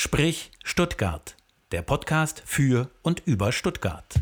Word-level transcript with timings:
Sprich 0.00 0.52
Stuttgart, 0.62 1.34
der 1.72 1.82
Podcast 1.82 2.40
für 2.46 2.88
und 3.02 3.24
über 3.26 3.50
Stuttgart. 3.50 4.14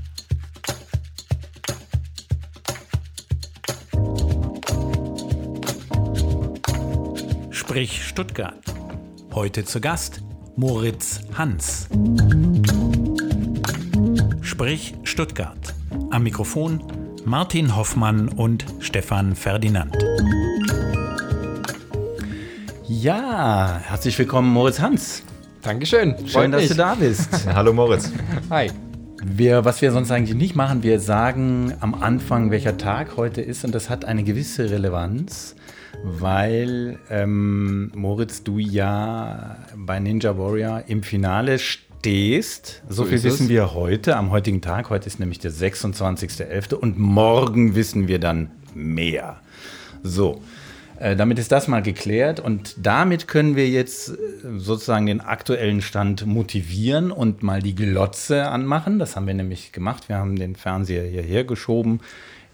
Sprich 7.50 8.06
Stuttgart. 8.06 8.64
Heute 9.34 9.66
zu 9.66 9.82
Gast 9.82 10.22
Moritz 10.56 11.20
Hans. 11.34 11.90
Sprich 14.40 14.94
Stuttgart. 15.04 15.74
Am 16.10 16.22
Mikrofon 16.22 16.82
Martin 17.26 17.76
Hoffmann 17.76 18.30
und 18.30 18.64
Stefan 18.80 19.36
Ferdinand. 19.36 19.94
Ja, 22.88 23.78
herzlich 23.84 24.18
willkommen, 24.18 24.50
Moritz 24.50 24.80
Hans. 24.80 25.22
Dankeschön. 25.66 26.14
Schön, 26.28 26.52
dass 26.52 26.60
mich. 26.60 26.70
du 26.70 26.76
da 26.76 26.94
bist. 26.94 27.28
Hallo 27.52 27.72
Moritz. 27.72 28.12
Hi. 28.50 28.70
Wir, 29.24 29.64
was 29.64 29.82
wir 29.82 29.90
sonst 29.90 30.12
eigentlich 30.12 30.36
nicht 30.36 30.54
machen, 30.54 30.84
wir 30.84 31.00
sagen 31.00 31.74
am 31.80 31.94
Anfang, 31.94 32.52
welcher 32.52 32.76
Tag 32.76 33.16
heute 33.16 33.40
ist 33.40 33.64
und 33.64 33.74
das 33.74 33.90
hat 33.90 34.04
eine 34.04 34.22
gewisse 34.22 34.70
Relevanz, 34.70 35.56
weil 36.04 37.00
ähm, 37.10 37.90
Moritz, 37.96 38.44
du 38.44 38.60
ja 38.60 39.56
bei 39.74 39.98
Ninja 39.98 40.38
Warrior 40.38 40.84
im 40.86 41.02
Finale 41.02 41.58
stehst. 41.58 42.82
So, 42.88 43.02
so 43.02 43.04
viel 43.06 43.24
wissen 43.24 43.46
es. 43.46 43.48
wir 43.48 43.74
heute, 43.74 44.14
am 44.14 44.30
heutigen 44.30 44.60
Tag. 44.60 44.88
Heute 44.88 45.08
ist 45.08 45.18
nämlich 45.18 45.40
der 45.40 45.50
26.11. 45.50 46.74
und 46.74 46.96
morgen 46.96 47.74
wissen 47.74 48.06
wir 48.06 48.20
dann 48.20 48.52
mehr. 48.72 49.40
So, 50.04 50.40
damit 51.16 51.38
ist 51.38 51.52
das 51.52 51.68
mal 51.68 51.82
geklärt 51.82 52.40
und 52.40 52.74
damit 52.78 53.28
können 53.28 53.56
wir 53.56 53.68
jetzt 53.68 54.10
äh, 54.10 54.14
sozusagen 54.56 55.06
den 55.06 55.20
aktuellen 55.20 55.82
Stand 55.82 56.26
motivieren 56.26 57.10
und 57.10 57.42
mal 57.42 57.60
die 57.60 57.74
Glotze 57.74 58.48
anmachen. 58.48 58.98
Das 58.98 59.16
haben 59.16 59.26
wir 59.26 59.34
nämlich 59.34 59.72
gemacht. 59.72 60.08
Wir 60.08 60.16
haben 60.16 60.36
den 60.36 60.56
Fernseher 60.56 61.04
hierher 61.04 61.44
geschoben 61.44 62.00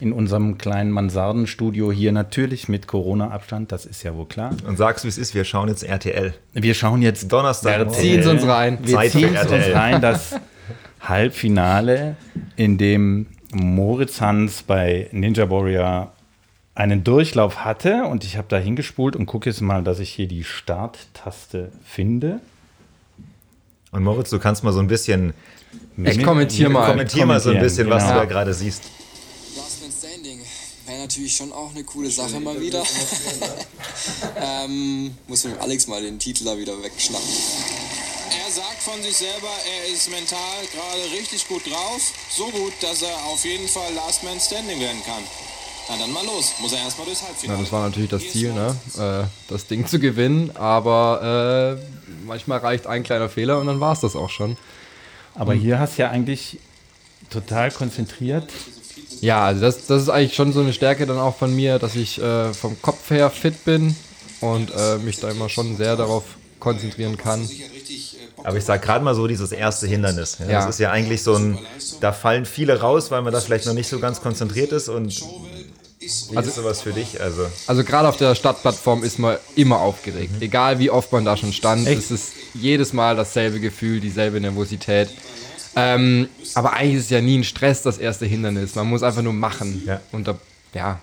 in 0.02 0.12
unserem 0.12 0.58
kleinen 0.58 0.90
Mansardenstudio 0.90 1.92
hier 1.92 2.10
natürlich 2.10 2.68
mit 2.68 2.88
Corona-Abstand, 2.88 3.70
das 3.70 3.86
ist 3.86 4.02
ja 4.02 4.16
wohl 4.16 4.26
klar. 4.26 4.50
Und 4.66 4.76
sagst, 4.76 5.04
wie 5.04 5.08
es 5.08 5.16
ist, 5.16 5.32
wir 5.32 5.44
schauen 5.44 5.68
jetzt 5.68 5.84
RTL. 5.84 6.34
Wir 6.54 6.74
schauen 6.74 7.02
jetzt 7.02 7.30
Donnerstag. 7.30 7.78
Wir 7.78 7.88
ziehen 7.90 8.18
es 8.18 8.26
uns 8.26 8.44
rein. 8.44 8.78
Wir 8.82 8.98
ziehen 9.02 9.36
es 9.36 9.46
uns 9.46 9.72
rein, 9.72 10.00
das 10.00 10.34
Halbfinale, 11.00 12.16
in 12.56 12.78
dem 12.78 13.28
Moritz 13.52 14.20
Hans 14.20 14.64
bei 14.64 15.08
Ninja 15.12 15.48
Warrior 15.48 16.12
einen 16.74 17.04
Durchlauf 17.04 17.64
hatte 17.64 18.04
und 18.04 18.24
ich 18.24 18.36
habe 18.36 18.48
da 18.48 18.56
hingespult 18.56 19.16
und 19.16 19.26
gucke 19.26 19.50
jetzt 19.50 19.60
mal, 19.60 19.82
dass 19.82 19.98
ich 19.98 20.10
hier 20.10 20.26
die 20.26 20.44
Starttaste 20.44 21.70
finde. 21.84 22.40
Und 23.90 24.04
Moritz, 24.04 24.30
du 24.30 24.38
kannst 24.38 24.64
mal 24.64 24.72
so 24.72 24.80
ein 24.80 24.88
bisschen. 24.88 25.34
Ich 26.02 26.22
kommentiere 26.22 26.70
mal. 26.70 26.90
Kommentier 26.90 27.26
mal 27.26 27.40
so 27.40 27.50
ein 27.50 27.60
bisschen, 27.60 27.84
genau. 27.84 27.96
was 27.96 28.08
du 28.08 28.14
da 28.14 28.24
gerade 28.24 28.54
siehst. 28.54 28.84
Last 29.54 29.82
Man 29.82 29.92
Standing 29.92 30.40
wäre 30.86 31.00
natürlich 31.02 31.36
schon 31.36 31.52
auch 31.52 31.70
eine 31.74 31.84
coole 31.84 32.10
Sache 32.10 32.40
mal 32.40 32.58
wieder. 32.58 32.82
ähm, 34.36 35.14
muss 35.28 35.44
mit 35.44 35.60
Alex 35.60 35.86
mal 35.88 36.00
den 36.00 36.18
Titel 36.18 36.44
da 36.44 36.56
wieder 36.56 36.72
wegschnappen. 36.82 37.28
Er 38.46 38.50
sagt 38.50 38.80
von 38.80 39.02
sich 39.02 39.16
selber, 39.16 39.50
er 39.76 39.92
ist 39.92 40.10
mental 40.10 40.38
gerade 40.72 41.20
richtig 41.20 41.46
gut 41.48 41.66
drauf. 41.66 42.12
So 42.30 42.46
gut, 42.46 42.72
dass 42.80 43.02
er 43.02 43.14
auf 43.26 43.44
jeden 43.44 43.68
Fall 43.68 43.92
Last 43.92 44.24
Man 44.24 44.40
Standing 44.40 44.80
werden 44.80 45.02
kann. 45.04 45.22
Na 45.88 45.96
dann 45.98 46.12
mal 46.12 46.24
los, 46.24 46.52
muss 46.60 46.72
er 46.72 46.80
erstmal 46.80 47.06
durchs 47.06 47.22
Halbfinale. 47.22 47.58
Ja, 47.58 47.64
das 47.64 47.72
war 47.72 47.86
natürlich 47.86 48.10
das 48.10 48.22
Ziel, 48.30 48.52
ne? 48.52 48.76
Äh, 48.98 49.26
das 49.48 49.66
Ding 49.66 49.86
zu 49.86 49.98
gewinnen, 49.98 50.52
aber 50.54 51.78
äh, 51.78 52.04
manchmal 52.26 52.58
reicht 52.58 52.86
ein 52.86 53.02
kleiner 53.02 53.28
Fehler 53.28 53.58
und 53.58 53.66
dann 53.66 53.80
war 53.80 53.92
es 53.92 54.00
das 54.00 54.16
auch 54.16 54.30
schon. 54.30 54.56
Aber 55.34 55.52
und 55.52 55.58
hier 55.58 55.78
hast 55.78 55.98
du 55.98 56.02
ja 56.02 56.10
eigentlich 56.10 56.58
total 57.30 57.70
konzentriert. 57.70 58.48
Ja, 59.20 59.46
also 59.46 59.60
das, 59.60 59.86
das 59.86 60.02
ist 60.02 60.08
eigentlich 60.08 60.34
schon 60.34 60.52
so 60.52 60.60
eine 60.60 60.72
Stärke 60.72 61.06
dann 61.06 61.18
auch 61.18 61.36
von 61.36 61.54
mir, 61.54 61.78
dass 61.78 61.94
ich 61.94 62.20
äh, 62.20 62.52
vom 62.52 62.80
Kopf 62.82 63.10
her 63.10 63.30
fit 63.30 63.64
bin 63.64 63.96
und 64.40 64.70
äh, 64.70 64.98
mich 64.98 65.20
da 65.20 65.30
immer 65.30 65.48
schon 65.48 65.76
sehr 65.76 65.96
darauf 65.96 66.24
konzentrieren 66.58 67.16
kann. 67.16 67.48
Aber 68.44 68.56
ich 68.56 68.64
sage 68.64 68.84
gerade 68.84 69.04
mal 69.04 69.14
so 69.14 69.26
dieses 69.26 69.52
erste 69.52 69.86
Hindernis. 69.86 70.38
Ja, 70.40 70.46
ja. 70.46 70.52
Das 70.60 70.74
ist 70.74 70.80
ja 70.80 70.90
eigentlich 70.90 71.22
so 71.22 71.34
ein, 71.34 71.58
da 72.00 72.12
fallen 72.12 72.46
viele 72.46 72.80
raus, 72.80 73.10
weil 73.10 73.22
man 73.22 73.32
da 73.32 73.40
vielleicht 73.40 73.66
noch 73.66 73.74
nicht 73.74 73.88
so 73.88 74.00
ganz 74.00 74.20
konzentriert 74.20 74.72
ist 74.72 74.88
und 74.88 75.22
wie 76.02 76.36
also, 76.36 76.48
ist 76.48 76.56
sowas 76.56 76.82
für 76.82 76.92
dich? 76.92 77.20
Also, 77.20 77.46
also 77.66 77.84
gerade 77.84 78.08
auf 78.08 78.16
der 78.16 78.34
Stadtplattform 78.34 79.02
ist 79.04 79.18
man 79.18 79.38
immer 79.54 79.80
aufgeregt. 79.80 80.36
Mhm. 80.36 80.42
Egal 80.42 80.78
wie 80.78 80.90
oft 80.90 81.12
man 81.12 81.24
da 81.24 81.36
schon 81.36 81.52
stand, 81.52 81.86
Echt? 81.86 81.98
es 81.98 82.10
ist 82.10 82.32
jedes 82.54 82.92
Mal 82.92 83.16
dasselbe 83.16 83.60
Gefühl, 83.60 84.00
dieselbe 84.00 84.40
Nervosität. 84.40 85.10
Ähm, 85.74 86.28
aber 86.54 86.74
eigentlich 86.74 86.96
ist 86.96 87.04
es 87.04 87.10
ja 87.10 87.20
nie 87.20 87.38
ein 87.38 87.44
Stress, 87.44 87.82
das 87.82 87.98
erste 87.98 88.26
Hindernis. 88.26 88.74
Man 88.74 88.88
muss 88.88 89.02
einfach 89.02 89.22
nur 89.22 89.32
machen 89.32 89.82
ja. 89.86 90.00
und 90.12 90.28
da, 90.28 90.38
ja, 90.74 91.00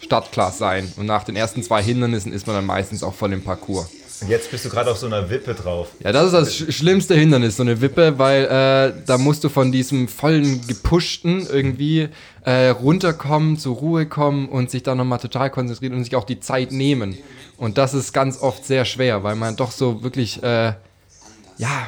Stadtklasse 0.00 0.58
sein. 0.58 0.92
Und 0.96 1.06
nach 1.06 1.24
den 1.24 1.36
ersten 1.36 1.62
zwei 1.62 1.82
Hindernissen 1.82 2.32
ist 2.32 2.46
man 2.46 2.56
dann 2.56 2.66
meistens 2.66 3.02
auch 3.02 3.14
voll 3.14 3.32
im 3.32 3.42
Parcours. 3.42 3.88
Und 4.20 4.28
jetzt 4.28 4.50
bist 4.50 4.64
du 4.66 4.68
gerade 4.68 4.90
auf 4.90 4.98
so 4.98 5.06
einer 5.06 5.30
Wippe 5.30 5.54
drauf. 5.54 5.88
Ja, 6.04 6.12
das 6.12 6.26
ist 6.26 6.32
das 6.32 6.54
sch 6.54 6.72
schlimmste 6.72 7.14
Hindernis, 7.14 7.56
so 7.56 7.62
eine 7.62 7.80
Wippe, 7.80 8.18
weil 8.18 8.44
äh, 8.44 9.02
da 9.06 9.16
musst 9.16 9.44
du 9.44 9.48
von 9.48 9.72
diesem 9.72 10.08
vollen 10.08 10.66
Gepushten 10.66 11.46
irgendwie 11.46 12.08
äh, 12.44 12.68
runterkommen, 12.68 13.56
zur 13.56 13.76
Ruhe 13.76 14.06
kommen 14.06 14.48
und 14.48 14.70
sich 14.70 14.82
dann 14.82 14.98
nochmal 14.98 15.20
total 15.20 15.50
konzentrieren 15.50 15.94
und 15.94 16.04
sich 16.04 16.16
auch 16.16 16.24
die 16.24 16.40
Zeit 16.40 16.70
nehmen. 16.70 17.16
Und 17.56 17.78
das 17.78 17.94
ist 17.94 18.12
ganz 18.12 18.40
oft 18.40 18.64
sehr 18.64 18.84
schwer, 18.84 19.22
weil 19.22 19.36
man 19.36 19.56
doch 19.56 19.70
so 19.70 20.02
wirklich, 20.02 20.42
äh, 20.42 20.74
ja, 21.56 21.86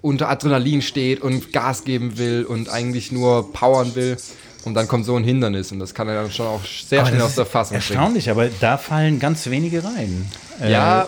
unter 0.00 0.28
Adrenalin 0.28 0.82
steht 0.82 1.22
und 1.22 1.52
Gas 1.52 1.84
geben 1.84 2.18
will 2.18 2.44
und 2.44 2.68
eigentlich 2.68 3.10
nur 3.10 3.52
powern 3.52 3.94
will. 3.94 4.16
Und 4.64 4.74
dann 4.74 4.88
kommt 4.88 5.04
so 5.06 5.16
ein 5.16 5.24
Hindernis 5.24 5.72
und 5.72 5.78
das 5.78 5.94
kann 5.94 6.08
er 6.08 6.14
dann 6.14 6.30
schon 6.30 6.46
auch 6.46 6.64
sehr 6.64 7.00
aber 7.00 7.08
schnell 7.08 7.22
aus 7.22 7.34
der 7.34 7.46
Fassung 7.46 7.74
erstaunlich, 7.74 8.24
bringen. 8.24 8.38
Erstaunlich, 8.38 8.60
aber 8.60 8.60
da 8.60 8.78
fallen 8.78 9.18
ganz 9.18 9.46
wenige 9.46 9.84
rein. 9.84 10.30
Ja, 10.60 11.02
äh, 11.02 11.06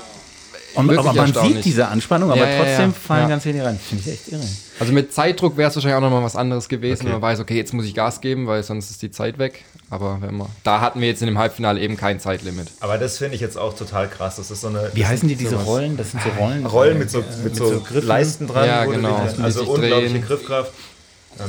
und, 0.77 0.99
aber 0.99 1.13
man 1.13 1.33
sieht 1.33 1.65
diese 1.65 1.89
Anspannung, 1.89 2.31
aber 2.31 2.49
ja, 2.49 2.59
trotzdem 2.59 2.91
ja, 2.91 2.97
fallen 2.97 3.29
ganz 3.29 3.45
wenige 3.45 3.65
rein. 3.65 3.79
Finde 3.79 4.05
ich 4.07 4.13
echt 4.13 4.29
irre. 4.29 4.43
Also 4.79 4.93
mit 4.93 5.13
Zeitdruck 5.13 5.57
wäre 5.57 5.71
es 5.71 5.75
wahrscheinlich 5.75 5.97
auch 5.97 6.03
nochmal 6.03 6.23
was 6.23 6.37
anderes 6.37 6.69
gewesen, 6.69 7.03
okay. 7.03 7.07
wenn 7.07 7.13
man 7.13 7.23
weiß, 7.23 7.41
okay, 7.41 7.57
jetzt 7.57 7.73
muss 7.73 7.87
ich 7.87 7.95
Gas 7.95 8.21
geben, 8.21 8.47
weil 8.47 8.63
sonst 8.63 8.91
ist 8.91 9.03
die 9.03 9.11
Zeit 9.11 9.39
weg. 9.39 9.65
Aber 9.89 10.19
wenn 10.21 10.37
man, 10.37 10.49
da 10.65 10.81
hatten 10.81 11.01
wir 11.01 11.09
jetzt 11.09 11.23
in 11.23 11.27
dem 11.27 11.39
Halbfinale 11.39 11.81
eben 11.81 11.97
kein 11.97 12.19
Zeitlimit. 12.21 12.69
Aber 12.81 12.99
das 12.99 13.19
finde 13.19 13.37
ich 13.37 13.41
jetzt 13.41 13.57
auch 13.57 13.75
total 13.75 14.09
krass. 14.09 14.37
Das 14.37 14.51
ist 14.51 14.61
so 14.61 14.69
eine. 14.69 14.91
Wie 14.95 15.07
heißen 15.07 15.29
die 15.29 15.37
diese 15.37 15.57
Rollen? 15.57 15.97
Das 15.97 16.11
sind 16.11 16.23
so 16.23 16.31
Rollen. 16.31 16.67
Rollen 16.67 16.99
mit 16.99 17.11
so, 17.11 17.19
mit, 17.19 17.45
mit 17.45 17.57
so, 17.57 17.79
so 17.79 18.01
Leisten 18.01 18.49
dran. 18.49 18.67
Ja, 18.67 18.85
genau. 18.85 19.27
Die, 19.37 19.43
also 19.43 19.63
unglaubliche 19.63 20.15
drehen. 20.15 20.23
Griffkraft. 20.27 20.73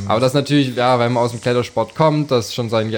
Aber 0.07 0.19
das 0.19 0.33
natürlich, 0.33 0.75
ja, 0.75 0.99
wenn 0.99 1.13
man 1.13 1.23
aus 1.23 1.31
dem 1.31 1.41
Klettersport 1.41 1.95
kommt, 1.95 2.29
das 2.29 2.53
schon 2.53 2.69
sein 2.69 2.93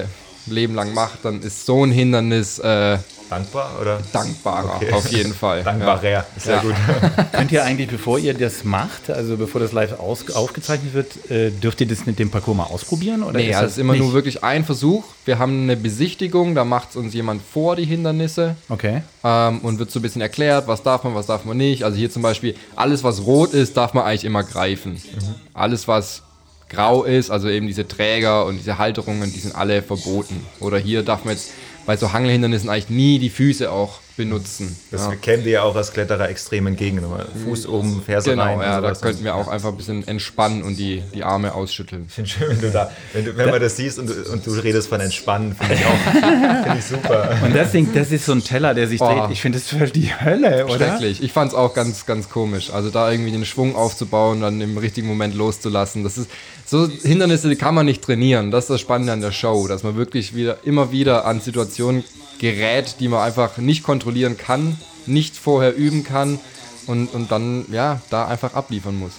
Leben 0.46 0.74
lang 0.74 0.92
macht, 0.92 1.24
dann 1.24 1.40
ist 1.40 1.64
so 1.64 1.84
ein 1.84 1.92
Hindernis. 1.92 2.58
Äh, 2.58 2.98
Dankbar 3.30 3.78
oder? 3.80 4.00
Dankbarer, 4.12 4.76
okay. 4.76 4.92
auf 4.92 5.06
jeden 5.12 5.32
Fall. 5.32 5.62
Dankbarer, 5.64 6.08
ja. 6.08 6.26
sehr 6.36 6.56
ja. 6.56 6.62
gut. 6.62 6.74
Könnt 7.32 7.52
ihr 7.52 7.64
eigentlich, 7.64 7.88
bevor 7.88 8.18
ihr 8.18 8.34
das 8.34 8.64
macht, 8.64 9.08
also 9.08 9.36
bevor 9.36 9.60
das 9.60 9.70
live 9.70 10.00
aus, 10.00 10.28
aufgezeichnet 10.32 10.94
wird, 10.94 11.30
äh, 11.30 11.50
dürft 11.50 11.80
ihr 11.80 11.86
das 11.86 12.06
mit 12.06 12.18
dem 12.18 12.30
Parcours 12.30 12.56
mal 12.56 12.64
ausprobieren? 12.64 13.22
Oder 13.22 13.38
nee, 13.38 13.50
ist 13.50 13.54
also 13.54 13.66
das 13.66 13.72
ist 13.72 13.78
immer 13.78 13.92
nicht? 13.92 14.02
nur 14.02 14.12
wirklich 14.12 14.42
ein 14.42 14.64
Versuch. 14.64 15.04
Wir 15.24 15.38
haben 15.38 15.62
eine 15.62 15.76
Besichtigung, 15.76 16.56
da 16.56 16.64
macht 16.64 16.90
es 16.90 16.96
uns 16.96 17.14
jemand 17.14 17.40
vor, 17.42 17.76
die 17.76 17.84
Hindernisse. 17.84 18.56
Okay. 18.68 19.02
Ähm, 19.22 19.60
und 19.60 19.78
wird 19.78 19.92
so 19.92 20.00
ein 20.00 20.02
bisschen 20.02 20.22
erklärt, 20.22 20.66
was 20.66 20.82
darf 20.82 21.04
man, 21.04 21.14
was 21.14 21.26
darf 21.26 21.44
man 21.44 21.56
nicht. 21.56 21.84
Also 21.84 21.96
hier 21.96 22.10
zum 22.10 22.22
Beispiel, 22.22 22.56
alles 22.74 23.04
was 23.04 23.24
rot 23.24 23.54
ist, 23.54 23.76
darf 23.76 23.94
man 23.94 24.04
eigentlich 24.04 24.24
immer 24.24 24.42
greifen. 24.42 24.94
Mhm. 24.94 25.34
Alles 25.54 25.86
was 25.86 26.22
grau 26.70 27.04
ist, 27.04 27.30
also 27.30 27.48
eben 27.48 27.66
diese 27.66 27.86
Träger 27.86 28.46
und 28.46 28.56
diese 28.56 28.78
Halterungen, 28.78 29.30
die 29.32 29.40
sind 29.40 29.54
alle 29.54 29.82
verboten. 29.82 30.46
Oder 30.60 30.78
hier 30.78 31.02
darf 31.02 31.24
man 31.24 31.34
jetzt 31.34 31.50
bei 31.90 31.96
so 31.96 32.12
Hangelhindernissen 32.12 32.70
eigentlich 32.70 32.88
nie 32.88 33.18
die 33.18 33.30
Füße 33.30 33.68
auch 33.68 33.98
benutzen. 34.20 34.76
Das 34.90 35.06
ja. 35.06 35.14
kämen 35.16 35.46
wir 35.46 35.52
ja 35.52 35.62
auch 35.62 35.74
als 35.74 35.94
Kletterer 35.94 36.28
extrem 36.28 36.66
entgegen. 36.66 37.02
Fuß 37.44 37.66
oben, 37.66 38.02
Ferse 38.02 38.30
genau, 38.30 38.42
rein. 38.42 38.58
Genau, 38.58 38.70
ja, 38.70 38.80
da 38.82 38.92
könnten 38.92 39.24
wir 39.24 39.34
auch 39.34 39.48
einfach 39.48 39.70
ein 39.70 39.78
bisschen 39.78 40.06
entspannen 40.06 40.62
und 40.62 40.76
die, 40.76 41.02
die 41.14 41.24
Arme 41.24 41.54
ausschütteln. 41.54 42.04
Ich 42.06 42.12
finde 42.12 42.30
schön, 42.30 42.50
wenn 42.50 42.60
du 42.60 42.70
da, 42.70 42.90
wenn, 43.14 43.24
du, 43.24 43.36
wenn 43.38 43.48
man 43.48 43.62
das 43.62 43.76
siehst 43.76 43.98
und 43.98 44.10
du, 44.10 44.30
und 44.30 44.46
du 44.46 44.50
redest 44.50 44.88
von 44.88 45.00
entspannen, 45.00 45.54
finde 45.54 45.74
ich 45.74 45.86
auch 45.86 46.64
find 46.64 46.78
ich 46.78 46.84
super. 46.84 47.38
Und 47.42 47.56
das 47.56 47.72
Ding, 47.72 47.88
das 47.94 48.12
ist 48.12 48.26
so 48.26 48.32
ein 48.32 48.44
Teller, 48.44 48.74
der 48.74 48.88
sich 48.88 49.00
oh. 49.00 49.06
dreht. 49.06 49.30
Ich 49.30 49.40
finde 49.40 49.58
das 49.58 49.68
für 49.68 49.86
die 49.86 50.12
Hölle, 50.14 50.66
oder? 50.66 50.76
Schrecklich. 50.76 51.22
Ich 51.22 51.32
fand 51.32 51.52
es 51.52 51.56
auch 51.56 51.72
ganz, 51.72 52.04
ganz 52.04 52.28
komisch. 52.28 52.70
Also 52.70 52.90
da 52.90 53.10
irgendwie 53.10 53.32
den 53.32 53.46
Schwung 53.46 53.74
aufzubauen, 53.74 54.42
dann 54.42 54.60
im 54.60 54.76
richtigen 54.76 55.08
Moment 55.08 55.34
loszulassen. 55.34 56.04
Das 56.04 56.18
ist, 56.18 56.28
so 56.66 56.88
Hindernisse 56.88 57.48
die 57.48 57.56
kann 57.56 57.74
man 57.74 57.86
nicht 57.86 58.02
trainieren. 58.02 58.50
Das 58.50 58.64
ist 58.64 58.70
das 58.70 58.80
Spannende 58.82 59.14
an 59.14 59.22
der 59.22 59.32
Show, 59.32 59.66
dass 59.66 59.82
man 59.82 59.96
wirklich 59.96 60.34
wieder, 60.34 60.58
immer 60.64 60.92
wieder 60.92 61.24
an 61.24 61.40
Situationen 61.40 62.04
gerät, 62.40 62.96
die 62.98 63.08
man 63.08 63.20
einfach 63.20 63.58
nicht 63.58 63.84
kontrollieren 63.84 64.36
kann, 64.36 64.76
nicht 65.06 65.36
vorher 65.36 65.76
üben 65.76 66.02
kann 66.02 66.40
und, 66.86 67.14
und 67.14 67.30
dann 67.30 67.66
ja 67.70 68.00
da 68.10 68.26
einfach 68.26 68.54
abliefern 68.54 68.98
muss. 68.98 69.12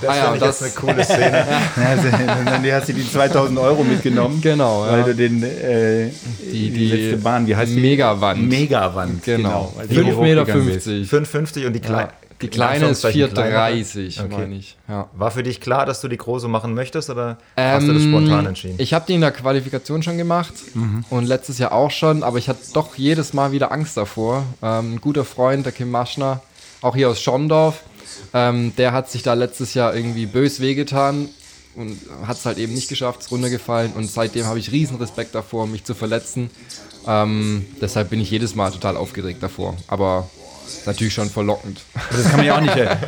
Das 0.00 0.10
ah 0.10 0.16
ja, 0.16 0.36
das 0.36 0.62
ist 0.62 0.78
eine 0.78 0.86
coole 0.86 1.04
Szene. 1.04 1.46
also, 1.76 2.08
dann 2.08 2.72
hast 2.72 2.88
du 2.88 2.94
die 2.94 3.06
2000 3.06 3.58
Euro 3.58 3.84
mitgenommen. 3.84 4.40
Genau. 4.40 4.86
Weil 4.86 5.04
du 5.04 5.14
den, 5.14 5.42
äh, 5.42 6.08
die, 6.40 6.50
die, 6.50 6.70
die, 6.70 6.86
letzte 6.86 7.16
Bahn, 7.18 7.46
wie 7.46 7.54
heißt 7.54 7.72
die? 7.72 7.80
Megawand. 7.80 8.48
Megawand, 8.48 9.22
genau. 9.22 9.74
genau. 9.76 10.12
5,50 10.16 10.20
Meter. 10.22 10.46
50. 10.46 11.06
5,50 11.06 11.66
und 11.66 11.72
die, 11.74 11.80
Klei 11.80 12.08
Die 12.42 12.48
kleine 12.48 12.88
ist 12.88 13.04
Anführungszeichen 13.04 13.36
4,30, 13.36 14.14
kleinere? 14.14 14.40
meine 14.40 14.54
ich. 14.56 14.76
Ja. 14.88 15.08
War 15.14 15.30
für 15.30 15.42
dich 15.42 15.60
klar, 15.60 15.86
dass 15.86 16.00
du 16.00 16.08
die 16.08 16.16
große 16.16 16.48
machen 16.48 16.74
möchtest 16.74 17.10
oder 17.10 17.38
hast 17.56 17.86
du 17.86 17.92
das 17.92 18.02
Ähm, 18.02 18.10
spontan 18.10 18.46
entschieden? 18.46 18.76
Ich 18.78 18.94
habe 18.94 19.04
die 19.06 19.14
in 19.14 19.20
der 19.20 19.32
Qualifikation 19.32 20.02
schon 20.02 20.16
gemacht 20.16 20.54
und 21.10 21.24
letztes 21.26 21.58
Jahr 21.58 21.72
auch 21.72 21.90
schon, 21.90 22.22
aber 22.22 22.38
ich 22.38 22.48
hatte 22.48 22.60
doch 22.72 22.96
jedes 22.96 23.32
Mal 23.32 23.52
wieder 23.52 23.72
Angst 23.72 23.96
davor. 23.96 24.44
Ähm, 24.62 24.94
ein 24.94 25.00
guter 25.00 25.24
Freund, 25.24 25.66
der 25.66 25.72
Kim 25.72 25.90
Maschner, 25.90 26.40
auch 26.80 26.96
hier 26.96 27.10
aus 27.10 27.20
Schondorf, 27.20 27.82
ähm, 28.32 28.72
der 28.76 28.92
hat 28.92 29.10
sich 29.10 29.22
da 29.22 29.34
letztes 29.34 29.74
Jahr 29.74 29.94
irgendwie 29.94 30.26
bös 30.26 30.60
wehgetan 30.60 31.28
und 31.76 31.98
hat 32.26 32.36
es 32.38 32.46
halt 32.46 32.58
eben 32.58 32.74
nicht 32.74 32.88
geschafft, 32.88 33.20
ist 33.20 33.30
runtergefallen 33.30 33.92
und 33.92 34.10
seitdem 34.10 34.46
habe 34.46 34.58
ich 34.58 34.72
riesen 34.72 34.96
Respekt 34.96 35.34
davor, 35.34 35.66
mich 35.66 35.84
zu 35.84 35.94
verletzen. 35.94 36.50
Ähm, 37.06 37.64
deshalb 37.80 38.10
bin 38.10 38.20
ich 38.20 38.30
jedes 38.30 38.54
Mal 38.54 38.70
total 38.70 38.96
aufgeregt 38.96 39.42
davor, 39.42 39.76
aber 39.88 40.28
natürlich 40.86 41.14
schon 41.14 41.30
verlockend. 41.30 41.80
Das 42.10 42.24
kann 42.24 42.36
man 42.36 42.46
ja 42.46 42.56
auch 42.56 42.60
nicht, 42.60 42.76
äh, 42.76 42.88
also 42.88 42.98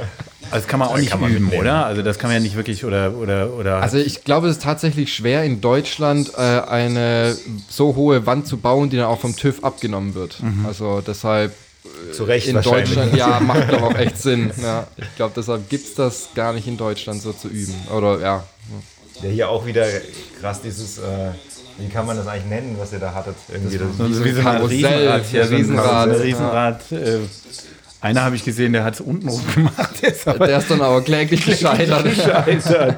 das 0.51 0.67
kann 0.67 0.81
man 0.81 0.89
auch 0.89 0.97
nicht 0.97 1.11
kann 1.11 1.21
man 1.21 1.31
üben, 1.31 1.45
mitnehmen. 1.45 1.63
oder? 1.63 1.87
Also 1.87 2.03
das 2.03 2.19
kann 2.19 2.29
man 2.31 2.37
ja 2.37 2.41
nicht 2.41 2.57
wirklich, 2.57 2.85
oder, 2.85 3.15
oder, 3.17 3.53
oder. 3.55 3.77
Also 3.83 3.99
ich 3.99 4.25
glaube, 4.25 4.49
es 4.49 4.57
ist 4.57 4.63
tatsächlich 4.63 5.13
schwer 5.15 5.45
in 5.45 5.61
Deutschland 5.61 6.33
äh, 6.37 6.41
eine 6.41 7.37
so 7.69 7.95
hohe 7.97 8.27
Wand 8.27 8.47
zu 8.47 8.57
bauen, 8.59 8.91
die 8.91 8.97
dann 8.97 9.07
auch 9.07 9.21
vom 9.21 9.37
TÜV 9.37 9.65
abgenommen 9.65 10.15
wird. 10.15 10.39
Also 10.67 11.01
deshalb 11.07 11.53
Zu 12.13 12.25
Recht 12.25 12.47
in. 12.49 12.61
Deutschland, 12.61 13.15
ja, 13.17 13.41
macht 13.41 13.73
doch 13.73 13.83
auch 13.83 13.95
echt 13.97 14.19
Sinn. 14.23 14.53
Ja, 14.63 14.87
ich 14.97 15.17
glaube, 15.17 15.33
deshalb 15.37 15.69
gibt 15.69 15.87
es 15.87 15.95
das 15.95 16.29
gar 16.35 16.53
nicht 16.53 16.67
in 16.69 16.77
Deutschland 16.77 17.23
so 17.23 17.33
zu 17.33 17.49
üben. 17.49 17.75
Oder 17.95 18.21
ja. 18.21 18.45
Ja, 19.23 19.29
hier 19.29 19.49
auch 19.51 19.67
wieder 19.67 19.87
krass 20.41 20.63
dieses, 20.63 20.99
äh, 20.99 21.31
wie 21.79 21.89
kann 21.89 22.07
man 22.07 22.17
das 22.17 22.27
eigentlich 22.27 22.47
nennen, 22.51 22.77
was 22.79 22.93
ihr 22.93 22.99
da 22.99 23.15
hattet? 23.15 23.35
Irgendwie 23.53 23.79
das, 23.79 23.89
so, 23.97 24.07
so 24.09 24.25
wie 24.25 24.31
so 24.31 24.39
ein 24.39 24.45
Karussell, 24.45 24.77
Riesenrad. 24.77 25.33
Ja, 25.33 25.43
ein 25.43 25.49
Riesenrad, 25.49 26.09
ja. 26.09 26.23
Riesenrad. 26.23 26.93
Äh, 26.93 27.19
einer 28.01 28.23
habe 28.25 28.35
ich 28.35 28.45
gesehen, 28.45 28.73
der 28.73 28.83
hat 28.83 28.95
es 28.95 29.01
unten 29.01 29.29
rum 29.29 29.41
gemacht. 29.55 29.91
Der 30.03 30.11
ist 30.13 30.27
aber 30.27 30.47
Der 30.49 30.59
ist 30.59 30.69
dann 30.71 30.81
aber 30.81 31.03
kläglich 31.03 31.45
gescheitert. 31.45 32.05
gescheitert. 32.05 32.97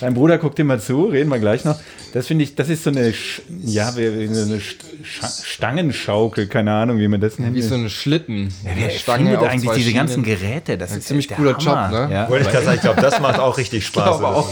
Dein 0.00 0.14
Bruder 0.14 0.38
guckt 0.38 0.58
immer 0.58 0.80
zu, 0.80 1.04
reden 1.04 1.30
wir 1.30 1.38
gleich 1.38 1.64
noch. 1.64 1.78
Das 2.12 2.26
finde 2.26 2.42
ich, 2.44 2.54
das 2.56 2.68
ist 2.68 2.82
so 2.82 2.90
eine, 2.90 3.10
Sch- 3.10 3.42
ja, 3.62 3.92
so 3.92 4.00
eine 4.00 4.16
St- 4.58 4.78
Scha- 5.04 5.44
Stangenschaukel, 5.44 6.48
keine 6.48 6.72
Ahnung, 6.72 6.98
wie 6.98 7.06
man 7.08 7.20
das 7.20 7.38
nennt. 7.38 7.54
Wie 7.54 7.62
so 7.62 7.76
ein 7.76 7.88
Schlitten. 7.88 8.52
Wer 8.64 8.90
Stange 8.90 9.30
findet 9.30 9.42
eigentlich 9.48 9.70
diese 9.76 9.92
ganzen 9.92 10.24
Schienen. 10.24 10.40
Geräte? 10.40 10.76
Das 10.78 10.90
ist 10.90 11.06
ziemlich 11.06 11.28
der 11.28 11.36
cooler 11.36 11.56
Hammer. 11.58 11.90
Job, 12.00 12.08
ne? 12.08 12.14
Ja. 12.14 12.28
Wollte 12.28 12.46
ich 12.46 12.50
gerade 12.50 12.64
sagen, 12.64 12.76
ich 12.76 12.82
glaube, 12.82 13.00
das 13.00 13.20
macht 13.20 13.38
auch 13.38 13.56
richtig 13.58 13.86
Spaß. 13.86 14.18
glaube 14.18 14.26
auch. 14.26 14.48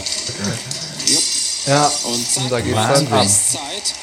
Ja, 1.67 1.91
Und 2.05 2.51
da 2.51 2.59
geht's 2.59 2.75
Wahnsinn. 2.75 3.07
dann 3.09 3.19
ab. 3.19 3.27
Zeit. 3.27 3.93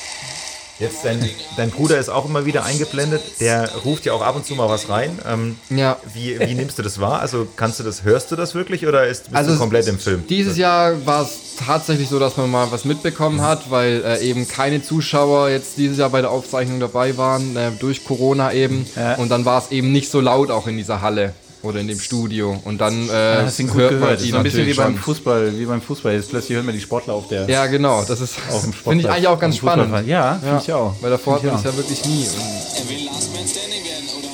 Jetzt, 0.79 1.05
dein, 1.05 1.31
dein 1.57 1.71
Bruder 1.71 1.97
ist 1.99 2.09
auch 2.09 2.25
immer 2.25 2.45
wieder 2.45 2.65
eingeblendet. 2.65 3.23
Der 3.39 3.71
ruft 3.85 4.05
ja 4.05 4.15
auch 4.15 4.23
ab 4.23 4.35
und 4.35 4.45
zu 4.45 4.55
mal 4.57 4.69
was 4.69 4.89
rein. 4.89 5.17
Ähm, 5.31 5.57
Ja. 5.71 5.97
wie, 6.13 6.41
wie 6.41 6.55
nimmst 6.55 6.77
du 6.77 6.83
das 6.83 7.01
wahr? 7.01 7.21
Also 7.21 7.47
kannst 7.55 7.79
du 7.79 7.85
das, 7.85 8.03
hörst 8.03 8.33
du 8.33 8.37
das 8.37 8.57
wirklich 8.57 8.85
oder 8.87 9.07
ist, 9.07 9.25
bist 9.25 9.37
Also 9.37 9.53
du 9.53 9.59
komplett 9.59 9.87
im 9.87 9.99
Film? 10.01 10.27
Dieses 10.29 10.57
Jahr 10.57 11.07
war 11.07 11.23
es 11.23 11.55
tatsächlich 11.65 12.09
so, 12.09 12.19
dass 12.19 12.37
man 12.37 12.51
mal 12.51 12.73
was 12.73 12.85
mitbekommen 12.85 13.43
hat, 13.43 13.71
weil 13.71 14.03
äh, 14.05 14.25
eben 14.29 14.49
keine 14.49 14.83
Zuschauer 14.83 15.51
jetzt 15.51 15.77
dieses 15.77 15.99
Jahr 15.99 16.11
bei 16.11 16.21
der 16.21 16.31
Aufzeichnung 16.33 16.81
dabei 16.81 17.17
waren, 17.17 17.55
äh, 17.55 17.71
durch 17.79 18.05
Corona 18.05 18.53
eben. 18.53 18.85
Ja. 18.97 19.15
Und 19.17 19.29
dann 19.29 19.45
war 19.45 19.63
es 19.63 19.71
eben 19.71 19.93
nicht 19.93 20.11
so 20.11 20.21
laut 20.21 20.51
auch 20.51 20.67
in 20.67 20.79
dieser 20.79 21.01
Halle 21.01 21.33
oder 21.63 21.81
in 21.81 21.89
dem 21.89 21.99
Studio. 22.01 22.61
Und 22.65 22.79
dann 22.81 23.09
äh, 23.09 23.35
Ja, 23.39 23.43
hast 23.45 23.59
ihn 23.59 23.73
hört 23.73 23.93
man 23.93 24.01
gehört. 24.01 24.21
die 24.21 24.31
so 24.31 24.37
ein 24.37 24.43
bisschen 24.43 24.67
wie 24.67 24.75
beim. 24.75 24.97
Fußball, 24.97 25.59
wie 25.59 25.65
beim 25.67 25.81
Fußball. 25.83 26.13
Jetzt 26.15 26.31
plötzlich 26.31 26.57
hören 26.57 26.67
wir 26.67 26.73
die 26.73 26.81
Sportler 26.81 27.15
auf 27.15 27.29
der 27.29 27.49
Ja, 27.49 27.67
genau. 27.67 28.05
Das 28.05 28.21
ist 28.21 28.35
finde 28.85 29.01
ich 29.05 29.09
eigentlich 29.09 29.29
auch 29.29 29.39
ganz 29.39 29.57
spannend. 29.57 30.07
Ja, 30.07 30.39
finde 30.43 30.61
ich 30.63 30.73
auch. 30.73 30.95
Weil 31.01 31.11
davor 31.11 31.37
hat 31.37 31.45
man 31.45 31.57
auch. 31.57 31.65
ja 31.65 31.77
wirklich 31.77 32.05
nie. 32.05 32.27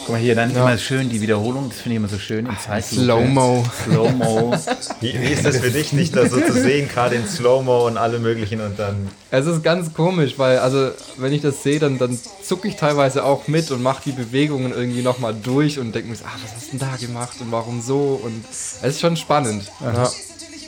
Guck 0.08 0.14
mal 0.14 0.22
hier, 0.22 0.34
dann 0.34 0.50
immer 0.50 0.78
schön 0.78 1.10
die 1.10 1.20
Wiederholung, 1.20 1.68
das 1.68 1.82
finde 1.82 1.90
ich 1.90 1.96
immer 1.98 2.08
so 2.08 2.18
schön. 2.18 2.48
Slow-Mo. 2.80 3.62
Slow-Mo. 3.84 4.56
Wie, 5.02 5.12
wie 5.12 5.26
ist 5.26 5.44
das 5.44 5.58
für 5.58 5.70
dich, 5.70 5.92
nicht 5.92 6.16
da 6.16 6.26
so 6.26 6.40
zu 6.40 6.54
sehen, 6.54 6.88
gerade 6.88 7.16
in 7.16 7.28
Slow-Mo 7.28 7.86
und 7.86 7.98
alle 7.98 8.18
möglichen 8.18 8.62
und 8.62 8.78
dann. 8.78 9.10
Es 9.30 9.44
ist 9.44 9.62
ganz 9.62 9.92
komisch, 9.92 10.38
weil 10.38 10.60
also 10.60 10.92
wenn 11.18 11.34
ich 11.34 11.42
das 11.42 11.62
sehe, 11.62 11.78
dann, 11.78 11.98
dann 11.98 12.18
zucke 12.42 12.68
ich 12.68 12.76
teilweise 12.76 13.22
auch 13.22 13.48
mit 13.48 13.70
und 13.70 13.82
mache 13.82 14.04
die 14.06 14.12
Bewegungen 14.12 14.72
irgendwie 14.72 15.02
nochmal 15.02 15.34
durch 15.34 15.78
und 15.78 15.94
denke 15.94 16.08
mir, 16.08 16.16
so, 16.16 16.24
ah, 16.24 16.38
was 16.42 16.56
hast 16.56 16.72
du 16.72 16.78
denn 16.78 16.88
da 16.88 16.96
gemacht 16.96 17.36
und 17.42 17.52
warum 17.52 17.82
so? 17.82 18.18
Und 18.24 18.46
es 18.50 18.78
ist 18.82 19.00
schon 19.00 19.14
spannend. 19.14 19.70
Ja. 19.80 20.10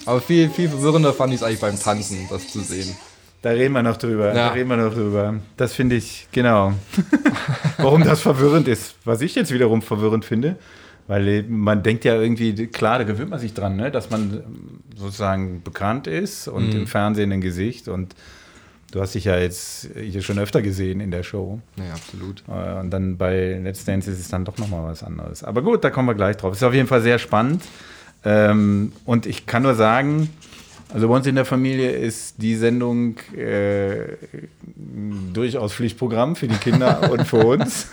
Aber 0.04 0.20
viel, 0.20 0.50
viel 0.50 0.69
verwirrender 0.69 1.14
fand 1.14 1.32
ich 1.32 1.40
es 1.40 1.46
eigentlich 1.46 1.60
beim 1.60 1.81
Tanzen, 1.81 2.28
das 2.28 2.46
zu 2.48 2.60
sehen. 2.60 2.94
Da 3.42 3.50
reden 3.50 3.72
wir 3.72 3.82
noch 3.82 3.96
drüber. 3.96 4.32
Da 4.32 4.37
Ja. 4.37 4.48
reden 4.48 4.69
wir 4.69 4.76
noch 4.76 4.92
drüber. 4.92 5.34
Das 5.56 5.72
finde 5.72 5.96
ich, 5.96 6.28
genau. 6.32 6.75
Warum 7.78 8.04
das 8.04 8.20
verwirrend 8.20 8.69
ist. 8.69 8.96
Was 9.04 9.20
ich 9.22 9.34
jetzt 9.34 9.52
wiederum 9.52 9.81
verwirrend 9.82 10.25
finde, 10.25 10.56
weil 11.06 11.44
man 11.48 11.82
denkt 11.82 12.04
ja 12.04 12.20
irgendwie, 12.20 12.66
klar, 12.66 12.98
da 12.98 13.04
gewöhnt 13.04 13.31
man 13.31 13.38
sich 13.40 13.54
dran, 13.54 13.76
ne? 13.76 13.90
dass 13.90 14.10
man 14.10 14.42
sozusagen 14.96 15.62
bekannt 15.62 16.06
ist 16.06 16.48
und 16.48 16.69
Mhm. 16.75 16.81
im 16.81 16.87
Fernsehen 16.87 17.32
ein 17.32 17.40
Gesicht. 17.40 17.88
Und 17.88 18.14
du 18.92 19.00
hast 19.00 19.14
dich 19.14 19.25
ja 19.25 19.38
jetzt 19.38 19.88
hier 19.98 20.20
schon 20.20 20.38
öfter 20.38 20.60
gesehen 20.60 21.00
in 21.00 21.10
der 21.10 21.22
Show. 21.22 21.60
Ja, 21.76 21.94
absolut. 21.94 22.42
Äh, 22.46 22.81
Und 22.81 22.90
dann 22.90 23.16
bei 23.16 23.58
Let's 23.64 23.84
Dance 23.87 24.10
ist 24.10 24.20
es 24.20 24.28
dann 24.28 24.44
doch 24.44 24.58
nochmal 24.58 24.84
was 24.84 25.02
anderes. 25.02 25.42
Aber 25.44 25.62
gut, 25.62 25.82
da 25.82 25.88
kommen 25.90 26.08
wir 26.08 26.14
gleich 26.14 26.37
drauf. 26.37 26.52
Ist 26.54 26.62
auf 26.62 26.75
jeden 26.75 26.88
Fall 26.88 27.00
sehr 27.00 27.19
spannend. 27.19 27.62
Ähm, 28.22 28.92
und 29.06 29.25
ich 29.25 29.46
kann 29.46 29.62
nur 29.62 29.75
sagen, 29.75 30.28
also 30.92 31.08
bei 31.08 31.14
uns 31.16 31.26
in 31.26 31.34
der 31.34 31.44
Familie 31.44 31.90
ist 31.90 32.34
die 32.38 32.56
Sendung 32.56 33.16
äh, 33.37 34.16
durchaus 35.32 35.72
Pflichtprogramm 35.75 36.37
für 36.37 36.48
die 36.48 36.56
Kinder 36.56 37.10
und 37.12 37.25
für 37.26 37.38
uns. 37.44 37.87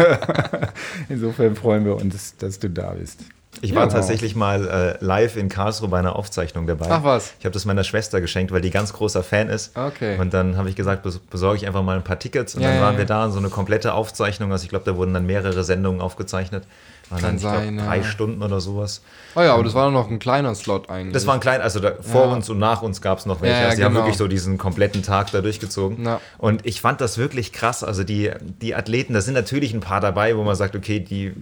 Insofern 1.09 1.55
freuen 1.55 1.85
wir 1.85 1.95
uns, 1.95 2.35
dass 2.37 2.59
du 2.59 2.69
da 2.69 2.91
bist. 2.91 3.19
Ich 3.61 3.73
war 3.73 3.83
Ja. 3.85 3.89
tatsächlich 3.89 4.35
mal 4.35 4.67
äh, 4.99 5.03
live 5.03 5.35
in 5.35 5.49
Karlsruhe 5.49 5.87
bei 5.89 5.97
einer 5.97 6.15
Aufzeichnung 6.15 6.67
dabei. 6.67 6.87
Ach 6.91 7.03
was. 7.03 7.33
Ich 7.39 7.45
habe 7.45 7.53
das 7.53 7.65
meiner 7.65 7.83
Schwester 7.83 8.21
geschenkt, 8.21 8.51
weil 8.51 8.61
die 8.61 8.69
ganz 8.69 8.93
großer 8.93 9.23
Fan 9.23 9.49
ist. 9.49 9.75
Okay. 9.75 10.19
Und 10.19 10.33
dann 10.35 10.57
habe 10.57 10.69
ich 10.69 10.75
gesagt, 10.75 11.01
bes 11.01 11.17
besorge 11.17 11.57
ich 11.57 11.65
einfach 11.65 11.81
mal 11.81 11.95
ein 11.95 12.03
paar 12.03 12.19
Tickets. 12.19 12.53
Und 12.53 12.61
Ja, 12.61 12.69
dann 12.71 12.81
waren 12.81 12.93
ja. 12.93 12.99
wir 12.99 13.05
da, 13.05 13.29
so 13.31 13.39
eine 13.39 13.49
komplette 13.49 13.93
Aufzeichnung. 13.95 14.51
Also 14.51 14.63
ich 14.65 14.69
glaube, 14.69 14.85
da 14.85 14.95
wurden 14.95 15.13
dann 15.13 15.25
mehrere 15.25 15.63
Sendungen 15.63 16.01
aufgezeichnet. 16.01 16.65
Waren 17.09 17.21
Kann 17.21 17.29
dann, 17.29 17.35
ich 17.37 17.41
glaub, 17.41 17.55
sein, 17.55 17.77
ja. 17.77 17.85
drei 17.85 18.03
Stunden 18.03 18.43
oder 18.43 18.59
sowas. 18.59 19.01
Oh 19.35 19.41
ja, 19.41 19.53
aber 19.53 19.63
das 19.63 19.73
war 19.73 19.89
noch 19.91 20.09
ein 20.09 20.19
kleiner 20.19 20.53
Slot 20.55 20.89
eigentlich. 20.89 21.13
Das 21.13 21.25
war 21.25 21.35
ein 21.35 21.39
klein, 21.39 21.61
also 21.61 21.79
da, 21.79 21.93
vor 22.01 22.25
Ja. 22.25 22.33
uns 22.33 22.49
und 22.49 22.59
nach 22.59 22.81
uns 22.81 23.01
gab 23.01 23.19
es 23.19 23.25
noch 23.25 23.41
welche. 23.41 23.61
Ja, 23.61 23.65
also 23.67 23.77
die 23.77 23.83
haben 23.85 23.93
genau. 23.93 24.03
wirklich 24.03 24.17
so 24.17 24.27
diesen 24.27 24.57
kompletten 24.57 25.03
Tag 25.03 25.31
da 25.31 25.41
durchgezogen. 25.41 26.07
Und 26.37 26.65
ich 26.65 26.81
fand 26.81 26.99
das 26.99 27.17
wirklich 27.17 27.53
krass. 27.53 27.83
Also 27.83 28.03
die, 28.03 28.31
die 28.61 28.75
Athleten, 28.75 29.13
da 29.13 29.21
sind 29.21 29.35
natürlich 29.35 29.73
ein 29.73 29.79
paar 29.79 30.01
dabei, 30.01 30.35
wo 30.35 30.43
man 30.43 30.55
sagt, 30.55 30.75
okay, 30.75 30.99
die, 30.99 31.33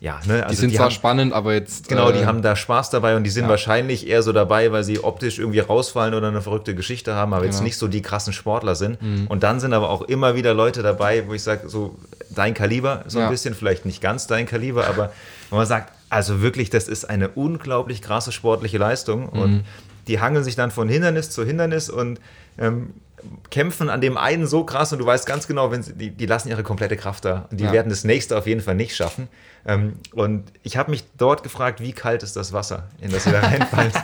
ja, 0.00 0.20
ne, 0.26 0.44
also 0.44 0.50
die 0.50 0.54
sind 0.60 0.70
die 0.70 0.76
zwar 0.76 0.86
haben, 0.86 0.92
spannend, 0.92 1.32
aber 1.32 1.54
jetzt. 1.54 1.88
Genau, 1.88 2.12
die 2.12 2.20
äh, 2.20 2.24
haben 2.26 2.40
da 2.40 2.54
Spaß 2.54 2.90
dabei 2.90 3.16
und 3.16 3.24
die 3.24 3.30
sind 3.30 3.48
wahrscheinlich 3.48 4.06
eher 4.06 4.22
so 4.22 4.32
dabei, 4.32 4.70
weil 4.70 4.84
sie 4.84 5.02
optisch 5.02 5.40
irgendwie 5.40 5.58
rausfallen 5.58 6.14
oder 6.14 6.28
eine 6.28 6.40
verrückte 6.40 6.74
Geschichte 6.76 7.14
haben, 7.16 7.34
aber 7.34 7.44
jetzt 7.44 7.54
Genau. 7.54 7.62
Mhm. 7.62 7.66
nicht 7.66 7.78
so 7.78 7.88
die 7.88 8.00
krassen 8.02 8.32
Sportler 8.32 8.76
sind. 8.76 8.98
Und 9.28 9.42
dann 9.42 9.58
sind 9.58 9.72
aber 9.72 9.90
auch 9.90 10.02
immer 10.02 10.36
wieder 10.36 10.54
Leute 10.54 10.82
dabei, 10.82 11.26
wo 11.26 11.34
ich 11.34 11.42
sage, 11.42 11.68
so 11.68 11.96
dein 12.30 12.54
Kaliber, 12.54 13.04
so 13.08 13.18
ein 13.18 13.24
Ja. 13.24 13.30
bisschen, 13.30 13.54
vielleicht 13.54 13.86
nicht 13.86 14.00
ganz 14.00 14.26
dein 14.28 14.46
Kaliber, 14.46 14.86
aber 14.86 15.12
wo 15.50 15.56
man 15.56 15.66
sagt, 15.66 15.92
also 16.10 16.40
wirklich, 16.42 16.70
das 16.70 16.86
ist 16.86 17.04
eine 17.10 17.28
unglaublich 17.30 18.00
krasse 18.00 18.30
sportliche 18.30 18.78
Leistung 18.78 19.30
Mhm. 19.32 19.38
und 19.40 19.64
die 20.06 20.20
hangeln 20.20 20.44
sich 20.44 20.54
dann 20.54 20.70
von 20.70 20.88
Hindernis 20.88 21.30
zu 21.30 21.44
Hindernis 21.44 21.90
und 21.90 22.20
ähm, 22.58 22.94
kämpfen 23.50 23.90
an 23.90 24.00
dem 24.00 24.16
einen 24.16 24.46
so 24.46 24.62
krass 24.64 24.92
und 24.92 25.00
du 25.00 25.06
weißt 25.06 25.26
ganz 25.26 25.48
genau, 25.48 25.70
wenn 25.72 25.82
sie, 25.82 25.92
die, 25.92 26.10
die 26.10 26.26
lassen 26.26 26.48
ihre 26.48 26.62
komplette 26.62 26.96
Kraft 26.96 27.24
da 27.24 27.46
und 27.50 27.58
die 27.58 27.64
Ja. 27.64 27.72
werden 27.72 27.88
das 27.90 28.04
nächste 28.04 28.38
auf 28.38 28.46
jeden 28.46 28.60
Fall 28.60 28.76
nicht 28.76 28.94
schaffen. 28.94 29.26
Ähm, 29.70 29.92
und 30.14 30.44
ich 30.62 30.78
habe 30.78 30.90
mich 30.90 31.04
dort 31.18 31.42
gefragt, 31.42 31.80
wie 31.82 31.92
kalt 31.92 32.22
ist 32.22 32.36
das 32.36 32.54
Wasser, 32.54 32.84
in 33.02 33.10
das 33.12 33.24
sie 33.24 33.32
da 33.32 33.40
reinfallen? 33.40 33.92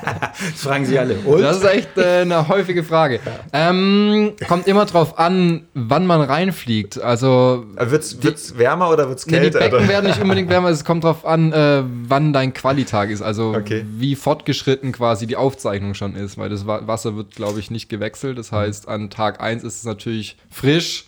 Das 0.53 0.61
fragen 0.63 0.85
sie 0.85 0.99
alle. 0.99 1.15
Und? 1.25 1.41
Das 1.41 1.57
ist 1.59 1.65
echt 1.65 1.97
äh, 1.97 2.21
eine 2.21 2.49
häufige 2.49 2.85
Frage. 2.85 3.19
Ähm, 3.53 4.33
kommt 4.47 4.67
immer 4.67 4.85
drauf 4.85 5.19
an, 5.19 5.65
wann 5.75 6.07
man 6.07 6.21
reinfliegt. 6.21 7.01
Also 7.01 7.65
wird 7.77 8.03
es 8.03 8.59
wärmer 8.59 8.91
oder 8.91 9.09
wird 9.09 9.21
es 9.21 9.27
Nee, 9.27 9.33
die 9.33 9.39
kälter? 9.51 9.59
Becken 9.61 9.79
oder? 9.79 9.89
werden 9.89 10.07
nicht 10.07 10.21
unbedingt 10.21 10.51
wärmer, 10.51 10.69
es 10.69 10.85
kommt 10.85 11.05
drauf 11.05 11.25
an, 11.25 11.53
äh, 11.53 11.83
wann 12.09 12.33
dein 12.35 12.53
Qualitag 12.53 13.09
ist, 13.11 13.23
also 13.23 13.55
Okay. 13.57 13.85
wie 13.89 14.17
fortgeschritten 14.17 14.93
quasi 14.93 15.27
die 15.27 15.37
Aufzeichnung 15.37 15.95
schon 15.95 16.15
ist, 16.15 16.37
weil 16.37 16.51
das 16.51 16.67
Wa- 16.67 16.83
Wasser 16.87 17.17
wird, 17.17 17.35
glaube 17.37 17.59
ich, 17.61 17.71
nicht 17.71 17.89
gewechselt. 17.89 18.37
Das 18.37 18.53
heißt, 18.53 18.87
an 18.89 19.09
Tag 19.09 19.41
1 19.41 19.63
ist 19.65 19.79
es 19.79 19.85
natürlich 19.85 20.37
frisch 20.51 21.07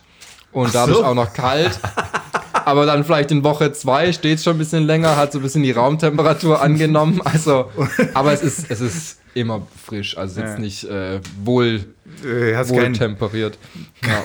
und 0.52 0.74
dadurch 0.74 1.04
auch 1.04 1.14
noch 1.14 1.34
kalt. 1.34 1.78
Aber 2.66 2.84
dann 2.84 3.04
vielleicht 3.04 3.30
in 3.30 3.44
Woche 3.44 3.70
2 3.72 4.12
steht 4.12 4.38
es 4.38 4.44
schon 4.44 4.56
ein 4.56 4.58
bisschen 4.58 4.86
länger, 4.86 5.16
hat 5.16 5.30
so 5.32 5.38
ein 5.38 5.42
bisschen 5.42 5.62
die 5.62 5.70
Raumtemperatur 5.70 6.60
angenommen. 6.68 7.20
Also, 7.24 7.70
aber 8.12 8.32
es 8.32 8.42
ist, 8.42 8.68
es 8.70 8.80
ist 8.80 9.20
immer 9.34 9.66
frisch, 9.84 10.16
also 10.18 10.40
jetzt 10.40 10.54
Ja. 10.54 10.58
nicht 10.58 10.84
äh, 10.84 11.20
wohl, 11.44 11.84
Äh, 12.24 12.68
wohl 12.68 12.92
temperiert. 12.92 13.56
Ja. 14.06 14.22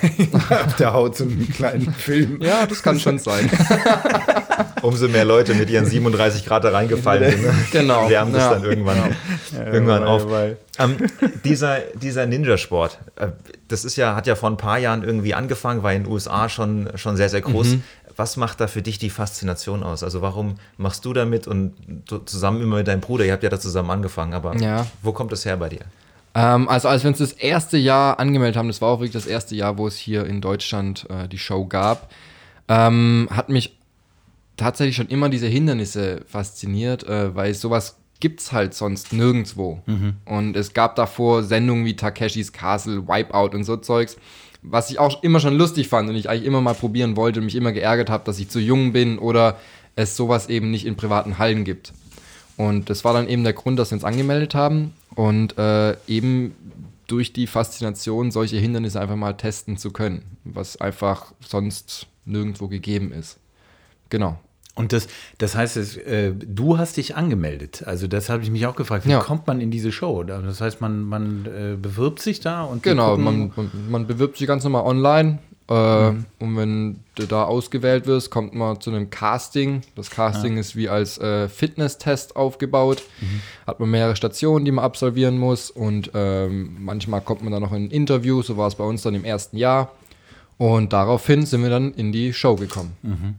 auf 0.65 0.75
der 0.75 0.93
Haut 0.93 1.17
so 1.17 1.23
einen 1.23 1.49
kleinen 1.53 1.93
Film. 1.93 2.39
ja, 2.41 2.65
das 2.65 2.81
kann 2.83 2.99
schon 2.99 3.19
sein. 3.19 3.49
Umso 4.81 5.07
mehr 5.07 5.25
Leute 5.25 5.53
mit 5.53 5.69
ihren 5.69 5.85
37 5.85 6.45
Grad 6.45 6.63
da 6.63 6.69
reingefallen 6.69 7.31
sind. 7.31 7.43
Ne? 7.43 7.53
Genau. 7.71 8.09
Wärmen 8.09 8.33
das 8.33 8.43
Ja. 8.43 8.53
dann 8.53 8.63
irgendwann, 8.63 8.97
irgendwann 9.71 10.01
jawohl, 10.01 10.07
auf. 10.07 10.21
jawohl. 10.23 10.57
Ähm, 10.79 10.97
dieser 11.43 11.79
dieser 11.95 12.25
Ninja-Sport, 12.25 12.99
äh, 13.17 13.27
das 13.67 13.85
ist 13.85 13.95
ja, 13.95 14.15
hat 14.15 14.27
ja 14.27 14.35
vor 14.35 14.49
ein 14.49 14.57
paar 14.57 14.77
Jahren 14.79 15.03
irgendwie 15.03 15.33
angefangen, 15.33 15.83
war 15.83 15.93
in 15.93 16.03
den 16.03 16.11
USA 16.11 16.49
schon, 16.49 16.89
schon 16.95 17.17
sehr, 17.17 17.29
sehr 17.29 17.41
groß. 17.41 17.75
Was 18.17 18.37
macht 18.37 18.59
da 18.59 18.67
für 18.67 18.81
dich 18.81 18.97
die 18.99 19.09
Faszination 19.09 19.83
aus? 19.83 20.03
Also 20.03 20.21
warum 20.21 20.55
machst 20.77 21.05
du 21.05 21.13
damit 21.13 21.47
und 21.47 21.73
du, 22.07 22.17
zusammen 22.19 22.61
immer 22.61 22.77
mit 22.77 22.87
deinem 22.87 23.01
Bruder, 23.01 23.25
ihr 23.25 23.33
habt 23.33 23.43
ja 23.43 23.49
da 23.49 23.59
zusammen 23.59 23.89
angefangen, 23.91 24.33
aber 24.33 24.55
Ja. 24.57 24.85
wo 25.01 25.11
kommt 25.11 25.31
das 25.31 25.45
her 25.45 25.57
bei 25.57 25.69
dir? 25.69 25.81
Ähm, 26.33 26.69
also 26.69 26.87
als 26.87 27.03
wir 27.03 27.09
uns 27.09 27.17
das 27.17 27.33
erste 27.33 27.77
Jahr 27.77 28.19
angemeldet 28.19 28.55
haben, 28.57 28.67
das 28.67 28.81
war 28.81 28.89
auch 28.89 28.99
wirklich 28.99 29.11
das 29.11 29.27
erste 29.27 29.55
Jahr, 29.55 29.77
wo 29.77 29.87
es 29.87 29.97
hier 29.97 30.25
in 30.25 30.39
Deutschland 30.41 31.05
äh, 31.09 31.27
die 31.27 31.37
Show 31.37 31.65
gab, 31.65 32.09
ähm, 32.69 33.27
hat 33.31 33.49
mich 33.49 33.77
tatsächlich 34.57 34.95
schon 34.95 35.07
immer 35.07 35.27
diese 35.29 35.47
Hindernisse 35.47 36.21
fasziniert, 36.27 37.03
äh, 37.03 37.35
weil 37.35 37.53
sowas 37.53 37.97
gibt's 38.19 38.51
halt 38.51 38.75
sonst 38.75 39.11
nirgendwo. 39.13 39.81
Und 40.25 40.55
es 40.55 40.73
gab 40.73 40.95
davor 40.95 41.41
Sendungen 41.43 41.85
wie 41.85 41.95
Takeshis 41.95 42.53
Castle, 42.53 43.07
Wipeout 43.07 43.55
und 43.55 43.63
so 43.63 43.77
Zeugs, 43.77 44.15
was 44.61 44.91
ich 44.91 44.99
auch 44.99 45.23
immer 45.23 45.39
schon 45.39 45.57
lustig 45.57 45.87
fand 45.87 46.09
und 46.09 46.15
ich 46.15 46.29
eigentlich 46.29 46.45
immer 46.45 46.61
mal 46.61 46.75
probieren 46.75 47.15
wollte 47.15 47.39
und 47.39 47.45
mich 47.45 47.55
immer 47.55 47.71
geärgert 47.71 48.09
habe, 48.09 48.23
dass 48.25 48.39
ich 48.39 48.49
zu 48.49 48.59
jung 48.59 48.93
bin 48.93 49.17
oder 49.19 49.57
es 49.95 50.15
sowas 50.15 50.49
eben 50.49 50.71
nicht 50.71 50.85
in 50.85 50.95
privaten 50.95 51.37
Hallen 51.37 51.63
gibt. 51.63 51.93
Und 52.57 52.89
das 52.89 53.03
war 53.03 53.13
dann 53.13 53.27
eben 53.27 53.43
der 53.43 53.53
Grund, 53.53 53.79
dass 53.79 53.91
wir 53.91 53.95
uns 53.95 54.03
angemeldet 54.03 54.53
haben 54.53 54.93
und 55.15 55.57
äh, 55.57 55.95
eben 56.07 56.55
durch 57.07 57.33
die 57.33 57.47
Faszination 57.47 58.31
solche 58.31 58.57
Hindernisse 58.57 59.01
einfach 59.01 59.15
mal 59.15 59.33
testen 59.33 59.77
zu 59.77 59.91
können, 59.91 60.37
was 60.43 60.79
einfach 60.79 61.33
sonst 61.45 62.07
nirgendwo 62.25 62.67
gegeben 62.67 63.11
ist. 63.11 63.37
Genau. 64.09 64.39
Und 64.75 64.93
das, 64.93 65.07
das 65.37 65.55
heißt, 65.55 65.75
es, 65.77 65.97
äh, 65.97 66.31
du 66.33 66.77
hast 66.77 66.95
dich 66.97 67.15
angemeldet. 67.15 67.83
Also 67.85 68.07
das 68.07 68.29
habe 68.29 68.41
ich 68.43 68.49
mich 68.51 68.65
auch 68.65 68.75
gefragt. 68.75 69.05
Wie 69.05 69.11
Ja. 69.11 69.19
kommt 69.19 69.45
man 69.45 69.59
in 69.59 69.69
diese 69.69 69.91
Show? 69.91 70.23
Da- 70.23 70.41
Das 70.41 70.61
heißt, 70.61 70.79
man, 70.81 71.03
man 71.03 71.45
äh, 71.45 71.75
bewirbt 71.75 72.21
sich 72.21 72.39
da 72.39 72.63
und 72.63 72.81
Genau, 72.81 73.17
man, 73.17 73.51
man, 73.55 73.71
man 73.89 74.07
bewirbt 74.07 74.37
sich 74.37 74.47
ganz 74.47 74.63
normal 74.63 74.83
online. 74.83 75.39
Äh, 75.69 75.73
Und 76.39 76.57
wenn 76.57 76.99
du 77.15 77.25
da 77.27 77.43
ausgewählt 77.43 78.05
wirst, 78.07 78.29
kommt 78.31 78.53
man 78.53 78.79
zu 78.81 78.89
einem 78.91 79.09
Casting. 79.09 79.81
Das 79.95 80.09
Casting 80.09 80.57
ist 80.57 80.75
wie 80.75 80.89
als 80.89 81.17
äh, 81.17 81.47
Fitnesstest 81.49 82.35
aufgebaut. 82.35 83.03
Hat 83.67 83.79
man 83.79 83.89
mehrere 83.89 84.15
Stationen, 84.15 84.65
die 84.65 84.71
man 84.71 84.83
absolvieren 84.85 85.37
muss. 85.37 85.69
Und 85.69 86.11
ähm, 86.13 86.77
manchmal 86.79 87.21
kommt 87.21 87.43
man 87.43 87.51
dann 87.53 87.61
noch 87.61 87.71
in 87.73 87.85
ein 87.85 87.91
Interview. 87.91 88.41
So 88.41 88.57
war 88.57 88.67
es 88.67 88.75
bei 88.75 88.83
uns 88.83 89.01
dann 89.03 89.15
im 89.15 89.23
ersten 89.25 89.55
Jahr. 89.57 89.91
Und 90.57 90.93
daraufhin 90.93 91.45
sind 91.45 91.61
wir 91.63 91.69
dann 91.69 91.93
in 91.93 92.11
die 92.11 92.33
Show 92.33 92.55
gekommen. 92.55 92.91
Mhm. 93.03 93.35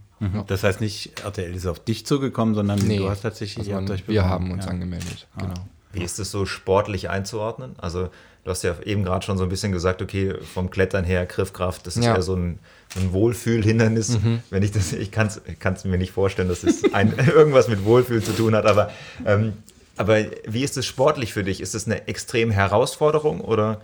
Das 0.47 0.63
heißt 0.63 0.81
nicht, 0.81 1.21
RTL 1.25 1.55
ist 1.55 1.67
auf 1.67 1.81
dich 1.81 2.07
zugekommen, 2.07 2.55
sondern 2.55 2.79
du 2.87 3.09
hast 3.11 3.23
tatsächlich, 3.23 3.69
also 3.69 3.73
man, 3.83 3.91
euch 3.91 4.07
wir 4.07 4.25
haben 4.25 4.51
uns 4.53 4.65
Ja. 4.67 4.71
angemeldet. 4.71 5.27
Genau. 5.39 5.55
Wie 5.93 6.03
ist 6.03 6.19
es 6.19 6.31
so 6.31 6.47
sportlich 6.47 7.11
einzuordnen? 7.11 7.75
Also 7.79 8.09
du 8.45 8.51
hast 8.51 8.63
ja 8.63 8.75
eben 8.85 9.05
gerade 9.05 9.25
schon 9.27 9.37
so 9.37 9.43
ein 9.45 9.49
bisschen 9.51 9.73
gesagt, 9.73 10.01
okay, 10.01 10.35
vom 10.55 10.71
Klettern 10.71 11.05
her, 11.05 11.27
Griffkraft, 11.27 11.87
das 11.87 11.97
ist 11.97 12.05
ja, 12.05 12.15
Ja. 12.15 12.23
so 12.23 12.35
ein, 12.37 12.59
ein 12.97 13.13
Wohlfühlhindernis. 13.13 14.19
Wenn 14.51 14.63
ich 14.63 14.71
das, 14.73 14.93
ich 14.93 15.11
kann 15.11 15.27
es 15.29 15.85
mir 15.85 15.99
nicht 15.99 16.13
vorstellen, 16.13 16.49
dass 16.49 16.63
es 16.63 16.93
ein, 16.95 17.13
irgendwas 17.35 17.69
mit 17.69 17.85
Wohlfühl 17.85 18.23
zu 18.23 18.33
tun 18.35 18.55
hat, 18.55 18.65
aber, 18.67 18.91
ähm, 19.27 19.55
aber 19.97 20.19
wie 20.47 20.63
ist 20.63 20.77
es 20.77 20.87
sportlich 20.87 21.33
für 21.33 21.45
dich? 21.45 21.61
Ist 21.61 21.75
es 21.75 21.87
eine 21.87 22.07
extreme 22.09 22.55
Herausforderung 22.55 23.41
oder 23.41 23.81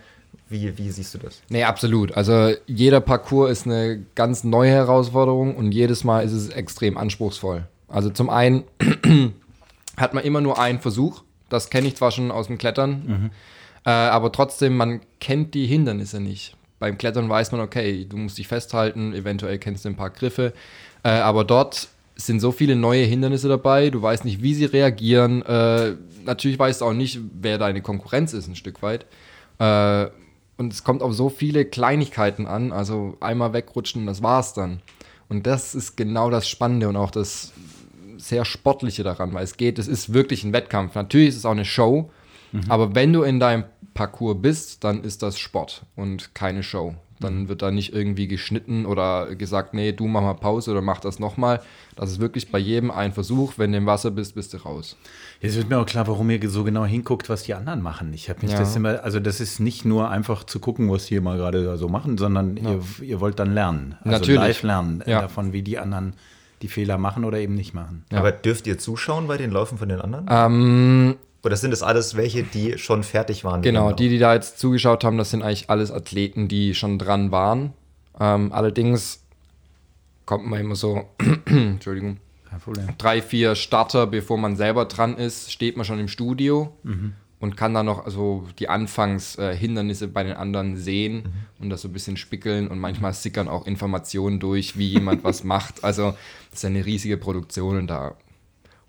wie, 0.49 0.77
wie 0.79 0.91
siehst 0.91 1.15
du 1.15 1.19
das? 1.19 1.43
Nee, 1.51 1.65
absolut. 1.65 2.13
Also 2.13 2.53
jeder 2.67 3.01
Parcours 3.01 3.51
ist 3.51 3.67
eine 3.67 4.05
ganz 4.15 4.45
neue 4.45 4.71
Herausforderung 4.71 5.57
und 5.57 5.73
jedes 5.73 6.05
Mal 6.05 6.25
ist 6.25 6.33
es 6.33 6.49
extrem 6.49 6.97
anspruchsvoll. 6.97 7.67
Also 7.89 8.11
zum 8.11 8.31
einen 8.31 8.65
hat 9.97 10.15
man 10.15 10.25
immer 10.25 10.41
nur 10.41 10.59
einen 10.59 10.81
Versuch. 10.81 11.23
Das 11.49 11.71
kenne 11.71 11.89
ich 11.89 11.97
zwar 11.97 12.11
schon 12.11 12.31
aus 12.31 12.47
dem 12.47 12.59
Klettern, 12.59 13.31
äh, 13.85 13.91
aber 13.91 14.33
trotzdem, 14.33 14.77
man 14.77 15.01
kennt 15.19 15.55
die 15.55 15.67
Hindernisse 15.67 16.21
nicht. 16.21 16.57
Beim 16.79 16.99
Klettern 16.99 17.29
weiß 17.29 17.53
man, 17.53 17.61
okay, 17.63 18.07
du 18.09 18.17
musst 18.17 18.39
dich 18.39 18.49
festhalten, 18.49 19.15
eventuell 19.15 19.59
kennst 19.59 19.85
du 19.85 19.89
ein 19.89 19.97
paar 19.97 20.11
Griffe, 20.11 20.53
äh, 21.03 21.09
aber 21.09 21.45
dort 21.45 21.89
sind 22.17 22.41
so 22.41 22.53
viele 22.53 22.77
neue 22.77 23.05
Hindernisse 23.05 23.49
dabei, 23.49 23.91
du 23.91 24.03
weißt 24.03 24.25
nicht, 24.25 24.43
wie 24.43 24.55
sie 24.55 24.67
reagieren. 24.67 25.43
Äh, 25.43 25.93
natürlich 26.25 26.59
weißt 26.59 26.81
du 26.81 26.85
auch 26.85 26.93
nicht, 26.93 27.21
wer 27.41 27.59
deine 27.59 27.81
Konkurrenz 27.81 28.35
ist, 28.35 28.49
ein 28.49 28.57
Stück 28.57 28.83
weit. 28.83 29.07
Äh, 29.59 30.07
und 30.57 30.73
es 30.73 30.83
kommt 30.83 31.03
auf 31.03 31.15
so 31.15 31.29
viele 31.29 31.65
Kleinigkeiten 31.65 32.47
an, 32.47 32.73
also 32.73 33.17
einmal 33.21 33.53
wegrutschen, 33.53 34.07
das 34.07 34.23
war's 34.23 34.55
dann. 34.55 34.81
Und 35.29 35.47
das 35.47 35.75
ist 35.75 35.97
genau 35.97 36.31
das 36.31 36.49
Spannende 36.49 36.88
und 36.88 36.97
auch 36.97 37.11
das 37.11 37.53
sehr 38.17 38.45
Sportliche 38.45 39.05
daran, 39.05 39.33
weil 39.35 39.45
es 39.45 39.57
geht, 39.57 39.79
es 39.79 39.87
ist 39.87 40.12
wirklich 40.12 40.43
ein 40.43 40.53
Wettkampf. 40.53 40.95
Natürlich 40.95 41.29
ist 41.29 41.37
es 41.37 41.45
auch 41.45 41.53
eine 41.53 41.65
Show, 41.65 42.11
aber 42.69 42.95
wenn 42.95 43.12
du 43.12 43.23
in 43.23 43.38
deinem 43.38 43.65
Parcours 43.95 44.37
bist, 44.41 44.85
dann 44.85 45.05
ist 45.05 45.23
das 45.23 45.38
Sport 45.38 45.85
und 45.97 46.35
keine 46.35 46.62
Show. 46.62 46.95
Dann 47.21 47.49
wird 47.49 47.63
da 47.63 47.71
nicht 47.71 47.93
irgendwie 47.93 48.29
geschnitten 48.29 48.87
oder 48.87 49.35
gesagt, 49.35 49.75
nee, 49.75 49.93
du 49.93 50.07
mach 50.07 50.23
mal 50.23 50.35
Pause 50.35 50.71
oder 50.71 50.83
mach 50.83 51.01
das 51.01 51.19
nochmal. 51.19 51.61
Das 51.97 52.11
ist 52.11 52.21
wirklich 52.21 52.51
bei 52.53 52.59
jedem 52.59 52.91
ein 52.91 53.13
Versuch. 53.13 53.55
Wenn 53.57 53.73
du 53.73 53.79
im 53.79 53.87
Wasser 53.87 54.11
bist, 54.11 54.35
bist 54.37 54.55
du 54.55 54.59
raus. 54.59 54.97
Jetzt 55.41 55.57
wird 55.57 55.69
mir 55.69 55.79
auch 55.79 55.87
klar, 55.87 56.07
warum 56.07 56.31
ihr 56.31 56.49
so 56.49 56.63
genau 56.65 56.85
hinguckt, 56.85 57.29
was 57.29 57.43
die 57.43 57.55
anderen 57.55 57.83
machen. 57.83 58.13
Ich 58.15 58.29
habe 58.31 58.41
mich 58.43 58.53
Ja. 58.53 58.59
das 58.59 58.77
immer, 58.77 59.03
also 59.03 59.19
das 59.21 59.41
ist 59.41 59.59
nicht 59.61 59.85
nur 59.85 60.11
einfach 60.11 60.45
zu 60.45 60.61
gucken, 60.61 60.91
was 60.91 61.05
die 61.07 61.15
hier 61.15 61.23
mal 61.23 61.37
gerade 61.37 61.65
da 61.65 61.77
so 61.77 61.89
machen, 61.89 62.19
sondern 62.19 62.57
ihr, 62.57 62.81
ihr 63.03 63.21
wollt 63.21 63.39
dann 63.39 63.53
lernen. 63.53 63.97
Also 64.05 64.11
Natürlich. 64.19 64.41
live 64.41 64.63
lernen 64.63 65.01
äh, 65.03 65.11
Ja. 65.11 65.21
davon, 65.23 65.53
wie 65.53 65.63
die 65.63 65.79
anderen 65.79 66.15
die 66.63 66.69
Fehler 66.69 66.99
machen 66.99 67.25
oder 67.25 67.39
eben 67.39 67.55
nicht 67.55 67.73
machen. 67.75 68.05
Ja. 68.13 68.19
Aber 68.19 68.33
dürft 68.33 68.67
ihr 68.67 68.79
zuschauen 68.79 69.29
bei 69.29 69.37
den 69.37 69.51
Läufen 69.51 69.79
von 69.79 69.89
den 69.89 70.01
anderen? 70.01 70.27
Ähm, 70.29 71.17
Oder 71.45 71.57
sind 71.57 71.71
das 71.71 71.83
alles 71.83 72.16
welche, 72.16 72.42
die 72.42 72.78
schon 72.78 73.02
fertig 73.04 73.45
waren? 73.45 73.62
Genau, 73.62 73.90
dem 73.90 73.97
die, 73.97 74.09
die 74.09 74.18
da 74.18 74.35
jetzt 74.35 74.59
zugeschaut 74.59 75.04
haben, 75.04 75.18
das 75.18 75.30
sind 75.30 75.42
eigentlich 75.42 75.71
alles 75.71 75.90
Athleten, 75.92 76.49
die 76.49 76.75
schon 76.75 76.99
dran 76.99 77.30
waren. 77.30 77.73
Ähm, 78.18 78.52
allerdings 78.52 79.23
kommt 80.26 80.47
man 80.47 80.61
immer 80.61 80.75
so, 80.75 81.04
Entschuldigung, 81.47 82.18
Kein 82.50 82.61
Problem. 82.61 82.88
drei, 82.99 83.23
vier 83.23 83.54
Starter, 83.54 84.07
bevor 84.07 84.37
man 84.37 84.57
selber 84.57 84.85
dran 84.87 85.16
ist, 85.16 85.52
steht 85.52 85.76
man 85.76 85.87
schon 85.87 86.00
im 86.00 86.09
Studio 86.09 86.73
und 87.40 87.57
kann 87.57 87.73
dann 87.73 87.87
noch 87.87 88.04
also 88.04 88.45
die 88.59 88.68
Anfangshindernisse 88.68 89.52
äh, 89.52 89.57
Hindernisse 89.57 90.09
bei 90.09 90.25
den 90.25 90.35
anderen 90.35 90.76
sehen 90.76 91.23
und 91.61 91.71
das 91.71 91.83
so 91.83 91.88
ein 91.88 91.92
bisschen 91.92 92.16
spickeln 92.16 92.66
und 92.68 92.80
manchmal 92.80 93.12
sickern 93.14 93.49
auch 93.49 93.64
Informationen 93.66 94.40
durch, 94.40 94.76
wie 94.76 94.88
jemand 94.88 95.23
was 95.23 95.45
macht. 95.54 95.85
Also 95.85 96.11
das 96.50 96.59
ist 96.59 96.62
ja 96.64 96.68
eine 96.71 96.85
riesige 96.85 97.16
Produktion 97.16 97.78
und 97.78 97.87
da 97.87 98.16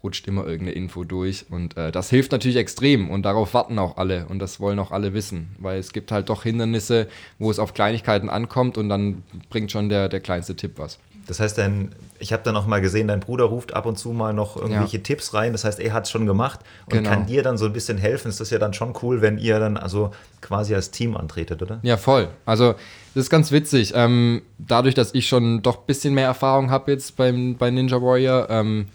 rutscht 0.04 0.28
immer 0.28 0.46
irgendeine 0.46 0.72
Info 0.72 1.04
durch 1.04 1.46
und 1.50 1.76
äh, 1.78 1.92
das 1.92 2.10
hilft 2.10 2.32
natürlich 2.32 2.58
extrem 2.58 3.10
und 3.10 3.24
darauf 3.24 3.54
warten 3.54 3.78
auch 3.80 3.98
alle 3.98 4.26
und 4.28 4.40
das 4.40 4.60
wollen 4.60 4.80
auch 4.80 4.92
alle 4.92 5.14
wissen, 5.14 5.56
weil 5.60 5.78
es 5.80 5.92
gibt 5.92 6.12
halt 6.12 6.30
doch 6.30 6.44
Hindernisse, 6.44 7.08
wo 7.38 7.52
es 7.52 7.60
auf 7.60 7.74
Kleinigkeiten 7.74 8.30
ankommt 8.30 8.78
und 8.78 8.88
dann 8.90 9.24
bringt 9.50 9.72
schon 9.72 9.90
der, 9.90 10.08
der 10.10 10.20
kleinste 10.22 10.56
Tipp 10.56 10.74
was. 10.78 11.00
Das 11.28 11.40
heißt, 11.40 11.60
dein, 11.60 11.92
ich 12.18 12.34
habe 12.34 12.42
dann 12.44 12.56
noch 12.56 12.66
mal 12.66 12.82
gesehen, 12.82 13.08
dein 13.08 13.20
Bruder 13.20 13.44
ruft 13.44 13.76
ab 13.76 13.86
und 13.86 14.00
zu 14.00 14.14
mal 14.14 14.34
noch 14.34 14.56
irgendwelche 14.58 14.98
Ja. 14.98 15.04
Tipps 15.04 15.36
rein. 15.36 15.52
Das 15.52 15.64
heißt, 15.64 15.80
er 15.80 15.94
hat 15.94 16.06
es 16.06 16.10
schon 16.12 16.26
gemacht 16.26 16.62
und 16.88 16.94
Genau. 16.94 17.08
kann 17.10 17.28
dir 17.28 17.44
dann 17.44 17.56
so 17.60 17.66
ein 17.68 17.74
bisschen 17.74 18.00
helfen. 18.00 18.30
Ist 18.30 18.40
das 18.40 18.50
ja 18.50 18.58
dann 18.58 18.74
schon 18.74 18.96
cool, 19.04 19.22
wenn 19.22 19.38
ihr 19.38 19.60
dann 19.60 19.78
also 19.78 20.10
quasi 20.42 20.74
als 20.74 20.90
Team 20.90 21.16
antretet, 21.16 21.62
oder? 21.62 21.78
Ja, 21.84 21.98
voll. 21.98 22.30
Also, 22.48 22.74
das 23.14 23.26
ist 23.26 23.30
ganz 23.30 23.52
witzig. 23.52 23.92
Ähm, 23.96 24.42
dadurch, 24.58 24.96
dass 24.96 25.14
ich 25.14 25.28
schon 25.28 25.62
doch 25.62 25.78
ein 25.82 25.86
bisschen 25.86 26.16
mehr 26.16 26.26
Erfahrung 26.26 26.72
habe 26.72 26.92
jetzt 26.92 27.16
beim, 27.16 27.58
bei 27.58 27.70
Ninja 27.70 28.02
Warrior 28.02 28.48
ähm, 28.50 28.88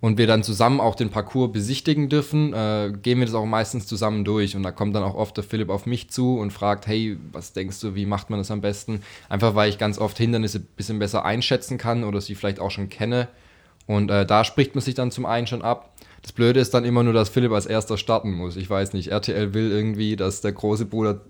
und 0.00 0.16
wir 0.16 0.26
dann 0.26 0.42
zusammen 0.42 0.80
auch 0.80 0.94
den 0.94 1.10
Parcours 1.10 1.52
besichtigen 1.52 2.08
dürfen, 2.08 2.54
äh, 2.54 2.92
gehen 3.02 3.18
wir 3.18 3.26
das 3.26 3.34
auch 3.34 3.44
meistens 3.44 3.86
zusammen 3.86 4.24
durch. 4.24 4.56
Und 4.56 4.62
da 4.62 4.72
kommt 4.72 4.94
dann 4.94 5.02
auch 5.02 5.14
oft 5.14 5.36
der 5.36 5.44
Philipp 5.44 5.68
auf 5.68 5.84
mich 5.84 6.10
zu 6.10 6.38
und 6.38 6.52
fragt, 6.52 6.86
hey, 6.86 7.18
was 7.32 7.52
denkst 7.52 7.80
du, 7.80 7.94
wie 7.94 8.06
macht 8.06 8.30
man 8.30 8.38
das 8.38 8.50
am 8.50 8.62
besten? 8.62 9.02
Einfach, 9.28 9.54
weil 9.54 9.68
ich 9.68 9.78
ganz 9.78 9.98
oft 9.98 10.16
Hindernisse 10.16 10.58
ein 10.58 10.68
bisschen 10.76 10.98
besser 10.98 11.24
einschätzen 11.24 11.76
kann 11.76 12.04
oder 12.04 12.20
sie 12.20 12.34
vielleicht 12.34 12.60
auch 12.60 12.70
schon 12.70 12.88
kenne. 12.88 13.28
Und 13.86 14.10
äh, 14.10 14.24
da 14.24 14.44
spricht 14.44 14.74
man 14.74 14.82
sich 14.82 14.94
dann 14.94 15.10
zum 15.10 15.26
einen 15.26 15.46
schon 15.46 15.62
ab. 15.62 15.92
Das 16.22 16.32
Blöde 16.32 16.60
ist 16.60 16.72
dann 16.72 16.84
immer 16.84 17.02
nur, 17.02 17.12
dass 17.12 17.28
Philipp 17.28 17.52
als 17.52 17.66
erster 17.66 17.98
starten 17.98 18.32
muss. 18.32 18.56
Ich 18.56 18.70
weiß 18.70 18.94
nicht, 18.94 19.08
RTL 19.08 19.52
will 19.52 19.70
irgendwie, 19.70 20.16
dass 20.16 20.40
der 20.40 20.52
große 20.52 20.86
Bruder 20.86 21.20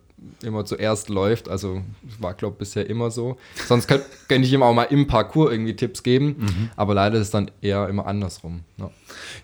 immer 0.43 0.65
zuerst 0.65 1.09
läuft. 1.09 1.49
Also 1.49 1.83
war, 2.19 2.35
glaube 2.35 2.55
ich, 2.55 2.59
bisher 2.61 2.89
immer 2.89 3.11
so. 3.11 3.37
Sonst 3.67 3.87
könnte 3.87 4.07
könnt 4.29 4.45
ich 4.45 4.53
ihm 4.53 4.62
auch 4.62 4.75
mal 4.75 4.85
im 4.85 5.07
Parcours 5.07 5.53
irgendwie 5.53 5.77
Tipps 5.77 6.03
geben. 6.03 6.71
Aber 6.77 6.95
leider 6.95 7.17
ist 7.17 7.27
es 7.27 7.31
dann 7.31 7.50
eher 7.61 7.89
immer 7.89 8.07
andersrum. 8.07 8.61
Ja. 8.79 8.91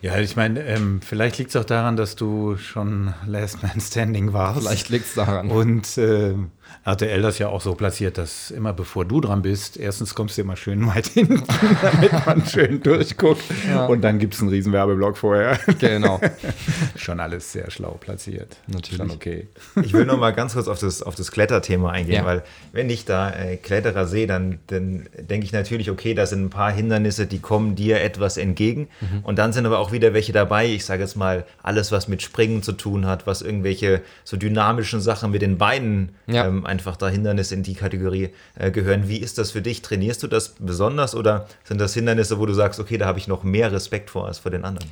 Ja, 0.01 0.19
ich 0.19 0.35
meine, 0.35 0.63
ähm, 0.65 1.01
vielleicht 1.01 1.37
liegt 1.37 1.49
es 1.49 1.55
auch 1.55 1.65
daran, 1.65 1.95
dass 1.97 2.15
du 2.15 2.57
schon 2.57 3.13
Last 3.25 3.63
Man 3.63 3.79
Standing 3.81 4.33
warst. 4.33 4.59
Vielleicht 4.59 4.89
liegt 4.89 5.05
es 5.05 5.13
daran. 5.15 5.49
Und 5.49 5.97
ähm, 5.97 6.51
RTL 6.85 7.21
das 7.21 7.37
ja 7.39 7.49
auch 7.49 7.59
so 7.61 7.75
platziert, 7.75 8.17
dass 8.17 8.49
immer 8.51 8.71
bevor 8.73 9.03
du 9.05 9.19
dran 9.19 9.41
bist, 9.41 9.77
erstens 9.77 10.15
kommst 10.15 10.37
du 10.37 10.41
immer 10.41 10.55
schön 10.55 10.87
weit 10.87 11.07
hinten, 11.13 11.43
damit 11.81 12.25
man 12.25 12.45
schön 12.45 12.81
durchguckt. 12.81 13.43
Und 13.89 14.01
dann 14.01 14.19
gibt 14.19 14.33
es 14.35 14.41
einen 14.41 14.49
riesen 14.49 14.71
Werbeblock 14.73 15.17
vorher. 15.17 15.59
Genau. 15.79 16.19
Schon 16.95 17.19
alles 17.19 17.51
sehr 17.51 17.69
schlau 17.71 17.97
platziert. 17.99 18.55
Natürlich. 18.67 18.97
Schon 18.97 19.11
okay. 19.11 19.47
Ich 19.83 19.93
will 19.93 20.05
noch 20.05 20.17
mal 20.17 20.31
ganz 20.31 20.53
kurz 20.53 20.67
auf 20.67 20.79
das, 20.79 21.01
auf 21.03 21.15
das 21.15 21.31
Kletterthema 21.31 21.91
eingehen, 21.91 22.15
Ja. 22.15 22.25
weil 22.25 22.43
wenn 22.71 22.89
ich 22.89 23.05
da 23.05 23.31
äh, 23.31 23.57
Kletterer 23.57 24.07
sehe, 24.07 24.27
dann, 24.27 24.59
dann 24.67 25.07
denke 25.19 25.45
ich 25.45 25.51
natürlich, 25.51 25.91
okay, 25.91 26.13
da 26.13 26.25
sind 26.25 26.43
ein 26.45 26.49
paar 26.49 26.71
Hindernisse, 26.71 27.27
die 27.27 27.39
kommen 27.39 27.75
dir 27.75 28.01
etwas 28.01 28.37
entgegen. 28.37 28.87
Mhm. 29.01 29.19
Und 29.23 29.37
dann 29.39 29.53
sind 29.53 29.65
aber 29.65 29.79
auch 29.79 29.91
wieder 29.91 30.13
welche 30.13 30.31
dabei, 30.33 30.67
ich 30.67 30.85
sage 30.85 31.01
jetzt 31.03 31.15
mal, 31.15 31.45
alles, 31.63 31.91
was 31.91 32.07
mit 32.07 32.21
Springen 32.21 32.63
zu 32.63 32.71
tun 32.71 33.05
hat, 33.05 33.27
was 33.27 33.41
irgendwelche 33.41 34.01
so 34.23 34.37
dynamischen 34.37 35.01
Sachen 35.01 35.31
mit 35.31 35.41
den 35.41 35.57
Beinen 35.57 36.09
Ja. 36.27 36.47
ähm, 36.47 36.56
ähm, 36.57 36.65
einfach 36.65 36.97
da 36.97 37.09
Hindernisse 37.09 37.55
in 37.55 37.63
die 37.63 37.75
Kategorie 37.75 38.29
äh, 38.55 38.71
gehören. 38.71 39.07
Wie 39.07 39.17
ist 39.17 39.37
das 39.37 39.51
für 39.51 39.61
dich? 39.61 39.81
Trainierst 39.81 40.23
du 40.23 40.27
das 40.27 40.55
besonders 40.59 41.15
oder 41.15 41.47
sind 41.63 41.79
das 41.79 41.93
Hindernisse, 41.93 42.39
wo 42.39 42.45
du 42.45 42.53
sagst, 42.53 42.79
okay, 42.79 42.97
da 42.97 43.05
habe 43.05 43.19
ich 43.19 43.27
noch 43.27 43.43
mehr 43.43 43.71
Respekt 43.71 44.09
vor 44.09 44.27
als 44.27 44.39
vor 44.39 44.51
den 44.51 44.63
anderen? 44.63 44.89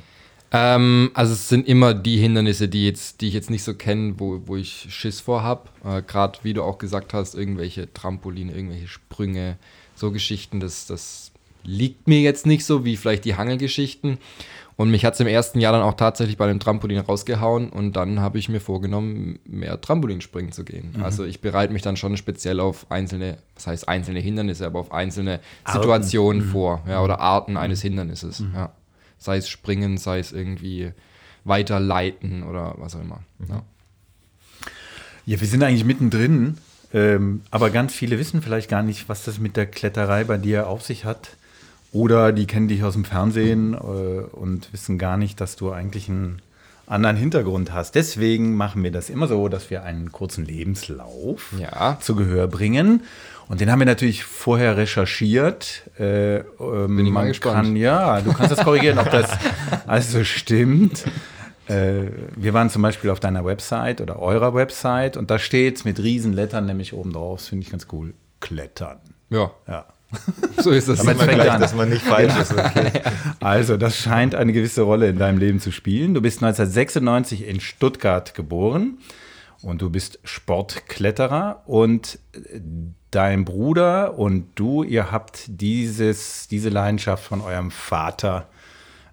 Ähm, 0.52 1.10
also 1.14 1.32
es 1.32 1.48
sind 1.48 1.66
immer 1.66 1.92
die 1.92 2.18
Hindernisse, 2.18 2.68
die, 2.68 2.86
jetzt, 2.86 3.20
die 3.20 3.28
ich 3.28 3.34
jetzt 3.34 3.50
nicht 3.50 3.64
so 3.64 3.74
kenne, 3.74 4.14
wo, 4.18 4.42
wo 4.46 4.56
ich 4.56 4.86
Schiss 4.90 5.20
vor 5.20 5.42
habe. 5.42 5.68
Äh, 5.84 6.02
Gerade 6.02 6.38
wie 6.42 6.54
du 6.54 6.62
auch 6.62 6.78
gesagt 6.78 7.14
hast, 7.14 7.34
irgendwelche 7.34 7.92
Trampoline, 7.92 8.52
irgendwelche 8.52 8.88
Sprünge, 8.88 9.56
so 9.94 10.12
Geschichten, 10.12 10.60
das, 10.60 10.86
das 10.86 11.32
liegt 11.66 12.08
mir 12.08 12.20
jetzt 12.20 12.46
nicht 12.46 12.64
so 12.64 12.84
wie 12.84 12.96
vielleicht 12.96 13.24
die 13.24 13.36
Hangelgeschichten. 13.36 14.18
Und 14.76 14.90
mich 14.90 15.06
hat 15.06 15.14
es 15.14 15.20
im 15.20 15.26
ersten 15.26 15.58
Jahr 15.58 15.72
dann 15.72 15.80
auch 15.80 15.94
tatsächlich 15.94 16.36
bei 16.36 16.46
dem 16.46 16.60
Trampolin 16.60 16.98
rausgehauen 16.98 17.70
und 17.70 17.96
dann 17.96 18.20
habe 18.20 18.38
ich 18.38 18.50
mir 18.50 18.60
vorgenommen, 18.60 19.38
mehr 19.46 19.80
Trampolinspringen 19.80 20.52
zu 20.52 20.64
gehen. 20.64 20.92
Mhm. 20.94 21.02
Also 21.02 21.24
ich 21.24 21.40
bereite 21.40 21.72
mich 21.72 21.80
dann 21.80 21.96
schon 21.96 22.18
speziell 22.18 22.60
auf 22.60 22.90
einzelne, 22.90 23.38
was 23.54 23.66
heißt 23.66 23.88
einzelne 23.88 24.20
Hindernisse, 24.20 24.66
aber 24.66 24.80
auf 24.80 24.92
einzelne 24.92 25.40
Arten. 25.64 25.80
Situationen 25.80 26.46
mhm. 26.46 26.50
vor, 26.50 26.82
ja, 26.86 27.02
oder 27.02 27.20
Arten 27.20 27.56
eines 27.56 27.80
Hindernisses. 27.80 28.40
Mhm. 28.40 28.54
Ja. 28.54 28.72
Sei 29.16 29.38
es 29.38 29.48
springen, 29.48 29.96
sei 29.96 30.18
es 30.18 30.32
irgendwie 30.32 30.92
weiterleiten 31.44 32.42
oder 32.42 32.74
was 32.76 32.94
auch 32.96 33.00
immer. 33.00 33.20
Mhm. 33.38 33.46
Ja. 33.48 33.62
ja, 35.24 35.40
wir 35.40 35.48
sind 35.48 35.62
eigentlich 35.62 35.86
mittendrin, 35.86 36.58
ähm, 36.92 37.40
aber 37.50 37.70
ganz 37.70 37.94
viele 37.94 38.18
wissen 38.18 38.42
vielleicht 38.42 38.68
gar 38.68 38.82
nicht, 38.82 39.08
was 39.08 39.24
das 39.24 39.38
mit 39.38 39.56
der 39.56 39.64
Kletterei 39.64 40.24
bei 40.24 40.36
dir 40.36 40.68
auf 40.68 40.82
sich 40.82 41.06
hat. 41.06 41.30
Oder 41.96 42.32
die 42.32 42.46
kennen 42.46 42.68
dich 42.68 42.84
aus 42.84 42.92
dem 42.92 43.06
Fernsehen 43.06 43.72
äh, 43.72 43.78
und 43.78 44.70
wissen 44.70 44.98
gar 44.98 45.16
nicht, 45.16 45.40
dass 45.40 45.56
du 45.56 45.72
eigentlich 45.72 46.10
einen 46.10 46.42
anderen 46.86 47.16
Hintergrund 47.16 47.72
hast. 47.72 47.94
Deswegen 47.94 48.54
machen 48.54 48.82
wir 48.82 48.92
das 48.92 49.08
immer 49.08 49.26
so, 49.26 49.48
dass 49.48 49.70
wir 49.70 49.82
einen 49.82 50.12
kurzen 50.12 50.44
Lebenslauf 50.44 51.54
ja. 51.58 51.96
zu 51.98 52.14
Gehör 52.14 52.48
bringen. 52.48 53.02
Und 53.48 53.62
den 53.62 53.72
haben 53.72 53.78
wir 53.78 53.86
natürlich 53.86 54.24
vorher 54.24 54.76
recherchiert. 54.76 55.88
Äh, 55.98 56.40
ähm, 56.40 56.96
Bin 56.96 57.06
ich 57.06 57.12
mal 57.12 57.28
gespannt. 57.28 57.68
Kann, 57.68 57.76
ja, 57.76 58.20
du 58.20 58.34
kannst 58.34 58.52
das 58.52 58.62
korrigieren, 58.62 58.98
ob 58.98 59.10
das 59.10 59.30
also 59.86 60.22
stimmt. 60.22 61.02
Äh, 61.66 62.10
wir 62.36 62.52
waren 62.52 62.68
zum 62.68 62.82
Beispiel 62.82 63.08
auf 63.08 63.20
deiner 63.20 63.46
Website 63.46 64.02
oder 64.02 64.18
eurer 64.18 64.52
Website 64.52 65.16
und 65.16 65.30
da 65.30 65.38
steht 65.38 65.76
es 65.76 65.84
mit 65.86 65.98
Riesenlettern 65.98 66.66
nämlich 66.66 66.92
oben 66.92 67.14
drauf. 67.14 67.38
Das 67.38 67.48
finde 67.48 67.64
ich 67.64 67.70
ganz 67.70 67.86
cool. 67.90 68.12
Klettern. 68.40 68.98
Ja. 69.30 69.50
Ja. 69.66 69.86
So 70.62 70.70
ist 70.70 70.88
das. 70.88 70.98
Damit 71.02 71.18
gleich, 71.28 71.58
dass 71.58 71.74
man 71.74 71.90
nicht 71.90 72.02
falsch 72.02 72.36
ist. 72.38 72.52
Okay. 72.52 72.90
Also, 73.40 73.76
das 73.76 73.96
scheint 73.96 74.34
eine 74.34 74.52
gewisse 74.52 74.82
Rolle 74.82 75.08
in 75.08 75.18
deinem 75.18 75.38
Leben 75.38 75.60
zu 75.60 75.70
spielen. 75.70 76.14
Du 76.14 76.22
bist 76.22 76.42
1996 76.42 77.46
in 77.46 77.60
Stuttgart 77.60 78.34
geboren 78.34 78.98
und 79.62 79.82
du 79.82 79.90
bist 79.90 80.18
Sportkletterer 80.24 81.62
und 81.66 82.18
dein 83.10 83.44
Bruder 83.44 84.18
und 84.18 84.48
du, 84.54 84.82
ihr 84.82 85.12
habt 85.12 85.44
dieses, 85.46 86.48
diese 86.48 86.70
Leidenschaft 86.70 87.24
von 87.24 87.40
eurem 87.40 87.70
Vater 87.70 88.48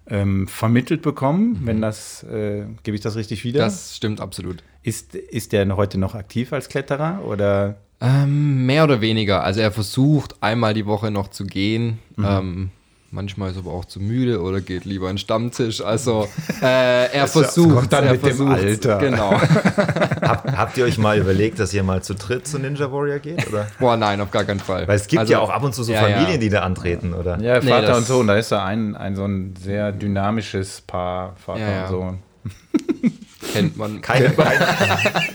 ähm, 0.06 0.46
vermittelt 0.48 1.02
bekommen, 1.02 1.60
mhm. 1.60 1.66
wenn 1.66 1.80
das, 1.80 2.22
äh, 2.24 2.66
gebe 2.82 2.94
ich 2.94 3.00
das 3.00 3.16
richtig 3.16 3.44
wieder? 3.44 3.60
Das 3.60 3.96
stimmt 3.96 4.20
absolut. 4.20 4.62
Ist, 4.82 5.14
ist 5.14 5.52
der 5.52 5.76
heute 5.76 5.98
noch 5.98 6.14
aktiv 6.14 6.52
als 6.52 6.68
Kletterer 6.68 7.24
oder? 7.24 7.76
Ähm, 8.04 8.66
mehr 8.66 8.84
oder 8.84 9.00
weniger. 9.00 9.42
Also 9.42 9.60
er 9.60 9.72
versucht 9.72 10.42
einmal 10.42 10.74
die 10.74 10.84
Woche 10.84 11.10
noch 11.10 11.28
zu 11.28 11.46
gehen. 11.46 11.98
Mhm. 12.16 12.24
Ähm, 12.24 12.70
manchmal 13.10 13.50
ist 13.50 13.56
er 13.56 13.60
aber 13.60 13.72
auch 13.72 13.86
zu 13.86 13.98
müde 13.98 14.42
oder 14.42 14.60
geht 14.60 14.84
lieber 14.84 15.08
in 15.08 15.14
den 15.14 15.18
Stammtisch. 15.18 15.80
Also 15.80 16.28
äh, 16.60 17.06
er 17.12 17.26
versucht. 17.28 17.74
Kommt 17.74 17.92
dann 17.94 18.04
er 18.04 18.12
mit 18.12 18.20
versucht, 18.20 18.58
dem 18.58 18.66
Alter. 18.66 18.98
Genau. 18.98 19.30
Hab, 20.20 20.54
habt 20.54 20.76
ihr 20.76 20.84
euch 20.84 20.98
mal 20.98 21.18
überlegt, 21.18 21.58
dass 21.58 21.72
ihr 21.72 21.82
mal 21.82 22.02
zu 22.02 22.14
dritt 22.14 22.46
zu 22.46 22.58
Ninja 22.58 22.92
Warrior 22.92 23.20
geht? 23.20 23.48
Oder? 23.48 23.68
Boah, 23.78 23.96
nein, 23.96 24.20
auf 24.20 24.30
gar 24.30 24.44
keinen 24.44 24.60
Fall. 24.60 24.86
Weil 24.86 24.96
es 24.96 25.06
gibt 25.06 25.20
also, 25.20 25.32
ja 25.32 25.38
auch 25.38 25.50
ab 25.50 25.62
und 25.62 25.74
zu 25.74 25.82
so 25.82 25.92
ja, 25.92 26.00
Familien, 26.00 26.32
ja. 26.32 26.36
die 26.36 26.50
da 26.50 26.60
antreten, 26.60 27.14
oder? 27.14 27.40
Ja, 27.40 27.62
Vater 27.62 27.92
nee, 27.92 27.96
und 27.96 28.06
Sohn, 28.06 28.26
da 28.26 28.36
ist 28.36 28.52
da 28.52 28.64
ein, 28.66 28.96
ein 28.96 29.16
so 29.16 29.24
ein 29.24 29.54
sehr 29.58 29.92
dynamisches 29.92 30.82
Paar, 30.82 31.36
Vater 31.36 31.60
ja, 31.60 31.82
und 31.84 31.88
Sohn. 31.88 32.18
Kennt 33.54 33.76
man. 33.76 34.00
Keine, 34.02 34.30
keine, 34.30 34.66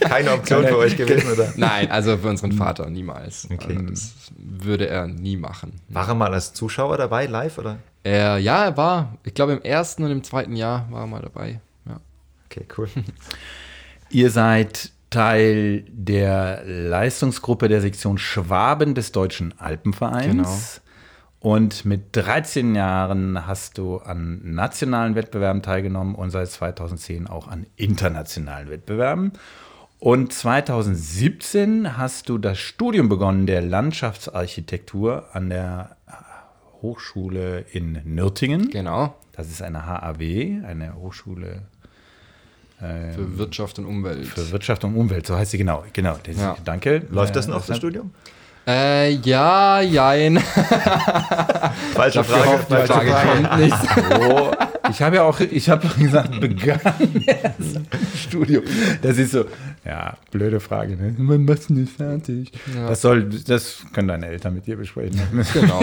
keine 0.00 0.32
Option 0.32 0.66
für 0.66 0.78
euch 0.78 0.96
gewesen, 0.96 1.32
oder? 1.32 1.52
Nein, 1.56 1.90
also 1.90 2.16
für 2.16 2.28
unseren 2.28 2.52
Vater 2.52 2.88
niemals. 2.88 3.48
Okay. 3.50 3.76
Also 3.76 3.86
das 3.86 4.14
würde 4.36 4.88
er 4.88 5.06
nie 5.06 5.36
machen. 5.36 5.80
War 5.88 6.08
er 6.08 6.14
mal 6.14 6.32
als 6.32 6.52
Zuschauer 6.52 6.96
dabei, 6.96 7.26
live, 7.26 7.58
oder? 7.58 7.78
Er, 8.02 8.38
ja, 8.38 8.64
er 8.64 8.76
war. 8.76 9.18
Ich 9.24 9.34
glaube, 9.34 9.52
im 9.52 9.62
ersten 9.62 10.04
und 10.04 10.10
im 10.10 10.22
zweiten 10.22 10.56
Jahr 10.56 10.86
war 10.90 11.02
er 11.02 11.06
mal 11.06 11.22
dabei. 11.22 11.60
Ja. 11.86 12.00
Okay, 12.46 12.66
cool. 12.78 12.88
Ihr 14.10 14.30
seid 14.30 14.90
Teil 15.10 15.84
der 15.88 16.62
Leistungsgruppe 16.64 17.68
der 17.68 17.80
Sektion 17.80 18.16
Schwaben 18.18 18.94
des 18.94 19.12
Deutschen 19.12 19.54
Alpenvereins. 19.58 20.26
Genau. 20.26 20.56
Und 21.40 21.86
mit 21.86 22.14
13 22.14 22.74
Jahren 22.74 23.46
hast 23.46 23.78
du 23.78 23.96
an 23.96 24.40
nationalen 24.44 25.14
Wettbewerben 25.14 25.62
teilgenommen 25.62 26.14
und 26.14 26.30
seit 26.30 26.50
2010 26.50 27.26
auch 27.26 27.48
an 27.48 27.66
internationalen 27.76 28.68
Wettbewerben. 28.68 29.32
Und 29.98 30.32
2017 30.32 31.96
hast 31.96 32.28
du 32.28 32.36
das 32.36 32.58
Studium 32.58 33.08
begonnen 33.08 33.46
der 33.46 33.62
Landschaftsarchitektur 33.62 35.34
an 35.34 35.48
der 35.48 35.96
Hochschule 36.82 37.64
in 37.72 38.00
Nürtingen. 38.04 38.70
Genau. 38.70 39.14
Das 39.32 39.48
ist 39.48 39.62
eine 39.62 39.86
HAW, 39.86 40.62
eine 40.66 40.94
Hochschule 40.94 41.62
ähm, 42.82 43.12
für 43.12 43.38
Wirtschaft 43.38 43.78
und 43.78 43.86
Umwelt. 43.86 44.26
Für 44.26 44.50
Wirtschaft 44.52 44.84
und 44.84 44.94
Umwelt, 44.94 45.26
so 45.26 45.36
heißt 45.36 45.50
sie 45.50 45.58
genau. 45.58 45.84
Genau. 45.92 46.18
Ja. 46.36 46.56
Danke. 46.64 47.06
Läuft 47.10 47.36
das 47.36 47.46
noch, 47.46 47.64
das 47.64 47.76
Studium? 47.76 48.12
Äh, 48.66 49.12
ja, 49.16 49.80
jein. 49.80 50.38
Falsche 51.94 52.22
Frage. 52.24 52.58
Falsche 52.68 52.92
Frage, 52.92 53.10
Frage 53.10 53.42
kommt 53.42 53.58
nicht. 53.60 53.76
Oh, 54.20 54.50
ich 54.90 55.00
habe 55.02 55.16
ja 55.16 55.22
auch, 55.22 55.40
ich 55.40 55.68
habe 55.70 55.86
gesagt, 55.98 56.40
begann 56.40 56.80
erst 57.26 57.80
Studium. 58.16 58.64
Das 59.02 59.18
ist 59.18 59.32
so, 59.32 59.44
ja, 59.84 60.16
blöde 60.30 60.60
Frage, 60.60 60.96
ne? 60.96 61.14
Man 61.16 61.44
macht 61.44 61.70
nicht 61.70 61.96
fertig. 61.96 62.52
Ja. 62.74 62.88
Das 62.88 63.00
soll, 63.00 63.24
das 63.24 63.84
können 63.92 64.08
deine 64.08 64.26
Eltern 64.26 64.54
mit 64.54 64.66
dir 64.66 64.76
besprechen. 64.76 65.20
Genau. 65.52 65.80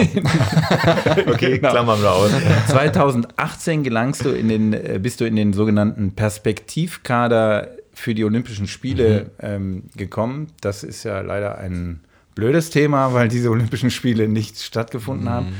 okay, 1.26 1.58
genau. 1.58 1.70
klammern 1.70 2.00
wir 2.00 2.10
aus. 2.10 2.30
2018 2.68 3.82
gelangst 3.82 4.24
du 4.24 4.30
in 4.30 4.48
den, 4.48 4.72
äh, 4.72 4.98
bist 5.02 5.20
du 5.20 5.26
in 5.26 5.36
den 5.36 5.52
sogenannten 5.52 6.12
Perspektivkader 6.12 7.68
für 7.92 8.14
die 8.14 8.24
Olympischen 8.24 8.66
Spiele 8.66 9.24
mhm. 9.24 9.30
ähm, 9.40 9.82
gekommen. 9.96 10.48
Das 10.60 10.84
ist 10.84 11.04
ja 11.04 11.20
leider 11.20 11.58
ein 11.58 12.00
blödes 12.38 12.70
Thema, 12.70 13.12
weil 13.14 13.26
diese 13.26 13.50
Olympischen 13.50 13.90
Spiele 13.90 14.28
nicht 14.28 14.60
stattgefunden 14.60 15.24
mhm. 15.24 15.30
haben. 15.30 15.56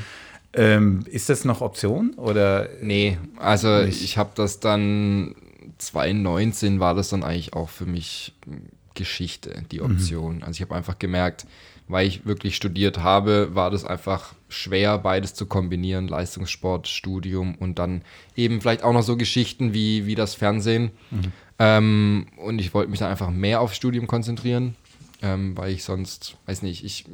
Ähm, 0.53 1.05
ist 1.07 1.29
das 1.29 1.45
noch 1.45 1.61
Option 1.61 2.15
oder? 2.15 2.69
Nee, 2.81 3.19
also 3.37 3.83
nicht? 3.83 4.03
ich 4.03 4.17
habe 4.17 4.31
das 4.37 4.61
dann 4.61 5.35
2019 5.79 6.79
war 6.79 6.95
das 6.95 7.09
dann 7.09 7.25
eigentlich 7.25 7.53
auch 7.53 7.69
für 7.69 7.85
mich 7.85 8.33
Geschichte, 8.95 9.65
die 9.73 9.81
mhm. 9.81 9.87
Option. 9.87 10.37
Mhm. 10.37 10.43
Also 10.45 10.53
ich 10.53 10.63
habe 10.63 10.77
einfach 10.77 11.01
gemerkt, 11.01 11.47
weil 11.89 12.07
ich 12.07 12.27
wirklich 12.27 12.55
studiert 12.55 12.99
habe, 12.99 13.57
war 13.57 13.73
das 13.73 13.85
einfach 13.85 14.35
schwer, 14.49 14.99
beides 14.99 15.35
zu 15.35 15.47
kombinieren, 15.47 16.07
Leistungssport, 16.07 16.87
Studium 16.87 17.57
und 17.57 17.81
dann 17.81 18.03
eben 18.37 18.61
vielleicht 18.61 18.85
auch 18.85 18.93
noch 18.93 19.03
so 19.03 19.17
Geschichten 19.17 19.75
wie, 19.75 20.07
wie 20.07 20.15
das 20.15 20.37
Fernsehen. 20.37 20.93
Mhm. 21.11 21.33
Ähm, 21.59 22.27
und 22.37 22.61
ich 22.61 22.73
wollte 22.73 22.89
mich 22.89 23.01
dann 23.01 23.11
einfach 23.11 23.31
mehr 23.31 23.61
aufs 23.61 23.75
Studium 23.75 24.07
konzentrieren 24.07 24.77
ähm, 25.23 25.57
weil 25.57 25.73
ich 25.73 25.85
sonst, 25.85 26.37
weiß 26.47 26.63
nicht, 26.63 26.85
ich, 26.85 27.05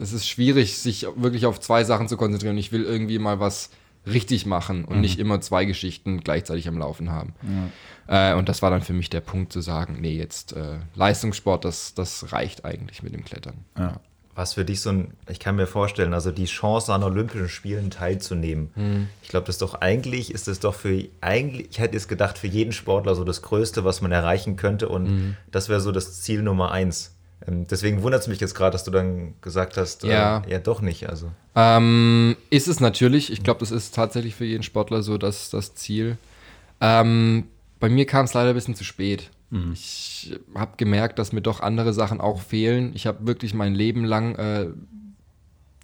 es 0.00 0.12
ist 0.12 0.28
schwierig, 0.28 0.78
sich 0.78 1.06
wirklich 1.16 1.46
auf 1.46 1.60
zwei 1.60 1.84
Sachen 1.84 2.08
zu 2.08 2.16
konzentrieren. 2.16 2.58
Ich 2.58 2.72
will 2.72 2.84
irgendwie 2.84 3.18
mal 3.18 3.40
was 3.40 3.70
richtig 4.06 4.46
machen 4.46 4.84
und 4.84 4.96
mhm. 4.96 5.00
nicht 5.00 5.18
immer 5.18 5.40
zwei 5.40 5.64
Geschichten 5.64 6.20
gleichzeitig 6.20 6.68
am 6.68 6.78
Laufen 6.78 7.10
haben. 7.10 7.34
Ja. 8.08 8.32
Äh, 8.32 8.34
und 8.36 8.48
das 8.48 8.62
war 8.62 8.70
dann 8.70 8.82
für 8.82 8.92
mich 8.92 9.10
der 9.10 9.20
Punkt 9.20 9.52
zu 9.52 9.60
sagen, 9.60 9.98
nee, 10.00 10.16
jetzt 10.16 10.52
äh, 10.52 10.78
Leistungssport, 10.94 11.64
das, 11.64 11.94
das 11.94 12.32
reicht 12.32 12.64
eigentlich 12.64 13.02
mit 13.02 13.14
dem 13.14 13.24
Klettern. 13.24 13.64
Ja. 13.76 14.00
Was 14.36 14.52
für 14.52 14.66
dich 14.66 14.82
so 14.82 14.90
ein, 14.90 15.14
ich 15.30 15.40
kann 15.40 15.56
mir 15.56 15.66
vorstellen, 15.66 16.12
also 16.12 16.30
die 16.30 16.44
Chance 16.44 16.92
an 16.92 17.02
Olympischen 17.02 17.48
Spielen 17.48 17.90
teilzunehmen. 17.90 18.70
Mhm. 18.74 19.08
Ich 19.22 19.30
glaube, 19.30 19.46
das 19.46 19.56
ist 19.56 19.62
doch 19.62 19.74
eigentlich, 19.80 20.30
ist 20.30 20.46
es 20.46 20.60
doch 20.60 20.74
für, 20.74 21.04
eigentlich, 21.22 21.68
ich 21.70 21.78
hätte 21.78 21.96
es 21.96 22.06
gedacht, 22.06 22.36
für 22.36 22.46
jeden 22.46 22.72
Sportler 22.72 23.14
so 23.14 23.24
das 23.24 23.40
Größte, 23.40 23.84
was 23.84 24.02
man 24.02 24.12
erreichen 24.12 24.56
könnte 24.56 24.88
und 24.88 25.04
mhm. 25.04 25.36
das 25.50 25.68
wäre 25.68 25.80
so 25.80 25.90
das 25.90 26.20
Ziel 26.20 26.42
Nummer 26.42 26.70
eins. 26.70 27.15
Ähm, 27.46 27.66
deswegen 27.66 28.02
wundert 28.02 28.22
es 28.22 28.28
mich 28.28 28.40
jetzt 28.40 28.54
gerade, 28.54 28.72
dass 28.72 28.84
du 28.84 28.90
dann 28.90 29.34
gesagt 29.40 29.76
hast, 29.76 30.04
äh, 30.04 30.08
ja, 30.08 30.42
äh, 30.46 30.52
ja 30.52 30.58
doch 30.58 30.80
nicht. 30.80 31.08
Also. 31.08 31.30
Ähm, 31.54 32.36
ist 32.50 32.68
es 32.68 32.80
natürlich. 32.80 33.32
Ich 33.32 33.42
glaube, 33.42 33.60
das 33.60 33.70
ist 33.70 33.94
tatsächlich 33.94 34.34
für 34.34 34.44
jeden 34.44 34.62
Sportler 34.62 35.02
so 35.02 35.18
das, 35.18 35.50
das 35.50 35.74
Ziel. 35.74 36.16
Ähm, 36.80 37.44
bei 37.80 37.88
mir 37.88 38.06
kam 38.06 38.24
es 38.24 38.34
leider 38.34 38.50
ein 38.50 38.54
bisschen 38.54 38.74
zu 38.74 38.84
spät. 38.84 39.30
Mhm. 39.50 39.72
Ich 39.72 40.38
habe 40.54 40.72
gemerkt, 40.76 41.18
dass 41.18 41.32
mir 41.32 41.42
doch 41.42 41.60
andere 41.60 41.92
Sachen 41.92 42.20
auch 42.20 42.40
fehlen. 42.40 42.92
Ich 42.94 43.06
habe 43.06 43.26
wirklich 43.26 43.54
mein 43.54 43.74
Leben 43.74 44.04
lang 44.04 44.34
äh, 44.36 44.66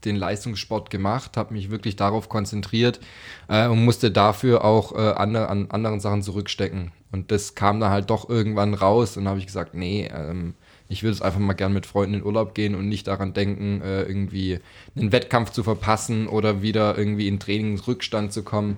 den 0.04 0.16
Leistungssport 0.16 0.90
gemacht, 0.90 1.36
habe 1.36 1.54
mich 1.54 1.70
wirklich 1.70 1.96
darauf 1.96 2.28
konzentriert 2.28 3.00
äh, 3.48 3.68
und 3.68 3.84
musste 3.84 4.10
dafür 4.10 4.64
auch 4.64 4.92
äh, 4.92 5.12
andre, 5.12 5.48
an 5.48 5.70
anderen 5.70 6.00
Sachen 6.00 6.22
zurückstecken. 6.22 6.92
Und 7.12 7.30
das 7.30 7.54
kam 7.54 7.78
dann 7.78 7.90
halt 7.90 8.10
doch 8.10 8.28
irgendwann 8.28 8.74
raus 8.74 9.16
und 9.16 9.28
habe 9.28 9.38
ich 9.38 9.46
gesagt, 9.46 9.74
nee, 9.74 10.10
ähm, 10.12 10.54
Ich 10.92 11.02
würde 11.02 11.14
es 11.14 11.22
einfach 11.22 11.40
mal 11.40 11.54
gern 11.54 11.72
mit 11.72 11.86
Freunden 11.86 12.14
in 12.16 12.22
Urlaub 12.24 12.54
gehen 12.54 12.74
und 12.74 12.88
nicht 12.88 13.06
daran 13.06 13.32
denken, 13.34 13.80
äh, 13.82 14.02
irgendwie 14.02 14.58
einen 14.96 15.10
Wettkampf 15.12 15.50
zu 15.50 15.62
verpassen 15.62 16.26
oder 16.28 16.62
wieder 16.62 16.96
irgendwie 16.98 17.28
in 17.28 17.40
Trainingsrückstand 17.40 18.32
zu 18.32 18.42
kommen. 18.42 18.76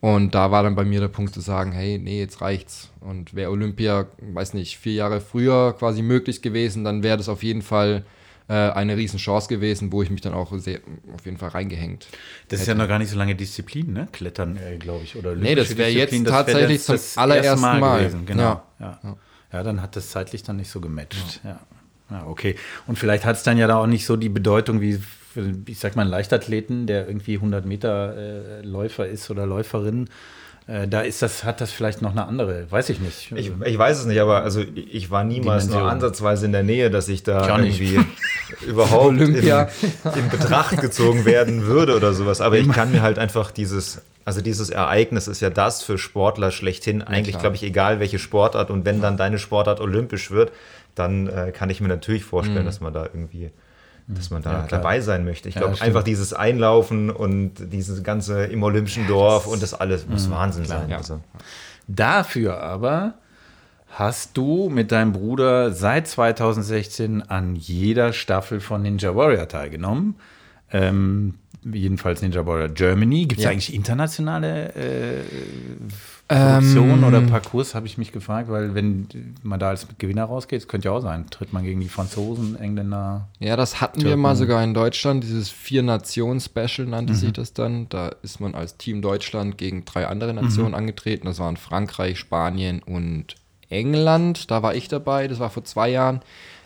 Und 0.00 0.34
da 0.34 0.50
war 0.50 0.62
dann 0.62 0.76
bei 0.76 0.84
mir 0.84 1.00
der 1.00 1.08
Punkt 1.08 1.34
zu 1.34 1.40
sagen, 1.40 1.72
hey, 1.72 1.98
nee, 1.98 2.18
jetzt 2.20 2.40
reicht's. 2.40 2.90
Und 3.00 3.34
wäre 3.34 3.50
Olympia, 3.50 4.06
weiß 4.32 4.54
nicht, 4.54 4.78
vier 4.78 4.94
Jahre 4.94 5.20
früher 5.20 5.74
quasi 5.78 6.00
möglich 6.00 6.40
gewesen, 6.40 6.84
dann 6.84 7.02
wäre 7.02 7.18
das 7.18 7.28
auf 7.28 7.42
jeden 7.42 7.60
Fall 7.60 8.04
äh, 8.48 8.54
eine 8.54 8.96
Riesenchance 8.96 9.48
gewesen, 9.48 9.92
wo 9.92 10.02
ich 10.02 10.08
mich 10.10 10.22
dann 10.22 10.32
auch 10.32 10.52
sehr, 10.58 10.80
auf 11.14 11.24
jeden 11.26 11.36
Fall 11.36 11.50
reingehängt. 11.50 12.08
Das 12.48 12.60
ist 12.62 12.66
ja 12.66 12.74
noch 12.74 12.88
gar 12.88 12.98
nicht 12.98 13.10
so 13.10 13.18
lange 13.18 13.34
Disziplin, 13.34 13.92
ne? 13.92 14.08
Klettern, 14.10 14.56
äh, 14.56 14.76
glaube 14.78 15.04
ich. 15.04 15.16
Oder 15.16 15.36
Nee, 15.36 15.54
das 15.54 15.68
olympische 15.70 15.78
wäre 15.78 15.90
jetzt 15.90 16.12
das 16.12 16.22
wär 16.24 16.32
tatsächlich 16.32 16.76
das- 16.78 16.86
zum 16.86 16.94
das 16.94 17.18
allerersten 17.18 17.64
erste 17.64 17.80
Mal. 17.80 17.98
gewesen. 18.00 18.26
Genau. 18.26 18.42
Ja. 18.42 18.64
Ja. 19.04 19.16
Ja. 19.52 19.62
dann 19.62 19.82
hat 19.82 19.96
das 19.96 20.10
zeitlich 20.10 20.42
dann 20.42 20.56
nicht 20.56 20.70
so 20.70 20.80
gematcht. 20.80 21.40
Ja. 21.44 21.60
Ja. 22.10 22.26
okay. 22.26 22.56
Und 22.86 22.98
vielleicht 22.98 23.24
hat 23.24 23.36
es 23.36 23.42
dann 23.42 23.56
ja 23.56 23.66
da 23.66 23.76
auch 23.76 23.86
nicht 23.86 24.04
so 24.06 24.16
die 24.16 24.28
Bedeutung 24.28 24.80
wie, 24.80 25.00
für, 25.32 25.52
ich 25.66 25.78
sag 25.78 25.96
mal, 25.96 26.02
einen 26.02 26.10
Leichtathleten, 26.10 26.86
der 26.86 27.06
irgendwie 27.06 27.36
100 27.36 27.64
Meter 27.64 28.16
äh, 28.16 28.62
Läufer 28.62 29.06
ist 29.06 29.30
oder 29.30 29.46
Läuferin. 29.46 30.08
Äh, 30.66 30.88
da 30.88 31.00
ist 31.00 31.22
das, 31.22 31.44
hat 31.44 31.60
das 31.60 31.70
vielleicht 31.72 32.02
noch 32.02 32.12
eine 32.12 32.26
andere, 32.26 32.70
weiß 32.70 32.90
ich 32.90 33.00
nicht. 33.00 33.32
Ich, 33.32 33.52
ich 33.64 33.78
weiß 33.78 34.00
es 34.00 34.06
nicht, 34.06 34.20
aber 34.20 34.42
also 34.42 34.62
ich 34.74 35.10
war 35.10 35.24
niemals 35.24 35.64
Dimension. 35.64 35.82
nur 35.82 35.90
ansatzweise 35.90 36.46
in 36.46 36.52
der 36.52 36.62
Nähe, 36.62 36.90
dass 36.90 37.08
ich 37.08 37.22
da 37.22 37.42
Ich 37.58 37.80
irgendwie 37.80 37.98
überhaupt 38.66 39.18
in, 39.20 39.34
in 39.34 40.28
Betracht 40.30 40.80
gezogen 40.80 41.24
werden 41.24 41.66
würde 41.66 41.96
oder 41.96 42.12
sowas. 42.12 42.40
Aber 42.40 42.58
ich 42.58 42.70
kann 42.70 42.92
mir 42.92 43.02
halt 43.02 43.18
einfach 43.18 43.50
dieses, 43.50 44.02
also 44.24 44.40
dieses 44.40 44.70
Ereignis 44.70 45.28
ist 45.28 45.40
ja 45.40 45.50
das 45.50 45.82
für 45.82 45.98
Sportler 45.98 46.50
schlechthin. 46.50 47.02
Eigentlich, 47.02 47.30
klar. 47.32 47.42
glaube 47.42 47.56
ich, 47.56 47.62
egal 47.62 48.00
welche 48.00 48.18
Sportart. 48.18 48.70
Und 48.70 48.84
wenn 48.84 49.00
dann 49.00 49.16
deine 49.16 49.38
Sportart 49.38 49.80
olympisch 49.80 50.30
wird, 50.30 50.52
dann 50.94 51.26
äh, 51.26 51.52
kann 51.52 51.70
ich 51.70 51.80
mir 51.80 51.88
natürlich 51.88 52.24
vorstellen, 52.24 52.64
dass 52.66 52.80
man 52.80 52.92
da 52.92 53.04
irgendwie 53.04 53.50
dass 54.12 54.30
man 54.30 54.42
da 54.42 54.52
Ja, 54.52 54.62
klar. 54.66 54.80
dabei 54.80 55.00
sein 55.00 55.24
möchte. 55.24 55.48
Ich 55.48 55.54
Ja, 55.54 55.60
glaube, 55.60 55.74
das 55.74 55.82
einfach 55.82 56.02
dieses 56.02 56.32
Einlaufen 56.32 57.10
und 57.10 57.52
dieses 57.72 58.02
ganze 58.02 58.44
im 58.46 58.62
olympischen 58.64 59.06
Dorf 59.06 59.46
und 59.46 59.62
das 59.62 59.72
alles 59.72 60.08
muss 60.08 60.28
Wahnsinn 60.30 60.64
sein. 60.64 60.90
Ja. 60.90 60.96
Also. 60.96 61.20
Dafür 61.86 62.60
aber 62.60 63.14
hast 63.88 64.36
du 64.36 64.68
mit 64.68 64.90
deinem 64.90 65.12
Bruder 65.12 65.72
seit 65.72 66.08
2016 66.08 67.22
an 67.22 67.54
jeder 67.54 68.12
Staffel 68.12 68.58
von 68.60 68.82
Ninja 68.82 69.14
Warrior 69.14 69.46
teilgenommen. 69.48 70.16
Ähm, 70.72 71.34
jedenfalls 71.72 72.22
Ninja 72.22 72.46
Warrior 72.46 72.68
Germany. 72.68 73.26
Gibt 73.26 73.38
es 73.40 73.44
Ja. 73.44 73.50
eigentlich 73.50 73.74
internationale 73.74 74.74
äh, 74.74 75.22
Produktion 76.28 77.02
oder 77.04 77.20
Parcours, 77.22 77.74
habe 77.74 77.86
ich 77.86 77.98
mich 77.98 78.12
gefragt, 78.12 78.48
weil 78.48 78.72
wenn 78.74 79.08
man 79.42 79.58
da 79.58 79.70
als 79.70 79.86
Gewinner 79.98 80.24
rausgeht, 80.24 80.68
könnte 80.68 80.86
ja 80.88 80.92
auch 80.92 81.00
sein, 81.00 81.26
tritt 81.28 81.52
man 81.52 81.64
gegen 81.64 81.80
die 81.80 81.88
Franzosen, 81.88 82.54
Engländer. 82.58 83.28
Ja, 83.40 83.56
das 83.56 83.80
hatten 83.80 83.98
wir 83.98 84.10
Türken. 84.10 84.22
mal 84.22 84.36
sogar 84.36 84.62
in 84.62 84.72
Deutschland, 84.72 85.24
dieses 85.24 85.50
Vier-Nationen-Special 85.50 86.84
Mhm. 86.86 86.90
nannte 86.90 87.14
sich 87.14 87.32
das 87.32 87.52
dann. 87.52 87.88
Da 87.88 88.10
ist 88.22 88.38
man 88.40 88.54
als 88.54 88.76
Team 88.76 89.02
Deutschland 89.02 89.58
gegen 89.58 89.84
drei 89.84 90.06
andere 90.06 90.32
Mhm. 90.32 90.40
Nationen 90.42 90.74
angetreten. 90.74 91.26
Das 91.26 91.40
waren 91.40 91.56
Frankreich, 91.56 92.18
Spanien 92.18 92.80
und 92.80 93.34
England. 93.68 94.50
Da 94.52 94.62
war 94.62 94.74
ich 94.76 94.86
dabei, 94.88 95.26
das 95.26 95.40
war 95.40 95.50
vor 95.50 95.64
zwei 95.64 95.90
Jahren. 95.90 96.20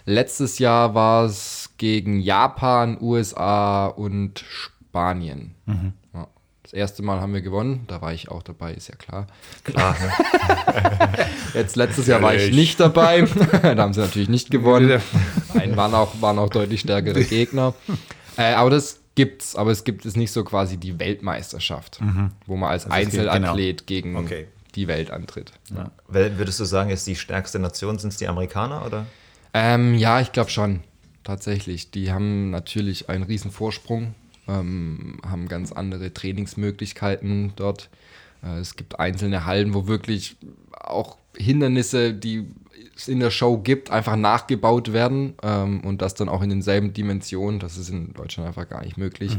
Letztes 0.07 0.59
Jahr 0.59 0.95
war 0.95 1.25
es 1.25 1.64
gegen 1.79 2.21
Japan, 2.21 2.97
USA 3.01 3.87
und 3.87 4.45
Spanien. 4.49 5.55
Mhm. 5.67 5.93
Ja. 6.15 6.29
Das 6.63 6.73
erste 6.73 7.03
Mal 7.03 7.21
haben 7.21 7.35
wir 7.35 7.43
gewonnen, 7.43 7.85
da 7.89 8.01
war 8.01 8.13
ich 8.15 8.31
auch 8.31 8.43
dabei, 8.43 8.73
ist 8.73 8.89
ja 8.89 8.95
klar. 8.97 9.27
Klar, 9.65 9.95
ne? 10.01 11.09
Jetzt 11.55 11.77
letztes 11.77 12.07
Jahr 12.07 12.23
war 12.23 12.35
ich 12.35 12.53
nicht 12.55 12.81
dabei. 12.81 13.23
da 13.63 13.77
haben 13.77 13.93
sie 13.93 14.01
natürlich 14.01 14.29
nicht 14.29 14.51
gewonnen. 14.51 15.01
Nein, 15.53 15.77
waren 15.77 15.95
auch, 15.95 16.21
waren 16.21 16.39
auch 16.39 16.49
deutlich 16.49 16.81
stärkere 16.81 17.23
Gegner. 17.25 17.75
Äh, 18.37 18.55
aber 18.55 18.71
das 18.71 19.01
gibt's, 19.15 19.55
aber 19.57 19.71
es 19.71 19.85
gibt 19.85 20.07
es 20.07 20.17
nicht 20.17 20.33
so 20.33 20.43
quasi 20.43 20.77
die 20.79 20.99
Weltmeisterschaft, 20.99 22.01
wo 22.47 22.57
man 22.57 22.71
als 22.71 22.87
Also 22.91 23.11
gibt- 23.11 23.29
Einzelathlet 23.29 23.87
gegen 23.87 24.17
Okay. 24.17 24.49
die 24.75 24.89
Welt 24.89 25.11
antritt. 25.11 25.53
Wel- 26.11 26.39
Würdest 26.39 26.59
du 26.61 26.65
sagen, 26.65 26.91
ist 26.91 27.07
die 27.07 27.15
stärkste 27.17 27.59
Nation, 27.59 27.99
sind 27.99 28.11
es 28.11 28.17
die 28.17 28.27
Amerikaner 28.27 28.85
oder? 28.87 29.07
Ähm, 29.53 29.95
ja, 29.95 30.21
ich 30.21 30.33
glaube 30.33 30.51
schon. 30.51 30.81
Tatsächlich. 31.25 31.91
Die 31.91 32.13
haben 32.13 32.51
natürlich 32.51 33.09
einen 33.09 33.25
riesen 33.25 33.51
Vorsprung, 33.51 34.15
ähm, 34.47 35.21
haben 35.27 35.49
ganz 35.49 35.73
andere 35.73 36.13
Trainingsmöglichkeiten 36.13 37.55
dort. 37.57 37.89
Äh, 38.43 38.59
es 38.59 38.77
gibt 38.77 39.01
einzelne 39.01 39.47
Hallen, 39.47 39.75
wo 39.75 39.87
wirklich 39.87 40.37
auch 40.79 41.17
Hindernisse, 41.37 42.13
die 42.13 42.47
es 42.95 43.09
in 43.09 43.21
der 43.21 43.31
Show 43.31 43.59
gibt, 43.59 43.91
einfach 43.91 44.17
nachgebaut 44.17 44.93
werden 44.93 45.35
ähm, 45.43 45.81
und 45.81 46.03
das 46.03 46.15
dann 46.15 46.29
auch 46.29 46.43
in 46.43 46.51
denselben 46.51 46.93
Dimensionen. 46.93 47.59
Das 47.59 47.79
ist 47.79 47.89
in 47.89 48.13
Deutschland 48.13 48.47
einfach 48.47 48.69
gar 48.69 48.85
nicht 48.85 48.99
möglich. 48.99 49.37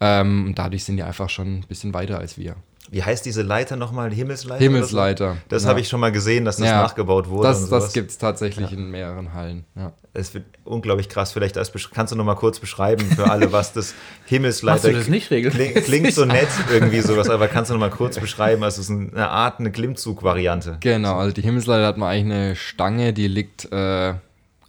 Ähm, 0.00 0.46
und 0.46 0.58
dadurch 0.58 0.84
sind 0.84 0.96
die 0.96 1.04
einfach 1.04 1.30
schon 1.30 1.58
ein 1.58 1.64
bisschen 1.68 1.94
weiter 1.94 2.18
als 2.18 2.36
wir. 2.36 2.56
Wie 2.90 3.02
heißt 3.02 3.24
diese 3.24 3.42
Leiter 3.42 3.76
nochmal? 3.76 4.12
Himmelsleiter? 4.12 4.62
Himmelsleiter. 4.62 5.36
Das 5.48 5.62
Ja. 5.64 5.70
habe 5.70 5.80
ich 5.80 5.88
schon 5.88 6.00
mal 6.00 6.12
gesehen, 6.12 6.44
dass 6.44 6.58
das 6.58 6.68
Ja, 6.68 6.82
nachgebaut 6.82 7.28
wurde. 7.28 7.48
Das, 7.48 7.68
das 7.70 7.92
gibt 7.94 8.10
es 8.10 8.18
tatsächlich 8.18 8.72
in 8.72 8.90
mehreren 8.90 9.32
Hallen. 9.32 9.64
Ja. 9.74 9.92
Es 10.12 10.34
wird 10.34 10.44
unglaublich 10.64 11.08
krass. 11.08 11.32
Vielleicht 11.32 11.56
besch- 11.56 11.88
kannst 11.92 12.12
du 12.12 12.16
noch 12.16 12.24
mal 12.24 12.34
kurz 12.36 12.60
beschreiben 12.60 13.04
für 13.06 13.30
alle, 13.30 13.52
was 13.52 13.72
das 13.72 13.94
Himmelsleiter 14.26 14.92
das 14.92 15.08
nicht 15.08 15.30
regelmäßig? 15.30 15.72
Klingt, 15.72 15.86
klingt 15.86 16.12
so 16.14 16.24
nett 16.26 16.46
irgendwie 16.70 17.00
sowas, 17.00 17.30
aber 17.30 17.48
kannst 17.48 17.70
du 17.70 17.74
noch 17.74 17.80
mal 17.80 17.90
kurz 17.90 18.18
beschreiben? 18.20 18.62
Also 18.62 18.82
es 18.82 18.90
ist 18.90 18.96
eine 19.14 19.28
Art, 19.28 19.60
eine 19.60 19.72
Klimmzug-Variante. 19.72 20.76
Genau, 20.80 21.16
also 21.16 21.32
die 21.32 21.42
Himmelsleiter 21.42 21.86
hat 21.86 21.96
man 21.96 22.10
eigentlich 22.10 22.34
eine 22.36 22.54
Stange, 22.56 23.12
die 23.12 23.28
liegt 23.28 23.72
äh, 23.72 24.14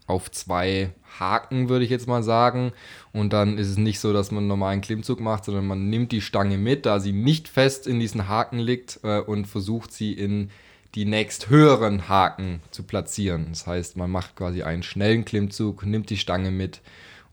auf 0.07 0.31
zwei 0.31 0.89
Haken, 1.19 1.69
würde 1.69 1.85
ich 1.85 1.91
jetzt 1.91 2.07
mal 2.07 2.23
sagen. 2.23 2.71
Und 3.13 3.33
dann 3.33 3.57
ist 3.57 3.69
es 3.69 3.77
nicht 3.77 3.99
so, 3.99 4.13
dass 4.13 4.31
man 4.31 4.39
einen 4.39 4.47
normalen 4.47 4.81
Klimmzug 4.81 5.19
macht, 5.19 5.45
sondern 5.45 5.67
man 5.67 5.89
nimmt 5.89 6.11
die 6.11 6.21
Stange 6.21 6.57
mit, 6.57 6.85
da 6.85 6.99
sie 6.99 7.13
nicht 7.13 7.47
fest 7.47 7.87
in 7.87 7.99
diesen 7.99 8.27
Haken 8.27 8.59
liegt 8.59 8.99
äh, 9.03 9.19
und 9.19 9.45
versucht 9.45 9.91
sie 9.93 10.13
in 10.13 10.49
die 10.95 11.05
nächst 11.05 11.49
höheren 11.49 12.07
Haken 12.07 12.61
zu 12.71 12.83
platzieren. 12.83 13.47
Das 13.49 13.67
heißt, 13.67 13.97
man 13.97 14.09
macht 14.09 14.35
quasi 14.35 14.63
einen 14.63 14.81
schnellen 14.83 15.25
Klimmzug, 15.25 15.85
nimmt 15.85 16.09
die 16.09 16.17
Stange 16.17 16.51
mit 16.51 16.81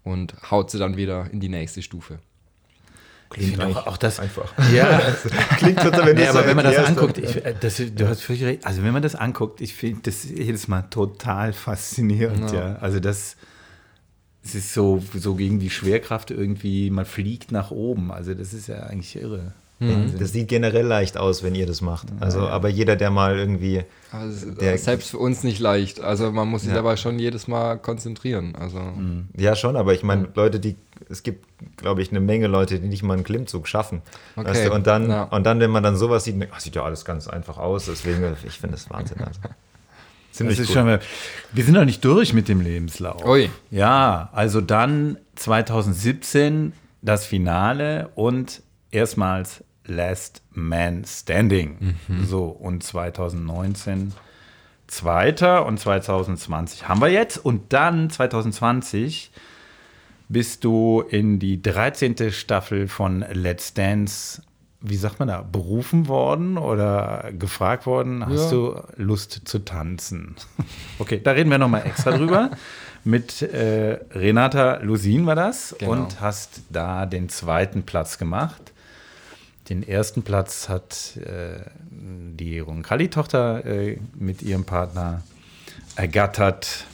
und 0.03 0.35
haut 0.51 0.71
sie 0.71 0.79
dann 0.79 0.97
wieder 0.97 1.29
in 1.31 1.39
die 1.39 1.49
nächste 1.49 1.81
Stufe. 1.83 2.19
Klingt 3.31 3.61
auch- 3.63 3.87
auch 3.87 3.97
das- 3.97 4.21
einfach. 4.21 4.53
Ja, 4.75 5.01
Klingt 5.57 5.81
total, 5.81 6.07
wenn 6.07 6.17
nee, 6.17 6.27
aber 6.27 6.43
so 6.43 6.47
wenn 6.49 6.57
man 6.57 6.65
das 6.67 6.77
anguckt, 6.77 7.17
ich, 7.19 7.37
äh, 7.45 7.55
das, 7.59 7.77
du 7.95 8.07
hast 8.09 8.21
völlig 8.23 8.45
recht. 8.45 8.67
Also 8.67 8.83
wenn 8.83 8.93
man 8.93 9.01
das 9.03 9.15
anguckt, 9.15 9.61
ich 9.63 9.73
finde 9.75 10.01
das 10.03 10.25
jedes 10.25 10.69
Mal 10.69 10.83
total 10.91 11.53
faszinierend. 11.55 12.53
Ja. 12.53 12.75
Also 12.81 13.01
das, 13.01 13.37
es 14.45 14.55
ist 14.55 14.75
so, 14.75 15.03
so 15.17 15.35
gegen 15.35 15.59
die 15.61 15.71
Schwerkraft 15.71 16.31
irgendwie, 16.31 16.91
man 16.91 17.05
fliegt 17.05 17.53
nach 17.53 17.71
oben. 17.71 18.11
Also 18.13 18.35
das 18.35 18.53
ist 18.53 18.67
ja 18.69 18.81
eigentlich 18.85 19.17
irre. 19.17 19.53
Wahnsinn. 19.81 20.21
das 20.21 20.31
sieht 20.31 20.47
generell 20.47 20.87
leicht 20.87 21.17
aus, 21.17 21.43
wenn 21.43 21.57
ihr 21.57 21.67
das 21.67 21.81
macht. 21.81 22.07
Also, 22.21 22.47
aber 22.47 22.69
jeder, 22.69 22.95
der 22.95 23.11
mal 23.11 23.37
irgendwie 23.37 23.83
Aber 24.13 24.27
es 24.27 24.45
ist 24.45 24.61
Der- 24.61 24.79
selbst 24.79 25.11
für 25.11 25.19
uns 25.19 25.43
nicht 25.43 25.59
leicht. 25.59 25.99
Also 26.01 26.31
man 26.31 26.47
muss 26.47 26.61
sich 26.63 26.71
Ja. 26.71 26.77
dabei 26.77 26.95
schon 26.97 27.19
jedes 27.19 27.49
Mal 27.49 27.79
konzentrieren. 27.79 28.55
Also 28.55 28.81
Ja, 29.37 29.57
schon, 29.57 29.75
aber 29.75 29.93
ich 29.93 30.05
meine, 30.05 30.29
Leute, 30.37 30.61
die, 30.61 30.77
es 31.11 31.25
gibt, 31.25 31.47
glaube 31.79 32.01
ich, 32.01 32.11
eine 32.11 32.21
Menge 32.21 32.47
Leute, 32.47 32.79
die 32.79 32.87
nicht 32.87 33.03
mal 33.03 33.15
einen 33.15 33.25
Klimmzug 33.25 33.67
schaffen. 33.67 34.03
Okay, 34.37 34.51
Weißt 34.51 34.67
du? 34.67 34.73
und, 34.73 34.87
dann, 34.87 35.09
ja. 35.11 35.25
und 35.25 35.45
dann, 35.45 35.59
wenn 35.59 35.71
man 35.73 35.83
dann 35.83 35.97
sowas 35.97 36.23
sieht, 36.23 36.37
ach, 36.53 36.61
sieht 36.61 36.77
ja 36.77 36.85
alles 36.85 37.05
ganz 37.05 37.27
einfach 37.27 37.59
aus. 37.59 37.87
Deswegen, 37.87 38.23
ich 38.47 38.61
finde 38.61 38.77
das 38.77 38.89
Wahnsinn. 38.89 39.19
Also. 39.19 39.41
Ziemlich 40.33 40.59
Das 40.59 40.69
ist 40.69 40.77
cool. 40.77 40.83
schon 40.83 40.99
wir 41.53 41.65
sind 41.65 41.75
noch 41.75 41.85
nicht 41.85 42.05
durch 42.05 42.33
mit 42.33 42.49
dem 42.49 42.61
Lebenslauf. 42.61 43.25
Ui. 43.25 43.51
Ja, 43.71 44.31
also 44.33 44.61
dann 44.61 45.19
2017 45.37 46.73
das 47.03 47.27
Finale 47.27 48.11
und 48.15 48.63
erstmals 48.91 49.63
Last 49.85 50.43
Man 50.51 51.05
Standing. 51.05 51.97
So, 52.25 52.45
und 52.45 52.83
2019 52.83 54.13
Zweiter 54.87 55.65
und 55.67 55.79
2020 55.81 56.89
haben 56.89 57.01
wir 57.01 57.09
jetzt. 57.09 57.39
Und 57.39 57.73
dann 57.73 58.11
2020 58.11 59.31
bist 60.29 60.65
du 60.65 61.03
in 61.09 61.39
die 61.39 61.63
13. 61.63 62.31
Staffel 62.31 62.89
von 62.89 63.25
Let's 63.33 63.75
Dance, 63.75 64.43
wie 64.83 64.97
sagt 64.97 65.19
man 65.21 65.29
da, 65.29 65.43
berufen 65.43 66.09
worden 66.09 66.59
oder 66.59 67.31
gefragt 67.39 67.87
worden, 67.87 68.27
hast 68.27 68.45
Ja. 68.47 68.51
du 68.51 68.81
Lust 68.97 69.43
zu 69.45 69.61
tanzen? 69.61 70.35
Okay, 70.99 71.21
da 71.23 71.33
reden 71.33 71.51
wir 71.51 71.59
nochmal 71.59 71.83
extra 71.87 72.17
drüber. 72.17 72.51
Mit 73.05 73.43
äh, 73.43 73.99
Renata 74.13 74.77
Lusin 74.83 75.27
war 75.27 75.35
das 75.35 75.75
Genau. 75.79 75.93
und 75.93 76.21
hast 76.21 76.61
da 76.71 77.07
den 77.07 77.29
zweiten 77.29 77.83
Platz 77.83 78.17
gemacht. 78.19 78.73
Den 79.69 79.87
ersten 79.87 80.23
Platz 80.23 80.69
hat 80.69 81.17
äh, 81.17 81.61
die 81.91 82.59
Roncalli-Tochter 82.61 83.65
äh, 83.65 83.99
mit 84.15 84.43
ihrem 84.43 84.65
Partner 84.65 85.23
ergattert. 85.97 86.85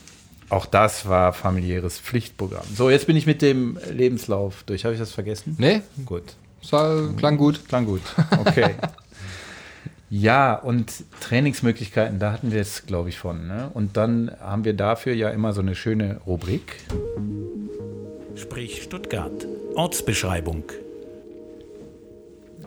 Auch 0.50 0.64
das 0.66 1.06
war 1.08 1.32
familiäres 1.34 1.98
Pflichtprogramm. 1.98 2.64
So, 2.74 2.88
jetzt 2.88 3.06
bin 3.06 3.16
ich 3.16 3.26
mit 3.26 3.42
dem 3.42 3.78
Lebenslauf 3.90 4.62
durch. 4.64 4.84
Habe 4.84 4.94
ich 4.94 5.00
das 5.00 5.12
vergessen? 5.12 5.56
Nee, 5.58 5.82
Gut. 6.06 6.34
War, 6.72 7.12
klang 7.16 7.36
gut. 7.36 7.68
Klang 7.68 7.86
gut. 7.86 8.02
Okay. 8.44 8.74
Ja, 10.10 10.54
und 10.54 10.90
Trainingsmöglichkeiten, 11.20 12.18
da 12.18 12.32
hatten 12.32 12.50
wir 12.50 12.62
es, 12.62 12.86
glaube 12.86 13.10
ich, 13.10 13.18
von. 13.18 13.46
Ne? 13.46 13.70
Und 13.74 13.98
dann 13.98 14.30
haben 14.40 14.64
wir 14.64 14.72
dafür 14.72 15.12
ja 15.12 15.28
immer 15.28 15.52
so 15.52 15.60
eine 15.60 15.74
schöne 15.74 16.18
Rubrik. 16.26 16.76
Sprich 18.34 18.82
Stuttgart. 18.82 19.46
Ortsbeschreibung. 19.74 20.64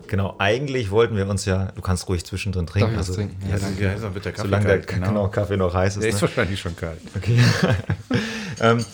Genau, 0.08 0.36
eigentlich 0.40 0.92
wollten 0.92 1.16
wir 1.16 1.28
uns 1.28 1.46
ja, 1.46 1.72
du 1.74 1.82
kannst 1.82 2.08
ruhig 2.10 2.26
zwischendrin 2.26 2.68
trinken. 2.68 2.94
Darf 2.94 3.04
ich 3.04 3.10
was 3.10 3.16
trinken? 3.16 3.38
Ja, 3.48 3.54
also, 3.54 3.66
danke. 3.66 3.84
Ja, 3.86 3.96
dann 3.96 4.14
wird 4.14 4.26
der 4.26 4.32
Kaffee 4.34 4.48
solange 4.48 4.66
der 4.66 4.78
kalt, 4.80 4.88
genau. 4.88 5.08
genau, 5.08 5.28
Kaffee 5.30 5.58
noch 5.58 5.74
heiß 5.74 5.96
ist. 5.96 6.04
Der 6.04 6.10
ist 6.10 6.16
ne? 6.16 6.22
wahrscheinlich 6.24 6.60
schon 6.60 6.76
kalt. 6.76 7.00
Okay. 7.16 7.40
ähm, 8.60 8.86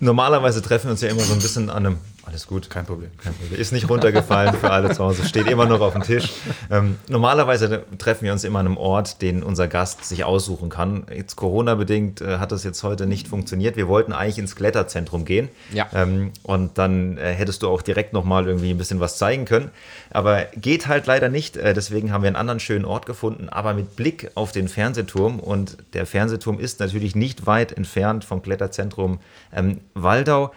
normalerweise 0.00 0.62
treffen 0.62 0.86
wir 0.86 0.92
uns 0.92 1.02
ja 1.02 1.10
immer 1.10 1.20
so 1.20 1.34
ein 1.34 1.38
bisschen 1.38 1.68
an 1.68 1.84
einem. 1.86 1.98
Alles 2.26 2.46
gut. 2.46 2.70
Kein 2.70 2.86
Problem. 2.86 3.10
Kein 3.22 3.34
Problem. 3.34 3.60
Ist 3.60 3.72
nicht 3.72 3.88
runtergefallen 3.88 4.54
für 4.54 4.70
alle 4.70 4.90
zu 4.92 5.04
Hause, 5.04 5.24
steht 5.24 5.46
immer 5.46 5.66
noch 5.66 5.80
auf 5.80 5.92
dem 5.92 6.02
Tisch. 6.02 6.30
Ähm, 6.70 6.96
normalerweise 7.08 7.84
treffen 7.98 8.24
wir 8.24 8.32
uns 8.32 8.44
immer 8.44 8.60
an 8.60 8.66
einem 8.66 8.76
Ort, 8.76 9.20
den 9.20 9.42
unser 9.42 9.68
Gast 9.68 10.04
sich 10.04 10.24
aussuchen 10.24 10.70
kann. 10.70 11.06
Jetzt 11.14 11.36
Corona-bedingt 11.36 12.20
äh, 12.20 12.38
hat 12.38 12.52
das 12.52 12.64
jetzt 12.64 12.82
heute 12.82 13.06
nicht 13.06 13.28
funktioniert. 13.28 13.76
Wir 13.76 13.88
wollten 13.88 14.12
eigentlich 14.12 14.38
ins 14.38 14.56
Kletterzentrum 14.56 15.24
gehen. 15.24 15.48
Ja. 15.72 15.88
Ähm, 15.94 16.32
und 16.42 16.78
dann 16.78 17.18
äh, 17.18 17.32
hättest 17.32 17.62
du 17.62 17.68
auch 17.68 17.82
direkt 17.82 18.12
nochmal 18.12 18.46
irgendwie 18.46 18.70
ein 18.70 18.78
bisschen 18.78 19.00
was 19.00 19.18
zeigen 19.18 19.44
können. 19.44 19.70
Aber 20.10 20.44
geht 20.56 20.86
halt 20.86 21.06
leider 21.06 21.28
nicht. 21.28 21.56
Äh, 21.56 21.74
deswegen 21.74 22.12
haben 22.12 22.22
wir 22.22 22.28
einen 22.28 22.36
anderen 22.36 22.60
schönen 22.60 22.84
Ort 22.84 23.06
gefunden, 23.06 23.48
aber 23.48 23.74
mit 23.74 23.96
Blick 23.96 24.30
auf 24.34 24.52
den 24.52 24.68
Fernsehturm. 24.68 25.40
Und 25.40 25.76
der 25.92 26.06
Fernsehturm 26.06 26.58
ist 26.58 26.80
natürlich 26.80 27.14
nicht 27.14 27.46
weit 27.46 27.72
entfernt 27.72 28.24
vom 28.24 28.42
Kletterzentrum 28.42 29.20
ähm, 29.54 29.80
Waldau. 29.94 30.52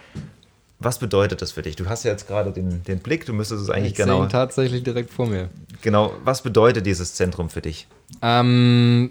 Was 0.80 1.00
bedeutet 1.00 1.42
das 1.42 1.52
für 1.54 1.64
dich? 1.64 1.76
Du 1.76 1.88
hast 1.88 2.04
ja 2.04 2.12
jetzt 2.12 2.28
gerade 2.28 2.52
den, 2.52 2.84
den 2.84 3.00
Blick, 3.00 3.26
du 3.26 3.34
müsstest 3.34 3.64
es 3.64 3.70
eigentlich 3.70 3.94
Ich 3.94 3.98
genau, 3.98 4.24
ihn 4.24 4.30
tatsächlich 4.30 4.84
direkt 4.84 5.12
vor 5.12 5.26
mir. 5.26 5.50
genau. 5.82 6.14
Was 6.24 6.44
bedeutet 6.44 6.86
dieses 6.86 7.16
Zentrum 7.16 7.50
für 7.50 7.62
dich? 7.62 7.88
Ähm, 8.22 9.10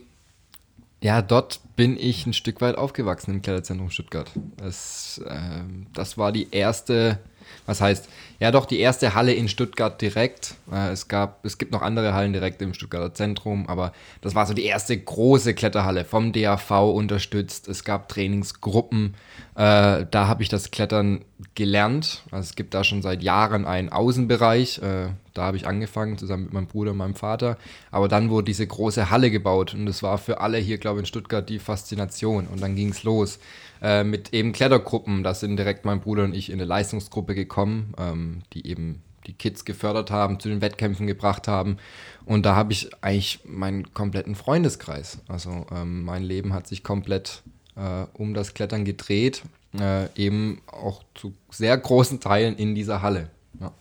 ja, 1.01 1.23
dort 1.23 1.61
bin 1.75 1.97
ich 1.99 2.25
ein 2.27 2.33
Stück 2.33 2.61
weit 2.61 2.77
aufgewachsen 2.79 3.35
im 3.35 3.43
Kletterzentrum 3.43 3.91
Stuttgart. 3.91 4.31
Das, 4.57 5.21
ähm, 5.29 5.87
das 5.93 6.17
war 6.17 6.31
die 6.33 6.49
erste, 6.53 7.19
was 7.67 7.81
heißt, 7.81 8.09
ja 8.39 8.51
doch, 8.51 8.67
die 8.67 8.79
erste 8.79 9.15
Halle 9.15 9.33
in 9.33 9.49
Stuttgart 9.49 10.01
direkt. 10.01 10.55
Äh, 10.71 10.91
es, 10.91 11.09
gab, 11.09 11.45
es 11.45 11.59
gibt 11.59 11.73
noch 11.73 11.83
andere 11.83 12.15
Hallen 12.15 12.33
direkt 12.33 12.61
im 12.63 12.75
Stuttgarter 12.75 13.15
Zentrum, 13.15 13.67
aber 13.69 13.93
das 14.21 14.35
war 14.35 14.47
so 14.47 14.55
die 14.55 14.65
erste 14.65 14.97
große 14.97 15.55
Kletterhalle 15.55 16.05
vom 16.05 16.33
DAV 16.33 16.71
unterstützt. 16.93 17.69
Es 17.69 17.85
gab 17.85 18.09
Trainingsgruppen. 18.09 19.15
Äh, 19.55 20.07
da 20.11 20.27
habe 20.27 20.43
ich 20.43 20.49
das 20.49 20.71
Klettern 20.71 21.25
gelernt. 21.55 22.23
Also 22.31 22.45
es 22.45 22.57
gibt 22.57 22.75
da 22.75 22.85
schon 22.85 23.03
seit 23.03 23.23
Jahren 23.23 23.65
einen 23.65 23.91
Außenbereich. 23.91 24.79
Äh, 24.79 25.09
da 25.35 25.45
habe 25.45 25.57
ich 25.57 25.67
angefangen, 25.67 26.17
zusammen 26.17 26.45
mit 26.45 26.53
meinem 26.55 26.67
Bruder 26.67 26.93
und 26.93 26.97
meinem 26.97 27.15
Vater. 27.15 27.59
Aber 27.91 28.09
dann 28.09 28.31
wurde 28.31 28.47
diese 28.47 28.67
große 28.67 29.11
Halle 29.11 29.31
gebaut 29.31 29.75
und 29.75 29.87
das 29.87 30.03
war 30.03 30.17
für 30.19 30.41
alle 30.41 30.59
hier, 30.59 30.79
glaube 30.79 30.99
ich, 30.99 31.03
in 31.03 31.07
Stuttgart 31.07 31.49
die 31.49 31.59
Faszination. 31.59 32.47
Und 32.47 32.63
dann 32.63 32.75
ging 32.75 32.91
es 32.91 33.03
los 33.03 33.39
äh, 33.83 34.05
mit 34.05 34.33
eben 34.33 34.53
Klettergruppen. 34.53 35.23
Da 35.23 35.35
sind 35.35 35.57
direkt 35.57 35.85
mein 35.85 36.01
Bruder 36.01 36.25
und 36.25 36.35
ich 36.35 36.51
in 36.51 36.57
eine 36.57 36.65
Leistungsgruppe 36.65 37.35
gekommen, 37.35 37.95
ähm, 37.99 38.43
die 38.53 38.67
eben 38.67 39.03
die 39.27 39.33
Kids 39.33 39.65
gefördert 39.65 40.11
haben, 40.11 40.39
zu 40.39 40.49
den 40.49 40.61
Wettkämpfen 40.61 41.07
gebracht 41.07 41.49
haben. 41.49 41.79
Und 42.25 42.47
da 42.47 42.55
habe 42.55 42.73
ich 42.73 42.91
eigentlich 43.03 43.41
meinen 43.45 43.93
kompletten 43.93 44.35
Freundeskreis. 44.35 45.19
Also 45.29 45.67
ähm, 45.73 46.05
mein 46.05 46.23
Leben 46.23 46.53
hat 46.53 46.67
sich 46.67 46.83
komplett 46.83 47.43
äh, 47.77 48.07
um 48.15 48.35
das 48.35 48.55
Klettern 48.55 48.85
gedreht, 48.85 49.43
äh, 49.79 50.09
eben 50.17 50.63
auch 50.67 51.03
zu 51.15 51.35
sehr 51.51 51.77
großen 51.77 52.21
Teilen 52.21 52.57
in 52.57 52.75
dieser 52.75 53.03
Halle. 53.03 53.31
Ja. 53.61 53.73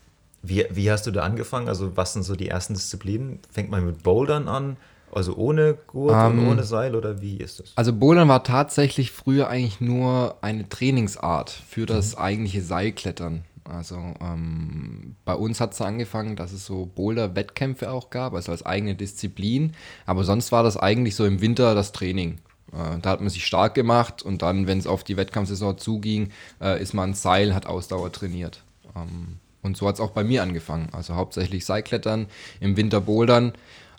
Wie, 0.42 0.66
wie 0.70 0.92
hast 0.92 1.08
du 1.08 1.12
da 1.12 1.24
angefangen? 1.24 1.68
Also, 1.68 1.96
was 1.98 2.14
sind 2.14 2.24
so 2.24 2.36
die 2.36 2.50
ersten 2.50 2.74
Disziplinen? 2.74 3.40
Fängt 3.50 3.72
man 3.72 3.86
mit 3.86 4.04
Bouldern 4.04 4.48
an? 4.48 4.78
Also 5.12 5.36
ohne 5.36 5.78
Gurt 5.88 6.14
Ähm, 6.14 6.40
und 6.40 6.48
ohne 6.48 6.64
Seil 6.64 6.96
oder 6.96 7.22
wie 7.22 7.38
ist 7.38 7.60
das? 7.60 7.72
Also 7.76 7.94
Bouldern 7.94 8.28
war 8.28 8.44
tatsächlich 8.44 9.12
früher 9.12 9.48
eigentlich 9.48 9.80
nur 9.80 10.38
eine 10.42 10.68
Trainingsart 10.68 11.50
für 11.50 11.86
das 11.86 12.18
eigentliche 12.18 12.62
Seilklettern. 12.62 13.44
Also 13.68 13.96
ähm, 14.22 15.16
bei 15.26 15.34
uns 15.34 15.60
hat 15.60 15.74
es 15.74 15.82
angefangen, 15.82 16.36
dass 16.36 16.52
es 16.52 16.66
so 16.66 16.86
Boulder-Wettkämpfe 16.86 17.90
auch 17.90 18.10
gab, 18.12 18.34
also 18.34 18.52
als 18.52 18.66
eigene 18.66 18.96
Disziplin. 18.96 19.74
Aber 20.06 20.24
sonst 20.24 20.52
war 20.52 20.64
das 20.64 20.78
eigentlich 20.78 21.16
so 21.16 21.26
im 21.26 21.42
Winter 21.42 21.74
das 21.74 21.92
Training. 21.92 22.40
Äh, 22.72 23.00
da 23.02 23.10
hat 23.10 23.22
man 23.22 23.30
sich 23.30 23.46
stark 23.46 23.74
gemacht 23.74 24.22
und 24.22 24.42
dann, 24.42 24.68
wenn 24.68 24.78
es 24.78 24.86
auf 24.86 25.04
die 25.04 25.18
Wettkampfsaison 25.18 25.78
zuging, 25.78 26.32
äh, 26.62 26.82
ist 26.82 26.94
man 26.94 27.14
Seil, 27.14 27.56
hat 27.56 27.66
Ausdauer 27.66 28.12
trainiert. 28.12 28.64
Ähm, 28.96 29.40
und 29.64 29.78
so 29.78 29.88
hat 29.88 29.96
es 29.96 30.02
auch 30.02 30.12
bei 30.12 30.24
mir 30.24 30.44
angefangen. 30.44 30.90
Also 30.92 31.16
hauptsächlich 31.16 31.66
Seilklettern, 31.66 32.28
im 32.60 32.78
Winter 32.78 33.02
Bouldern. 33.02 33.54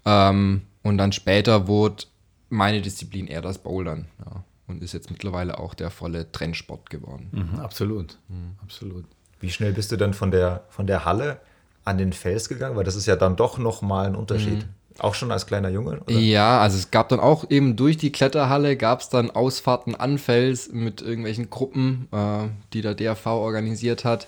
Ähm, 0.05 0.63
und 0.87 0.99
dann 0.99 1.13
später 1.13 1.67
wurde 1.69 2.05
meine 2.49 2.81
Disziplin 2.81 3.27
eher 3.27 3.43
das 3.43 3.59
Bouldern. 3.59 4.07
Ja. 4.25 4.45
Und 4.69 4.83
ist 4.83 4.95
jetzt 4.95 5.11
mittlerweile 5.11 5.59
auch 5.59 5.75
der 5.75 5.91
volle 5.91 6.31
Trendsport 6.33 6.91
geworden. 6.91 7.29
Mhm, 7.31 7.61
absolut. 7.61 8.19
Absolut. 8.63 9.05
Wie 9.39 9.51
schnell 9.51 9.73
bist 9.73 9.93
du 9.93 9.97
dann 9.97 10.13
von 10.13 10.31
der, 10.31 10.65
von 10.71 10.87
der 10.87 11.05
Halle 11.05 11.41
an 11.85 11.99
den 11.99 12.13
Fels 12.13 12.49
gegangen? 12.49 12.75
Weil 12.77 12.85
das 12.85 12.97
ist 12.97 13.07
ja 13.07 13.15
dann 13.15 13.37
doch 13.37 13.59
nochmal 13.59 14.07
ein 14.07 14.17
Unterschied. 14.17 14.67
Auch 14.99 15.15
schon 15.15 15.31
als 15.31 15.47
kleiner 15.47 15.69
Junge? 15.69 16.01
Oder? 16.01 16.19
Ja, 16.19 16.61
also 16.61 16.79
es 16.79 16.91
gab 16.91 17.11
dann 17.11 17.21
auch 17.21 17.51
eben 17.51 17.77
durch 17.77 17.97
die 17.97 18.11
Kletterhalle 18.11 18.77
gab 18.77 19.01
es 19.01 19.09
dann 19.09 19.31
Ausfahrten 19.31 19.95
an 19.95 20.19
Fels 20.19 20.73
mit 20.73 21.03
irgendwelchen 21.03 21.51
Gruppen, 21.51 22.09
äh, 22.13 22.49
die 22.73 22.81
der 22.81 22.95
DRV 22.95 23.27
organisiert 23.27 24.05
hat. 24.05 24.27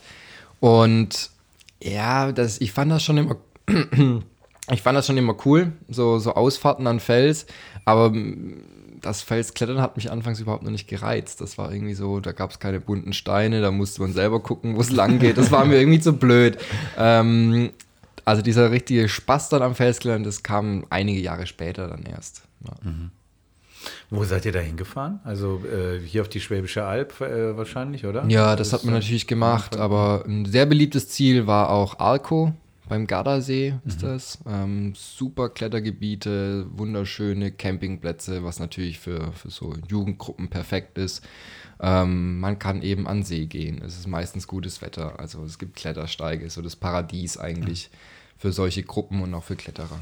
Und 0.60 1.30
ja, 1.82 2.32
das, 2.32 2.60
ich 2.60 2.72
fand 2.72 2.92
das 2.92 3.02
schon 3.02 3.16
immer, 3.18 3.36
ich 4.70 4.82
fand 4.82 4.96
das 4.96 5.06
schon 5.06 5.16
immer 5.16 5.36
cool, 5.44 5.72
so, 5.88 6.18
so 6.18 6.34
Ausfahrten 6.34 6.86
an 6.86 7.00
Fels, 7.00 7.46
aber 7.84 8.12
das 9.00 9.22
Felsklettern 9.22 9.80
hat 9.80 9.96
mich 9.96 10.10
anfangs 10.10 10.40
überhaupt 10.40 10.62
noch 10.62 10.70
nicht 10.70 10.88
gereizt. 10.88 11.40
Das 11.40 11.58
war 11.58 11.72
irgendwie 11.72 11.94
so, 11.94 12.20
da 12.20 12.32
gab 12.32 12.50
es 12.50 12.58
keine 12.58 12.80
bunten 12.80 13.12
Steine, 13.12 13.60
da 13.60 13.70
musste 13.70 14.02
man 14.02 14.12
selber 14.12 14.40
gucken, 14.40 14.76
wo 14.76 14.80
es 14.80 14.90
lang 14.90 15.18
geht. 15.18 15.38
Das 15.38 15.50
war 15.50 15.64
mir 15.64 15.76
irgendwie 15.80 16.00
zu 16.00 16.12
blöd. 16.12 16.58
Ähm, 16.96 17.70
also 18.24 18.42
dieser 18.42 18.70
richtige 18.70 19.08
Spaß 19.08 19.48
dann 19.48 19.62
am 19.62 19.74
Felsklettern, 19.74 20.24
das 20.24 20.42
kam 20.42 20.84
einige 20.90 21.20
Jahre 21.20 21.46
später 21.46 21.88
dann 21.88 22.02
erst. 22.02 22.42
Ja. 22.66 22.74
Wo 24.10 24.24
seid 24.24 24.44
ihr 24.44 24.52
da 24.52 24.58
hingefahren? 24.58 25.20
Also 25.24 25.62
äh, 25.64 26.00
hier 26.00 26.22
auf 26.22 26.28
die 26.28 26.40
Schwäbische 26.40 26.84
Alb 26.84 27.20
äh, 27.20 27.56
wahrscheinlich, 27.56 28.04
oder? 28.04 28.24
Ja, 28.28 28.56
das 28.56 28.72
hat 28.72 28.84
man 28.84 28.94
natürlich 28.94 29.26
gemacht, 29.26 29.76
aber 29.76 30.24
ein 30.26 30.44
sehr 30.46 30.66
beliebtes 30.66 31.08
Ziel 31.08 31.46
war 31.46 31.70
auch 31.70 31.98
Arco. 32.00 32.52
Beim 32.88 33.06
Gardasee 33.06 33.74
ist 33.84 34.02
das. 34.02 34.38
Ähm, 34.46 34.94
super 34.94 35.50
Klettergebiete, 35.50 36.66
wunderschöne 36.70 37.52
Campingplätze, 37.52 38.44
was 38.44 38.60
natürlich 38.60 38.98
für, 38.98 39.32
für 39.32 39.50
so 39.50 39.74
Jugendgruppen 39.88 40.48
perfekt 40.48 40.96
ist. 40.96 41.22
Ähm, 41.80 42.40
man 42.40 42.58
kann 42.58 42.82
eben 42.82 43.06
an 43.06 43.22
See 43.22 43.46
gehen. 43.46 43.82
Es 43.82 43.98
ist 43.98 44.06
meistens 44.06 44.46
gutes 44.46 44.80
Wetter. 44.80 45.20
Also 45.20 45.44
es 45.44 45.58
gibt 45.58 45.76
Klettersteige, 45.76 46.48
so 46.48 46.62
das 46.62 46.76
Paradies 46.76 47.36
eigentlich 47.36 47.90
für 48.38 48.52
solche 48.52 48.82
Gruppen 48.82 49.22
und 49.22 49.34
auch 49.34 49.44
für 49.44 49.56
Kletterer. 49.56 50.00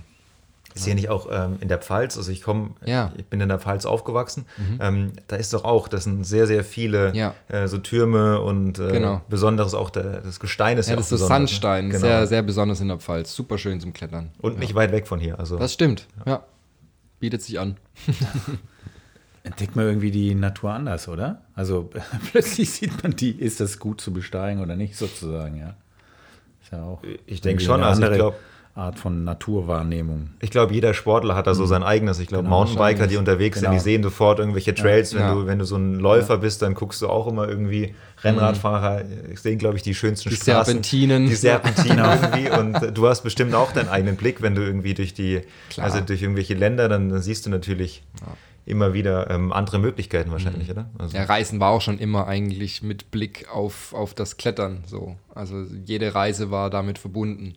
Ist 0.76 0.84
hier 0.84 0.94
nicht 0.94 1.08
auch 1.08 1.26
ähm, 1.32 1.56
in 1.60 1.68
der 1.68 1.78
Pfalz, 1.78 2.16
also 2.18 2.30
ich 2.30 2.42
komme, 2.42 2.70
Ja. 2.84 3.10
ich 3.16 3.24
bin 3.26 3.40
in 3.40 3.48
der 3.48 3.58
Pfalz 3.58 3.86
aufgewachsen, 3.86 4.44
ähm, 4.78 5.12
da 5.26 5.36
ist 5.36 5.52
doch 5.54 5.64
auch, 5.64 5.88
das 5.88 6.04
sind 6.04 6.24
sehr, 6.24 6.46
sehr 6.46 6.62
viele 6.64 7.14
Ja. 7.16 7.34
äh, 7.48 7.66
so 7.66 7.78
Türme 7.78 8.40
und 8.42 8.78
äh, 8.78 8.92
Genau. 8.92 9.22
Besonderes 9.28 9.72
auch, 9.74 9.88
der, 9.90 10.20
das 10.20 10.38
Gestein 10.38 10.76
ist 10.78 10.86
ja, 10.86 10.92
Ja, 10.92 10.96
auch 10.96 11.00
das 11.00 11.06
ist 11.06 11.10
so 11.10 11.24
besonders, 11.24 11.30
ne? 11.30 11.46
Sandstein, 11.48 11.86
Genau. 11.88 12.00
sehr, 12.00 12.26
sehr 12.26 12.42
besonders 12.42 12.80
in 12.80 12.88
der 12.88 12.98
Pfalz. 12.98 13.34
Super 13.34 13.56
schön 13.58 13.80
zum 13.80 13.92
Klettern. 13.94 14.30
Und 14.42 14.58
nicht 14.58 14.74
weit 14.74 14.92
weg 14.92 15.06
von 15.08 15.18
hier. 15.18 15.38
Also 15.40 15.56
Das 15.58 15.72
stimmt, 15.72 16.06
ja. 16.26 16.42
Bietet 17.20 17.40
sich 17.42 17.58
an. 17.58 17.78
Entdeckt 19.42 19.76
man 19.76 19.86
irgendwie 19.86 20.10
die 20.10 20.34
Natur 20.34 20.72
anders, 20.72 21.08
oder? 21.08 21.42
Also 21.54 21.88
plötzlich 22.32 22.70
sieht 22.70 23.02
man 23.02 23.14
die, 23.14 23.30
ist 23.30 23.60
das 23.60 23.78
gut 23.78 24.00
zu 24.00 24.12
besteigen 24.12 24.60
oder 24.60 24.74
nicht, 24.76 24.96
sozusagen, 24.96 25.56
ja. 25.56 25.74
Ist 26.62 26.72
ja 26.72 26.82
auch 26.82 27.00
Ich 27.26 27.40
denke 27.40 27.62
schon, 27.62 27.82
also 27.82 28.00
ich 28.00 28.04
andere 28.04 28.16
glaub- 28.18 28.34
Art 28.76 28.98
von 28.98 29.24
Naturwahrnehmung. 29.24 30.30
Ich 30.40 30.50
glaube, 30.50 30.74
jeder 30.74 30.92
Sportler 30.92 31.34
hat 31.34 31.46
da 31.46 31.54
so 31.54 31.64
sein 31.64 31.82
eigenes. 31.82 32.18
Ich 32.18 32.26
glaube, 32.28 32.44
Genau, 32.44 32.64
Mountainbiker, 32.64 33.06
die 33.06 33.16
unterwegs 33.16 33.56
sind, 33.58 33.64
Genau. 33.70 33.78
die 33.78 33.82
sehen 33.82 34.02
sofort 34.02 34.38
irgendwelche 34.38 34.74
Trails. 34.74 35.14
Wenn, 35.14 35.22
Ja. 35.22 35.34
du, 35.34 35.46
wenn 35.46 35.58
du 35.58 35.64
so 35.64 35.76
ein 35.76 35.94
Läufer 35.94 36.36
bist, 36.38 36.60
dann 36.60 36.74
guckst 36.74 37.00
du 37.00 37.08
auch 37.08 37.26
immer 37.26 37.48
irgendwie 37.48 37.94
Rennradfahrer, 38.22 39.00
äh, 39.00 39.36
sehen, 39.36 39.58
glaube 39.58 39.76
ich, 39.76 39.82
die 39.82 39.94
schönsten 39.94 40.28
Die 40.28 40.36
Straßen. 40.36 40.64
Serpentinen. 40.64 41.26
Die 41.26 41.34
Serpentinen 41.34 41.98
irgendwie. 42.04 42.50
Und 42.50 42.96
du 42.98 43.08
hast 43.08 43.22
bestimmt 43.22 43.54
auch 43.54 43.72
deinen 43.72 43.88
eigenen 43.88 44.16
Blick, 44.16 44.42
wenn 44.42 44.54
du 44.54 44.62
irgendwie 44.62 44.92
durch 44.94 45.14
die, 45.14 45.40
Klar. 45.70 45.86
also 45.86 46.00
durch 46.00 46.20
irgendwelche 46.20 46.54
Länder, 46.54 46.88
dann, 46.88 47.08
dann 47.08 47.22
siehst 47.22 47.46
du 47.46 47.50
natürlich 47.50 48.02
immer 48.66 48.92
wieder 48.92 49.30
ähm, 49.30 49.52
andere 49.52 49.78
Möglichkeiten 49.78 50.32
wahrscheinlich, 50.32 50.70
oder? 50.70 50.90
Also, 50.98 51.16
Ja, 51.16 51.24
Reisen 51.24 51.60
war 51.60 51.70
auch 51.70 51.80
schon 51.80 51.98
immer 51.98 52.26
eigentlich 52.26 52.82
mit 52.82 53.10
Blick 53.12 53.46
auf, 53.50 53.94
auf 53.94 54.12
das 54.12 54.36
Klettern 54.36 54.82
so. 54.86 55.16
Also 55.34 55.64
jede 55.84 56.14
Reise 56.14 56.50
war 56.50 56.68
damit 56.68 56.98
verbunden. 56.98 57.54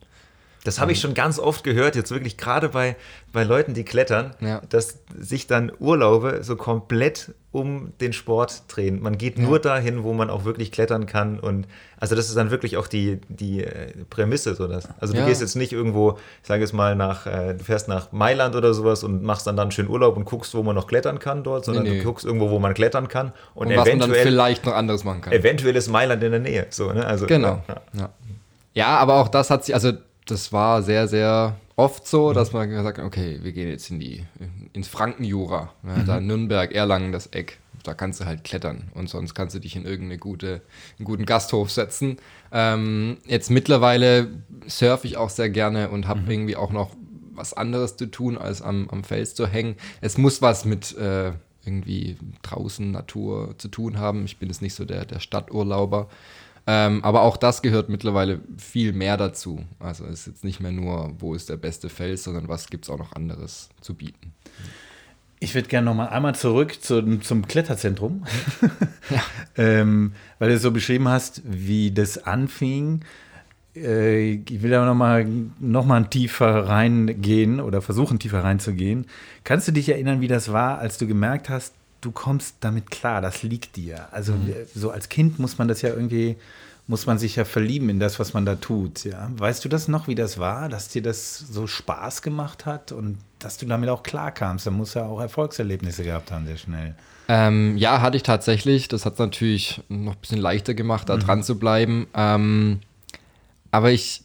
Das 0.69 0.79
habe 0.79 0.91
ich 0.91 0.99
schon 0.99 1.15
ganz 1.15 1.39
oft 1.39 1.63
gehört, 1.63 1.95
jetzt 1.95 2.11
wirklich 2.11 2.37
gerade 2.37 2.69
bei, 2.69 2.95
bei 3.33 3.43
Leuten, 3.43 3.73
die 3.73 3.83
klettern, 3.83 4.35
Ja. 4.39 4.61
dass 4.69 4.99
sich 5.19 5.47
dann 5.47 5.71
Urlaube 5.79 6.39
so 6.43 6.55
komplett 6.55 7.31
um 7.51 7.93
den 7.99 8.13
Sport 8.13 8.61
drehen. 8.67 9.01
Man 9.01 9.17
geht 9.17 9.39
nur 9.39 9.57
dahin, 9.57 10.03
wo 10.03 10.13
man 10.13 10.29
auch 10.29 10.45
wirklich 10.45 10.71
klettern 10.71 11.07
kann. 11.07 11.39
Und 11.39 11.65
also 11.99 12.13
das 12.15 12.27
ist 12.29 12.37
dann 12.37 12.51
wirklich 12.51 12.77
auch 12.77 12.85
die, 12.85 13.19
die 13.29 13.63
äh, 13.63 13.91
Prämisse, 14.11 14.53
so 14.53 14.67
das. 14.67 14.87
Also 14.99 15.13
du 15.15 15.21
Ja. 15.21 15.25
gehst 15.25 15.41
jetzt 15.41 15.55
nicht 15.55 15.73
irgendwo, 15.73 16.19
ich 16.43 16.47
sage 16.47 16.63
es 16.63 16.71
mal, 16.73 16.95
nach, 16.95 17.25
äh, 17.25 17.55
du 17.55 17.63
fährst 17.63 17.87
nach 17.87 18.11
Mailand 18.11 18.55
oder 18.55 18.75
sowas 18.75 19.03
und 19.03 19.23
machst 19.23 19.47
dann 19.47 19.57
dann 19.57 19.71
schön 19.71 19.89
Urlaub 19.89 20.15
und 20.15 20.25
guckst, 20.25 20.53
wo 20.53 20.61
man 20.61 20.75
noch 20.75 20.85
klettern 20.85 21.17
kann 21.17 21.43
dort, 21.43 21.65
sondern 21.65 21.85
nee. 21.85 21.97
du 21.97 22.03
guckst 22.03 22.23
irgendwo, 22.23 22.51
wo 22.51 22.59
man 22.59 22.75
klettern 22.75 23.07
kann. 23.07 23.33
Und, 23.55 23.67
Und 23.69 23.77
was 23.77 23.87
man 23.87 23.97
dann 23.97 24.09
eventuell, 24.11 24.25
vielleicht 24.27 24.65
noch 24.67 24.73
anderes 24.75 25.03
machen 25.03 25.21
kann. 25.21 25.33
eventuell 25.33 25.75
ist 25.75 25.87
Mailand 25.89 26.21
in 26.23 26.29
der 26.31 26.39
Nähe. 26.41 26.67
So, 26.69 26.93
ne? 26.93 27.03
also, 27.07 27.25
Genau. 27.25 27.63
Ja. 27.67 27.75
Ja. 27.99 28.09
ja, 28.75 28.87
aber 28.97 29.15
auch 29.15 29.27
das 29.27 29.49
hat 29.49 29.65
sich, 29.65 29.73
also 29.73 29.93
das 30.31 30.53
war 30.53 30.83
sehr, 30.83 31.07
sehr 31.07 31.57
oft 31.75 32.07
so, 32.07 32.33
dass 32.33 32.51
man 32.51 32.69
gesagt 32.69 32.97
hat, 32.97 33.05
okay, 33.05 33.39
wir 33.41 33.51
gehen 33.51 33.69
jetzt 33.69 33.89
in 33.89 33.99
die, 33.99 34.25
ins 34.73 34.87
Frankenjura, 34.87 35.73
ja, 35.85 36.03
da 36.03 36.19
Nürnberg, 36.19 36.73
Erlangen, 36.73 37.11
das 37.11 37.27
Eck. 37.27 37.59
Da 37.83 37.93
kannst 37.93 38.19
du 38.19 38.25
halt 38.25 38.43
klettern 38.43 38.89
und 38.93 39.09
sonst 39.09 39.33
kannst 39.33 39.55
du 39.55 39.59
dich 39.59 39.77
in 39.77 39.85
irgendeine 39.85 40.17
gute, 40.17 40.61
einen 40.97 41.05
guten 41.05 41.25
Gasthof 41.25 41.71
setzen. 41.71 42.17
Ähm, 42.51 43.17
jetzt 43.25 43.49
mittlerweile 43.49 44.27
surfe 44.67 45.07
ich 45.07 45.15
auch 45.15 45.29
sehr 45.29 45.49
gerne 45.49 45.89
und 45.89 46.05
habe 46.05 46.21
irgendwie 46.27 46.57
auch 46.57 46.71
noch 46.71 46.91
was 47.31 47.53
anderes 47.53 47.95
zu 47.95 48.07
tun, 48.07 48.37
als 48.37 48.61
am, 48.61 48.89
am 48.89 49.05
Fels 49.05 49.33
zu 49.33 49.47
hängen. 49.47 49.75
Es 50.01 50.17
muss 50.17 50.41
was 50.41 50.65
mit 50.65 50.97
äh, 50.97 51.31
irgendwie 51.65 52.17
draußen 52.41 52.91
Natur 52.91 53.55
zu 53.57 53.69
tun 53.69 53.97
haben. 53.97 54.25
Ich 54.25 54.37
bin 54.37 54.49
jetzt 54.49 54.61
nicht 54.61 54.75
so 54.75 54.83
der, 54.83 55.05
der 55.05 55.19
Stadturlauber. 55.19 56.09
Ähm, 56.71 57.03
aber 57.03 57.23
auch 57.23 57.35
das 57.35 57.63
gehört 57.63 57.89
mittlerweile 57.89 58.41
viel 58.59 58.93
mehr 58.93 59.17
dazu. 59.17 59.65
Also 59.79 60.05
es 60.05 60.19
ist 60.19 60.27
jetzt 60.27 60.43
nicht 60.43 60.59
mehr 60.59 60.71
nur, 60.71 61.15
wo 61.17 61.33
ist 61.33 61.49
der 61.49 61.57
beste 61.57 61.89
Fels, 61.89 62.25
sondern 62.25 62.47
was 62.47 62.67
gibt 62.67 62.85
es 62.85 62.91
auch 62.91 62.99
noch 62.99 63.13
anderes 63.13 63.69
zu 63.81 63.95
bieten. 63.95 64.33
Ich 65.39 65.55
würde 65.55 65.67
gerne 65.67 65.85
noch 65.85 65.95
mal 65.95 66.09
einmal 66.09 66.35
zurück 66.35 66.77
zum, 66.79 67.23
zum 67.23 67.47
Kletterzentrum, 67.47 68.23
ähm, 69.57 70.13
weil 70.37 70.49
du 70.49 70.59
so 70.59 70.69
beschrieben 70.69 71.07
hast, 71.07 71.41
wie 71.43 71.89
das 71.89 72.23
anfing. 72.23 73.03
Äh, 73.75 74.33
ich 74.33 74.61
will 74.61 74.69
da 74.69 74.85
noch 74.85 74.93
mal, 74.93 75.25
noch 75.59 75.87
mal 75.87 76.05
tiefer 76.05 76.67
reingehen 76.67 77.61
oder 77.61 77.81
versuchen, 77.81 78.19
tiefer 78.19 78.43
reinzugehen. 78.43 79.07
Kannst 79.43 79.67
du 79.67 79.71
dich 79.71 79.89
erinnern, 79.89 80.21
wie 80.21 80.27
das 80.27 80.51
war, 80.53 80.77
als 80.77 80.99
du 80.99 81.07
gemerkt 81.07 81.49
hast, 81.49 81.73
du 82.01 82.11
kommst 82.11 82.55
damit 82.61 82.91
klar, 82.91 83.21
das 83.21 83.43
liegt 83.43 83.75
dir? 83.75 84.07
Also 84.11 84.33
so 84.73 84.91
als 84.91 85.09
Kind 85.09 85.39
muss 85.39 85.57
man 85.57 85.67
das 85.67 85.81
ja 85.81 85.89
irgendwie, 85.89 86.37
muss 86.87 87.05
man 87.05 87.19
sich 87.19 87.35
ja 87.35 87.45
verlieben 87.45 87.89
in 87.89 87.99
das, 87.99 88.19
was 88.19 88.33
man 88.33 88.45
da 88.45 88.55
tut. 88.55 89.03
Ja? 89.03 89.29
Weißt 89.35 89.63
du 89.63 89.69
das 89.69 89.87
noch, 89.87 90.07
wie 90.07 90.15
das 90.15 90.37
war, 90.37 90.69
dass 90.69 90.89
dir 90.89 91.01
das 91.01 91.37
so 91.37 91.67
Spaß 91.67 92.21
gemacht 92.21 92.65
hat 92.65 92.91
und 92.91 93.17
dass 93.39 93.57
du 93.57 93.65
damit 93.65 93.89
auch 93.89 94.03
klar 94.03 94.31
kamst? 94.31 94.65
Da 94.65 94.71
muss 94.71 94.93
ja 94.93 95.05
auch 95.05 95.19
Erfolgserlebnisse 95.19 96.03
gehabt 96.03 96.31
haben, 96.31 96.45
sehr 96.45 96.57
schnell. 96.57 96.95
Ähm, 97.27 97.77
ja, 97.77 98.01
hatte 98.01 98.17
ich 98.17 98.23
tatsächlich. 98.23 98.87
Das 98.87 99.05
hat 99.05 99.13
es 99.13 99.19
natürlich 99.19 99.81
noch 99.87 100.13
ein 100.13 100.19
bisschen 100.19 100.39
leichter 100.39 100.73
gemacht, 100.73 101.09
da 101.09 101.17
dran 101.17 101.43
zu 101.43 101.59
bleiben. 101.59 102.07
Ähm, 102.15 102.79
aber 103.69 103.91
ich, 103.91 104.23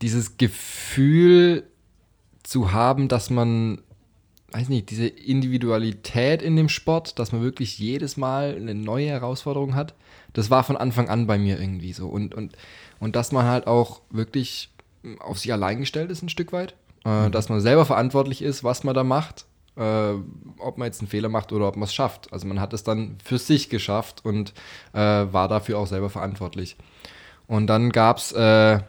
dieses 0.00 0.38
Gefühl 0.38 1.64
zu 2.42 2.72
haben, 2.72 3.08
dass 3.08 3.28
man, 3.28 3.82
weiß 4.56 4.68
nicht, 4.70 4.90
diese 4.90 5.06
Individualität 5.06 6.40
in 6.40 6.56
dem 6.56 6.68
Sport, 6.68 7.18
dass 7.18 7.32
man 7.32 7.42
wirklich 7.42 7.78
jedes 7.78 8.16
Mal 8.16 8.56
eine 8.56 8.74
neue 8.74 9.08
Herausforderung 9.08 9.74
hat, 9.74 9.94
das 10.32 10.50
war 10.50 10.64
von 10.64 10.76
Anfang 10.76 11.08
an 11.08 11.26
bei 11.26 11.38
mir 11.38 11.60
irgendwie 11.60 11.92
so. 11.92 12.08
Und, 12.08 12.34
und, 12.34 12.56
und 12.98 13.16
dass 13.16 13.32
man 13.32 13.46
halt 13.46 13.66
auch 13.66 14.00
wirklich 14.10 14.70
auf 15.20 15.38
sich 15.38 15.52
allein 15.52 15.80
gestellt 15.80 16.10
ist, 16.10 16.22
ein 16.22 16.28
Stück 16.28 16.52
weit. 16.52 16.74
Äh, 17.04 17.30
Dass 17.30 17.48
man 17.48 17.60
selber 17.60 17.84
verantwortlich 17.84 18.42
ist, 18.42 18.64
was 18.64 18.82
man 18.82 18.94
da 18.94 19.04
macht. 19.04 19.46
Äh, 19.76 20.14
ob 20.58 20.78
man 20.78 20.86
jetzt 20.86 21.00
einen 21.00 21.08
Fehler 21.08 21.28
macht 21.28 21.52
oder 21.52 21.68
ob 21.68 21.76
man 21.76 21.84
es 21.84 21.94
schafft. 21.94 22.32
Also 22.32 22.46
man 22.46 22.60
hat 22.60 22.72
es 22.72 22.82
dann 22.82 23.18
für 23.22 23.38
sich 23.38 23.68
geschafft 23.68 24.24
und 24.24 24.54
äh, 24.94 24.98
war 24.98 25.48
dafür 25.48 25.78
auch 25.78 25.86
selber 25.86 26.08
verantwortlich. 26.08 26.76
Und 27.46 27.66
dann 27.66 27.90
gab 27.90 28.16
es 28.16 28.32
äh, 28.32 28.80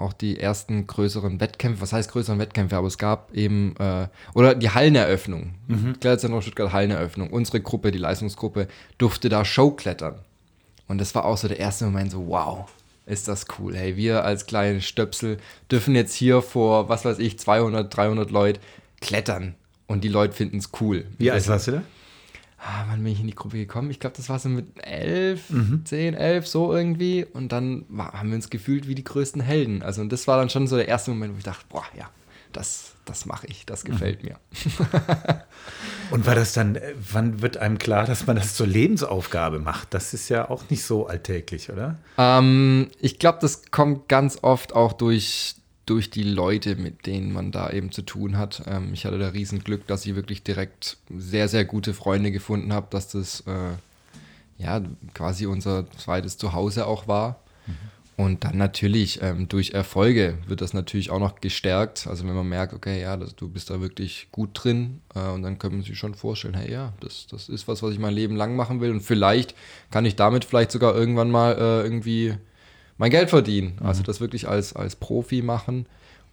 auch 0.00 0.12
die 0.12 0.38
ersten 0.38 0.86
größeren 0.86 1.40
Wettkämpfe. 1.40 1.82
Was 1.82 1.92
heißt 1.92 2.10
größeren 2.12 2.38
Wettkämpfe? 2.38 2.76
Aber 2.76 2.86
es 2.86 2.98
gab 2.98 3.34
eben, 3.34 3.74
äh, 3.78 4.08
oder 4.34 4.54
die 4.54 4.70
Halleneröffnung. 4.70 5.54
Mhm. 5.66 5.98
Kletterzentrum 6.00 6.42
Stuttgart 6.42 6.72
Halleneröffnung. 6.72 7.30
Unsere 7.30 7.60
Gruppe, 7.60 7.90
die 7.90 7.98
Leistungsgruppe, 7.98 8.68
durfte 8.98 9.28
da 9.28 9.44
Show 9.44 9.72
klettern. 9.72 10.16
Und 10.86 10.98
das 10.98 11.14
war 11.14 11.24
auch 11.24 11.36
so 11.36 11.48
der 11.48 11.58
erste 11.58 11.84
Moment 11.84 12.12
so, 12.12 12.28
wow, 12.28 12.68
ist 13.06 13.28
das 13.28 13.46
cool. 13.58 13.74
Hey, 13.76 13.96
wir 13.96 14.24
als 14.24 14.46
kleine 14.46 14.80
Stöpsel 14.80 15.38
dürfen 15.70 15.94
jetzt 15.94 16.14
hier 16.14 16.42
vor, 16.42 16.88
was 16.88 17.04
weiß 17.04 17.18
ich, 17.18 17.38
200, 17.38 17.94
300 17.94 18.30
Leute 18.30 18.60
klettern. 19.00 19.54
Und 19.86 20.04
die 20.04 20.08
Leute 20.08 20.34
finden 20.34 20.58
es 20.58 20.70
cool. 20.80 21.06
Wie 21.18 21.30
alt 21.30 21.46
warst 21.48 21.68
du 21.68 21.72
da? 21.72 21.82
Ah, 22.58 22.84
wann 22.88 23.04
bin 23.04 23.12
ich 23.12 23.20
in 23.20 23.28
die 23.28 23.34
Gruppe 23.34 23.56
gekommen? 23.56 23.90
Ich 23.90 24.00
glaube, 24.00 24.16
das 24.16 24.28
war 24.28 24.38
so 24.38 24.48
mit 24.48 24.66
elf, 24.82 25.50
zehn, 25.84 26.14
elf, 26.14 26.46
so 26.48 26.72
irgendwie. 26.72 27.24
Und 27.24 27.52
dann 27.52 27.84
war, 27.88 28.12
haben 28.12 28.30
wir 28.30 28.36
uns 28.36 28.50
gefühlt 28.50 28.88
wie 28.88 28.96
die 28.96 29.04
größten 29.04 29.40
Helden. 29.40 29.82
Also, 29.82 30.00
und 30.00 30.12
das 30.12 30.26
war 30.26 30.38
dann 30.38 30.50
schon 30.50 30.66
so 30.66 30.76
der 30.76 30.88
erste 30.88 31.12
Moment, 31.12 31.34
wo 31.34 31.38
ich 31.38 31.44
dachte, 31.44 31.64
boah, 31.68 31.84
ja, 31.96 32.10
das, 32.52 32.94
das 33.04 33.26
mache 33.26 33.46
ich, 33.46 33.64
das 33.66 33.84
gefällt 33.84 34.24
mir. 34.24 34.36
Und 36.10 36.26
war 36.26 36.34
das 36.34 36.54
dann, 36.54 36.76
äh, 36.76 36.94
wann 37.12 37.42
wird 37.42 37.58
einem 37.58 37.78
klar, 37.78 38.06
dass 38.06 38.26
man 38.26 38.36
das 38.36 38.54
zur 38.54 38.66
Lebensaufgabe 38.66 39.58
macht? 39.58 39.92
Das 39.92 40.14
ist 40.14 40.28
ja 40.28 40.48
auch 40.48 40.62
nicht 40.70 40.82
so 40.82 41.06
alltäglich, 41.06 41.70
oder? 41.70 41.98
Ähm, 42.16 42.88
ich 42.98 43.18
glaube, 43.18 43.38
das 43.40 43.70
kommt 43.70 44.08
ganz 44.08 44.38
oft 44.42 44.74
auch 44.74 44.94
durch, 44.94 45.56
durch 45.88 46.10
die 46.10 46.22
Leute, 46.22 46.76
mit 46.76 47.06
denen 47.06 47.32
man 47.32 47.52
da 47.52 47.70
eben 47.70 47.92
zu 47.92 48.02
tun 48.02 48.36
hat. 48.36 48.62
Ähm, 48.66 48.90
ich 48.92 49.04
hatte 49.04 49.18
da 49.18 49.28
riesen 49.28 49.64
Glück, 49.64 49.86
dass 49.86 50.06
ich 50.06 50.14
wirklich 50.14 50.42
direkt 50.42 50.98
sehr, 51.16 51.48
sehr 51.48 51.64
gute 51.64 51.94
Freunde 51.94 52.30
gefunden 52.30 52.72
habe, 52.72 52.88
dass 52.90 53.08
das 53.08 53.40
äh, 53.46 54.62
ja 54.62 54.82
quasi 55.14 55.46
unser 55.46 55.90
zweites 55.92 56.36
Zuhause 56.36 56.86
auch 56.86 57.08
war. 57.08 57.40
Und 58.18 58.42
dann 58.42 58.58
natürlich 58.58 59.22
ähm, 59.22 59.46
durch 59.46 59.70
Erfolge 59.70 60.38
wird 60.48 60.60
das 60.60 60.74
natürlich 60.74 61.12
auch 61.12 61.20
noch 61.20 61.40
gestärkt. 61.40 62.08
Also 62.08 62.26
wenn 62.26 62.34
man 62.34 62.48
merkt, 62.48 62.74
okay, 62.74 63.00
ja, 63.00 63.16
das, 63.16 63.36
du 63.36 63.48
bist 63.48 63.70
da 63.70 63.80
wirklich 63.80 64.26
gut 64.32 64.50
drin 64.54 65.02
äh, 65.14 65.20
und 65.28 65.44
dann 65.44 65.58
können 65.58 65.76
man 65.76 65.84
sich 65.84 65.96
schon 65.96 66.16
vorstellen, 66.16 66.54
hey, 66.54 66.68
ja, 66.68 66.92
das, 66.98 67.28
das 67.30 67.48
ist 67.48 67.68
was, 67.68 67.80
was 67.80 67.92
ich 67.92 68.00
mein 68.00 68.12
Leben 68.12 68.34
lang 68.34 68.56
machen 68.56 68.80
will 68.80 68.90
und 68.90 69.02
vielleicht 69.02 69.54
kann 69.92 70.04
ich 70.04 70.16
damit 70.16 70.44
vielleicht 70.44 70.72
sogar 70.72 70.96
irgendwann 70.96 71.30
mal 71.30 71.52
äh, 71.52 71.82
irgendwie 71.84 72.34
mein 72.98 73.10
Geld 73.10 73.30
verdienen. 73.30 73.78
Also 73.82 74.02
das 74.02 74.20
wirklich 74.20 74.48
als, 74.48 74.76
als 74.76 74.96
Profi 74.96 75.42
machen. 75.42 75.86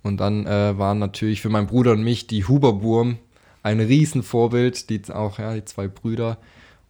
Und 0.03 0.17
dann 0.17 0.45
äh, 0.45 0.77
waren 0.77 0.99
natürlich 0.99 1.41
für 1.41 1.49
meinen 1.49 1.67
Bruder 1.67 1.93
und 1.93 2.03
mich 2.03 2.27
die 2.27 2.45
Huberburm 2.45 3.17
ein 3.63 3.79
Riesenvorbild, 3.79 4.89
die 4.89 5.01
auch, 5.11 5.39
ja, 5.39 5.53
die 5.53 5.65
zwei 5.65 5.87
Brüder. 5.87 6.37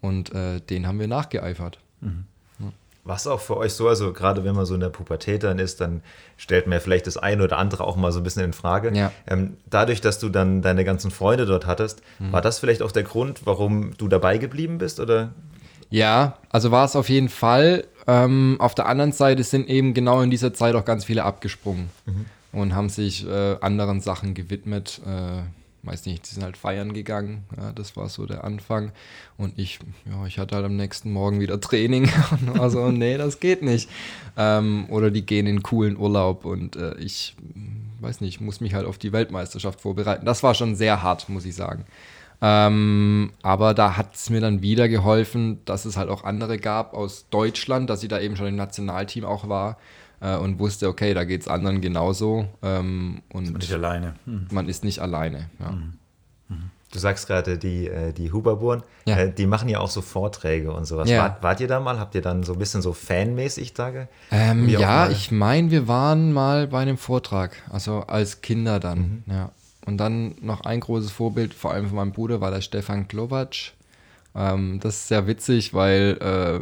Und 0.01 0.33
äh, 0.33 0.59
denen 0.59 0.87
haben 0.87 0.99
wir 0.99 1.07
nachgeeifert. 1.07 1.79
Was 3.07 3.27
auch 3.27 3.39
für 3.39 3.55
euch 3.57 3.73
so, 3.73 3.87
also 3.87 4.13
gerade 4.13 4.43
wenn 4.43 4.55
man 4.55 4.65
so 4.65 4.73
in 4.73 4.79
der 4.79 4.89
Pubertät 4.89 5.43
dann 5.43 5.59
ist, 5.59 5.79
dann 5.79 6.01
stellt 6.37 6.65
man 6.65 6.73
ja 6.73 6.79
vielleicht 6.79 7.05
das 7.05 7.17
eine 7.17 7.43
oder 7.43 7.59
andere 7.59 7.83
auch 7.83 7.95
mal 7.95 8.11
so 8.11 8.19
ein 8.19 8.23
bisschen 8.23 8.43
in 8.43 8.51
Frage. 8.51 8.91
Ja. 8.97 9.11
Ähm, 9.27 9.57
dadurch, 9.69 10.01
dass 10.01 10.17
du 10.17 10.29
dann 10.29 10.63
deine 10.63 10.83
ganzen 10.83 11.11
Freunde 11.11 11.45
dort 11.45 11.67
hattest, 11.67 12.01
war 12.19 12.41
das 12.41 12.57
vielleicht 12.57 12.81
auch 12.81 12.91
der 12.91 13.03
Grund, 13.03 13.41
warum 13.45 13.95
du 13.97 14.07
dabei 14.07 14.39
geblieben 14.39 14.79
bist? 14.79 14.99
Oder? 14.99 15.33
Ja, 15.91 16.39
also 16.49 16.71
war 16.71 16.83
es 16.85 16.95
auf 16.95 17.09
jeden 17.09 17.29
Fall. 17.29 17.85
Ähm, 18.07 18.57
auf 18.59 18.75
der 18.75 18.87
anderen 18.87 19.11
Seite 19.11 19.43
sind 19.43 19.67
eben 19.67 19.93
genau 19.93 20.21
in 20.21 20.29
dieser 20.29 20.53
Zeit 20.53 20.75
auch 20.75 20.85
ganz 20.85 21.05
viele 21.05 21.23
abgesprungen 21.23 21.89
und 22.51 22.75
haben 22.75 22.89
sich 22.89 23.27
äh, 23.27 23.57
anderen 23.61 24.01
Sachen 24.01 24.33
gewidmet. 24.33 25.01
Äh, 25.05 25.41
weiß 25.85 26.05
nicht, 26.05 26.27
die 26.27 26.33
sind 26.33 26.43
halt 26.43 26.57
feiern 26.57 26.93
gegangen. 26.93 27.43
Ja, 27.57 27.71
das 27.71 27.95
war 27.95 28.09
so 28.09 28.25
der 28.25 28.43
Anfang. 28.43 28.91
Und 29.37 29.57
ich, 29.57 29.79
ja, 30.09 30.25
ich 30.25 30.39
hatte 30.39 30.55
halt 30.55 30.65
am 30.65 30.75
nächsten 30.75 31.11
Morgen 31.11 31.39
wieder 31.39 31.59
Training 31.59 32.09
und 32.31 32.57
war 32.59 32.69
so, 32.69 32.91
nee, 32.91 33.17
das 33.17 33.39
geht 33.39 33.61
nicht. 33.61 33.89
Ähm, 34.37 34.85
oder 34.89 35.11
die 35.11 35.25
gehen 35.25 35.47
in 35.47 35.63
coolen 35.63 35.97
Urlaub 35.97 36.45
und 36.45 36.75
äh, 36.75 36.95
ich 36.95 37.35
weiß 37.99 38.21
nicht, 38.21 38.41
muss 38.41 38.61
mich 38.61 38.73
halt 38.73 38.85
auf 38.85 38.97
die 38.97 39.13
Weltmeisterschaft 39.13 39.81
vorbereiten. 39.81 40.25
Das 40.25 40.43
war 40.43 40.53
schon 40.53 40.75
sehr 40.75 41.01
hart, 41.01 41.29
muss 41.29 41.45
ich 41.45 41.55
sagen. 41.55 41.85
Ähm, 42.47 43.31
aber 43.41 43.73
da 43.73 43.97
hat 43.97 44.13
es 44.13 44.29
mir 44.29 44.39
dann 44.39 44.61
wieder 44.61 44.87
geholfen, 44.87 45.61
dass 45.65 45.85
es 45.85 45.97
halt 45.97 46.09
auch 46.09 46.23
andere 46.23 46.59
gab 46.59 46.93
aus 46.93 47.25
Deutschland, 47.31 47.89
dass 47.89 48.03
ich 48.03 48.09
da 48.09 48.19
eben 48.19 48.35
schon 48.35 48.45
im 48.45 48.55
Nationalteam 48.55 49.25
auch 49.25 49.49
war 49.49 49.77
äh, 50.21 50.37
und 50.37 50.59
wusste, 50.59 50.87
okay, 50.87 51.15
da 51.15 51.23
geht 51.23 51.41
es 51.41 51.47
anderen 51.47 51.81
genauso. 51.81 52.45
Ähm, 52.61 53.23
und 53.33 53.51
Nicht 53.57 53.73
alleine. 53.73 54.13
Hm. 54.25 54.47
man 54.51 54.69
ist 54.69 54.83
nicht 54.83 54.99
alleine. 54.99 55.49
Ja. 55.59 55.75
Du 56.93 56.99
sagst 56.99 57.27
gerade, 57.27 57.57
die, 57.57 57.87
äh, 57.87 58.13
die 58.13 58.31
Huberburn, 58.31 58.83
Ja. 59.05 59.17
äh, 59.17 59.33
die 59.33 59.47
machen 59.47 59.67
ja 59.67 59.79
auch 59.79 59.89
so 59.89 60.01
Vorträge 60.01 60.71
und 60.71 60.85
sowas. 60.85 61.09
Ja. 61.09 61.23
Wart, 61.23 61.43
wart 61.43 61.59
ihr 61.59 61.67
da 61.67 61.81
mal? 61.81 61.99
Habt 61.99 62.15
ihr 62.15 62.21
dann 62.21 62.43
so 62.43 62.53
ein 62.53 62.59
bisschen 62.59 62.81
so 62.81 62.93
fanmäßig 62.93 63.73
da? 63.73 63.91
Ähm, 64.31 64.69
ja, 64.69 65.09
ich 65.09 65.29
meine, 65.29 65.71
wir 65.71 65.89
waren 65.89 66.31
mal 66.31 66.67
bei 66.67 66.79
einem 66.79 66.97
Vortrag, 66.97 67.51
also 67.69 68.01
als 68.01 68.41
Kinder 68.41 68.79
dann. 68.79 69.23
Ja. 69.27 69.51
Und 69.85 69.97
dann 69.97 70.35
noch 70.41 70.61
ein 70.61 70.79
großes 70.79 71.11
Vorbild, 71.11 71.53
vor 71.53 71.71
allem 71.71 71.87
von 71.87 71.97
meinem 71.97 72.11
Bruder, 72.11 72.41
war 72.41 72.51
der 72.51 72.61
Stefan 72.61 73.07
Klovac. 73.07 73.73
Ähm, 74.35 74.79
das 74.81 74.95
ist 74.95 75.07
sehr 75.07 75.27
witzig, 75.27 75.73
weil 75.73 76.17
äh, 76.21 76.59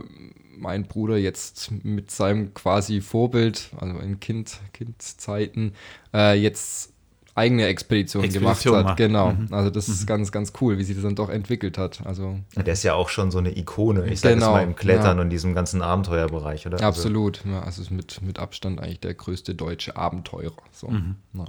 mein 0.58 0.86
Bruder 0.86 1.18
jetzt 1.18 1.72
mit 1.84 2.12
seinem 2.12 2.54
quasi 2.54 3.02
Vorbild, 3.02 3.72
also 3.80 3.98
in 4.00 4.20
kind, 4.20 4.60
Kindzeiten, 4.74 5.74
äh, 6.14 6.34
jetzt 6.40 6.94
eigene 7.36 7.66
Expedition, 7.66 8.24
Expedition 8.24 8.74
gemacht 8.74 8.86
macht. 8.86 8.90
hat. 8.92 8.98
Genau. 8.98 9.36
Also 9.50 9.70
das 9.72 9.90
ist 9.90 10.06
ganz, 10.06 10.32
ganz 10.32 10.54
cool, 10.62 10.78
wie 10.78 10.84
sich 10.84 10.96
das 10.96 11.04
dann 11.04 11.16
doch 11.16 11.30
entwickelt 11.30 11.78
hat. 11.78 12.06
Also 12.06 12.40
der 12.56 12.74
ist 12.74 12.84
ja 12.84 12.94
auch 12.94 13.10
schon 13.10 13.32
so 13.32 13.40
eine 13.40 13.58
Ikone, 13.58 14.06
ich 14.08 14.20
sage 14.20 14.36
Genau, 14.36 14.52
mal 14.52 14.64
im 14.64 14.76
Klettern 14.76 15.18
ja. 15.18 15.24
und 15.24 15.30
diesem 15.32 15.56
ganzen 15.56 15.82
Abenteuerbereich, 15.82 16.68
oder? 16.68 16.76
Also, 16.76 16.86
absolut. 16.86 17.44
Ja, 17.46 17.64
also 17.64 17.82
ist 17.82 17.92
mit, 17.92 18.22
mit 18.22 18.38
Abstand 18.38 18.80
eigentlich 18.80 19.00
der 19.00 19.16
größte 19.16 19.56
deutsche 19.56 19.98
Abenteurer. 19.98 20.54
So. 20.72 20.94
Ja. 21.34 21.46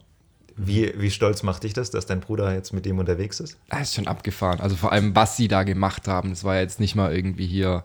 Wie, 0.57 0.93
wie 0.97 1.11
stolz 1.11 1.43
macht 1.43 1.65
dich 1.65 1.73
das, 1.73 1.91
dass 1.91 2.07
dein 2.07 2.21
Bruder 2.21 2.55
jetzt 2.55 2.73
mit 2.73 2.87
dem 2.87 2.99
unterwegs 2.99 3.41
ist? 3.41 3.59
Das 3.69 3.83
ist 3.83 3.95
schon 3.95 4.07
abgefahren. 4.07 4.61
Also 4.61 4.77
vor 4.77 4.93
allem, 4.93 5.15
was 5.15 5.37
sie 5.37 5.49
da 5.49 5.65
gemacht 5.65 6.07
haben, 6.07 6.31
das 6.31 6.45
war 6.45 6.59
jetzt 6.59 6.79
nicht 6.79 6.95
mal 6.95 7.15
irgendwie 7.15 7.47
hier, 7.47 7.85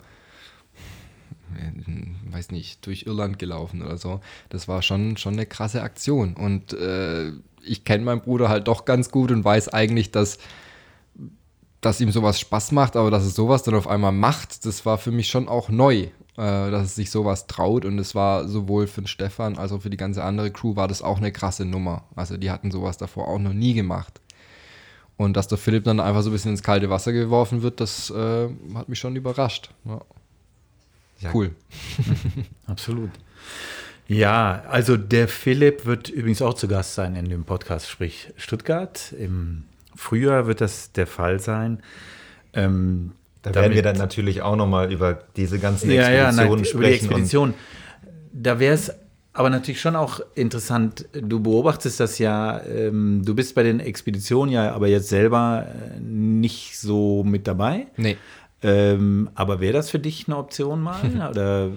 äh, 1.58 2.32
weiß 2.32 2.52
nicht, 2.52 2.86
durch 2.86 3.08
Irland 3.08 3.40
gelaufen 3.40 3.82
oder 3.82 3.98
so. 3.98 4.22
Das 4.50 4.68
war 4.68 4.82
schon, 4.84 5.18
schon 5.18 5.34
eine 5.34 5.48
krasse 5.48 5.82
Aktion. 5.82 6.36
Und 6.36 6.74
äh, 6.74 7.32
ich 7.64 7.86
kenne 7.86 8.04
meinen 8.04 8.22
Bruder 8.22 8.50
halt 8.50 8.68
doch 8.68 8.86
ganz 8.86 9.10
gut 9.10 9.32
und 9.32 9.44
weiß 9.44 9.70
eigentlich, 9.70 10.12
dass, 10.12 10.38
dass 11.82 12.00
ihm 12.02 12.12
sowas 12.12 12.40
Spaß 12.40 12.72
macht, 12.72 12.96
aber 12.96 13.10
dass 13.10 13.24
es 13.24 13.34
sowas 13.34 13.64
dann 13.64 13.76
auf 13.76 13.88
einmal 13.88 14.12
macht, 14.12 14.66
das 14.66 14.86
war 14.86 15.00
für 15.00 15.12
mich 15.12 15.28
schon 15.28 15.48
auch 15.48 15.70
neu, 15.70 16.10
dass 16.42 16.86
es 16.86 16.96
sich 16.96 17.12
sowas 17.12 17.48
traut. 17.48 17.86
Und 17.86 18.00
es 18.00 18.16
war 18.16 18.48
sowohl 18.48 18.88
für 18.88 19.02
den 19.02 19.08
Stefan 19.08 19.58
als 19.58 19.72
auch 19.72 19.82
für 19.82 19.90
die 19.90 19.98
ganze 19.98 20.24
andere 20.24 20.52
Crew 20.52 20.76
war 20.76 20.88
das 20.88 21.02
auch 21.02 21.18
eine 21.18 21.32
krasse 21.32 21.66
Nummer. 21.66 22.04
Also 22.16 22.38
die 22.38 22.52
hatten 22.52 22.72
sowas 22.72 22.98
davor 22.98 23.28
auch 23.28 23.40
noch 23.40 23.54
nie 23.54 23.74
gemacht. 23.74 24.22
Und 25.18 25.36
dass 25.36 25.50
der 25.50 25.58
Philipp 25.58 25.84
dann 25.84 26.00
einfach 26.00 26.22
so 26.22 26.30
ein 26.30 26.34
bisschen 26.34 26.52
ins 26.52 26.64
kalte 26.64 26.90
Wasser 26.90 27.12
geworfen 27.12 27.62
wird, 27.62 27.82
das 27.82 28.10
äh, 28.10 28.50
hat 28.74 28.88
mich 28.88 29.00
schon 29.00 29.16
überrascht. 29.18 29.70
Ja. 29.84 30.02
Ja. 31.20 31.32
Cool. 31.34 31.52
Absolut. 32.68 33.12
Ja, 34.08 34.64
also 34.70 34.98
der 34.98 35.28
Philipp 35.28 35.86
wird 35.86 36.10
übrigens 36.10 36.42
auch 36.42 36.54
zu 36.54 36.68
Gast 36.68 36.96
sein 36.96 37.16
in 37.16 37.30
dem 37.30 37.44
Podcast 37.44 37.90
Sprich 37.90 38.34
Stuttgart. 38.38 39.12
Im 39.12 39.66
Frühjahr 39.96 40.48
wird 40.48 40.62
das 40.62 40.94
der 40.94 41.06
Fall 41.06 41.40
sein. 41.40 41.84
Ähm, 42.54 43.12
Da 43.42 43.52
damit- 43.52 43.56
werden 43.70 43.76
wir 43.76 43.84
dann 43.84 43.98
natürlich 43.98 44.42
auch 44.42 44.56
nochmal 44.56 44.92
über 44.92 45.20
diese 45.36 45.60
ganzen 45.60 45.90
ja, 45.92 46.10
ja, 46.10 46.28
Expeditionen 46.30 46.36
nein, 46.36 46.48
über 46.48 46.58
die 46.58 46.66
sprechen. 46.66 47.06
Expedition. 47.06 47.54
Da 48.34 48.60
wäre 48.60 48.74
es 48.74 48.92
aber 49.34 49.50
natürlich 49.50 49.80
schon 49.80 49.96
auch 49.96 50.20
interessant, 50.36 51.06
du 51.14 51.40
beobachtest 51.40 52.00
das 52.00 52.20
ja, 52.20 52.60
ähm, 52.66 53.22
du 53.24 53.34
bist 53.36 53.56
bei 53.56 53.64
den 53.64 53.80
Expeditionen 53.80 54.54
ja 54.54 54.74
aber 54.74 54.88
jetzt 54.88 55.08
selber 55.10 55.68
äh, 55.96 56.00
nicht 56.02 56.78
so 56.80 57.24
mit 57.24 57.48
dabei. 57.48 57.88
Nee. 57.96 58.18
Ähm, 58.62 59.30
aber 59.36 59.62
wäre 59.62 59.72
das 59.74 59.90
für 59.90 60.00
dich 60.00 60.28
eine 60.28 60.36
Option 60.36 60.82
mal? 60.82 61.00
Oder, 61.32 61.70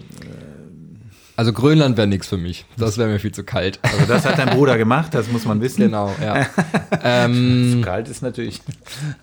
Also 1.36 1.52
Grönland 1.52 1.96
wäre 1.96 2.08
nichts 2.08 2.26
für 2.26 2.36
mich. 2.38 2.66
Das 2.76 2.98
wäre 2.98 3.08
mir 3.08 3.20
viel 3.20 3.32
zu 3.32 3.44
kalt. 3.44 3.78
also 3.82 4.04
das 4.08 4.24
hat 4.26 4.38
dein 4.38 4.50
Bruder 4.50 4.76
gemacht, 4.78 5.14
das 5.14 5.30
muss 5.30 5.44
man 5.44 5.60
wissen. 5.60 5.82
genau, 5.82 6.12
ja. 6.20 6.46
ähm, 7.04 7.70
Zu 7.74 7.80
kalt 7.82 8.08
ist 8.08 8.22
natürlich, 8.22 8.60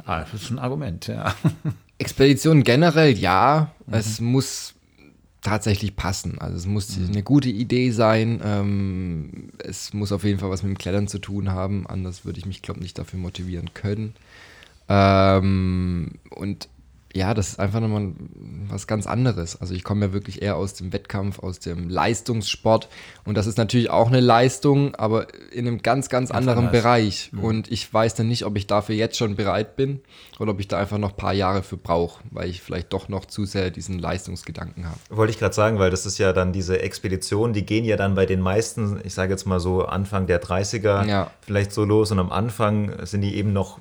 ah, 0.05 0.21
das 0.31 0.41
ist 0.43 0.51
ein 0.51 0.59
Argument, 0.59 1.07
ja. 1.07 1.35
Expedition 1.99 2.63
generell, 2.63 3.17
ja. 3.17 3.73
Es 3.91 4.19
muss 4.19 4.73
tatsächlich 5.41 5.95
passen. 5.95 6.37
Also 6.39 6.57
es 6.57 6.65
muss 6.65 6.97
eine 6.97 7.23
gute 7.23 7.49
Idee 7.49 7.91
sein. 7.91 8.41
Ähm, 8.43 9.49
es 9.59 9.93
muss 9.93 10.11
auf 10.11 10.23
jeden 10.23 10.39
Fall 10.39 10.49
was 10.49 10.63
mit 10.63 10.71
dem 10.71 10.77
Klettern 10.77 11.07
zu 11.07 11.19
tun 11.19 11.51
haben. 11.51 11.87
Anders 11.87 12.25
würde 12.25 12.39
ich 12.39 12.45
mich, 12.45 12.61
glaube 12.61 12.79
ich, 12.79 12.83
nicht 12.83 12.99
dafür 12.99 13.19
motivieren 13.19 13.73
können. 13.73 14.15
Ähm, 14.89 16.13
und 16.31 16.67
ja, 17.13 17.33
das 17.33 17.49
ist 17.49 17.59
einfach 17.59 17.79
nochmal 17.79 18.11
was 18.69 18.85
ganz 18.85 19.07
anderes. 19.07 19.59
Also 19.59 19.73
ich 19.73 19.83
komme 19.83 20.07
ja 20.07 20.13
wirklich 20.13 20.43
eher 20.43 20.57
aus 20.57 20.75
dem 20.75 20.93
Wettkampf, 20.93 21.39
aus 21.39 21.57
dem 21.59 21.89
Leistungssport. 21.89 22.87
Und 23.25 23.35
das 23.35 23.47
ist 23.47 23.57
natürlich 23.57 23.89
auch 23.89 24.09
eine 24.09 24.19
Leistung, 24.19 24.93
aber 24.95 25.27
in 25.51 25.67
einem 25.67 25.81
ganz, 25.81 26.09
ganz, 26.09 26.29
anderen 26.29 26.67
anders. 26.67 26.83
Bereich. 26.83 27.31
Und 27.41 27.71
ich 27.71 27.91
weiß 27.91 28.13
dann 28.13 28.27
nicht, 28.27 28.45
ob 28.45 28.55
ich 28.57 28.67
dafür 28.67 28.93
jetzt 28.93 29.17
schon 29.17 29.35
bereit 29.35 29.75
bin 29.75 30.01
oder 30.39 30.51
ob 30.51 30.59
ich 30.59 30.67
da 30.67 30.77
einfach 30.77 30.99
noch 30.99 31.11
ein 31.11 31.17
paar 31.17 31.33
Jahre 31.33 31.63
für 31.63 31.77
brauche, 31.77 32.23
weil 32.29 32.47
ich 32.47 32.61
vielleicht 32.61 32.93
doch 32.93 33.09
noch 33.09 33.25
zu 33.25 33.45
sehr 33.45 33.71
diesen 33.71 33.97
Leistungsgedanken 33.97 34.85
habe. 34.85 34.99
Wollte 35.09 35.31
ich 35.31 35.39
gerade 35.39 35.55
sagen, 35.55 35.79
weil 35.79 35.89
das 35.89 36.05
ist 36.05 36.19
ja 36.19 36.31
dann 36.31 36.53
diese 36.53 36.79
Expeditionen, 36.79 37.53
die 37.53 37.65
gehen 37.65 37.85
ja 37.85 37.97
dann 37.97 38.13
bei 38.13 38.27
den 38.27 38.39
meisten, 38.39 38.99
ich 39.03 39.15
sage 39.15 39.31
jetzt 39.31 39.47
mal 39.47 39.59
so 39.59 39.83
Anfang 39.85 40.27
der 40.27 40.43
30er 40.43 41.07
Ja. 41.07 41.31
vielleicht 41.41 41.71
so 41.71 41.85
los 41.85 42.11
und 42.11 42.19
am 42.19 42.31
Anfang 42.31 43.05
sind 43.05 43.21
die 43.21 43.35
eben 43.35 43.51
noch 43.51 43.79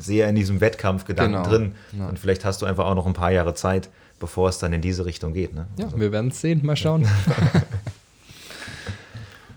sehr 0.00 0.28
in 0.28 0.34
diesem 0.34 0.60
Wettkampfgedanken 0.60 1.42
Genau. 1.42 1.48
drin. 1.48 1.74
Ja. 1.98 2.08
Und 2.08 2.18
vielleicht 2.18 2.44
hast 2.44 2.62
du 2.62 2.66
einfach 2.66 2.86
auch 2.86 2.94
noch 2.94 3.06
ein 3.06 3.12
paar 3.12 3.30
Jahre 3.32 3.54
Zeit, 3.54 3.88
bevor 4.18 4.48
es 4.48 4.58
dann 4.58 4.72
in 4.72 4.80
diese 4.80 5.04
Richtung 5.06 5.32
geht. 5.32 5.54
Ne? 5.54 5.66
Ja, 5.78 5.88
wir 5.94 6.12
werden 6.12 6.30
es 6.30 6.40
sehen. 6.40 6.60
Mal 6.64 6.76
schauen. 6.76 7.06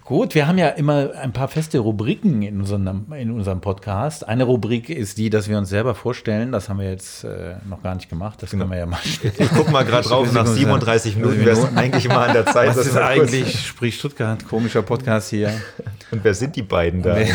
Gut, 0.06 0.36
wir 0.36 0.48
haben 0.48 0.58
ja 0.58 0.68
immer 0.68 1.12
ein 1.22 1.32
paar 1.32 1.48
feste 1.48 1.80
Rubriken 1.80 2.42
in 2.42 2.60
unserem, 2.60 3.06
in 3.18 3.32
unserem 3.32 3.62
Podcast. 3.62 4.28
Eine 4.28 4.44
Rubrik 4.44 4.90
ist 4.90 5.18
die, 5.18 5.30
dass 5.30 5.48
wir 5.48 5.58
uns 5.58 5.70
selber 5.70 5.96
vorstellen. 5.96 6.52
Das 6.52 6.68
haben 6.68 6.80
wir 6.80 6.90
jetzt 6.90 7.24
äh, 7.24 7.56
noch 7.70 7.82
gar 7.82 7.96
nicht 7.96 8.10
gemacht. 8.10 8.44
Das 8.44 8.50
können 8.52 8.70
wir 8.70 8.78
ja 8.78 8.86
mal 8.86 9.00
Ich 9.24 9.50
guck 9.56 9.72
mal 9.72 9.86
gerade 9.86 10.06
drauf, 10.06 10.30
nach 10.34 10.46
37 10.46 11.16
Minuten 11.16 11.40
wäre 11.46 11.52
es 11.52 11.64
eigentlich 11.78 12.10
mal 12.10 12.28
an 12.28 12.34
der 12.34 12.46
Zeit. 12.46 12.68
Was 12.68 12.76
dass 12.76 12.88
ist 12.88 12.98
eigentlich, 12.98 13.66
sprich 13.66 13.96
Stuttgart, 13.98 14.46
komischer 14.46 14.82
Podcast 14.82 15.30
hier. 15.30 15.54
Und 16.12 16.22
wer 16.22 16.34
sind 16.34 16.58
die 16.58 16.64
beiden 16.64 17.02
da? 17.02 17.16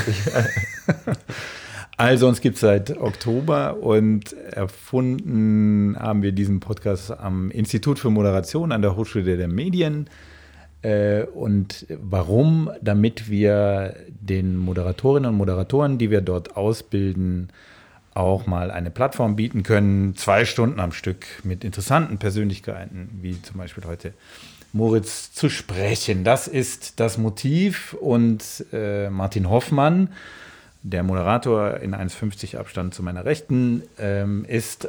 Also 1.99 2.28
uns 2.28 2.40
gibt 2.40 2.55
es 2.55 2.61
seit 2.61 2.96
Oktober 2.96 3.78
und 3.82 4.32
erfunden 4.32 5.96
haben 5.99 6.22
wir 6.22 6.30
diesen 6.30 6.61
Podcast 6.61 7.11
am 7.11 7.51
Institut 7.51 7.99
für 7.99 8.09
Moderation 8.09 8.70
an 8.70 8.82
der 8.82 8.94
Hochschule 8.94 9.36
der 9.36 9.49
Medien. 9.49 10.09
Äh, 10.82 11.24
Und 11.24 11.86
warum? 11.88 12.70
Damit 12.80 13.28
wir 13.28 13.96
den 14.09 14.57
Moderatorinnen 14.57 15.28
und 15.28 15.36
Moderatoren, 15.36 15.99
die 15.99 16.12
wir 16.12 16.20
dort 16.20 16.57
ausbilden, 16.57 17.49
auch 18.14 18.46
mal 18.46 18.70
eine 18.70 18.92
Plattform 18.92 19.34
bieten 19.34 19.64
können, 19.64 20.14
zwei 20.14 20.44
Stunden 20.44 20.78
am 20.78 20.92
Stück 20.92 21.26
mit 21.42 21.64
interessanten 21.64 22.18
Persönlichkeiten, 22.18 23.11
wie 23.22 23.42
zum 23.42 23.59
Beispiel 23.59 23.82
heute 23.86 24.14
Moritz, 24.72 25.32
zu 25.32 25.49
sprechen. 25.49 26.22
Das 26.22 26.46
ist 26.46 27.01
das 27.01 27.18
Motiv 27.18 27.94
und 27.94 28.64
äh, 28.72 29.11
Martin 29.11 29.51
Hoffmann, 29.51 30.11
der 30.91 31.03
Moderator 31.03 31.78
in 31.78 31.95
1,50 31.95 32.57
Abstand 32.57 32.95
zu 32.95 33.03
meiner 33.03 33.24
Rechten, 33.24 33.82
ähm, 33.99 34.45
ist 34.47 34.89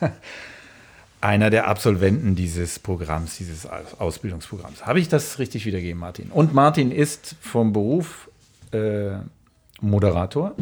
einer 1.20 1.50
der 1.50 1.66
Absolventen 1.66 2.34
dieses 2.36 2.78
Programms, 2.78 3.36
dieses 3.38 3.66
Aus- 3.66 3.98
Ausbildungsprogramms. 3.98 4.86
Habe 4.86 5.00
ich 5.00 5.08
das 5.08 5.38
richtig 5.38 5.66
wiedergegeben, 5.66 5.98
Martin? 6.00 6.30
Und 6.30 6.54
Martin 6.54 6.90
ist 6.92 7.36
vom 7.40 7.72
Beruf 7.72 8.30
äh, 8.72 9.16
Moderator. 9.80 10.54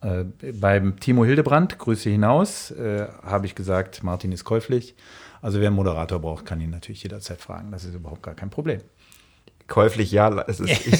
Äh, 0.00 0.24
beim 0.52 0.98
Timo 0.98 1.24
Hildebrand, 1.24 1.78
Grüße 1.78 2.08
hinaus, 2.10 2.70
äh, 2.70 3.06
habe 3.22 3.46
ich 3.46 3.54
gesagt, 3.54 4.02
Martin 4.02 4.32
ist 4.32 4.44
käuflich. 4.44 4.94
Also 5.42 5.60
wer 5.60 5.68
einen 5.68 5.76
Moderator 5.76 6.18
braucht, 6.18 6.46
kann 6.46 6.60
ihn 6.60 6.70
natürlich 6.70 7.02
jederzeit 7.02 7.40
fragen. 7.40 7.70
Das 7.70 7.84
ist 7.84 7.94
überhaupt 7.94 8.22
gar 8.22 8.34
kein 8.34 8.50
Problem. 8.50 8.80
Käuflich, 9.68 10.10
ja. 10.12 10.44
Es 10.48 10.60
ist, 10.60 10.70
ich 10.86 10.98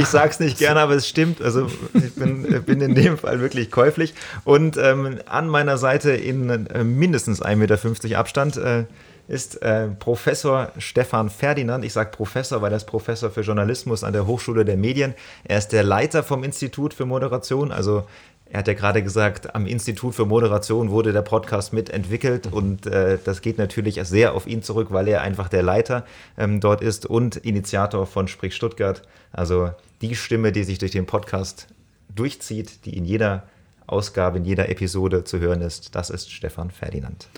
ich 0.00 0.06
sage 0.06 0.30
es 0.30 0.40
nicht 0.40 0.58
gerne, 0.58 0.80
aber 0.80 0.94
es 0.94 1.06
stimmt. 1.06 1.42
Also 1.42 1.66
ich 1.92 2.14
bin, 2.14 2.62
bin 2.64 2.80
in 2.80 2.94
dem 2.94 3.18
Fall 3.18 3.40
wirklich 3.40 3.70
käuflich. 3.70 4.14
Und 4.44 4.78
ähm, 4.78 5.18
an 5.26 5.46
meiner 5.46 5.76
Seite 5.76 6.12
in 6.12 6.48
äh, 6.48 6.84
mindestens 6.84 7.42
1,50 7.42 7.56
Meter 7.56 8.18
Abstand 8.18 8.56
äh, 8.56 8.84
ist 9.28 9.62
äh, 9.62 9.88
Professor 9.88 10.72
Stefan 10.78 11.28
Ferdinand. 11.28 11.84
Ich 11.84 11.92
sage 11.92 12.10
Professor, 12.10 12.62
weil 12.62 12.72
er 12.72 12.76
ist 12.76 12.86
Professor 12.86 13.30
für 13.30 13.42
Journalismus 13.42 14.04
an 14.04 14.14
der 14.14 14.26
Hochschule 14.26 14.64
der 14.64 14.78
Medien. 14.78 15.14
Er 15.44 15.58
ist 15.58 15.68
der 15.68 15.84
Leiter 15.84 16.22
vom 16.22 16.44
Institut 16.44 16.94
für 16.94 17.04
Moderation. 17.04 17.72
Also 17.72 18.04
er 18.52 18.58
hat 18.58 18.68
ja 18.68 18.74
gerade 18.74 19.02
gesagt, 19.02 19.54
am 19.54 19.64
Institut 19.64 20.14
für 20.14 20.26
Moderation 20.26 20.90
wurde 20.90 21.14
der 21.14 21.22
Podcast 21.22 21.72
mitentwickelt 21.72 22.52
und 22.52 22.84
äh, 22.84 23.16
das 23.24 23.40
geht 23.40 23.56
natürlich 23.56 23.98
sehr 24.04 24.34
auf 24.34 24.46
ihn 24.46 24.62
zurück, 24.62 24.88
weil 24.90 25.08
er 25.08 25.22
einfach 25.22 25.48
der 25.48 25.62
Leiter 25.62 26.04
ähm, 26.36 26.60
dort 26.60 26.82
ist 26.82 27.06
und 27.06 27.36
Initiator 27.36 28.06
von 28.06 28.28
Sprich 28.28 28.54
Stuttgart. 28.54 29.00
Also 29.32 29.70
die 30.02 30.14
Stimme, 30.14 30.52
die 30.52 30.64
sich 30.64 30.76
durch 30.76 30.92
den 30.92 31.06
Podcast 31.06 31.68
durchzieht, 32.14 32.84
die 32.84 32.94
in 32.94 33.06
jeder 33.06 33.44
Ausgabe, 33.86 34.36
in 34.36 34.44
jeder 34.44 34.68
Episode 34.68 35.24
zu 35.24 35.40
hören 35.40 35.62
ist, 35.62 35.94
das 35.94 36.10
ist 36.10 36.30
Stefan 36.30 36.70
Ferdinand. 36.70 37.28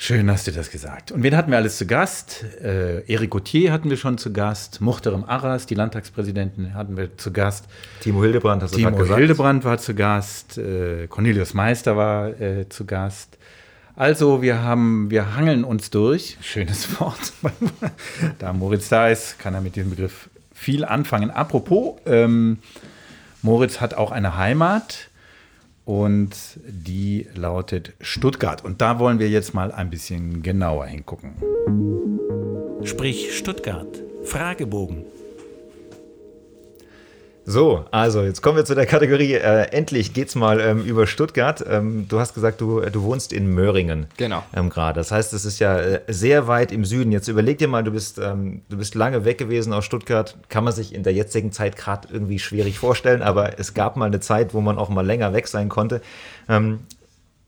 Schön 0.00 0.30
hast 0.30 0.46
du 0.46 0.52
das 0.52 0.70
gesagt. 0.70 1.10
Und 1.10 1.24
wen 1.24 1.36
hatten 1.36 1.50
wir 1.50 1.56
alles 1.58 1.76
zu 1.76 1.84
Gast? 1.84 2.44
Äh, 2.62 3.00
Eric 3.12 3.30
Gauthier 3.30 3.72
hatten 3.72 3.90
wir 3.90 3.96
schon 3.96 4.16
zu 4.16 4.32
Gast. 4.32 4.80
Muchterem 4.80 5.24
Arras, 5.24 5.66
die 5.66 5.74
Landtagspräsidentin, 5.74 6.72
hatten 6.72 6.96
wir 6.96 7.16
zu 7.16 7.32
Gast. 7.32 7.64
Timo 8.00 8.22
Hildebrand, 8.22 8.62
hast 8.62 8.74
du 8.74 8.78
Timo 8.78 8.96
gesagt. 8.96 9.18
Hildebrand 9.18 9.64
war 9.64 9.78
zu 9.78 9.96
Gast. 9.96 10.56
Äh, 10.56 11.08
Cornelius 11.08 11.52
Meister 11.52 11.96
war 11.96 12.40
äh, 12.40 12.68
zu 12.68 12.86
Gast. 12.86 13.38
Also 13.96 14.40
wir 14.40 14.62
haben, 14.62 15.10
wir 15.10 15.34
hangeln 15.34 15.64
uns 15.64 15.90
durch. 15.90 16.38
Schönes 16.42 17.00
Wort. 17.00 17.32
da 18.38 18.52
Moritz 18.52 18.88
da 18.88 19.08
ist, 19.08 19.40
kann 19.40 19.52
er 19.54 19.60
mit 19.60 19.74
diesem 19.74 19.90
Begriff 19.90 20.30
viel 20.54 20.84
anfangen. 20.84 21.32
Apropos, 21.32 21.96
ähm, 22.06 22.58
Moritz 23.42 23.80
hat 23.80 23.94
auch 23.94 24.12
eine 24.12 24.36
Heimat 24.36 25.07
und 25.88 26.60
die 26.66 27.26
lautet 27.34 27.94
Stuttgart. 28.02 28.62
Und 28.62 28.82
da 28.82 28.98
wollen 28.98 29.18
wir 29.18 29.30
jetzt 29.30 29.54
mal 29.54 29.72
ein 29.72 29.88
bisschen 29.88 30.42
genauer 30.42 30.84
hingucken. 30.84 31.32
Sprich 32.84 33.34
Stuttgart. 33.34 34.02
Fragebogen. 34.22 35.06
So, 37.50 37.86
also 37.92 38.24
jetzt 38.24 38.42
kommen 38.42 38.58
wir 38.58 38.66
zu 38.66 38.74
der 38.74 38.84
Kategorie. 38.84 39.32
Äh, 39.32 39.70
endlich 39.70 40.12
geht's 40.12 40.34
mal 40.34 40.60
ähm, 40.60 40.84
über 40.84 41.06
Stuttgart. 41.06 41.64
Ähm, 41.66 42.06
du 42.06 42.20
hast 42.20 42.34
gesagt, 42.34 42.60
du, 42.60 42.82
du 42.82 43.02
wohnst 43.04 43.32
in 43.32 43.46
Möhringen. 43.46 44.06
Genau. 44.18 44.42
Ähm, 44.54 44.68
Gerade. 44.68 45.00
Das 45.00 45.12
heißt, 45.12 45.32
es 45.32 45.46
ist 45.46 45.58
ja 45.58 45.78
äh, 45.78 46.02
sehr 46.08 46.46
weit 46.46 46.72
im 46.72 46.84
Süden. 46.84 47.10
Jetzt 47.10 47.26
überleg 47.26 47.56
dir 47.56 47.66
mal, 47.66 47.82
du 47.82 47.90
bist, 47.90 48.18
ähm, 48.18 48.60
du 48.68 48.76
bist 48.76 48.94
lange 48.94 49.24
weg 49.24 49.38
gewesen 49.38 49.72
aus 49.72 49.86
Stuttgart. 49.86 50.36
Kann 50.50 50.62
man 50.62 50.74
sich 50.74 50.94
in 50.94 51.04
der 51.04 51.14
jetzigen 51.14 51.50
Zeit 51.50 51.76
gerade 51.76 52.08
irgendwie 52.12 52.38
schwierig 52.38 52.78
vorstellen, 52.78 53.22
aber 53.22 53.58
es 53.58 53.72
gab 53.72 53.96
mal 53.96 54.04
eine 54.04 54.20
Zeit, 54.20 54.52
wo 54.52 54.60
man 54.60 54.76
auch 54.76 54.90
mal 54.90 55.06
länger 55.06 55.32
weg 55.32 55.48
sein 55.48 55.70
konnte. 55.70 56.02
Ähm, 56.50 56.80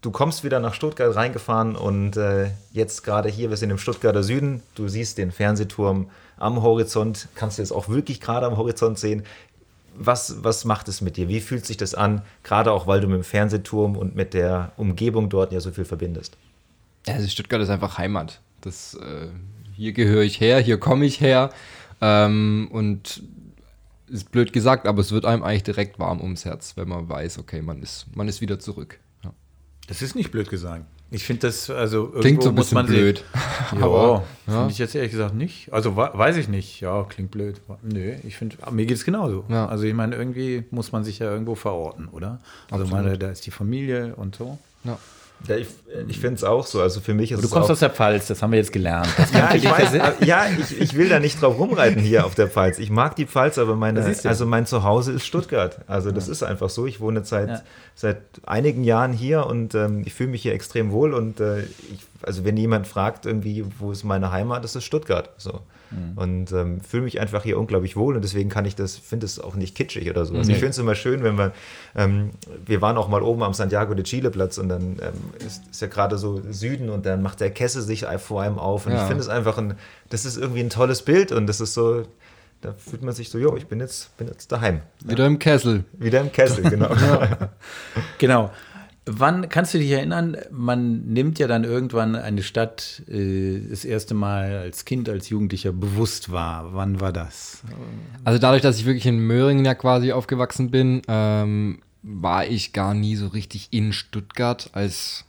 du 0.00 0.10
kommst 0.10 0.44
wieder 0.44 0.60
nach 0.60 0.72
Stuttgart 0.72 1.14
reingefahren 1.14 1.76
und 1.76 2.16
äh, 2.16 2.46
jetzt 2.72 3.04
gerade 3.04 3.28
hier, 3.28 3.50
wir 3.50 3.58
sind 3.58 3.68
im 3.68 3.76
Stuttgarter 3.76 4.22
Süden. 4.22 4.62
Du 4.74 4.88
siehst 4.88 5.18
den 5.18 5.30
Fernsehturm 5.30 6.08
am 6.38 6.62
Horizont, 6.62 7.28
kannst 7.34 7.58
du 7.58 7.62
jetzt 7.62 7.70
auch 7.72 7.90
wirklich 7.90 8.18
gerade 8.18 8.46
am 8.46 8.56
Horizont 8.56 8.98
sehen 8.98 9.24
was, 10.00 10.42
was 10.42 10.64
macht 10.64 10.88
es 10.88 11.02
mit 11.02 11.16
dir? 11.16 11.28
Wie 11.28 11.40
fühlt 11.40 11.66
sich 11.66 11.76
das 11.76 11.94
an? 11.94 12.22
Gerade 12.42 12.72
auch, 12.72 12.86
weil 12.86 13.00
du 13.00 13.06
mit 13.06 13.16
dem 13.16 13.24
Fernsehturm 13.24 13.96
und 13.96 14.16
mit 14.16 14.32
der 14.34 14.72
Umgebung 14.76 15.28
dort 15.28 15.52
ja 15.52 15.60
so 15.60 15.70
viel 15.70 15.84
verbindest. 15.84 16.36
Also 17.06 17.28
Stuttgart 17.28 17.60
ist 17.60 17.68
einfach 17.68 17.98
Heimat. 17.98 18.40
Das, 18.62 18.94
äh, 18.94 19.28
hier 19.76 19.92
gehöre 19.92 20.22
ich 20.22 20.40
her, 20.40 20.58
hier 20.60 20.78
komme 20.78 21.04
ich 21.04 21.20
her. 21.20 21.50
Ähm, 22.00 22.68
und 22.72 23.22
ist 24.08 24.32
blöd 24.32 24.52
gesagt, 24.52 24.86
aber 24.86 25.00
es 25.00 25.12
wird 25.12 25.26
einem 25.26 25.42
eigentlich 25.42 25.64
direkt 25.64 25.98
warm 25.98 26.20
ums 26.20 26.44
Herz, 26.44 26.76
wenn 26.76 26.88
man 26.88 27.08
weiß, 27.08 27.38
okay, 27.38 27.62
man 27.62 27.82
ist, 27.82 28.06
man 28.14 28.26
ist 28.26 28.40
wieder 28.40 28.58
zurück. 28.58 28.98
Ja. 29.22 29.32
Das 29.86 30.02
ist 30.02 30.16
nicht 30.16 30.30
blöd 30.30 30.48
gesagt. 30.48 30.84
Ich 31.12 31.24
finde 31.24 31.48
das, 31.48 31.68
also 31.70 32.06
Klingt 32.06 32.42
so 32.42 32.50
ein 32.50 32.54
bisschen 32.54 32.86
blöd. 32.86 33.24
ja, 33.72 33.82
aber 33.82 34.24
ja. 34.46 34.52
finde 34.52 34.70
ich 34.70 34.78
jetzt 34.78 34.94
ehrlich 34.94 35.10
gesagt 35.10 35.34
nicht. 35.34 35.72
Also 35.72 35.96
weiß 35.96 36.36
ich 36.36 36.48
nicht. 36.48 36.80
Ja, 36.80 37.04
klingt 37.04 37.32
blöd. 37.32 37.60
Nö, 37.82 38.14
ich 38.22 38.36
finde, 38.36 38.56
mir 38.70 38.86
geht 38.86 38.96
es 38.96 39.04
genauso. 39.04 39.44
Ja. 39.48 39.66
Also 39.66 39.84
ich 39.84 39.94
meine, 39.94 40.14
irgendwie 40.14 40.64
muss 40.70 40.92
man 40.92 41.02
sich 41.02 41.18
ja 41.18 41.30
irgendwo 41.30 41.56
verorten, 41.56 42.08
oder? 42.08 42.38
Also 42.70 42.84
Absolut. 42.84 43.04
meine, 43.04 43.18
da 43.18 43.30
ist 43.30 43.44
die 43.44 43.50
Familie 43.50 44.14
und 44.16 44.36
so. 44.36 44.58
Ja. 44.84 44.98
Ja, 45.48 45.56
ich, 45.56 45.68
ich 46.08 46.20
finde 46.20 46.36
es 46.36 46.44
auch 46.44 46.66
so. 46.66 46.82
Also 46.82 47.00
für 47.00 47.14
mich 47.14 47.32
ist 47.32 47.42
Du 47.42 47.48
kommst 47.48 47.70
aus 47.70 47.80
der 47.80 47.90
Pfalz, 47.90 48.26
das 48.26 48.42
haben 48.42 48.52
wir 48.52 48.58
jetzt 48.58 48.72
gelernt. 48.72 49.08
ja, 49.32 49.54
ich, 49.54 49.64
weiß, 49.64 49.94
ja 50.20 50.46
ich, 50.58 50.80
ich, 50.80 50.94
will 50.94 51.08
da 51.08 51.18
nicht 51.18 51.40
drauf 51.40 51.58
rumreiten 51.58 52.00
hier 52.00 52.26
auf 52.26 52.34
der 52.34 52.48
Pfalz. 52.48 52.78
Ich 52.78 52.90
mag 52.90 53.16
die 53.16 53.26
Pfalz, 53.26 53.58
aber 53.58 53.74
meine, 53.74 54.04
also 54.24 54.46
mein 54.46 54.66
Zuhause 54.66 55.12
ist 55.12 55.24
Stuttgart. 55.24 55.78
Also 55.86 56.10
das 56.10 56.26
ja. 56.26 56.32
ist 56.32 56.42
einfach 56.42 56.68
so. 56.68 56.86
Ich 56.86 57.00
wohne 57.00 57.24
seit, 57.24 57.48
ja. 57.48 57.62
seit 57.94 58.20
einigen 58.44 58.84
Jahren 58.84 59.12
hier 59.12 59.46
und 59.46 59.74
ähm, 59.74 60.02
ich 60.04 60.12
fühle 60.12 60.30
mich 60.30 60.42
hier 60.42 60.52
extrem 60.52 60.92
wohl. 60.92 61.14
Und 61.14 61.40
äh, 61.40 61.64
also 62.22 62.44
wenn 62.44 62.56
jemand 62.56 62.86
fragt, 62.86 63.24
irgendwie, 63.24 63.64
wo 63.78 63.92
ist 63.92 64.04
meine 64.04 64.32
Heimat, 64.32 64.62
das 64.62 64.76
ist 64.76 64.84
Stuttgart. 64.84 65.30
So. 65.38 65.60
Mhm. 65.90 66.18
Und 66.18 66.52
ähm, 66.52 66.80
fühle 66.80 67.04
mich 67.04 67.20
einfach 67.20 67.42
hier 67.42 67.58
unglaublich 67.58 67.96
wohl 67.96 68.16
und 68.16 68.22
deswegen 68.22 68.48
kann 68.48 68.64
ich 68.64 68.76
das, 68.76 68.96
finde 68.96 69.26
es 69.26 69.40
auch 69.40 69.54
nicht 69.54 69.74
kitschig 69.74 70.08
oder 70.08 70.24
so. 70.24 70.34
Also 70.34 70.48
mhm. 70.48 70.54
ich 70.54 70.58
finde 70.58 70.70
es 70.70 70.78
immer 70.78 70.94
schön, 70.94 71.22
wenn 71.22 71.36
wir, 71.36 71.52
ähm, 71.96 72.30
wir 72.64 72.80
waren 72.80 72.96
auch 72.96 73.08
mal 73.08 73.22
oben 73.22 73.42
am 73.42 73.54
Santiago 73.54 73.94
de 73.94 74.04
Chile 74.04 74.30
Platz 74.30 74.58
und 74.58 74.68
dann 74.68 74.98
ähm, 75.00 75.46
ist, 75.46 75.62
ist, 75.70 75.82
ja 75.82 75.88
gerade 75.88 76.18
so 76.18 76.40
Süden 76.50 76.90
und 76.90 77.06
dann 77.06 77.22
macht 77.22 77.40
der 77.40 77.50
Kessel 77.50 77.82
sich 77.82 78.06
vor 78.18 78.42
einem 78.42 78.58
auf 78.58 78.86
und 78.86 78.92
ja. 78.92 79.02
ich 79.02 79.06
finde 79.06 79.20
es 79.20 79.28
einfach 79.28 79.58
ein, 79.58 79.74
das 80.08 80.24
ist 80.24 80.36
irgendwie 80.36 80.60
ein 80.60 80.70
tolles 80.70 81.02
Bild 81.02 81.32
und 81.32 81.46
das 81.46 81.60
ist 81.60 81.74
so, 81.74 82.04
da 82.60 82.72
fühlt 82.74 83.02
man 83.02 83.14
sich 83.14 83.30
so, 83.30 83.38
jo, 83.38 83.56
ich 83.56 83.66
bin 83.66 83.80
jetzt, 83.80 84.16
bin 84.16 84.28
jetzt 84.28 84.52
daheim. 84.52 84.80
Wieder 85.04 85.26
im 85.26 85.38
Kessel. 85.38 85.84
Wieder 85.92 86.20
im 86.20 86.30
Kessel, 86.30 86.68
genau. 86.68 86.90
genau. 88.18 88.50
Wann 89.06 89.48
kannst 89.48 89.72
du 89.72 89.78
dich 89.78 89.90
erinnern, 89.90 90.36
man 90.50 91.06
nimmt 91.06 91.38
ja 91.38 91.48
dann 91.48 91.64
irgendwann 91.64 92.14
eine 92.14 92.42
Stadt 92.42 93.02
äh, 93.08 93.60
das 93.68 93.84
erste 93.84 94.14
Mal 94.14 94.58
als 94.58 94.84
Kind, 94.84 95.08
als 95.08 95.30
Jugendlicher 95.30 95.72
bewusst 95.72 96.30
wahr. 96.30 96.70
Wann 96.72 97.00
war 97.00 97.12
das? 97.12 97.62
Also 98.24 98.38
dadurch, 98.38 98.62
dass 98.62 98.78
ich 98.78 98.84
wirklich 98.84 99.06
in 99.06 99.18
Möhringen 99.18 99.64
ja 99.64 99.74
quasi 99.74 100.12
aufgewachsen 100.12 100.70
bin, 100.70 101.02
ähm, 101.08 101.80
war 102.02 102.46
ich 102.46 102.72
gar 102.72 102.94
nie 102.94 103.16
so 103.16 103.28
richtig 103.28 103.68
in 103.70 103.92
Stuttgart 103.92 104.70
als 104.72 105.24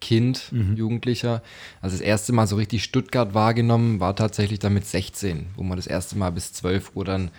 Kind, 0.00 0.50
mhm. 0.50 0.76
Jugendlicher. 0.76 1.42
Also 1.80 1.96
das 1.96 2.04
erste 2.04 2.32
Mal 2.32 2.46
so 2.46 2.56
richtig 2.56 2.82
Stuttgart 2.82 3.34
wahrgenommen 3.34 4.00
war 4.00 4.16
tatsächlich 4.16 4.58
dann 4.58 4.74
mit 4.74 4.86
16, 4.86 5.46
wo 5.56 5.62
man 5.62 5.76
das 5.76 5.86
erste 5.86 6.18
Mal 6.18 6.30
bis 6.30 6.52
12 6.54 6.96
Uhr 6.96 7.04
dann 7.04 7.30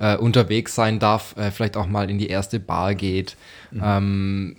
äh, 0.00 0.16
unterwegs 0.16 0.74
sein 0.74 0.98
darf, 0.98 1.36
äh, 1.36 1.50
vielleicht 1.50 1.76
auch 1.76 1.86
mal 1.86 2.10
in 2.10 2.18
die 2.18 2.28
erste 2.28 2.58
Bar 2.58 2.94
geht. 2.94 3.36
Mhm. 3.70 3.82
Ähm, 3.84 4.56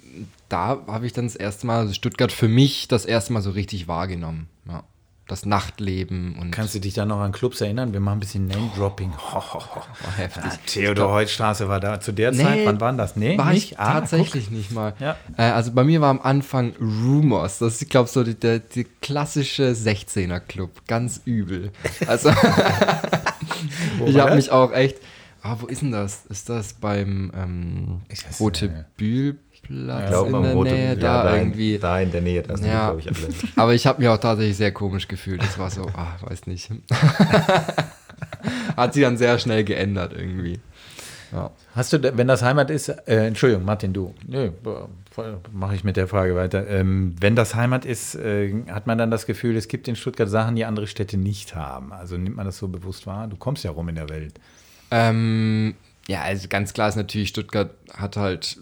da 0.47 0.81
habe 0.87 1.05
ich 1.05 1.13
dann 1.13 1.25
das 1.25 1.35
erste 1.35 1.65
Mal 1.67 1.79
also 1.79 1.93
Stuttgart 1.93 2.31
für 2.31 2.47
mich 2.47 2.87
das 2.87 3.05
erste 3.05 3.33
Mal 3.33 3.41
so 3.41 3.51
richtig 3.51 3.87
wahrgenommen. 3.87 4.47
Ja. 4.67 4.83
Das 5.27 5.45
Nachtleben 5.45 6.35
und. 6.37 6.51
Kannst 6.51 6.75
du 6.75 6.79
dich 6.79 6.93
da 6.93 7.05
noch 7.05 7.21
an 7.21 7.31
Clubs 7.31 7.61
erinnern? 7.61 7.93
Wir 7.93 8.01
machen 8.01 8.17
ein 8.17 8.19
bisschen 8.19 8.47
Name-Dropping. 8.47 9.13
Oh, 9.33 9.37
oh, 9.53 9.61
oh, 9.75 10.17
heftig. 10.17 10.43
Ja, 10.43 10.51
Theodor 10.65 11.13
Heutstraße 11.13 11.69
war 11.69 11.79
da 11.79 12.01
zu 12.01 12.11
der 12.11 12.31
nee, 12.31 12.43
Zeit. 12.43 12.65
Wann 12.65 12.81
waren 12.81 12.97
das? 12.97 13.15
Nee, 13.15 13.37
war 13.37 13.53
nicht? 13.53 13.71
Ich 13.71 13.79
ah, 13.79 13.93
tatsächlich 13.93 14.45
guck. 14.45 14.53
nicht 14.53 14.71
mal. 14.71 14.93
Ja. 14.99 15.15
Äh, 15.37 15.43
also 15.43 15.71
bei 15.71 15.85
mir 15.85 16.01
war 16.01 16.09
am 16.09 16.19
Anfang 16.19 16.73
Rumors. 16.81 17.59
Das 17.59 17.75
ist, 17.75 17.81
ich 17.83 17.89
glaube, 17.89 18.09
so 18.09 18.23
die, 18.23 18.35
der, 18.35 18.61
klassische 19.01 19.71
16er-Club. 19.71 20.85
Ganz 20.87 21.21
übel. 21.23 21.71
Also 22.07 22.29
ich 24.05 24.19
habe 24.19 24.35
mich 24.35 24.51
auch 24.51 24.73
echt. 24.73 24.97
Ah, 25.41 25.57
wo 25.59 25.67
ist 25.67 25.81
denn 25.81 25.91
das? 25.91 26.25
Ist 26.27 26.49
das 26.49 26.73
beim 26.73 27.31
ähm, 27.35 28.01
Rote 28.39 28.85
Bühl? 28.97 29.39
Platz 29.61 30.11
ja, 30.11 30.25
in 30.25 30.31
der 30.31 30.55
Nähe, 30.55 30.87
ja, 30.87 30.95
da, 30.95 31.23
da 31.23 31.37
irgendwie. 31.37 31.77
Da 31.77 31.99
in 31.99 32.11
der 32.11 32.21
Nähe, 32.21 32.41
das 32.41 32.61
ja. 32.61 32.89
glaube 32.89 33.01
ich 33.01 33.07
alle. 33.07 33.27
Aber 33.55 33.73
ich 33.73 33.85
habe 33.85 34.01
mich 34.01 34.09
auch 34.09 34.17
tatsächlich 34.17 34.57
sehr 34.57 34.71
komisch 34.71 35.07
gefühlt. 35.07 35.41
Das 35.41 35.57
war 35.57 35.69
so, 35.69 35.85
ah, 35.93 36.15
weiß 36.21 36.47
nicht. 36.47 36.69
Hat 38.77 38.93
sich 38.93 39.03
dann 39.03 39.17
sehr 39.17 39.37
schnell 39.39 39.63
geändert 39.63 40.13
irgendwie. 40.13 40.59
Ja. 41.31 41.51
Hast 41.75 41.93
du, 41.93 42.17
wenn 42.17 42.27
das 42.27 42.43
Heimat 42.43 42.69
ist, 42.69 42.89
äh, 42.89 43.27
Entschuldigung, 43.27 43.63
Martin, 43.63 43.93
du, 43.93 44.13
nö, 44.27 44.51
mache 45.53 45.75
ich 45.75 45.83
mit 45.83 45.95
der 45.95 46.07
Frage 46.07 46.35
weiter. 46.35 46.67
Ähm, 46.67 47.15
wenn 47.19 47.35
das 47.35 47.55
Heimat 47.55 47.85
ist, 47.85 48.15
äh, 48.15 48.53
hat 48.69 48.87
man 48.87 48.97
dann 48.97 49.11
das 49.11 49.25
Gefühl, 49.25 49.55
es 49.55 49.67
gibt 49.67 49.87
in 49.87 49.95
Stuttgart 49.95 50.29
Sachen, 50.29 50.55
die 50.55 50.65
andere 50.65 50.87
Städte 50.87 51.17
nicht 51.17 51.55
haben. 51.55 51.93
Also 51.93 52.17
nimmt 52.17 52.35
man 52.35 52.45
das 52.45 52.57
so 52.57 52.67
bewusst 52.67 53.07
wahr? 53.07 53.27
Du 53.27 53.37
kommst 53.37 53.63
ja 53.63 53.71
rum 53.71 53.87
in 53.89 53.95
der 53.95 54.09
Welt. 54.09 54.33
Ähm, 54.91 55.75
ja, 56.07 56.21
also 56.21 56.47
ganz 56.47 56.73
klar 56.73 56.89
ist 56.89 56.95
natürlich, 56.95 57.29
Stuttgart 57.29 57.71
hat 57.93 58.17
halt 58.17 58.57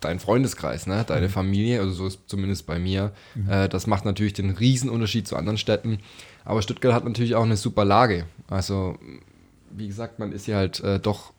dein 0.00 0.20
Freundeskreis, 0.20 0.86
ne? 0.86 1.04
deine 1.06 1.26
mhm. 1.26 1.32
Familie, 1.32 1.80
also 1.80 1.92
so 1.92 2.06
ist 2.06 2.20
zumindest 2.26 2.66
bei 2.66 2.78
mir. 2.78 3.12
Mhm. 3.34 3.50
Äh, 3.50 3.68
das 3.68 3.86
macht 3.86 4.04
natürlich 4.04 4.34
den 4.34 4.50
Riesenunterschied 4.50 5.26
zu 5.26 5.36
anderen 5.36 5.58
Städten. 5.58 5.98
Aber 6.44 6.62
Stuttgart 6.62 6.94
hat 6.94 7.04
natürlich 7.04 7.34
auch 7.34 7.44
eine 7.44 7.56
super 7.56 7.84
Lage. 7.84 8.26
Also, 8.48 8.98
wie 9.70 9.88
gesagt, 9.88 10.18
man 10.18 10.32
ist 10.32 10.46
ja 10.46 10.56
halt 10.56 10.80
äh, 10.80 11.00
doch 11.00 11.33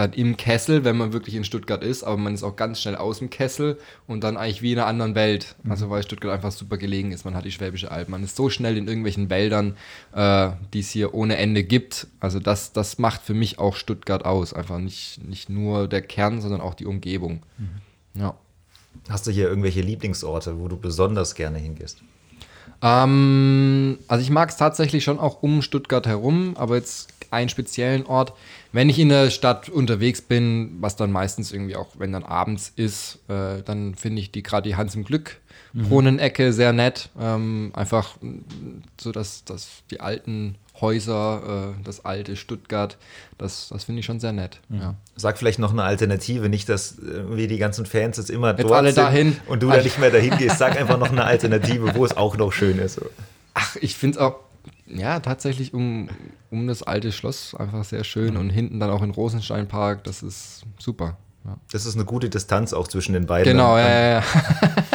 dann 0.00 0.14
im 0.14 0.38
Kessel, 0.38 0.84
wenn 0.84 0.96
man 0.96 1.12
wirklich 1.12 1.34
in 1.34 1.44
Stuttgart 1.44 1.82
ist, 1.82 2.02
aber 2.02 2.16
man 2.16 2.32
ist 2.32 2.42
auch 2.42 2.56
ganz 2.56 2.80
schnell 2.80 2.96
aus 2.96 3.18
dem 3.18 3.28
Kessel 3.28 3.78
und 4.06 4.24
dann 4.24 4.38
eigentlich 4.38 4.62
wie 4.62 4.72
in 4.72 4.78
einer 4.78 4.86
anderen 4.86 5.14
Welt. 5.14 5.56
Mhm. 5.62 5.70
Also 5.70 5.90
weil 5.90 6.02
Stuttgart 6.02 6.32
einfach 6.32 6.52
super 6.52 6.78
gelegen 6.78 7.12
ist. 7.12 7.24
Man 7.24 7.34
hat 7.34 7.44
die 7.44 7.52
Schwäbische 7.52 7.90
Alb, 7.90 8.08
man 8.08 8.24
ist 8.24 8.34
so 8.34 8.48
schnell 8.48 8.78
in 8.78 8.88
irgendwelchen 8.88 9.28
Wäldern, 9.28 9.76
äh, 10.14 10.50
die 10.72 10.80
es 10.80 10.90
hier 10.90 11.12
ohne 11.12 11.36
Ende 11.36 11.64
gibt. 11.64 12.06
Also 12.18 12.40
das, 12.40 12.72
das 12.72 12.98
macht 12.98 13.20
für 13.20 13.34
mich 13.34 13.58
auch 13.58 13.76
Stuttgart 13.76 14.24
aus. 14.24 14.54
Einfach 14.54 14.78
nicht, 14.78 15.22
nicht 15.22 15.50
nur 15.50 15.86
der 15.86 16.00
Kern, 16.00 16.40
sondern 16.40 16.62
auch 16.62 16.74
die 16.74 16.86
Umgebung. 16.86 17.42
Mhm. 17.58 18.20
Ja. 18.20 18.34
Hast 19.08 19.26
du 19.26 19.30
hier 19.30 19.48
irgendwelche 19.48 19.82
Lieblingsorte, 19.82 20.58
wo 20.58 20.66
du 20.68 20.78
besonders 20.78 21.34
gerne 21.34 21.58
hingehst? 21.58 22.02
Ähm, 22.82 23.98
also 24.08 24.22
ich 24.22 24.30
mag 24.30 24.48
es 24.48 24.56
tatsächlich 24.56 25.04
schon 25.04 25.18
auch 25.18 25.42
um 25.42 25.62
Stuttgart 25.62 26.06
herum, 26.06 26.54
aber 26.56 26.76
jetzt 26.76 27.08
einen 27.30 27.48
speziellen 27.48 28.06
Ort. 28.06 28.32
Wenn 28.72 28.88
ich 28.88 28.98
in 28.98 29.08
der 29.08 29.30
Stadt 29.30 29.68
unterwegs 29.68 30.22
bin, 30.22 30.76
was 30.80 30.96
dann 30.96 31.12
meistens 31.12 31.52
irgendwie 31.52 31.76
auch, 31.76 31.88
wenn 31.98 32.12
dann 32.12 32.24
abends 32.24 32.72
ist, 32.74 33.18
äh, 33.28 33.62
dann 33.62 33.94
finde 33.94 34.20
ich 34.20 34.32
die 34.32 34.42
gerade 34.42 34.68
die 34.68 34.76
Hans 34.76 34.94
im 34.94 35.04
Glück 35.04 35.40
Brunnenecke 35.72 36.52
sehr 36.52 36.72
nett. 36.72 37.10
Ähm, 37.18 37.70
einfach 37.74 38.16
so, 39.00 39.12
dass, 39.12 39.44
dass 39.44 39.82
die 39.90 40.00
alten 40.00 40.56
Häuser, 40.80 41.74
äh, 41.78 41.82
das 41.84 42.04
alte 42.04 42.36
Stuttgart, 42.36 42.96
das, 43.38 43.68
das 43.68 43.84
finde 43.84 44.00
ich 44.00 44.06
schon 44.06 44.20
sehr 44.20 44.32
nett. 44.32 44.60
Mhm. 44.68 44.80
Ja. 44.80 44.94
Sag 45.16 45.38
vielleicht 45.38 45.58
noch 45.58 45.72
eine 45.72 45.82
Alternative, 45.82 46.48
nicht, 46.48 46.68
dass 46.68 46.96
wir 47.00 47.48
die 47.48 47.58
ganzen 47.58 47.86
Fans 47.86 48.16
jetzt 48.16 48.30
immer 48.30 48.50
jetzt 48.50 48.62
dort 48.62 48.72
alle 48.72 48.92
sind 48.92 49.04
dahin. 49.04 49.36
und 49.46 49.62
du 49.62 49.68
da 49.68 49.82
nicht 49.82 49.98
mehr 49.98 50.10
dahin 50.10 50.36
gehst. 50.38 50.58
Sag 50.58 50.78
einfach 50.78 50.98
noch 50.98 51.10
eine 51.10 51.24
Alternative, 51.24 51.94
wo 51.94 52.04
es 52.04 52.16
auch 52.16 52.36
noch 52.36 52.52
schön 52.52 52.78
ist. 52.78 53.00
Ach, 53.54 53.76
ich 53.80 53.96
finde 53.96 54.18
es 54.18 54.24
auch 54.24 54.36
ja, 54.86 55.20
tatsächlich 55.20 55.72
um, 55.72 56.08
um 56.50 56.66
das 56.66 56.82
alte 56.82 57.12
Schloss 57.12 57.54
einfach 57.54 57.84
sehr 57.84 58.04
schön 58.04 58.34
mhm. 58.34 58.40
und 58.40 58.50
hinten 58.50 58.80
dann 58.80 58.90
auch 58.90 59.02
in 59.02 59.10
Rosensteinpark, 59.10 60.04
das 60.04 60.22
ist 60.22 60.62
super. 60.78 61.16
Ja. 61.44 61.56
Das 61.72 61.86
ist 61.86 61.94
eine 61.94 62.04
gute 62.04 62.28
Distanz 62.28 62.72
auch 62.72 62.86
zwischen 62.88 63.14
den 63.14 63.26
beiden. 63.26 63.52
Genau, 63.52 63.78
ja, 63.78 63.88
ja, 63.88 64.08
ja. 64.10 64.24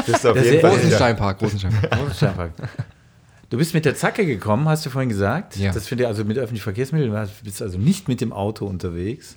Bist 0.05 0.25
auf 0.25 0.35
jeden 0.35 0.61
Fall 0.61 0.71
Rosensteinpark, 0.71 1.41
Rosensteinpark. 1.41 1.99
Rosensteinpark. 1.99 2.51
Du 3.49 3.57
bist 3.57 3.73
mit 3.73 3.85
der 3.85 3.95
Zacke 3.95 4.25
gekommen, 4.25 4.67
hast 4.67 4.85
du 4.85 4.89
vorhin 4.89 5.09
gesagt. 5.09 5.55
Ja. 5.57 5.71
Das 5.71 5.87
finde 5.87 6.03
ich 6.03 6.07
also 6.07 6.23
mit 6.25 6.37
öffentlichen 6.37 6.63
Verkehrsmitteln. 6.63 7.11
Du 7.11 7.27
bist 7.43 7.61
also 7.61 7.77
nicht 7.77 8.07
mit 8.07 8.21
dem 8.21 8.33
Auto 8.33 8.65
unterwegs. 8.65 9.35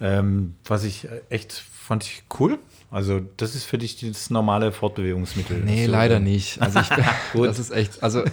Ähm, 0.00 0.54
was 0.64 0.84
ich 0.84 1.06
äh, 1.06 1.22
echt 1.28 1.52
fand 1.88 2.04
ich 2.04 2.22
cool. 2.38 2.58
Also, 2.90 3.20
das 3.36 3.54
ist 3.54 3.64
für 3.64 3.78
dich 3.78 3.98
das 4.00 4.30
normale 4.30 4.72
Fortbewegungsmittel. 4.72 5.58
Nee, 5.64 5.86
So, 5.86 5.92
leider 5.92 6.16
äh, 6.16 6.20
nicht. 6.20 6.60
Also 6.60 6.80
ich, 6.80 6.88
Gut. 7.32 7.48
das 7.48 7.58
ist 7.58 7.70
echt, 7.70 8.02
also 8.02 8.24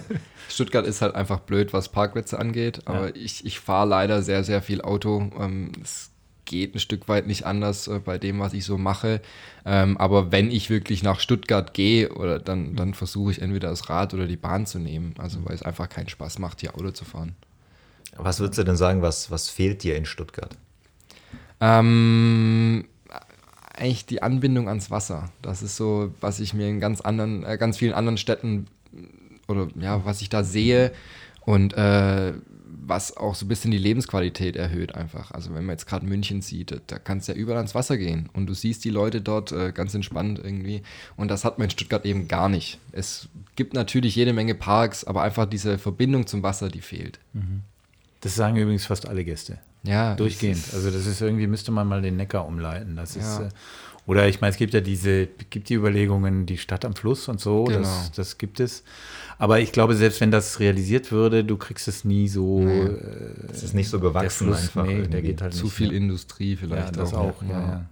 Stuttgart 0.48 0.86
ist 0.86 1.02
halt 1.02 1.14
einfach 1.14 1.40
blöd, 1.40 1.72
was 1.72 1.88
Parkplätze 1.90 2.38
angeht, 2.38 2.82
aber 2.84 3.16
ich, 3.16 3.44
ich 3.44 3.58
fahre 3.60 3.88
leider 3.88 4.22
sehr, 4.22 4.44
sehr 4.44 4.62
viel 4.62 4.80
Auto. 4.82 5.30
Ähm, 5.38 5.72
es 5.82 6.10
geht 6.46 6.74
ein 6.74 6.78
Stück 6.78 7.08
weit 7.08 7.26
nicht 7.26 7.44
anders 7.44 7.88
äh, 7.88 7.98
bei 7.98 8.18
dem, 8.18 8.38
was 8.40 8.54
ich 8.54 8.64
so 8.64 8.78
mache. 8.78 9.20
Ähm, 9.64 9.98
aber 9.98 10.32
wenn 10.32 10.50
ich 10.50 10.70
wirklich 10.70 11.02
nach 11.02 11.20
Stuttgart 11.20 11.74
gehe, 11.74 12.08
oder 12.14 12.38
dann, 12.38 12.74
dann 12.76 12.94
versuche 12.94 13.32
ich 13.32 13.42
entweder 13.42 13.68
das 13.68 13.90
Rad 13.90 14.14
oder 14.14 14.26
die 14.26 14.36
Bahn 14.36 14.64
zu 14.64 14.78
nehmen. 14.78 15.14
Also 15.18 15.44
weil 15.44 15.54
es 15.54 15.62
einfach 15.62 15.88
keinen 15.88 16.08
Spaß 16.08 16.38
macht, 16.38 16.60
hier 16.60 16.74
Auto 16.74 16.92
zu 16.92 17.04
fahren. 17.04 17.34
Was 18.16 18.40
würdest 18.40 18.58
du 18.58 18.64
denn 18.64 18.76
sagen, 18.76 19.02
was, 19.02 19.30
was 19.30 19.50
fehlt 19.50 19.82
dir 19.82 19.96
in 19.96 20.06
Stuttgart? 20.06 20.56
Ähm, 21.60 22.86
eigentlich 23.74 24.06
die 24.06 24.22
Anbindung 24.22 24.68
ans 24.68 24.90
Wasser. 24.90 25.30
Das 25.42 25.62
ist 25.62 25.76
so, 25.76 26.14
was 26.20 26.40
ich 26.40 26.54
mir 26.54 26.68
in 26.68 26.80
ganz 26.80 27.00
anderen, 27.00 27.44
äh, 27.44 27.58
ganz 27.58 27.78
vielen 27.78 27.92
anderen 27.92 28.16
Städten 28.16 28.68
oder 29.48 29.68
ja, 29.76 30.04
was 30.04 30.22
ich 30.22 30.28
da 30.28 30.42
sehe 30.44 30.92
und 31.42 31.74
äh, 31.74 32.32
was 32.88 33.16
auch 33.16 33.34
so 33.34 33.44
ein 33.44 33.48
bisschen 33.48 33.70
die 33.70 33.78
Lebensqualität 33.78 34.56
erhöht 34.56 34.94
einfach. 34.94 35.30
Also 35.32 35.54
wenn 35.54 35.64
man 35.66 35.74
jetzt 35.74 35.86
gerade 35.86 36.06
München 36.06 36.40
sieht, 36.42 36.80
da- 36.86 36.98
kannst 36.98 37.28
du 37.28 37.32
ja 37.32 37.38
überall 37.38 37.58
ans 37.58 37.74
Wasser 37.74 37.96
gehen 37.98 38.28
und 38.32 38.46
du 38.46 38.54
siehst 38.54 38.84
die 38.84 38.90
Leute 38.90 39.20
dort 39.20 39.50
äh, 39.52 39.72
ganz 39.72 39.94
entspannt 39.94 40.38
irgendwie 40.42 40.82
und 41.16 41.28
das 41.28 41.44
hat 41.44 41.58
man 41.58 41.66
in 41.66 41.70
Stuttgart 41.70 42.04
eben 42.04 42.28
gar 42.28 42.48
nicht. 42.48 42.78
Es 42.92 43.28
gibt 43.56 43.74
natürlich 43.74 44.14
jede 44.16 44.32
Menge 44.32 44.54
Parks, 44.54 45.04
aber 45.04 45.22
einfach 45.22 45.46
diese 45.46 45.78
Verbindung 45.78 46.26
zum 46.26 46.42
Wasser, 46.42 46.68
die 46.68 46.80
fehlt. 46.80 47.18
Das 48.20 48.34
sagen 48.34 48.56
übrigens 48.56 48.86
fast 48.86 49.06
alle 49.08 49.24
Gäste. 49.24 49.58
Ja, 49.82 50.14
Durchgehend. 50.16 50.56
ist- 50.58 50.74
Also 50.74 50.90
das 50.90 51.06
ist 51.06 51.20
irgendwie, 51.20 51.46
müsste 51.46 51.70
man 51.70 51.86
mal 51.86 52.02
den 52.02 52.16
Neckar 52.16 52.46
umleiten. 52.46 52.96
Das 52.96 53.14
ist, 53.14 53.38
Ja. 53.38 53.44
äh, 53.46 53.48
oder 54.06 54.28
ich 54.28 54.40
meine, 54.40 54.52
es 54.52 54.56
gibt 54.56 54.72
ja 54.74 54.80
diese, 54.80 55.26
gibt 55.50 55.68
die 55.68 55.74
Überlegungen, 55.74 56.46
die 56.46 56.58
Stadt 56.58 56.84
am 56.84 56.94
Fluss 56.94 57.28
und 57.28 57.40
so, 57.40 57.64
Genau. 57.64 57.80
das, 57.80 58.12
das 58.12 58.38
gibt 58.38 58.60
es. 58.60 58.84
Aber 59.38 59.58
ich 59.60 59.72
glaube, 59.72 59.94
selbst 59.94 60.20
wenn 60.20 60.30
das 60.30 60.60
realisiert 60.60 61.12
würde, 61.12 61.44
du 61.44 61.56
kriegst 61.56 61.88
es 61.88 62.04
nie 62.04 62.26
so. 62.28 62.60
Nee. 62.60 62.80
Äh, 62.82 63.50
Es 63.50 63.62
ist 63.62 63.74
nicht 63.74 63.90
so 63.90 63.98
der 63.98 64.08
gewachsen 64.10 64.46
Fluss, 64.46 64.62
einfach. 64.62 64.86
nee, 64.86 65.02
der 65.02 65.22
geht 65.22 65.42
halt 65.42 65.52
zu 65.54 65.64
nicht. 65.64 65.74
viel 65.74 65.88
ne? 65.88 65.94
Industrie 65.96 66.52
Ja, 66.52 66.58
vielleicht 66.60 66.96
das 66.96 67.12
auch, 67.12 67.42
ja, 67.42 67.48
ja. 67.60 67.86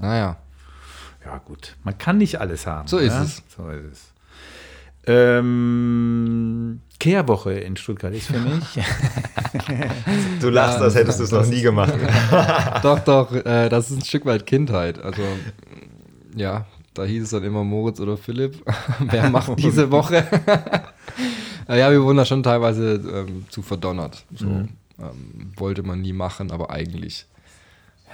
Naja. 0.00 0.36
Ja, 1.24 1.38
gut. 1.38 1.76
Man 1.84 1.98
kann 1.98 2.16
nicht 2.18 2.40
alles 2.40 2.66
haben. 2.66 2.88
So 2.88 2.98
ist 2.98 3.12
ja? 3.12 3.22
es. 3.24 3.42
So 3.54 3.68
ist 3.68 3.92
es. 3.92 4.12
Ähm, 5.08 6.80
Kehrwoche 7.00 7.52
in 7.52 7.76
Stuttgart 7.76 8.14
ist 8.14 8.26
für 8.28 8.38
mich. 8.40 8.64
Du 10.40 10.50
lachst, 10.50 10.78
als 10.78 10.94
hättest 10.94 11.20
du 11.20 11.24
es 11.24 11.30
noch 11.32 11.46
nie 11.46 11.62
gemacht. 11.62 11.94
doch, 12.82 12.98
doch, 13.00 13.32
äh, 13.32 13.68
das 13.68 13.90
ist 13.90 13.96
ein 13.98 14.04
Stück 14.04 14.26
weit 14.26 14.46
Kindheit. 14.46 14.98
Also, 15.02 15.22
ja, 16.36 16.66
da 16.94 17.04
hieß 17.04 17.24
es 17.24 17.30
dann 17.30 17.44
immer 17.44 17.64
Moritz 17.64 17.98
oder 18.00 18.16
Philipp. 18.16 18.62
Wer 19.00 19.30
macht 19.30 19.58
diese 19.58 19.90
Woche? 19.90 20.24
Äh, 21.68 21.78
ja, 21.78 21.90
wir 21.90 22.02
wurden 22.02 22.18
da 22.18 22.24
schon 22.24 22.42
teilweise 22.42 22.94
ähm, 22.94 23.46
zu 23.48 23.62
verdonnert. 23.62 24.24
So, 24.34 24.46
Mhm. 24.46 24.68
ähm, 25.00 25.52
wollte 25.56 25.82
man 25.82 26.00
nie 26.02 26.12
machen, 26.12 26.50
aber 26.50 26.70
eigentlich, 26.70 27.26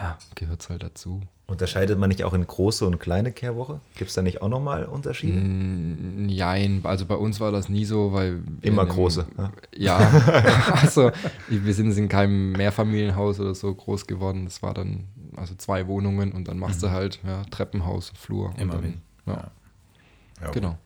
ja, 0.01 0.17
gehört 0.35 0.61
es 0.63 0.71
halt 0.71 0.83
dazu. 0.83 1.23
Unterscheidet 1.47 1.99
man 1.99 2.09
nicht 2.09 2.25
auch 2.25 2.33
in 2.33 2.47
große 2.47 2.87
und 2.87 2.99
kleine 2.99 3.31
Kehrwoche? 3.31 3.81
Gibt 3.97 4.09
es 4.09 4.15
da 4.15 4.23
nicht 4.23 4.41
auch 4.41 4.49
nochmal 4.49 4.87
Unterschiede? 4.87 5.39
Mm, 5.39 6.27
Jein, 6.31 6.81
also 6.85 7.05
bei 7.05 7.17
uns 7.17 7.39
war 7.39 7.53
das 7.53 7.69
nie 7.69 7.85
so, 7.85 8.15
weil. 8.15 8.41
wir 8.61 8.69
Immer 8.71 8.83
in 8.85 8.89
einem- 8.89 8.97
große, 8.97 9.27
ja. 9.37 9.53
Ja, 9.77 9.99
also 10.81 11.11
wir 11.49 11.75
sind 11.75 11.95
in 11.99 12.09
keinem 12.09 12.53
Mehrfamilienhaus 12.53 13.41
oder 13.41 13.55
so 13.55 13.75
groß 13.75 14.07
geworden. 14.07 14.47
Das 14.47 14.63
war 14.63 14.73
dann 14.73 15.05
also 15.37 15.55
zwei 15.57 15.87
Wohnungen 15.87 16.33
und 16.33 16.49
dann 16.49 16.59
machst 16.59 16.83
du 16.83 16.91
halt 16.91 17.21
ja, 17.27 17.43
Treppenhaus, 17.51 18.11
Flur. 18.19 18.47
und 18.49 18.57
Mhm. 18.57 18.63
Immer 18.63 18.75
dann. 18.77 18.95
Ja, 19.27 19.51
Ja, 20.41 20.51
genau. 20.51 20.79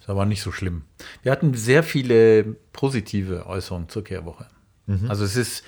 Ist 0.00 0.10
aber 0.10 0.26
nicht 0.26 0.42
so 0.42 0.52
schlimm. 0.52 0.82
Wir 1.22 1.32
hatten 1.32 1.54
sehr 1.54 1.82
viele 1.82 2.56
positive 2.74 3.46
Äußerungen 3.46 3.88
zur 3.88 4.04
Kehrwoche. 4.04 4.46
Also 5.08 5.24
es 5.24 5.36
ist, 5.36 5.64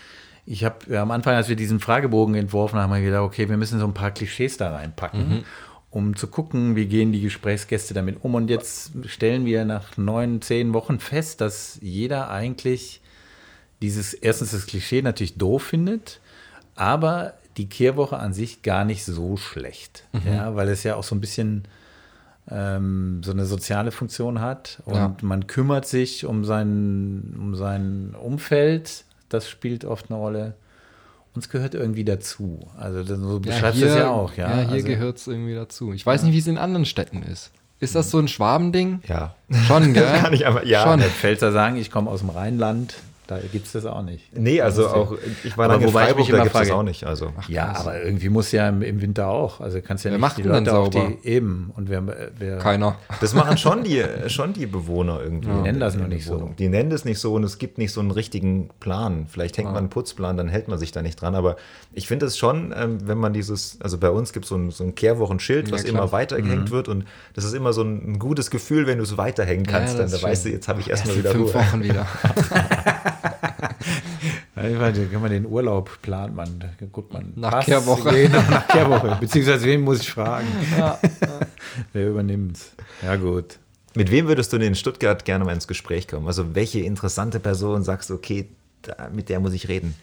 ich 0.47 0.65
habe 0.65 0.99
am 0.99 1.11
Anfang, 1.11 1.35
als 1.37 1.49
wir 1.49 1.57
diesen 1.57 1.81
Fragebogen 1.81 2.35
entworfen 2.35 2.79
haben, 2.79 2.91
haben 2.91 3.01
wir 3.03 3.07
gedacht, 3.11 3.23
okay, 3.23 3.49
wir 3.49 3.57
müssen 3.57 3.79
so 3.79 3.87
ein 3.87 3.95
paar 3.95 4.11
Klischees 4.11 4.57
da 4.57 4.75
reinpacken, 4.75 5.45
um 5.91 6.17
zu 6.17 6.27
gucken, 6.29 6.77
wie 6.77 6.87
gehen 6.87 7.13
die 7.13 7.21
Gesprächsgäste 7.21 7.95
damit 7.95 8.25
um. 8.25 8.35
Und 8.35 8.49
jetzt 8.51 8.93
stellen 9.07 9.45
wir 9.45 9.65
nach 9.65 9.97
neun, 9.97 10.41
zehn 10.43 10.73
Wochen 10.73 10.99
fest, 11.01 11.41
dass 11.41 11.79
jeder 11.83 12.31
eigentlich 12.31 13.01
dieses, 13.83 14.13
erstens 14.15 14.51
das 14.53 14.67
Klischee 14.67 15.03
natürlich 15.03 15.37
doof 15.37 15.63
findet, 15.65 16.21
aber 16.75 17.35
die 17.57 17.69
Kehrwoche 17.69 18.19
an 18.19 18.33
sich 18.33 18.63
gar 18.63 18.85
nicht 18.85 19.05
so 19.05 19.37
schlecht. 19.37 20.05
Ja, 20.25 20.55
weil 20.57 20.69
es 20.69 20.83
ja 20.85 20.97
auch 20.97 21.03
so 21.05 21.15
ein 21.15 21.21
bisschen 21.21 21.65
ähm, 22.51 23.23
so 23.25 23.31
eine 23.33 23.45
soziale 23.45 23.91
Funktion 23.91 24.41
hat 24.41 24.83
und 24.85 24.95
Ja. 24.97 25.15
man 25.23 25.47
kümmert 25.47 25.87
sich 25.87 26.25
um 26.27 26.45
sein, 26.45 27.35
um 27.39 27.55
sein 27.55 28.15
Umfeld. 28.21 29.05
Das 29.31 29.49
spielt 29.49 29.85
oft 29.85 30.11
eine 30.11 30.19
Rolle. 30.19 30.55
Uns 31.35 31.49
gehört 31.49 31.75
irgendwie 31.75 32.05
dazu. 32.05 32.67
Also 32.77 33.03
so 33.05 33.41
beschreibst 33.41 33.81
du 33.81 33.87
es 33.87 33.95
ja 33.95 34.11
auch. 34.11 34.35
Ja, 34.35 34.51
Ja, 34.51 34.57
hier 34.63 34.73
also, 34.73 34.87
gehört 34.87 35.17
es 35.17 35.27
irgendwie 35.27 35.55
dazu. 35.55 35.93
Ich 35.93 36.05
weiß 36.05 36.25
nicht, 36.25 36.35
wie 36.35 36.39
es 36.39 36.47
in 36.47 36.59
anderen 36.59 36.85
Städten 36.85 37.23
ist. 37.23 37.53
Ist 37.79 37.95
das 37.95 38.11
so 38.11 38.19
ein 38.19 38.29
Schwabending? 38.29 39.01
Ja. 39.07 39.35
Schon, 39.67 39.95
gell? 39.95 40.21
Kann 40.21 40.33
ich 40.35 40.47
aber, 40.47 40.67
ja. 40.67 40.83
Schon. 40.83 40.99
Der 40.99 41.09
Pfälzer 41.09 41.53
sagen, 41.53 41.77
ich 41.77 41.91
komme 41.91 42.11
aus 42.11 42.21
dem 42.21 42.31
Rheinland. 42.31 42.97
Da 43.31 43.39
gibt 43.53 43.67
es 43.67 43.73
das 43.73 43.87
auch 43.87 44.03
nicht. 44.03 44.37
Nee, 44.37 44.61
also 44.61 44.89
auch, 44.89 45.15
ich 45.45 45.57
war 45.57 45.71
Aber 45.71 45.81
in 45.83 45.89
Freiburg, 45.89 46.27
da 46.27 46.35
immer 46.35 46.43
gibt 46.43 46.57
es 46.57 46.61
das 46.63 46.71
auch 46.73 46.83
nicht. 46.83 47.05
Also. 47.05 47.33
ja, 47.47 47.73
aber 47.77 48.03
irgendwie 48.03 48.29
muss 48.29 48.51
ja 48.51 48.69
im, 48.69 48.83
im 48.83 49.01
Winter 49.01 49.29
auch. 49.29 49.61
Also 49.61 49.81
kannst 49.81 50.05
ja 50.05 50.11
Wer 50.11 50.19
nicht 50.19 50.21
macht 50.21 50.39
die 50.39 50.43
denn 50.43 50.51
dann 50.53 50.65
Leute 50.65 50.77
auf 50.79 50.93
sauber? 50.93 51.13
die 51.23 51.29
eben. 51.29 51.71
Und 51.77 51.89
wer, 51.89 52.03
wer 52.39 52.59
Keiner. 52.59 52.97
Das 53.21 53.33
machen 53.35 53.57
schon 53.57 53.85
die, 53.85 54.03
schon 54.27 54.53
die 54.53 54.67
Bewohner 54.67 55.21
irgendwie. 55.23 55.49
Die 55.49 55.55
nennen 55.63 55.79
das 55.79 55.97
der 55.97 56.09
nicht 56.09 56.25
so. 56.25 56.35
Wohnung. 56.35 56.57
Die 56.57 56.69
nennen 56.69 56.91
das 56.91 57.05
nicht 57.05 57.21
so 57.21 57.33
und 57.35 57.45
es 57.45 57.59
gibt 57.59 57.79
nicht 57.79 57.93
so 57.93 58.01
einen 58.01 58.11
richtigen 58.11 58.69
Plan. 58.81 59.27
Vielleicht 59.29 59.57
hängt 59.59 59.69
man 59.69 59.77
einen 59.79 59.91
Putzplan, 59.91 60.37
dann 60.37 60.49
hält 60.49 60.67
man 60.67 60.79
sich 60.81 60.91
da 60.91 61.01
nicht 61.01 61.23
dran. 61.23 61.37
Aber 61.37 61.55
ich 61.93 62.09
finde 62.09 62.27
es 62.27 62.37
schon, 62.37 62.75
ähm, 62.77 62.99
wenn 63.07 63.19
man 63.19 63.33
dieses, 63.33 63.79
also 63.81 63.97
bei 63.97 64.11
uns 64.11 64.33
gibt 64.33 64.45
so 64.47 64.59
es 64.59 64.77
so 64.79 64.83
ein 64.85 64.97
Kehrwochenschild, 64.97 65.69
Ja, 65.69 65.75
was 65.75 65.85
klar. 65.85 65.95
immer 66.03 66.11
weitergehängt 66.11 66.65
Mhm. 66.65 66.71
wird 66.73 66.89
und 66.89 67.05
das 67.35 67.45
ist 67.45 67.53
immer 67.55 67.73
so 67.73 67.83
ein, 67.83 68.15
ein 68.15 68.19
gutes 68.19 68.51
Gefühl, 68.51 68.89
wenn 68.89 68.99
du 68.99 69.05
es 69.05 69.17
weiterhängen 69.17 69.67
kannst. 69.67 69.99
das 69.99 70.11
dann 70.11 70.21
da 70.21 70.27
weißt 70.27 70.47
du, 70.47 70.49
jetzt 70.49 70.67
habe 70.67 70.81
ich 70.81 70.91
Erst 70.91 71.07
erstmal 71.07 71.19
wieder 71.23 71.31
fünf 71.31 71.55
Ruhe. 71.55 71.61
Wochen 71.63 71.83
wieder. 71.85 72.07
Ja, 74.57 74.69
ich 74.69 74.79
weiß, 74.79 74.97
kann 75.11 75.23
man 75.23 75.31
den 75.31 75.47
Urlaub 75.47 75.99
plant 76.03 76.35
man, 76.35 76.59
da 76.59 76.69
guckt 76.93 77.13
man. 77.13 77.33
Nach 77.37 77.51
passt, 77.51 77.67
Kehrwoche. 77.67 78.11
Genau, 78.11 78.43
nach 78.51 78.69
Kehrwoche. 78.69 79.17
Beziehungsweise 79.21 79.65
wen 79.65 79.81
muss 79.81 80.01
ich 80.01 80.11
fragen? 80.11 80.49
Wer 81.93 82.09
übernimmt's? 82.09 82.73
Ja, 83.03 83.17
gut. 83.17 83.59
Mit 83.95 84.11
wem 84.11 84.29
würdest 84.29 84.53
du 84.53 84.59
denn 84.59 84.69
in 84.69 84.75
Stuttgart 84.75 85.25
gerne 85.25 85.45
mal 85.45 85.55
ins 85.55 85.67
Gespräch 85.67 86.09
kommen? 86.09 86.27
Also 86.27 86.55
welche 86.55 86.81
interessante 86.81 87.41
Person 87.41 87.83
sagst 87.83 88.11
du, 88.11 88.15
okay, 88.15 88.49
da, 88.83 89.09
mit 89.13 89.29
der 89.29 89.41
muss 89.41 89.53
ich 89.53 89.69
reden? 89.69 89.95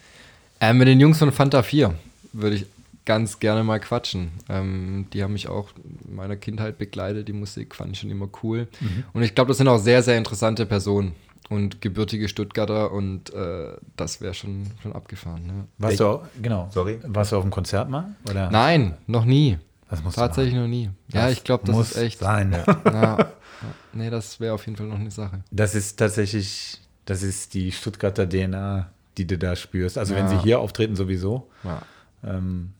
Äh, 0.60 0.72
mit 0.72 0.88
den 0.88 0.98
Jungs 0.98 1.18
von 1.18 1.30
Fanta 1.30 1.62
4 1.62 1.94
würde 2.32 2.56
ich 2.56 2.66
ganz 3.04 3.38
gerne 3.38 3.64
mal 3.64 3.80
quatschen. 3.80 4.32
Ähm, 4.48 5.06
die 5.12 5.22
haben 5.22 5.32
mich 5.32 5.48
auch 5.48 5.70
in 6.08 6.16
meiner 6.16 6.36
Kindheit 6.36 6.78
begleitet. 6.78 7.28
Die 7.28 7.32
Musik 7.32 7.74
fand 7.74 7.92
ich 7.92 8.00
schon 8.00 8.10
immer 8.10 8.28
cool. 8.42 8.66
Mhm. 8.80 9.04
Und 9.12 9.22
ich 9.22 9.34
glaube, 9.34 9.48
das 9.48 9.58
sind 9.58 9.68
auch 9.68 9.78
sehr, 9.78 10.02
sehr 10.02 10.18
interessante 10.18 10.66
Personen 10.66 11.14
und 11.48 11.80
gebürtige 11.80 12.28
Stuttgarter 12.28 12.92
und 12.92 13.32
äh, 13.32 13.76
das 13.96 14.20
wäre 14.20 14.34
schon, 14.34 14.66
schon 14.82 14.92
abgefahren. 14.92 15.46
Ne? 15.46 15.64
Warst 15.78 15.92
Ich- 15.94 15.98
du 15.98 16.06
auch, 16.06 16.22
genau. 16.42 16.68
Sorry? 16.72 16.98
Warst 17.06 17.32
du 17.32 17.36
auf 17.36 17.42
dem 17.42 17.50
Konzert 17.50 17.88
mal? 17.88 18.14
Oder? 18.28 18.50
Nein, 18.50 18.96
noch 19.06 19.24
nie. 19.24 19.58
Das 19.90 20.02
musst 20.02 20.16
du 20.18 20.20
Tatsächlich 20.20 20.54
noch 20.54 20.66
nie. 20.66 20.90
Ja, 21.12 21.22
Das 21.26 21.32
ich 21.32 21.44
glaube, 21.44 21.64
das 21.66 21.74
muss 21.74 21.90
ist 21.92 21.96
echt. 21.98 22.18
sein. 22.18 22.52
Ja. 22.52 22.76
Ja. 22.92 23.32
Nee, 23.92 24.10
das 24.10 24.38
wäre 24.38 24.54
auf 24.54 24.64
jeden 24.66 24.76
Fall 24.76 24.86
noch 24.86 25.00
eine 25.00 25.10
Sache. 25.10 25.42
Das 25.50 25.74
ist 25.74 25.98
tatsächlich, 25.98 26.78
das 27.06 27.22
ist 27.24 27.54
die 27.54 27.72
Stuttgarter 27.72 28.28
DNA, 28.28 28.88
die 29.16 29.26
du 29.26 29.36
da 29.36 29.56
spürst. 29.56 29.98
Also 29.98 30.14
wenn 30.14 30.26
Ja. 30.26 30.28
sie 30.30 30.38
hier 30.42 30.60
auftreten 30.60 30.94
sowieso, 30.94 31.48
Ja. 31.64 31.82
ähm, 32.22 32.74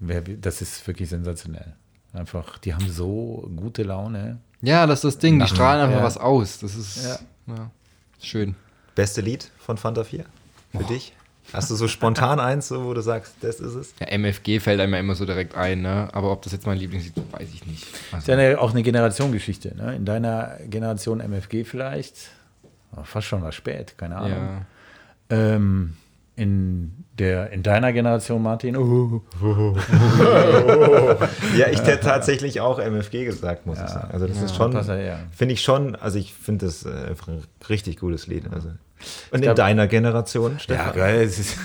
wer, 0.00 0.22
das 0.22 0.60
ist 0.62 0.84
wirklich 0.88 1.08
sensationell. 1.10 1.74
Einfach, 2.14 2.58
die 2.58 2.74
haben 2.74 2.88
so 2.90 3.48
gute 3.54 3.84
Laune. 3.84 4.38
Ja, 4.60 4.86
das 4.86 5.00
ist 5.00 5.14
das 5.14 5.18
Ding. 5.18 5.38
Die 5.38 5.46
strahlen 5.46 5.82
einfach 5.82 5.98
ja. 5.98 6.04
was 6.04 6.18
aus. 6.18 6.58
Das 6.58 6.74
ist 6.74 7.20
Ja. 7.46 7.70
Schön. 8.22 8.54
Beste 8.94 9.20
Lied 9.20 9.50
von 9.58 9.76
Fanta 9.78 10.04
4 10.04 10.24
für 10.76 10.84
dich? 10.84 11.14
Hast 11.52 11.70
du 11.70 11.74
so 11.74 11.88
spontan 11.88 12.38
eins, 12.40 12.68
so, 12.68 12.84
wo 12.84 12.94
du 12.94 13.00
sagst, 13.00 13.34
das 13.40 13.58
ist 13.60 13.74
es? 13.74 13.94
Ja, 14.00 14.06
MFG 14.16 14.60
fällt 14.60 14.80
einem 14.80 14.94
ja 14.94 15.00
immer 15.00 15.14
so 15.14 15.24
direkt 15.26 15.54
ein, 15.56 15.82
ne? 15.82 16.08
Aber 16.12 16.30
ob 16.30 16.42
das 16.42 16.52
jetzt 16.52 16.66
mein 16.66 16.78
Lieblingslied 16.78 17.16
ist, 17.16 17.32
weiß 17.32 17.48
ich 17.52 17.66
nicht. 17.66 17.82
Das 17.92 18.00
Also, 18.14 18.16
ist 18.18 18.28
ja 18.28 18.34
eine, 18.34 18.60
auch 18.60 18.70
eine 18.70 18.82
Generationsgeschichte. 18.82 19.74
Ne? 19.76 19.96
In 19.96 20.04
deiner 20.04 20.58
Generation 20.68 21.20
MFG 21.20 21.64
vielleicht, 21.64 22.16
fast 23.02 23.26
schon 23.26 23.42
was 23.42 23.54
spät, 23.54 23.98
keine 23.98 24.16
Ahnung. 24.16 24.38
ja. 24.38 24.66
Ähm, 25.30 25.96
in, 26.36 27.01
der, 27.18 27.50
in 27.50 27.62
deiner 27.62 27.92
Generation, 27.92 28.42
Martin, 28.42 28.76
oh, 28.76 29.22
Ja, 31.56 31.68
ich 31.68 31.82
hätte 31.82 32.00
tatsächlich 32.00 32.60
auch 32.60 32.78
MFG 32.78 33.24
gesagt, 33.24 33.66
muss 33.66 33.78
ich 33.78 33.88
sagen. 33.88 34.08
Also 34.12 34.26
das 34.26 34.40
ist 34.40 34.56
schon, 34.56 34.72
ja, 34.72 34.96
ja. 34.96 35.18
finde 35.30 35.54
ich 35.54 35.62
schon, 35.62 35.94
also 35.96 36.18
ich 36.18 36.32
finde 36.32 36.66
das 36.66 36.86
äh, 36.86 36.90
einfach 37.10 37.28
ein 37.28 37.42
richtig 37.68 37.98
gutes 37.98 38.26
Lied. 38.26 38.44
Also. 38.52 38.68
Und 38.68 38.76
in 39.36 39.42
glaub- 39.42 39.56
deiner 39.56 39.86
Generation, 39.88 40.52
ja, 40.52 40.58
Stefan? 40.58 40.94
geil, 40.94 41.20
es 41.22 41.38
ist 41.38 41.58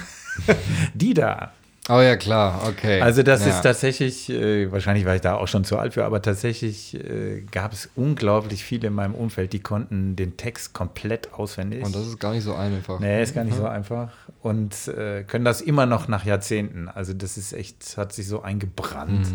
die 0.93 1.13
da. 1.13 1.51
Oh 1.89 2.01
ja, 2.01 2.17
klar, 2.17 2.61
okay. 2.67 3.01
Also 3.01 3.23
das 3.23 3.45
ja. 3.45 3.51
ist 3.51 3.61
tatsächlich, 3.61 4.29
äh, 4.29 4.71
wahrscheinlich 4.71 5.05
war 5.05 5.15
ich 5.15 5.21
da 5.21 5.35
auch 5.35 5.47
schon 5.47 5.63
zu 5.63 5.77
alt 5.77 5.93
für, 5.93 6.03
aber 6.03 6.21
tatsächlich 6.21 6.95
äh, 6.95 7.41
gab 7.51 7.71
es 7.71 7.89
unglaublich 7.95 8.63
viele 8.63 8.87
in 8.87 8.93
meinem 8.93 9.15
Umfeld, 9.15 9.53
die 9.53 9.59
konnten 9.59 10.15
den 10.15 10.35
Text 10.35 10.73
komplett 10.73 11.33
auswendig. 11.33 11.85
Und 11.85 11.95
das 11.95 12.05
ist 12.07 12.19
gar 12.19 12.33
nicht 12.33 12.43
so 12.43 12.55
einfach. 12.55 12.99
Nee, 12.99 13.23
ist 13.23 13.35
gar 13.35 13.45
nicht 13.45 13.55
so 13.55 13.65
einfach. 13.65 14.09
Und 14.41 14.87
äh, 14.89 15.23
können 15.23 15.45
das 15.45 15.61
immer 15.61 15.85
noch 15.85 16.07
nach 16.07 16.25
Jahrzehnten. 16.25 16.89
Also 16.89 17.13
das 17.13 17.37
ist 17.37 17.53
echt, 17.53 17.97
hat 17.97 18.11
sich 18.11 18.27
so 18.27 18.41
eingebrannt. 18.41 19.27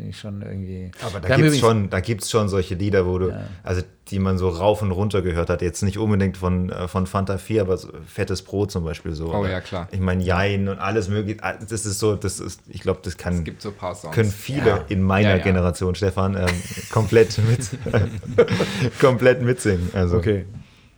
Finde 0.00 0.10
ich 0.12 0.18
schon 0.18 0.40
irgendwie. 0.40 0.90
Aber 1.06 1.20
da 1.20 1.36
gibt 1.36 1.48
es 1.50 1.58
schon, 1.58 1.90
da 1.90 2.00
gibt's 2.00 2.30
schon 2.30 2.48
solche 2.48 2.74
Lieder, 2.74 3.04
wo 3.06 3.18
du, 3.18 3.38
also 3.62 3.82
die 4.08 4.18
man 4.18 4.38
so 4.38 4.48
rauf 4.48 4.80
und 4.80 4.92
runter 4.92 5.20
gehört 5.20 5.50
hat. 5.50 5.60
Jetzt 5.60 5.82
nicht 5.82 5.98
unbedingt 5.98 6.38
von, 6.38 6.70
äh, 6.70 6.88
von 6.88 7.06
Fanta 7.06 7.36
4, 7.36 7.60
aber 7.60 7.76
so 7.76 7.90
Fettes 8.06 8.40
Brot 8.40 8.70
zum 8.70 8.82
Beispiel 8.82 9.12
so. 9.12 9.26
Oh 9.30 9.40
Oder 9.40 9.50
ja, 9.50 9.60
klar. 9.60 9.88
Ich 9.92 10.00
meine, 10.00 10.22
Jein 10.24 10.68
und 10.68 10.78
alles 10.78 11.10
mögliche. 11.10 11.42
Ah, 11.44 11.52
Das 11.52 11.84
ist 11.84 11.98
so, 11.98 12.16
das 12.16 12.40
ist, 12.40 12.62
ich 12.68 12.80
glaube, 12.80 13.00
das 13.02 13.18
kann. 13.18 13.34
Es 13.34 13.44
gibt 13.44 13.60
so 13.60 13.68
ein 13.68 13.74
paar 13.74 13.94
Songs. 13.94 14.14
können 14.14 14.30
viele 14.30 14.66
Ja. 14.68 14.84
in 14.88 15.02
meiner 15.02 15.32
Ja, 15.32 15.36
ja. 15.36 15.42
Generation, 15.42 15.94
Stefan, 15.94 16.34
ähm, 16.34 16.46
komplett 16.90 17.36
mit 17.46 17.68
komplett 19.00 19.42
mitsingen. 19.42 19.90
Also 19.92 20.16
Okay. 20.16 20.46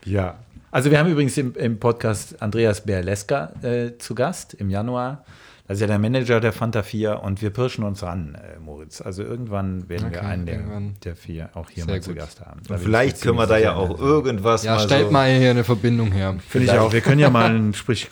Ja. 0.04 0.38
Also 0.70 0.92
wir 0.92 0.98
haben 1.00 1.10
übrigens 1.10 1.36
im, 1.38 1.54
im 1.56 1.78
Podcast 1.80 2.40
Andreas 2.40 2.82
Berleska 2.82 3.52
äh, 3.62 3.98
zu 3.98 4.14
Gast 4.14 4.54
im 4.54 4.70
Januar. 4.70 5.24
Das 5.68 5.76
ist 5.76 5.80
ja 5.82 5.86
der 5.86 5.98
Manager 6.00 6.40
der 6.40 6.52
Fanta 6.52 6.82
4 6.82 7.20
und 7.22 7.40
wir 7.40 7.50
pirschen 7.50 7.84
uns 7.84 8.02
ran, 8.02 8.34
äh, 8.34 8.58
Moritz. 8.58 9.00
Also 9.00 9.22
irgendwann 9.22 9.88
werden 9.88 10.10
wir 10.10 10.18
Okay, 10.18 10.26
einen 10.26 10.44
der, 10.44 10.60
der 11.04 11.16
vier 11.16 11.50
auch 11.54 11.70
hier 11.70 11.84
Sehr 11.84 11.94
mal 11.94 12.00
zu 12.02 12.10
gut. 12.10 12.18
Gast 12.18 12.40
haben. 12.40 12.60
Da 12.68 12.76
vielleicht 12.78 13.22
können 13.22 13.38
wir 13.38 13.46
da 13.46 13.56
ja 13.58 13.74
auch 13.76 13.98
irgendwas 13.98 14.64
Ja, 14.64 14.74
mal 14.74 14.80
stellt 14.80 15.06
so. 15.06 15.12
mal 15.12 15.30
hier 15.30 15.50
eine 15.50 15.64
Verbindung 15.64 16.10
her. 16.12 16.34
Finde 16.46 16.66
ich 16.66 16.78
auch. 16.78 16.92
Wir 16.92 17.00
können 17.00 17.20
ja 17.20 17.30
mal 17.38 17.54
ein 17.54 17.74
Sprich, 17.74 18.10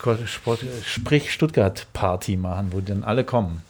Sprich 0.86 1.32
Stuttgart 1.32 1.86
Party 1.92 2.36
machen, 2.36 2.68
wo 2.70 2.80
dann 2.80 3.02
alle 3.04 3.24
kommen. 3.24 3.62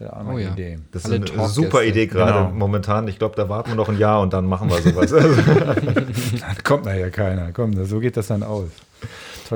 Oh 0.00 0.30
eine 0.30 0.40
ja. 0.42 0.50
Idee. 0.52 0.78
Das 0.90 1.02
ist 1.02 1.06
Alle 1.06 1.16
eine 1.16 1.24
Talkgäste. 1.26 1.54
super 1.62 1.84
Idee 1.84 2.08
gerade 2.08 2.32
Genau. 2.32 2.50
momentan. 2.50 3.06
Ich 3.06 3.20
glaube, 3.20 3.36
da 3.36 3.48
warten 3.48 3.70
wir 3.70 3.76
noch 3.76 3.88
ein 3.88 3.98
Jahr 3.98 4.20
und 4.20 4.32
dann 4.32 4.46
machen 4.46 4.68
wir 4.68 4.82
sowas. 4.82 5.12
Also, 5.12 5.28
Da 6.40 6.54
kommt 6.64 6.86
nachher 6.86 7.10
keiner. 7.10 7.52
Komm, 7.52 7.84
so 7.86 8.00
geht 8.00 8.16
das 8.16 8.26
dann 8.26 8.42
aus. 8.42 8.68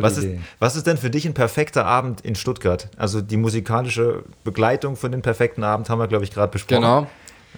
Tolle 0.01 0.03
was, 0.13 0.19
ist, 0.19 0.25
Idee. 0.25 0.41
was 0.59 0.77
ist 0.77 0.87
denn 0.87 0.97
für 0.97 1.11
dich 1.11 1.27
ein 1.27 1.35
perfekter 1.35 1.85
Abend 1.87 2.21
in 2.23 2.35
Stuttgart? 2.35 2.89
Also 2.97 3.21
die 3.21 3.37
musikalische 3.37 4.25
Begleitung 4.45 4.97
für 4.97 5.11
den 5.11 5.23
perfekten 5.23 5.65
Abend 5.65 5.89
haben 5.91 5.99
wir, 5.99 6.09
glaube 6.09 6.25
ich, 6.25 6.31
gerade 6.33 6.51
besprochen. 6.53 6.83
Genau. 6.83 7.07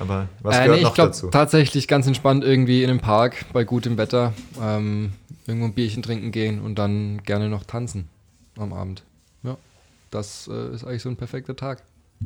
Aber 0.00 0.28
was 0.42 0.56
Äh, 0.56 0.62
gehört 0.64 0.76
nee, 0.78 0.82
noch 0.84 0.90
ich 0.90 0.94
glaube 0.94 1.10
dazu? 1.10 1.28
tatsächlich 1.28 1.88
ganz 1.88 2.06
entspannt 2.06 2.44
irgendwie 2.44 2.82
in 2.84 2.90
einem 2.90 3.00
Park 3.00 3.46
bei 3.52 3.64
gutem 3.64 3.96
Wetter 3.98 4.32
ähm, 4.62 5.12
irgendwo 5.46 5.66
ein 5.66 5.72
Bierchen 5.74 6.02
trinken 6.02 6.30
gehen 6.30 6.60
und 6.60 6.76
dann 6.76 7.22
gerne 7.24 7.48
noch 7.48 7.64
tanzen 7.64 8.08
am 8.56 8.72
Abend. 8.72 9.02
Ja, 9.42 9.56
das 10.10 10.48
äh, 10.52 10.74
ist 10.74 10.84
eigentlich 10.84 11.02
so 11.02 11.08
ein 11.08 11.16
perfekter 11.16 11.56
Tag. 11.56 11.82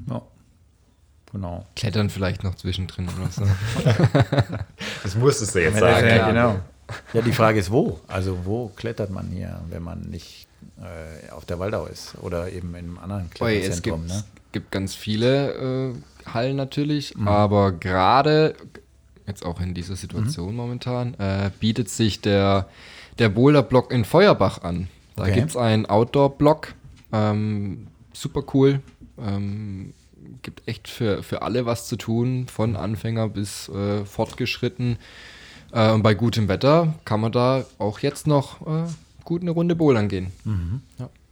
Ja. 0.08 0.20
Genau. 1.32 1.64
Klettern 1.76 2.10
vielleicht 2.10 2.44
noch 2.44 2.56
zwischendrin 2.56 3.08
oder 3.08 3.30
so. 3.30 3.42
Das 5.02 5.14
musstest 5.16 5.54
du 5.54 5.62
jetzt 5.62 5.74
Ja, 5.74 5.80
sagen. 5.80 6.06
ja, 6.06 6.14
klar. 6.16 6.28
genau. 6.32 6.60
Ja, 7.12 7.22
die 7.22 7.32
Frage 7.32 7.58
ist, 7.58 7.70
wo? 7.70 8.00
Also 8.08 8.44
wo 8.44 8.68
klettert 8.68 9.10
man 9.10 9.28
hier, 9.28 9.60
wenn 9.70 9.82
man 9.82 10.00
nicht 10.02 10.46
äh, 10.78 11.30
auf 11.30 11.44
der 11.44 11.58
Waldau 11.58 11.86
ist 11.86 12.14
oder 12.20 12.50
eben 12.52 12.68
in 12.70 12.76
einem 12.76 12.98
anderen 12.98 13.30
Oi, 13.40 13.56
es 13.56 13.82
gibt, 13.82 13.96
Kletterzentrum? 13.96 14.06
Ne? 14.06 14.24
gibt 14.52 14.70
ganz 14.70 14.94
viele 14.94 15.92
äh, 15.94 15.94
Hallen 16.30 16.56
natürlich, 16.56 17.14
aber 17.24 17.72
gerade 17.72 18.54
jetzt 19.26 19.44
auch 19.44 19.60
in 19.60 19.72
dieser 19.74 19.96
Situation 19.96 20.54
momentan 20.54 21.14
äh, 21.14 21.50
bietet 21.58 21.88
sich 21.88 22.20
der, 22.20 22.68
der 23.18 23.28
Boulder-Block 23.28 23.92
in 23.92 24.04
Feuerbach 24.04 24.62
an. 24.62 24.88
Da 25.16 25.22
Okay. 25.24 25.32
gibt 25.34 25.50
es 25.50 25.56
einen 25.56 25.86
Outdoor-Block, 25.86 26.74
ähm, 27.12 27.86
super 28.12 28.42
cool. 28.54 28.80
Ähm, 29.18 29.94
gibt 30.42 30.66
echt 30.66 30.88
für, 30.88 31.22
für 31.22 31.42
alle 31.42 31.66
was 31.66 31.86
zu 31.86 31.96
tun, 31.96 32.46
von 32.48 32.76
Anfänger 32.76 33.28
bis 33.28 33.68
äh, 33.68 34.04
fortgeschritten. 34.04 34.98
Äh, 35.72 35.90
und 35.92 36.02
bei 36.02 36.14
gutem 36.14 36.48
Wetter 36.48 36.94
kann 37.04 37.20
man 37.20 37.32
da 37.32 37.64
auch 37.78 37.98
jetzt 38.00 38.26
noch 38.26 38.60
äh, 38.66 38.84
gut 39.24 39.42
eine 39.42 39.50
Runde 39.52 39.74
bouldern 39.74 40.08
gehen. 40.08 40.32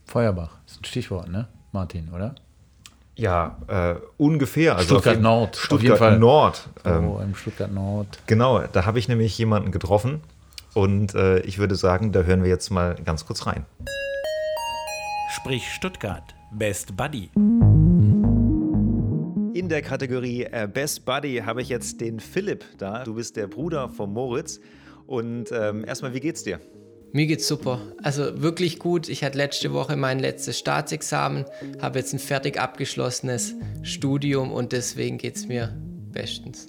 Feuerbach 0.06 0.56
ist 0.66 0.80
ein 0.80 0.84
Stichwort, 0.84 1.28
ne? 1.28 1.46
Martin, 1.72 2.08
oder? 2.14 2.34
Ja, 3.16 3.58
äh, 3.68 3.94
ungefähr. 4.16 4.76
Also 4.76 4.94
Stuttgart 4.94 5.06
auf 5.06 5.12
jeden- 5.16 5.22
Nord, 5.22 5.54
auf 5.56 5.60
Stuttgart 5.62 5.82
jeden 5.82 5.96
Fall. 5.98 6.18
Nord. 6.18 6.68
Ähm, 6.84 7.04
oh, 7.08 7.20
im 7.20 7.34
Stuttgart 7.34 7.70
Nord. 7.72 8.18
Genau, 8.26 8.60
da 8.72 8.86
habe 8.86 8.98
ich 8.98 9.08
nämlich 9.08 9.36
jemanden 9.36 9.70
getroffen. 9.72 10.20
Und 10.72 11.14
äh, 11.14 11.40
ich 11.40 11.58
würde 11.58 11.74
sagen, 11.74 12.12
da 12.12 12.22
hören 12.22 12.42
wir 12.42 12.48
jetzt 12.48 12.70
mal 12.70 12.94
ganz 13.04 13.26
kurz 13.26 13.46
rein. 13.46 13.66
Sprich 15.36 15.70
Stuttgart. 15.72 16.22
Best 16.52 16.96
Buddy. 16.96 17.30
In 19.60 19.68
der 19.68 19.82
Kategorie 19.82 20.44
äh, 20.44 20.66
Best 20.66 21.04
Buddy 21.04 21.42
habe 21.44 21.60
ich 21.60 21.68
jetzt 21.68 22.00
den 22.00 22.18
Philipp 22.18 22.64
da. 22.78 23.04
Du 23.04 23.12
bist 23.12 23.36
der 23.36 23.46
Bruder 23.46 23.90
von 23.90 24.10
Moritz. 24.10 24.58
Und 25.06 25.52
ähm, 25.52 25.84
erstmal, 25.84 26.14
wie 26.14 26.20
geht's 26.20 26.42
dir? 26.42 26.60
Mir 27.12 27.26
geht's 27.26 27.46
super. 27.46 27.78
Also 28.02 28.40
wirklich 28.40 28.78
gut. 28.78 29.10
Ich 29.10 29.22
hatte 29.22 29.36
letzte 29.36 29.74
Woche 29.74 29.96
mein 29.96 30.18
letztes 30.18 30.58
Staatsexamen, 30.58 31.44
habe 31.78 31.98
jetzt 31.98 32.14
ein 32.14 32.18
fertig 32.18 32.58
abgeschlossenes 32.58 33.54
Studium 33.82 34.50
und 34.50 34.72
deswegen 34.72 35.18
geht's 35.18 35.46
mir 35.46 35.76
bestens. 36.10 36.68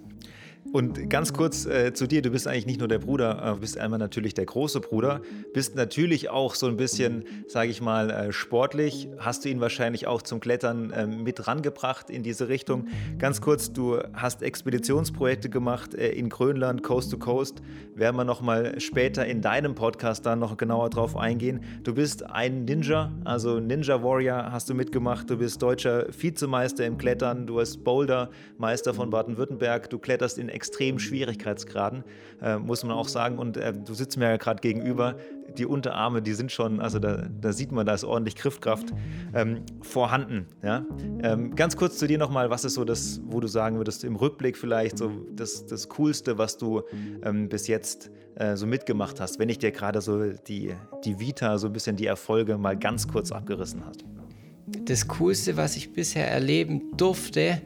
Und 0.72 1.10
ganz 1.10 1.34
kurz 1.34 1.66
äh, 1.66 1.94
zu 1.94 2.08
dir, 2.08 2.22
du 2.22 2.30
bist 2.30 2.48
eigentlich 2.48 2.66
nicht 2.66 2.80
nur 2.80 2.88
der 2.88 3.00
Bruder, 3.00 3.56
äh, 3.56 3.60
bist 3.60 3.78
einmal 3.78 4.00
natürlich 4.00 4.34
der 4.34 4.46
große 4.46 4.80
Bruder, 4.80 5.22
bist 5.54 5.76
natürlich 5.76 6.30
auch 6.30 6.56
so 6.56 6.68
ein 6.68 6.78
bisschen, 6.78 7.26
sage 7.48 7.70
ich 7.72 7.82
mal, 7.82 8.10
äh, 8.10 8.32
sportlich, 8.32 9.10
hast 9.18 9.44
du 9.44 9.50
ihn 9.50 9.60
wahrscheinlich 9.60 10.08
auch 10.08 10.22
zum 10.22 10.40
Klettern 10.40 10.92
äh, 10.92 11.08
mit 11.08 11.46
rangebracht 11.46 12.10
in 12.10 12.24
diese 12.24 12.48
Richtung. 12.48 12.88
Ganz 13.18 13.42
kurz, 13.42 13.74
du 13.74 14.00
hast 14.14 14.44
Expeditionsprojekte 14.44 15.50
gemacht 15.50 15.94
äh, 15.94 16.12
in 16.12 16.30
Grönland, 16.30 16.84
Coast 16.84 17.12
to 17.12 17.18
Coast, 17.18 17.62
werden 18.02 18.16
wir 18.16 18.24
nochmal 18.24 18.80
später 18.80 19.28
in 19.28 19.42
deinem 19.42 19.76
Podcast 19.76 20.26
dann 20.26 20.40
noch 20.40 20.58
genauer 20.58 20.90
drauf 20.90 21.16
eingehen. 21.16 21.64
Du 21.84 21.94
bist 21.94 22.28
ein 22.28 22.66
Ninja, 22.66 23.12
also 23.26 23.60
Ninja 23.60 24.02
Warrior 24.02 24.52
hast 24.52 24.72
du 24.72 24.74
mitgemacht, 24.74 25.30
du 25.30 25.38
bist 25.38 25.62
deutscher 25.62 26.08
Vizemeister 26.10 26.84
im 26.84 26.98
Klettern, 26.98 27.46
du 27.46 27.60
hast 27.60 27.84
Boulder-Meister 27.84 28.96
von 28.96 29.12
Baden-Württemberg, 29.12 29.88
du 29.92 30.00
kletterst 30.00 30.40
in 30.40 30.50
extremen 30.50 30.98
Schwierigkeitsgraden, 30.98 32.04
äh, 32.42 32.58
muss 32.58 32.84
man 32.84 32.94
auch 32.94 33.08
sagen. 33.08 33.38
Und 33.38 33.56
äh, 33.58 33.72
du 33.72 33.94
sitzt 33.94 34.18
mir 34.18 34.30
ja 34.32 34.38
gerade 34.38 34.62
gegenüber. 34.62 35.18
Die 35.58 35.66
Unterarme, 35.66 36.22
die 36.22 36.34
sind 36.34 36.52
schon, 36.52 36.80
also 36.80 37.00
da, 37.00 37.28
da 37.42 37.54
sieht 37.54 37.72
man, 37.72 37.86
da 37.86 37.94
ist 37.94 38.04
ordentlich 38.04 38.36
Griffkraft 38.36 38.94
ähm, 39.34 39.62
vorhanden. 39.82 40.48
Ja? 40.64 40.86
Ähm, 41.22 41.56
ganz 41.56 41.76
kurz 41.76 41.98
zu 41.98 42.08
dir 42.08 42.18
nochmal, 42.18 42.50
was 42.50 42.66
ist 42.66 42.76
so 42.76 42.86
das, 42.86 43.22
wo 43.26 43.40
du 43.40 43.48
sagen 43.48 43.78
würdest, 43.78 44.04
im 44.04 44.16
Rückblick 44.16 44.58
vielleicht 44.58 44.98
so 44.98 45.12
das, 45.36 45.66
das 45.66 45.90
Coolste, 45.90 46.38
was 46.38 46.58
du 46.58 46.82
ähm, 47.24 47.50
bis 47.50 47.68
jetzt 47.68 48.12
äh, 48.36 48.56
so 48.56 48.66
mitgemacht 48.66 49.20
hast, 49.20 49.40
wenn 49.40 49.50
ich 49.50 49.60
dir 49.60 49.72
gerade 49.72 50.02
so 50.02 50.32
die, 50.32 50.74
die 51.04 51.20
Vita, 51.20 51.58
so 51.58 51.68
ein 51.68 51.74
bisschen 51.74 51.96
die 51.96 52.06
Erfolge 52.06 52.58
mal 52.58 52.78
ganz 52.78 53.08
kurz 53.08 53.32
abgerissen 53.32 53.84
hast. 53.86 54.06
Das 54.86 55.08
Coolste, 55.08 55.58
was 55.58 55.76
ich 55.76 55.92
bisher 55.92 56.30
erleben 56.30 56.96
durfte, 56.96 57.62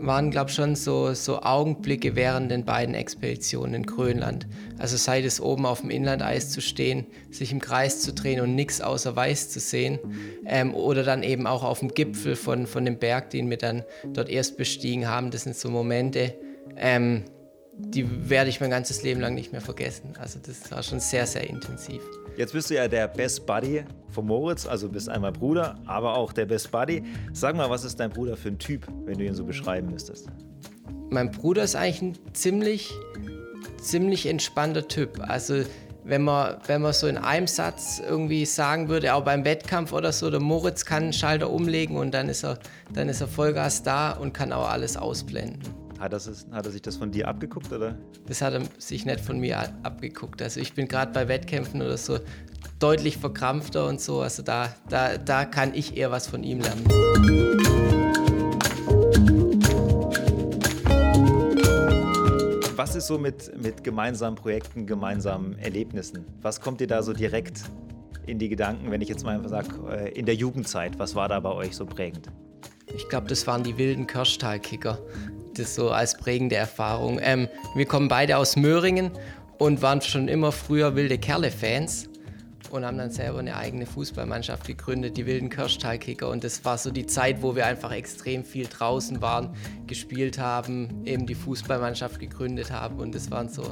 waren, 0.00 0.30
glaube 0.30 0.50
ich, 0.50 0.56
schon 0.56 0.76
so, 0.76 1.12
so 1.14 1.42
Augenblicke 1.42 2.16
während 2.16 2.50
den 2.50 2.64
beiden 2.64 2.94
Expeditionen 2.94 3.74
in 3.74 3.86
Grönland. 3.86 4.46
Also 4.78 4.96
sei 4.96 5.22
es 5.22 5.40
oben 5.40 5.66
auf 5.66 5.80
dem 5.80 5.90
Inlandeis 5.90 6.50
zu 6.50 6.60
stehen, 6.60 7.06
sich 7.30 7.52
im 7.52 7.60
Kreis 7.60 8.00
zu 8.00 8.12
drehen 8.12 8.40
und 8.40 8.54
nichts 8.54 8.80
außer 8.80 9.16
Weiß 9.16 9.50
zu 9.50 9.60
sehen. 9.60 9.98
Ähm, 10.46 10.74
oder 10.74 11.02
dann 11.02 11.22
eben 11.22 11.46
auch 11.46 11.64
auf 11.64 11.80
dem 11.80 11.88
Gipfel 11.88 12.36
von, 12.36 12.66
von 12.66 12.84
dem 12.84 12.98
Berg, 12.98 13.30
den 13.30 13.50
wir 13.50 13.58
dann 13.58 13.84
dort 14.12 14.28
erst 14.28 14.56
bestiegen 14.56 15.08
haben. 15.08 15.30
Das 15.30 15.42
sind 15.44 15.56
so 15.56 15.68
Momente, 15.68 16.34
ähm, 16.76 17.24
die 17.78 18.28
werde 18.28 18.50
ich 18.50 18.60
mein 18.60 18.70
ganzes 18.70 19.02
Leben 19.02 19.20
lang 19.20 19.34
nicht 19.34 19.52
mehr 19.52 19.60
vergessen. 19.60 20.14
Also 20.18 20.38
das 20.44 20.70
war 20.70 20.82
schon 20.82 21.00
sehr, 21.00 21.26
sehr 21.26 21.48
intensiv. 21.48 22.02
Jetzt 22.38 22.54
bist 22.54 22.70
du 22.70 22.74
ja 22.76 22.88
der 22.88 23.08
Best 23.08 23.44
Buddy 23.44 23.84
von 24.08 24.26
Moritz, 24.26 24.64
also 24.64 24.88
bist 24.88 25.10
einmal 25.10 25.32
Bruder, 25.32 25.74
aber 25.86 26.16
auch 26.16 26.32
der 26.32 26.46
Best 26.46 26.70
Buddy. 26.70 27.02
Sag 27.34 27.54
mal, 27.56 27.68
was 27.68 27.84
ist 27.84 28.00
dein 28.00 28.08
Bruder 28.10 28.36
für 28.36 28.48
ein 28.48 28.58
Typ, 28.58 28.86
wenn 29.04 29.18
du 29.18 29.24
ihn 29.26 29.34
so 29.34 29.44
beschreiben 29.44 29.90
müsstest? 29.90 30.30
mein 31.10 31.30
Bruder 31.30 31.62
ist 31.62 31.76
eigentlich 31.76 32.02
ein 32.02 32.34
ziemlich, 32.34 32.92
ziemlich 33.80 34.26
entspannter 34.26 34.88
Typ. 34.88 35.20
Also 35.20 35.62
wenn 36.04 36.22
man, 36.22 36.56
wenn 36.66 36.82
man 36.82 36.92
so 36.92 37.06
in 37.06 37.18
einem 37.18 37.46
Satz 37.46 38.00
irgendwie 38.06 38.44
sagen 38.46 38.88
würde, 38.88 39.14
auch 39.14 39.24
beim 39.24 39.44
Wettkampf 39.44 39.92
oder 39.92 40.12
so, 40.12 40.30
der 40.30 40.40
Moritz 40.40 40.84
kann 40.84 41.04
einen 41.04 41.12
Schalter 41.12 41.50
umlegen 41.50 41.96
und 41.96 42.12
dann 42.12 42.28
ist 42.28 42.44
er, 42.44 42.58
dann 42.92 43.08
ist 43.08 43.20
er 43.20 43.28
Vollgas 43.28 43.82
da 43.82 44.12
und 44.12 44.32
kann 44.32 44.52
auch 44.52 44.68
alles 44.68 44.96
ausblenden. 44.96 45.60
Hat, 45.98 46.12
das, 46.12 46.46
hat 46.52 46.64
er 46.64 46.70
sich 46.70 46.82
das 46.82 46.96
von 46.96 47.10
dir 47.10 47.26
abgeguckt 47.26 47.72
oder? 47.72 47.98
Das 48.26 48.40
hat 48.40 48.52
er 48.52 48.62
sich 48.78 49.04
nicht 49.04 49.20
von 49.20 49.40
mir 49.40 49.58
abgeguckt. 49.82 50.40
Also 50.40 50.60
ich 50.60 50.72
bin 50.72 50.86
gerade 50.86 51.12
bei 51.12 51.26
Wettkämpfen 51.26 51.82
oder 51.82 51.96
so 51.96 52.18
deutlich 52.78 53.18
verkrampfter 53.18 53.86
und 53.86 54.00
so. 54.00 54.20
Also 54.20 54.44
da, 54.44 54.72
da, 54.88 55.18
da 55.18 55.44
kann 55.44 55.74
ich 55.74 55.96
eher 55.96 56.12
was 56.12 56.28
von 56.28 56.44
ihm 56.44 56.60
lernen. 56.60 56.84
Was 62.76 62.94
ist 62.94 63.08
so 63.08 63.18
mit, 63.18 63.60
mit 63.60 63.82
gemeinsamen 63.82 64.36
Projekten, 64.36 64.86
gemeinsamen 64.86 65.58
Erlebnissen? 65.58 66.24
Was 66.42 66.60
kommt 66.60 66.80
dir 66.80 66.86
da 66.86 67.02
so 67.02 67.12
direkt 67.12 67.64
in 68.24 68.38
die 68.38 68.48
Gedanken, 68.48 68.92
wenn 68.92 69.00
ich 69.00 69.08
jetzt 69.08 69.24
mal 69.24 69.48
sage, 69.48 70.10
in 70.14 70.26
der 70.26 70.36
Jugendzeit, 70.36 70.96
was 71.00 71.16
war 71.16 71.28
da 71.28 71.40
bei 71.40 71.50
euch 71.50 71.74
so 71.74 71.86
prägend? 71.86 72.28
Ich 72.94 73.08
glaube, 73.08 73.26
das 73.26 73.46
waren 73.46 73.62
die 73.62 73.76
wilden 73.76 74.06
Kirschtal-Kicker. 74.06 74.98
Das 75.58 75.74
so 75.74 75.90
als 75.90 76.16
prägende 76.16 76.56
Erfahrung. 76.56 77.18
Ähm, 77.22 77.48
wir 77.74 77.86
kommen 77.86 78.08
beide 78.08 78.36
aus 78.36 78.56
Möhringen 78.56 79.10
und 79.58 79.82
waren 79.82 80.00
schon 80.00 80.28
immer 80.28 80.52
früher 80.52 80.94
wilde 80.94 81.18
Kerle-Fans 81.18 82.08
und 82.70 82.84
haben 82.84 82.98
dann 82.98 83.10
selber 83.10 83.40
eine 83.40 83.56
eigene 83.56 83.86
Fußballmannschaft 83.86 84.66
gegründet, 84.66 85.16
die 85.16 85.26
wilden 85.26 85.50
Kirschtal-Kicker. 85.50 86.28
Und 86.28 86.44
das 86.44 86.64
war 86.64 86.78
so 86.78 86.90
die 86.90 87.06
Zeit, 87.06 87.42
wo 87.42 87.56
wir 87.56 87.66
einfach 87.66 87.92
extrem 87.92 88.44
viel 88.44 88.66
draußen 88.66 89.20
waren, 89.20 89.54
gespielt 89.86 90.38
haben, 90.38 91.02
eben 91.04 91.26
die 91.26 91.34
Fußballmannschaft 91.34 92.20
gegründet 92.20 92.70
haben. 92.70 92.98
Und 92.98 93.14
das 93.14 93.30
waren 93.30 93.48
so, 93.48 93.64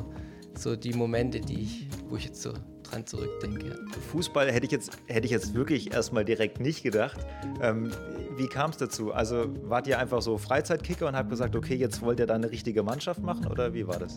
so 0.59 0.77
die 0.77 0.93
Momente, 0.93 1.41
die 1.41 1.63
ich, 1.63 1.89
wo 2.09 2.17
ich 2.17 2.25
jetzt 2.25 2.43
so 2.43 2.53
dran 2.91 3.07
zurückdenke. 3.07 3.79
Fußball 4.13 4.51
hätte 4.51 4.67
ich 4.67 4.73
jetzt, 4.73 4.91
hätte 5.07 5.27
ich 5.27 5.31
jetzt 5.31 5.55
wirklich 5.55 5.93
erstmal 5.93 6.25
direkt 6.25 6.61
nicht 6.61 6.83
gedacht. 6.83 7.19
Ähm, 7.61 7.91
wie 8.37 8.47
kam 8.47 8.71
es 8.71 8.77
dazu? 8.77 9.13
Also 9.13 9.47
wart 9.63 9.87
ihr 9.87 9.99
einfach 9.99 10.23
so 10.23 10.39
Freizeitkicker 10.39 11.07
und 11.09 11.17
habt 11.17 11.31
gesagt, 11.31 11.57
okay, 11.57 11.75
jetzt 11.75 12.03
wollt 12.03 12.21
ihr 12.21 12.27
da 12.27 12.35
eine 12.35 12.51
richtige 12.51 12.83
Mannschaft 12.83 13.23
machen 13.23 13.47
oder 13.47 13.75
wie 13.75 13.87
war 13.87 13.99
das? 13.99 14.17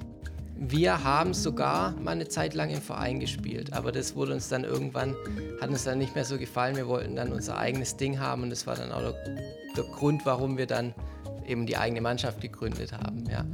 Wir 0.61 1.05
haben 1.05 1.33
sogar 1.33 1.91
mal 2.01 2.11
eine 2.11 2.27
Zeit 2.27 2.53
lang 2.53 2.69
im 2.69 2.81
Verein 2.81 3.21
gespielt, 3.21 3.71
aber 3.71 3.93
das 3.93 4.17
wurde 4.17 4.33
uns 4.33 4.49
dann 4.49 4.65
irgendwann, 4.65 5.15
hat 5.61 5.69
uns 5.69 5.85
dann 5.85 5.97
nicht 5.97 6.15
mehr 6.15 6.25
so 6.25 6.37
gefallen. 6.37 6.75
Wir 6.75 6.87
wollten 6.87 7.15
dann 7.15 7.31
unser 7.31 7.57
eigenes 7.57 7.95
Ding 7.95 8.19
haben 8.19 8.43
und 8.43 8.49
das 8.49 8.67
war 8.67 8.75
dann 8.75 8.91
auch 8.91 8.99
der, 8.99 9.13
der 9.77 9.83
Grund, 9.95 10.25
warum 10.25 10.57
wir 10.57 10.67
dann 10.67 10.93
eben 11.47 11.65
die 11.65 11.77
eigene 11.77 12.01
Mannschaft 12.01 12.41
gegründet 12.41 12.91
haben. 12.91 13.23
Ja. 13.29 13.45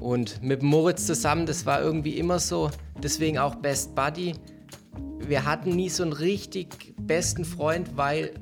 Und 0.00 0.42
mit 0.42 0.62
Moritz 0.62 1.06
zusammen, 1.06 1.44
das 1.44 1.66
war 1.66 1.82
irgendwie 1.82 2.18
immer 2.18 2.38
so, 2.38 2.70
deswegen 3.02 3.38
auch 3.38 3.56
Best 3.56 3.94
Buddy. 3.94 4.34
Wir 5.18 5.44
hatten 5.44 5.70
nie 5.70 5.88
so 5.88 6.02
einen 6.02 6.12
richtig 6.12 6.94
besten 6.98 7.44
Freund, 7.44 7.96
weil 7.96 8.32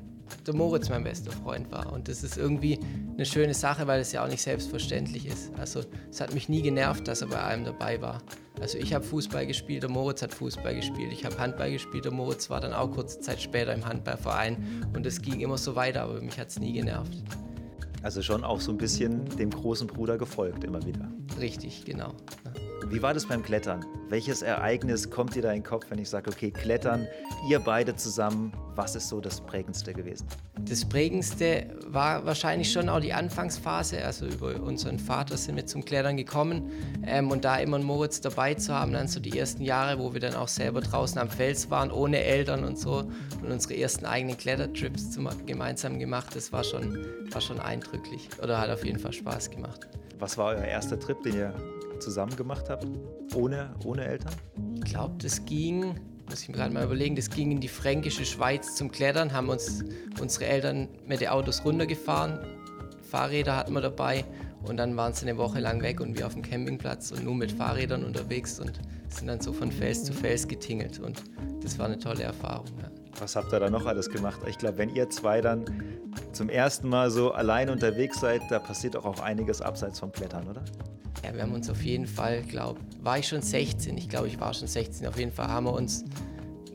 der 0.45 0.55
Moritz 0.55 0.89
mein 0.89 1.03
bester 1.03 1.31
Freund 1.31 1.71
war. 1.71 1.91
Und 1.91 2.07
das 2.07 2.23
ist 2.23 2.37
irgendwie 2.37 2.79
eine 3.13 3.25
schöne 3.25 3.53
Sache, 3.53 3.87
weil 3.87 4.01
es 4.01 4.11
ja 4.11 4.23
auch 4.23 4.29
nicht 4.29 4.41
selbstverständlich 4.41 5.25
ist. 5.25 5.51
Also 5.57 5.81
es 6.09 6.21
hat 6.21 6.33
mich 6.33 6.49
nie 6.49 6.61
genervt, 6.61 7.07
dass 7.07 7.21
er 7.21 7.27
bei 7.27 7.39
allem 7.39 7.63
dabei 7.63 8.01
war. 8.01 8.21
Also 8.61 8.77
ich 8.77 8.93
habe 8.93 9.03
Fußball 9.03 9.45
gespielt, 9.45 9.83
der 9.83 9.89
Moritz 9.89 10.21
hat 10.21 10.33
Fußball 10.33 10.75
gespielt, 10.75 11.11
ich 11.11 11.25
habe 11.25 11.37
Handball 11.37 11.71
gespielt, 11.71 12.05
der 12.05 12.13
Moritz 12.13 12.49
war 12.49 12.61
dann 12.61 12.73
auch 12.73 12.89
kurze 12.89 13.19
Zeit 13.19 13.41
später 13.41 13.73
im 13.73 13.85
Handballverein 13.85 14.85
und 14.95 15.05
es 15.05 15.21
ging 15.21 15.41
immer 15.41 15.57
so 15.57 15.75
weiter, 15.75 16.03
aber 16.03 16.21
mich 16.21 16.39
hat 16.39 16.49
es 16.49 16.59
nie 16.59 16.71
genervt. 16.71 17.21
Also 18.01 18.21
schon 18.21 18.45
auch 18.45 18.61
so 18.61 18.71
ein 18.71 18.77
bisschen 18.77 19.25
dem 19.37 19.49
großen 19.49 19.87
Bruder 19.87 20.17
gefolgt 20.17 20.63
immer 20.63 20.85
wieder. 20.85 21.11
Richtig, 21.39 21.83
genau. 21.83 22.13
Wie 22.87 23.01
war 23.01 23.13
das 23.13 23.25
beim 23.25 23.41
Klettern? 23.41 23.85
Welches 24.09 24.41
Ereignis 24.41 25.09
kommt 25.09 25.35
dir 25.35 25.41
da 25.41 25.49
in 25.49 25.61
den 25.61 25.63
Kopf, 25.63 25.85
wenn 25.89 25.97
ich 25.97 26.09
sage, 26.09 26.29
okay, 26.29 26.51
Klettern, 26.51 27.07
ihr 27.49 27.59
beide 27.59 27.95
zusammen, 27.95 28.53
was 28.75 28.95
ist 28.95 29.09
so 29.09 29.19
das 29.19 29.41
Prägendste 29.41 29.93
gewesen? 29.93 30.27
Das 30.61 30.85
Prägendste 30.85 31.75
war 31.87 32.25
wahrscheinlich 32.25 32.71
schon 32.71 32.87
auch 32.89 32.99
die 32.99 33.13
Anfangsphase. 33.13 34.03
Also 34.05 34.27
über 34.27 34.61
unseren 34.61 34.99
Vater 34.99 35.37
sind 35.37 35.55
wir 35.55 35.65
zum 35.65 35.83
Klettern 35.83 36.17
gekommen 36.17 36.71
ähm, 37.05 37.31
und 37.31 37.43
da 37.43 37.57
immer 37.57 37.77
einen 37.77 37.85
Moritz 37.85 38.21
dabei 38.21 38.53
zu 38.53 38.73
haben, 38.73 38.93
dann 38.93 39.07
so 39.07 39.19
die 39.19 39.37
ersten 39.37 39.63
Jahre, 39.63 39.97
wo 39.99 40.13
wir 40.13 40.19
dann 40.19 40.35
auch 40.35 40.47
selber 40.47 40.81
draußen 40.81 41.19
am 41.19 41.29
Fels 41.29 41.71
waren, 41.71 41.91
ohne 41.91 42.23
Eltern 42.23 42.63
und 42.63 42.77
so 42.77 43.09
und 43.41 43.51
unsere 43.51 43.75
ersten 43.75 44.05
eigenen 44.05 44.37
Klettertrips 44.37 45.11
zum, 45.11 45.27
gemeinsam 45.45 45.97
gemacht, 45.97 46.35
das 46.35 46.51
war 46.53 46.63
schon, 46.63 47.05
war 47.31 47.41
schon 47.41 47.59
eindrücklich 47.59 48.29
oder 48.43 48.59
hat 48.59 48.69
auf 48.69 48.85
jeden 48.85 48.99
Fall 48.99 49.13
Spaß 49.13 49.49
gemacht. 49.49 49.87
Was 50.19 50.37
war 50.37 50.55
euer 50.55 50.63
erster 50.63 50.99
Trip, 50.99 51.21
den 51.23 51.35
ihr 51.35 51.53
zusammen 51.99 52.35
gemacht 52.35 52.69
habt? 52.69 52.85
Ohne, 53.33 53.73
ohne 53.83 54.05
Eltern? 54.05 54.33
Ich 54.75 54.85
glaube, 54.85 55.15
das 55.21 55.45
ging, 55.45 55.99
muss 56.29 56.41
ich 56.41 56.49
mir 56.49 56.55
gerade 56.55 56.73
mal 56.73 56.83
überlegen, 56.83 57.15
das 57.15 57.29
ging 57.29 57.51
in 57.51 57.59
die 57.59 57.67
fränkische 57.67 58.25
Schweiz 58.25 58.75
zum 58.75 58.91
Klettern, 58.91 59.33
haben 59.33 59.49
uns 59.49 59.83
unsere 60.19 60.45
Eltern 60.45 60.87
mit 61.05 61.21
den 61.21 61.29
Autos 61.29 61.63
runtergefahren, 61.65 62.39
Fahrräder 63.09 63.55
hatten 63.55 63.73
wir 63.73 63.81
dabei 63.81 64.25
und 64.63 64.77
dann 64.77 64.97
waren 64.97 65.13
sie 65.13 65.27
eine 65.27 65.37
Woche 65.37 65.59
lang 65.59 65.81
weg 65.81 66.01
und 66.01 66.17
wir 66.17 66.25
auf 66.25 66.33
dem 66.33 66.41
Campingplatz 66.41 67.11
und 67.11 67.23
nur 67.23 67.35
mit 67.35 67.51
Fahrrädern 67.51 68.03
unterwegs 68.03 68.59
und 68.59 68.79
sind 69.09 69.27
dann 69.27 69.39
so 69.39 69.53
von 69.53 69.71
Fels 69.71 70.03
zu 70.03 70.13
Fels 70.13 70.47
getingelt 70.47 70.99
und 70.99 71.23
das 71.61 71.77
war 71.79 71.85
eine 71.85 71.99
tolle 71.99 72.23
Erfahrung. 72.23 72.67
Ja. 72.81 72.89
Was 73.19 73.35
habt 73.35 73.53
ihr 73.53 73.59
da 73.59 73.69
noch 73.69 73.85
alles 73.85 74.09
gemacht? 74.09 74.41
Ich 74.47 74.57
glaube, 74.57 74.77
wenn 74.77 74.89
ihr 74.89 75.09
zwei 75.09 75.39
dann 75.39 75.65
zum 76.33 76.49
ersten 76.49 76.89
Mal 76.89 77.09
so 77.11 77.31
allein 77.31 77.69
unterwegs 77.69 78.19
seid, 78.19 78.41
da 78.49 78.59
passiert 78.59 78.97
auch, 78.97 79.05
auch 79.05 79.19
einiges 79.19 79.61
abseits 79.61 79.99
vom 79.99 80.11
Klettern, 80.11 80.47
oder? 80.49 80.63
Ja, 81.25 81.33
wir 81.33 81.41
haben 81.41 81.53
uns 81.53 81.69
auf 81.69 81.81
jeden 81.81 82.05
Fall, 82.05 82.43
glaube 82.43 82.79
war 83.01 83.17
ich 83.17 83.27
schon 83.27 83.41
16, 83.41 83.97
ich 83.97 84.09
glaube, 84.09 84.27
ich 84.27 84.39
war 84.39 84.53
schon 84.53 84.67
16, 84.67 85.07
auf 85.07 85.17
jeden 85.17 85.31
Fall 85.31 85.47
haben 85.47 85.65
wir 85.65 85.73
uns 85.73 86.03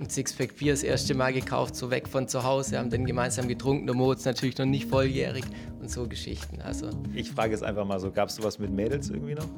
ein 0.00 0.08
Sixpack 0.08 0.56
Bier 0.56 0.72
das 0.72 0.82
erste 0.82 1.14
Mal 1.14 1.32
gekauft, 1.32 1.76
so 1.76 1.90
weg 1.90 2.08
von 2.08 2.26
zu 2.26 2.42
Hause, 2.42 2.78
haben 2.78 2.90
dann 2.90 3.04
gemeinsam 3.04 3.46
getrunken, 3.46 3.86
der 3.86 3.94
Moritz 3.94 4.24
natürlich 4.24 4.56
noch 4.58 4.66
nicht 4.66 4.88
volljährig 4.88 5.44
und 5.80 5.90
so 5.90 6.08
Geschichten. 6.08 6.60
Also, 6.62 6.88
ich 7.14 7.30
frage 7.30 7.52
jetzt 7.52 7.62
einfach 7.62 7.84
mal 7.84 8.00
so, 8.00 8.10
gab 8.10 8.28
es 8.28 8.36
sowas 8.36 8.58
mit 8.58 8.70
Mädels 8.70 9.10
irgendwie 9.10 9.34
noch? 9.34 9.48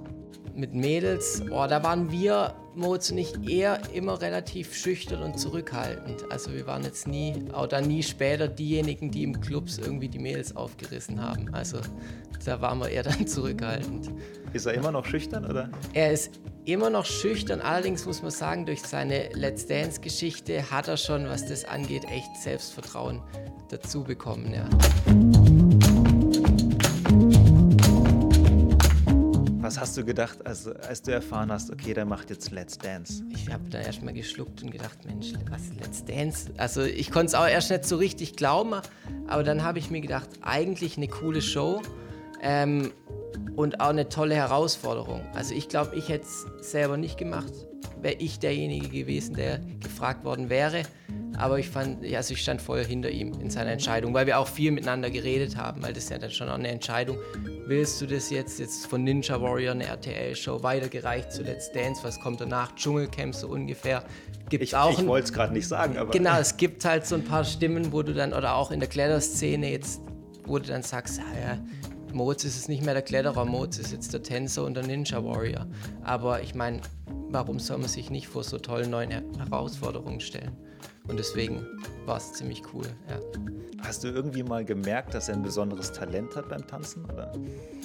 Mit 0.55 0.75
Mädels, 0.75 1.43
oh, 1.51 1.67
da 1.67 1.83
waren 1.83 2.11
wir, 2.11 2.55
Moritz 2.75 3.11
und 3.11 3.19
ich, 3.19 3.49
eher 3.49 3.81
immer 3.93 4.21
relativ 4.21 4.75
schüchtern 4.75 5.23
und 5.23 5.39
zurückhaltend. 5.39 6.31
Also 6.31 6.53
wir 6.53 6.67
waren 6.67 6.85
jetzt 6.85 7.07
nie, 7.07 7.35
auch 7.53 7.67
dann 7.67 7.87
nie 7.87 8.03
später 8.03 8.49
diejenigen, 8.49 9.11
die 9.11 9.23
im 9.23 9.41
Clubs 9.41 9.79
irgendwie 9.79 10.09
die 10.09 10.19
Mädels 10.19 10.55
aufgerissen 10.57 11.21
haben. 11.21 11.53
Also 11.53 11.79
da 12.45 12.61
waren 12.61 12.79
wir 12.79 12.89
eher 12.89 13.03
dann 13.05 13.27
zurückhaltend. 13.27 14.11
Ist 14.53 14.67
er 14.67 14.75
immer 14.75 14.93
noch 14.93 15.07
schüchtern, 15.07 15.45
oder? 15.47 15.71
Er 15.95 16.13
ist 16.13 16.41
immer 16.65 16.91
noch 16.91 17.07
schüchtern, 17.07 17.61
allerdings 17.61 18.07
muss 18.07 18.23
man 18.23 18.31
sagen, 18.31 18.67
durch 18.67 18.83
seine 18.83 19.31
Let's 19.33 19.67
Dance-Geschichte 19.67 20.71
hat 20.71 20.89
er 20.89 20.97
schon, 20.97 21.29
was 21.29 21.47
das 21.47 21.65
angeht, 21.65 22.05
echt 22.05 22.37
Selbstvertrauen 22.37 23.21
dazu 23.71 24.05
bekommen, 24.05 24.53
ja. 24.55 24.69
Was 29.73 29.81
hast 29.81 29.97
du 29.97 30.05
gedacht, 30.05 30.47
als, 30.47 30.69
als 30.69 31.01
du 31.01 31.13
erfahren 31.13 31.51
hast, 31.51 31.71
okay, 31.71 31.95
der 31.95 32.05
macht 32.05 32.29
jetzt 32.29 32.51
Let's 32.51 32.77
Dance? 32.77 33.25
Ich 33.31 33.51
habe 33.51 33.71
da 33.71 33.81
erstmal 33.81 34.13
geschluckt 34.13 34.63
und 34.63 34.71
gedacht, 34.71 34.99
Mensch, 35.07 35.33
was 35.49 35.63
Let's 35.81 36.05
Dance? 36.05 36.51
Also 36.59 36.83
ich 36.83 37.11
konnte 37.11 37.29
es 37.29 37.35
auch 37.35 37.47
erst 37.47 37.71
nicht 37.71 37.87
so 37.87 37.97
richtig 37.97 38.37
glauben, 38.37 38.75
aber 39.29 39.43
dann 39.43 39.63
habe 39.63 39.79
ich 39.79 39.91
mir 39.91 40.03
gedacht, 40.03 40.29
eigentlich 40.43 40.99
eine 40.99 41.09
coole 41.09 41.41
Show 41.41 41.81
ähm, 42.43 42.93
und 43.57 43.81
auch 43.81 43.89
eine 43.89 44.11
tolle 44.11 44.35
Herausforderung. 44.35 45.23
Also 45.33 45.55
ich 45.55 45.71
glaube, 45.71 45.97
ich 45.97 46.11
hätte 46.11 46.27
es 46.27 46.71
selber 46.71 46.99
nicht 46.99 47.17
gemacht, 47.17 47.55
wäre 48.03 48.15
ich 48.15 48.39
derjenige 48.39 48.89
gewesen, 48.89 49.35
der 49.35 49.61
gefragt 49.81 50.25
worden 50.25 50.51
wäre. 50.51 50.83
Aber 51.37 51.59
ich 51.59 51.69
fand, 51.69 52.05
also 52.15 52.35
ich 52.35 52.43
stand 52.43 52.61
voll 52.61 52.85
hinter 52.85 53.11
ihm 53.11 53.33
in 53.41 53.49
seiner 53.49 53.71
Entscheidung, 53.73 54.13
weil 54.13 54.27
wir 54.27 54.39
auch 54.39 54.49
viel 54.49 54.71
miteinander 54.71 55.11
geredet 55.11 55.57
haben, 55.57 55.83
weil 55.83 55.93
das 55.93 56.05
ist 56.05 56.11
ja 56.11 56.19
dann 56.19 56.31
schon 56.31 56.49
auch 56.49 56.55
eine 56.55 56.69
Entscheidung. 56.69 57.17
Willst 57.67 58.01
du 58.01 58.07
das 58.07 58.31
jetzt, 58.31 58.61
jetzt 58.61 58.87
von 58.87 59.03
Ninja 59.03 59.41
Warrior, 59.41 59.73
eine 59.73 59.87
RTL-Show, 59.87 60.63
weitergereicht 60.63 61.33
zu 61.33 61.43
Let's 61.43 61.73
Dance? 61.73 62.03
Was 62.05 62.21
kommt 62.21 62.41
danach? 62.41 62.75
Dschungelcamp 62.75 63.35
so 63.35 63.49
ungefähr. 63.49 64.05
Gibt's 64.51 64.73
ich 64.73 64.99
ich 64.99 65.07
wollte 65.07 65.25
es 65.25 65.33
gerade 65.33 65.53
nicht 65.53 65.67
sagen, 65.67 65.97
aber. 65.97 66.11
Genau, 66.11 66.39
es 66.39 66.57
gibt 66.57 66.85
halt 66.85 67.07
so 67.07 67.15
ein 67.15 67.25
paar 67.25 67.45
Stimmen, 67.45 67.93
wo 67.93 68.03
du 68.03 68.13
dann, 68.13 68.35
oder 68.35 68.55
auch 68.55 68.71
in 68.71 68.81
der 68.81 68.89
Kletterszene 68.89 69.71
jetzt, 69.71 70.03
wo 70.45 70.59
du 70.59 70.67
dann 70.67 70.83
sagst, 70.83 71.19
ja, 71.19 71.59
Moritz 72.13 72.45
ist 72.45 72.57
es 72.57 72.69
nicht 72.69 72.85
mehr 72.85 72.95
der 72.95 73.03
Kletterer, 73.03 73.45
Moritz 73.45 73.79
ist 73.79 73.93
jetzt 73.93 74.13
der 74.13 74.23
Tänzer 74.23 74.65
und 74.65 74.75
der 74.75 74.87
Ninja 74.87 75.25
Warrior. 75.25 75.67
Aber 76.03 76.43
ich 76.43 76.55
meine, 76.55 76.81
warum 77.33 77.59
soll 77.59 77.79
man 77.79 77.89
sich 77.89 78.11
nicht 78.11 78.29
vor 78.29 78.45
so 78.45 78.59
tollen 78.59 78.91
neuen 78.91 79.11
Herausforderungen 79.11 80.21
stellen? 80.21 80.57
Und 81.09 81.19
deswegen 81.19 81.67
war 82.07 82.17
es 82.17 82.33
ziemlich 82.35 82.63
cool, 82.73 82.87
ja. 83.09 83.19
Hast 83.81 84.05
du 84.05 84.09
irgendwie 84.09 84.45
mal 84.45 84.65
gemerkt, 84.65 85.15
dass 85.15 85.29
er 85.29 85.35
ein 85.35 85.43
besonderes 85.43 85.91
Talent 85.91 86.37
hat 86.37 86.49
beim 86.49 86.65
Tanzen? 86.67 87.05
Oder? 87.05 87.33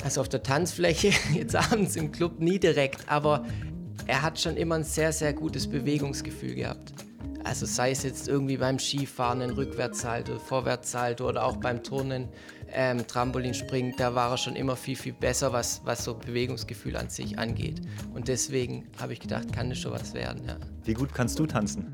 Also 0.03 0.21
auf 0.21 0.29
der 0.29 0.43
Tanzfläche, 0.43 1.11
jetzt 1.33 1.55
abends 1.55 1.95
im 1.95 2.11
Club 2.11 2.39
nie 2.39 2.59
direkt, 2.59 3.09
aber 3.09 3.45
er 4.05 4.21
hat 4.21 4.39
schon 4.39 4.55
immer 4.57 4.75
ein 4.75 4.83
sehr, 4.83 5.11
sehr 5.11 5.33
gutes 5.33 5.67
Bewegungsgefühl 5.67 6.55
gehabt. 6.55 6.93
Also 7.43 7.65
sei 7.65 7.91
es 7.91 8.03
jetzt 8.03 8.27
irgendwie 8.27 8.57
beim 8.57 8.77
Skifahren 8.77 9.41
ein 9.41 9.51
Rückwärtssalto, 9.51 10.37
Vorwärtssalto 10.37 11.27
oder 11.27 11.45
auch 11.45 11.57
beim 11.57 11.81
Turnen, 11.81 12.27
ähm, 12.71 13.05
Trampolinspringen, 13.07 13.93
da 13.97 14.13
war 14.15 14.31
er 14.31 14.37
schon 14.37 14.55
immer 14.55 14.75
viel, 14.75 14.95
viel 14.95 15.13
besser, 15.13 15.53
was, 15.53 15.81
was 15.85 16.03
so 16.03 16.13
Bewegungsgefühl 16.13 16.95
an 16.95 17.09
sich 17.09 17.37
angeht. 17.39 17.81
Und 18.13 18.27
deswegen 18.27 18.85
habe 18.99 19.13
ich 19.13 19.19
gedacht, 19.19 19.53
kann 19.53 19.69
das 19.69 19.79
schon 19.79 19.91
was 19.91 20.13
werden. 20.13 20.43
Ja. 20.47 20.57
Wie 20.83 20.93
gut 20.93 21.13
kannst 21.13 21.39
du 21.39 21.45
tanzen? 21.45 21.93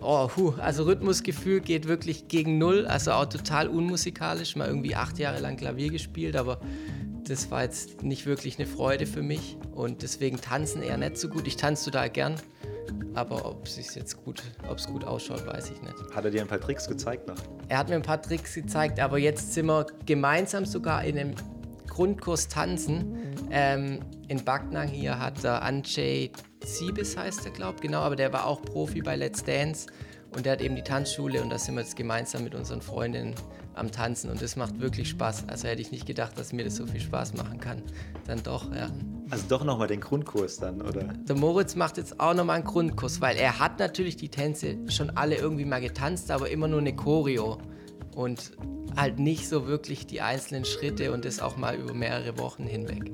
Oh, 0.00 0.30
huh, 0.36 0.54
also 0.58 0.84
Rhythmusgefühl 0.84 1.60
geht 1.60 1.88
wirklich 1.88 2.28
gegen 2.28 2.58
null, 2.58 2.86
also 2.86 3.12
auch 3.12 3.26
total 3.26 3.66
unmusikalisch. 3.66 4.54
Mal 4.54 4.68
irgendwie 4.68 4.94
acht 4.94 5.18
Jahre 5.18 5.40
lang 5.40 5.56
Klavier 5.56 5.90
gespielt, 5.90 6.36
aber 6.36 6.60
das 7.28 7.50
war 7.50 7.62
jetzt 7.62 8.02
nicht 8.02 8.26
wirklich 8.26 8.58
eine 8.58 8.66
Freude 8.66 9.06
für 9.06 9.22
mich 9.22 9.56
und 9.74 10.02
deswegen 10.02 10.40
tanzen 10.40 10.82
eher 10.82 10.96
nicht 10.96 11.18
so 11.18 11.28
gut. 11.28 11.46
Ich 11.46 11.56
tanze 11.56 11.86
total 11.86 12.10
gern, 12.10 12.36
aber 13.14 13.46
ob 13.46 13.66
es 13.66 13.94
jetzt 13.94 14.24
gut, 14.24 14.42
ob 14.68 14.78
es 14.78 14.86
gut 14.86 15.04
ausschaut, 15.04 15.46
weiß 15.46 15.70
ich 15.70 15.82
nicht. 15.82 15.94
Hat 16.14 16.24
er 16.24 16.30
dir 16.30 16.42
ein 16.42 16.48
paar 16.48 16.60
Tricks 16.60 16.86
gezeigt 16.86 17.26
noch? 17.26 17.36
Er 17.68 17.78
hat 17.78 17.88
mir 17.88 17.96
ein 17.96 18.02
paar 18.02 18.22
Tricks 18.22 18.54
gezeigt, 18.54 19.00
aber 19.00 19.18
jetzt 19.18 19.54
sind 19.54 19.66
wir 19.66 19.86
gemeinsam 20.04 20.64
sogar 20.64 21.04
in 21.04 21.18
einem 21.18 21.34
Grundkurs 21.88 22.48
tanzen. 22.48 23.34
Ähm, 23.50 24.00
in 24.28 24.44
Backnang 24.44 24.88
hier 24.88 25.18
hat 25.18 25.42
der 25.42 25.62
Anjay 25.62 26.30
Siebes 26.64 27.16
heißt 27.16 27.46
er, 27.46 27.52
glaube 27.52 27.76
ich, 27.76 27.82
genau, 27.82 28.00
aber 28.00 28.16
der 28.16 28.32
war 28.32 28.46
auch 28.46 28.60
Profi 28.60 29.00
bei 29.00 29.16
Let's 29.16 29.42
Dance 29.42 29.86
Und 30.34 30.46
der 30.46 30.52
hat 30.52 30.60
eben 30.60 30.74
die 30.74 30.82
Tanzschule 30.82 31.42
und 31.42 31.50
da 31.50 31.58
sind 31.58 31.74
wir 31.74 31.82
jetzt 31.82 31.96
gemeinsam 31.96 32.44
mit 32.44 32.54
unseren 32.54 32.82
Freundinnen 32.82 33.34
am 33.76 33.92
Tanzen 33.92 34.30
und 34.30 34.42
das 34.42 34.56
macht 34.56 34.80
wirklich 34.80 35.08
Spaß. 35.10 35.44
Also 35.48 35.68
hätte 35.68 35.82
ich 35.82 35.90
nicht 35.90 36.06
gedacht, 36.06 36.38
dass 36.38 36.52
mir 36.52 36.64
das 36.64 36.76
so 36.76 36.86
viel 36.86 37.00
Spaß 37.00 37.34
machen 37.34 37.60
kann. 37.60 37.82
Dann 38.26 38.42
doch, 38.42 38.74
ja. 38.74 38.90
Also 39.30 39.44
doch 39.48 39.64
nochmal 39.64 39.88
den 39.88 40.00
Grundkurs 40.00 40.58
dann, 40.58 40.82
oder? 40.82 41.04
Der 41.04 41.36
Moritz 41.36 41.74
macht 41.74 41.96
jetzt 41.96 42.20
auch 42.20 42.34
nochmal 42.34 42.56
einen 42.56 42.64
Grundkurs, 42.64 43.20
weil 43.20 43.36
er 43.36 43.58
hat 43.58 43.78
natürlich 43.78 44.16
die 44.16 44.28
Tänze 44.28 44.76
schon 44.88 45.10
alle 45.10 45.36
irgendwie 45.36 45.64
mal 45.64 45.80
getanzt, 45.80 46.30
aber 46.30 46.50
immer 46.50 46.68
nur 46.68 46.80
eine 46.80 46.94
Choreo. 46.94 47.58
Und 48.14 48.52
halt 48.96 49.18
nicht 49.18 49.48
so 49.48 49.66
wirklich 49.66 50.06
die 50.06 50.22
einzelnen 50.22 50.64
Schritte 50.64 51.12
und 51.12 51.24
das 51.24 51.40
auch 51.40 51.56
mal 51.56 51.76
über 51.76 51.92
mehrere 51.92 52.38
Wochen 52.38 52.64
hinweg. 52.64 53.12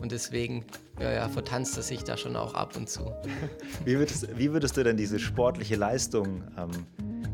Und 0.00 0.12
deswegen 0.12 0.64
ja, 1.00 1.12
ja, 1.12 1.28
vertanzt 1.28 1.76
er 1.76 1.82
sich 1.82 2.04
da 2.04 2.16
schon 2.16 2.36
auch 2.36 2.54
ab 2.54 2.76
und 2.76 2.88
zu. 2.88 3.12
Wie 3.84 3.98
würdest, 3.98 4.28
wie 4.36 4.52
würdest 4.52 4.76
du 4.76 4.84
denn 4.84 4.96
diese 4.96 5.18
sportliche 5.18 5.76
Leistung 5.76 6.42
ähm, 6.58 6.70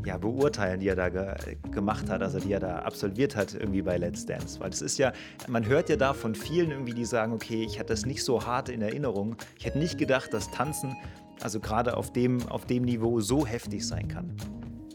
ja, 0.05 0.17
beurteilen, 0.17 0.79
die 0.79 0.87
er 0.87 0.95
da 0.95 1.09
ge 1.09 1.57
gemacht 1.71 2.09
hat, 2.09 2.21
also 2.21 2.39
die 2.39 2.51
er 2.51 2.59
da 2.59 2.79
absolviert 2.79 3.35
hat 3.35 3.53
irgendwie 3.53 3.81
bei 3.81 3.97
Let's 3.97 4.25
Dance? 4.25 4.59
Weil 4.59 4.69
es 4.69 4.81
ist 4.81 4.97
ja, 4.97 5.13
man 5.47 5.65
hört 5.65 5.89
ja 5.89 5.95
da 5.95 6.13
von 6.13 6.35
vielen 6.35 6.71
irgendwie, 6.71 6.93
die 6.93 7.05
sagen, 7.05 7.33
okay, 7.33 7.63
ich 7.63 7.79
hatte 7.79 7.93
das 7.93 8.05
nicht 8.05 8.23
so 8.23 8.45
hart 8.45 8.69
in 8.69 8.81
Erinnerung. 8.81 9.35
Ich 9.57 9.65
hätte 9.65 9.79
nicht 9.79 9.97
gedacht, 9.97 10.33
dass 10.33 10.49
Tanzen, 10.51 10.95
also 11.41 11.59
gerade 11.59 11.97
auf 11.97 12.11
dem, 12.13 12.47
auf 12.49 12.65
dem 12.65 12.83
Niveau 12.83 13.19
so 13.19 13.45
heftig 13.45 13.85
sein 13.85 14.07
kann. 14.07 14.35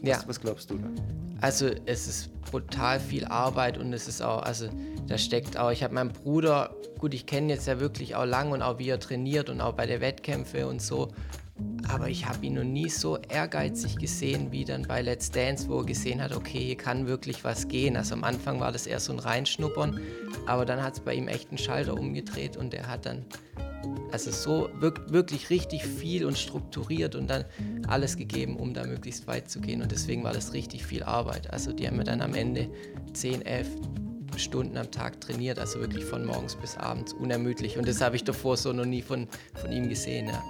Ja. 0.01 0.17
Was, 0.17 0.27
was 0.27 0.41
glaubst 0.41 0.69
du 0.69 0.77
da? 0.77 0.87
Also 1.41 1.69
es 1.85 2.07
ist 2.07 2.41
brutal 2.51 2.99
viel 2.99 3.25
Arbeit 3.25 3.77
und 3.77 3.91
es 3.93 4.07
ist 4.07 4.21
auch, 4.21 4.43
also 4.43 4.69
da 5.07 5.17
steckt 5.17 5.57
auch, 5.57 5.71
ich 5.71 5.83
habe 5.83 5.93
meinen 5.93 6.11
Bruder, 6.11 6.75
gut, 6.99 7.13
ich 7.13 7.25
kenne 7.25 7.53
jetzt 7.53 7.67
ja 7.67 7.79
wirklich 7.79 8.15
auch 8.15 8.25
lang 8.25 8.51
und 8.51 8.61
auch 8.61 8.79
wie 8.79 8.89
er 8.89 8.99
trainiert 8.99 9.49
und 9.49 9.61
auch 9.61 9.73
bei 9.73 9.85
der 9.85 10.01
Wettkämpfe 10.01 10.67
und 10.67 10.81
so, 10.81 11.09
aber 11.87 12.09
ich 12.09 12.25
habe 12.25 12.45
ihn 12.45 12.55
noch 12.55 12.63
nie 12.63 12.89
so 12.89 13.17
ehrgeizig 13.17 13.97
gesehen 13.97 14.51
wie 14.51 14.65
dann 14.65 14.83
bei 14.83 15.01
Let's 15.01 15.31
Dance, 15.31 15.69
wo 15.69 15.79
er 15.79 15.85
gesehen 15.85 16.21
hat, 16.21 16.35
okay, 16.35 16.59
hier 16.59 16.77
kann 16.77 17.07
wirklich 17.07 17.43
was 17.43 17.67
gehen. 17.67 17.95
Also 17.95 18.15
am 18.15 18.23
Anfang 18.23 18.59
war 18.59 18.71
das 18.71 18.85
eher 18.87 18.99
so 18.99 19.13
ein 19.13 19.19
Reinschnuppern, 19.19 20.01
aber 20.45 20.65
dann 20.65 20.83
hat 20.83 20.95
es 20.95 20.99
bei 20.99 21.13
ihm 21.13 21.27
echt 21.27 21.49
einen 21.49 21.57
Schalter 21.57 21.93
umgedreht 21.93 22.57
und 22.57 22.73
er 22.73 22.87
hat 22.87 23.05
dann 23.05 23.25
also 24.11 24.31
so 24.31 24.69
wirklich 24.79 25.49
richtig 25.49 25.83
viel 25.83 26.25
und 26.25 26.37
strukturiert 26.37 27.15
und 27.15 27.29
dann 27.29 27.45
alles 27.87 28.17
gegeben, 28.17 28.57
um 28.57 28.73
da 28.73 28.85
möglichst 28.85 29.27
weit 29.27 29.49
zu 29.49 29.59
gehen. 29.59 29.81
Und 29.81 29.91
deswegen 29.91 30.23
war 30.23 30.33
das 30.33 30.53
richtig 30.53 30.85
viel 30.85 31.03
Arbeit. 31.03 31.51
Also 31.51 31.71
die 31.71 31.87
haben 31.87 31.97
wir 31.97 32.03
dann 32.03 32.21
am 32.21 32.33
Ende 32.33 32.69
10, 33.13 33.41
11 33.41 33.67
Stunden 34.37 34.77
am 34.77 34.91
Tag 34.91 35.21
trainiert, 35.21 35.59
also 35.59 35.79
wirklich 35.79 36.03
von 36.03 36.25
morgens 36.25 36.55
bis 36.55 36.77
abends 36.77 37.13
unermüdlich. 37.13 37.77
Und 37.77 37.87
das 37.87 38.01
habe 38.01 38.15
ich 38.15 38.23
davor 38.23 38.57
so 38.57 38.73
noch 38.73 38.85
nie 38.85 39.01
von, 39.01 39.27
von 39.53 39.71
ihm 39.71 39.87
gesehen. 39.89 40.27
Ja. 40.27 40.43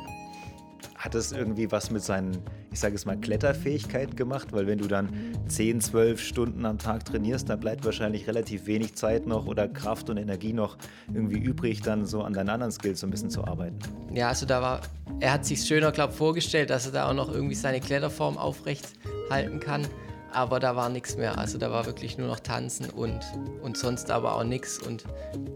Hat 1.06 1.14
es 1.14 1.32
irgendwie 1.32 1.72
was 1.72 1.92
mit 1.92 2.02
seinen, 2.02 2.40
ich 2.72 2.80
sage 2.80 2.96
es 2.96 3.06
mal, 3.06 3.16
Kletterfähigkeiten 3.16 4.16
gemacht? 4.16 4.48
Weil 4.54 4.66
wenn 4.66 4.80
du 4.80 4.88
dann 4.88 5.08
10, 5.48 5.80
12 5.80 6.20
Stunden 6.20 6.66
am 6.66 6.80
Tag 6.80 7.06
trainierst, 7.06 7.48
dann 7.48 7.60
bleibt 7.60 7.86
wahrscheinlich 7.86 8.26
relativ 8.26 8.66
wenig 8.66 8.96
Zeit 8.96 9.28
noch 9.28 9.46
oder 9.46 9.68
Kraft 9.68 10.10
und 10.10 10.18
Energie 10.18 10.52
noch 10.52 10.78
irgendwie 11.14 11.38
übrig, 11.38 11.84
dann 11.84 12.08
so 12.08 12.24
an 12.24 12.34
deinen 12.34 12.50
anderen 12.50 12.72
Skills 12.72 13.02
so 13.02 13.06
ein 13.06 13.12
bisschen 13.12 13.30
zu 13.30 13.46
arbeiten. 13.46 13.78
Ja, 14.16 14.30
also 14.30 14.48
da 14.48 14.64
war, 14.64 14.82
er 15.20 15.34
hat 15.34 15.46
sich 15.46 15.62
schöner, 15.62 15.92
glaube 15.92 16.14
ich, 16.14 16.18
vorgestellt, 16.18 16.72
dass 16.72 16.88
er 16.88 16.92
da 16.92 17.08
auch 17.08 17.14
noch 17.14 17.32
irgendwie 17.32 17.54
seine 17.54 17.82
Kletterform 17.82 18.40
aufrecht 18.40 18.88
halten 19.30 19.60
kann 19.60 19.86
aber 20.36 20.60
da 20.60 20.76
war 20.76 20.90
nichts 20.90 21.16
mehr. 21.16 21.38
Also 21.38 21.58
da 21.58 21.72
war 21.72 21.86
wirklich 21.86 22.18
nur 22.18 22.28
noch 22.28 22.40
Tanzen 22.40 22.90
und, 22.90 23.22
und 23.62 23.78
sonst 23.78 24.12
aber 24.12 24.36
auch 24.36 24.44
nichts. 24.44 24.80
Und 24.80 25.06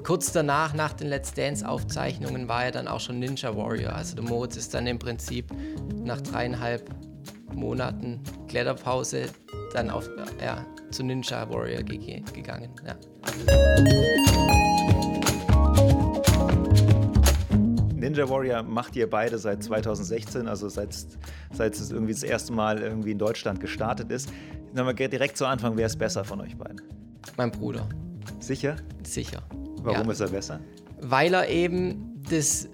kurz 0.03 0.31
danach, 0.31 0.73
nach 0.73 0.93
den 0.93 1.07
Let's 1.07 1.33
Dance-Aufzeichnungen, 1.33 2.47
war 2.47 2.65
er 2.65 2.71
dann 2.71 2.87
auch 2.87 2.99
schon 2.99 3.19
Ninja 3.19 3.55
Warrior. 3.55 3.93
Also 3.93 4.15
der 4.15 4.23
Moritz 4.23 4.55
ist 4.55 4.73
dann 4.73 4.87
im 4.87 4.97
Prinzip 4.97 5.51
nach 5.93 6.21
dreieinhalb 6.21 6.89
Monaten 7.53 8.21
Kletterpause 8.47 9.25
dann 9.73 9.89
auf, 9.89 10.09
ja, 10.41 10.65
zu 10.91 11.03
Ninja 11.03 11.49
Warrior 11.49 11.83
gegangen. 11.83 12.71
Ja. 12.85 12.95
Ninja 18.09 18.27
Warrior 18.27 18.63
macht 18.63 18.95
ihr 18.95 19.07
beide 19.07 19.37
seit 19.37 19.63
2016, 19.63 20.47
also 20.47 20.67
seit, 20.67 20.95
seit 21.53 21.75
es 21.75 21.91
irgendwie 21.91 22.13
das 22.13 22.23
erste 22.23 22.51
Mal 22.53 22.81
irgendwie 22.81 23.11
in 23.11 23.19
Deutschland 23.19 23.59
gestartet 23.59 24.11
ist. 24.11 24.29
Dann 24.73 24.95
direkt 24.95 25.37
zu 25.37 25.45
Anfang, 25.45 25.77
wer 25.77 25.85
ist 25.85 25.97
besser 25.97 26.23
von 26.23 26.41
euch 26.41 26.57
beiden? 26.57 26.81
Mein 27.37 27.51
Bruder. 27.51 27.87
Sicher? 28.39 28.77
Sicher. 29.03 29.43
Warum 29.83 30.07
ja. 30.07 30.11
ist 30.11 30.19
er 30.21 30.29
besser? 30.29 30.59
Weil 31.01 31.33
er 31.35 31.47
eben 31.49 32.19
das 32.29 32.67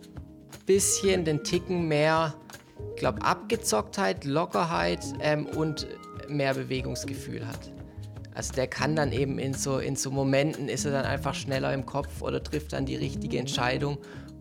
bisschen, 0.65 1.25
den 1.25 1.43
Ticken 1.43 1.88
mehr, 1.88 2.33
ich 2.91 2.95
glaube, 2.95 3.21
Abgezocktheit, 3.21 4.23
Lockerheit 4.23 5.01
ähm, 5.19 5.47
und 5.47 5.88
mehr 6.29 6.53
Bewegungsgefühl 6.53 7.45
hat. 7.45 7.71
Also 8.33 8.53
der 8.53 8.67
kann 8.67 8.95
dann 8.95 9.11
eben 9.11 9.38
in 9.38 9.53
so, 9.53 9.79
in 9.79 9.95
so 9.95 10.11
Momenten 10.11 10.69
ist 10.69 10.86
er 10.86 10.91
dann 10.91 11.05
einfach 11.05 11.33
schneller 11.33 11.73
im 11.73 11.86
Kopf 11.86 12.21
oder 12.21 12.41
trifft 12.41 12.73
dann 12.73 12.86
die 12.86 12.95
richtige 12.95 13.38
Entscheidung 13.38 13.97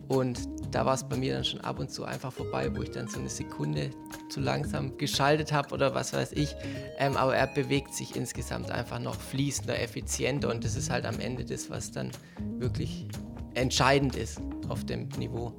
und 0.07 0.39
da 0.75 0.85
war 0.85 0.93
es 0.93 1.05
bei 1.05 1.15
mir 1.15 1.35
dann 1.35 1.45
schon 1.45 1.61
ab 1.61 1.79
und 1.79 1.89
zu 1.89 2.03
einfach 2.03 2.33
vorbei, 2.33 2.69
wo 2.75 2.81
ich 2.81 2.91
dann 2.91 3.07
so 3.07 3.17
eine 3.17 3.29
Sekunde 3.29 3.91
zu 4.27 4.41
langsam 4.41 4.97
geschaltet 4.97 5.53
habe 5.53 5.73
oder 5.73 5.95
was 5.95 6.11
weiß 6.11 6.33
ich. 6.33 6.53
Ähm, 6.97 7.15
aber 7.15 7.33
er 7.33 7.47
bewegt 7.47 7.93
sich 7.93 8.17
insgesamt 8.17 8.69
einfach 8.71 8.99
noch 8.99 9.15
fließender, 9.15 9.79
effizienter 9.79 10.49
und 10.49 10.65
das 10.65 10.75
ist 10.75 10.89
halt 10.89 11.05
am 11.05 11.17
Ende 11.21 11.45
das, 11.45 11.69
was 11.69 11.91
dann 11.91 12.11
wirklich 12.59 13.07
entscheidend 13.53 14.17
ist 14.17 14.41
auf 14.67 14.83
dem 14.83 15.07
Niveau. 15.17 15.53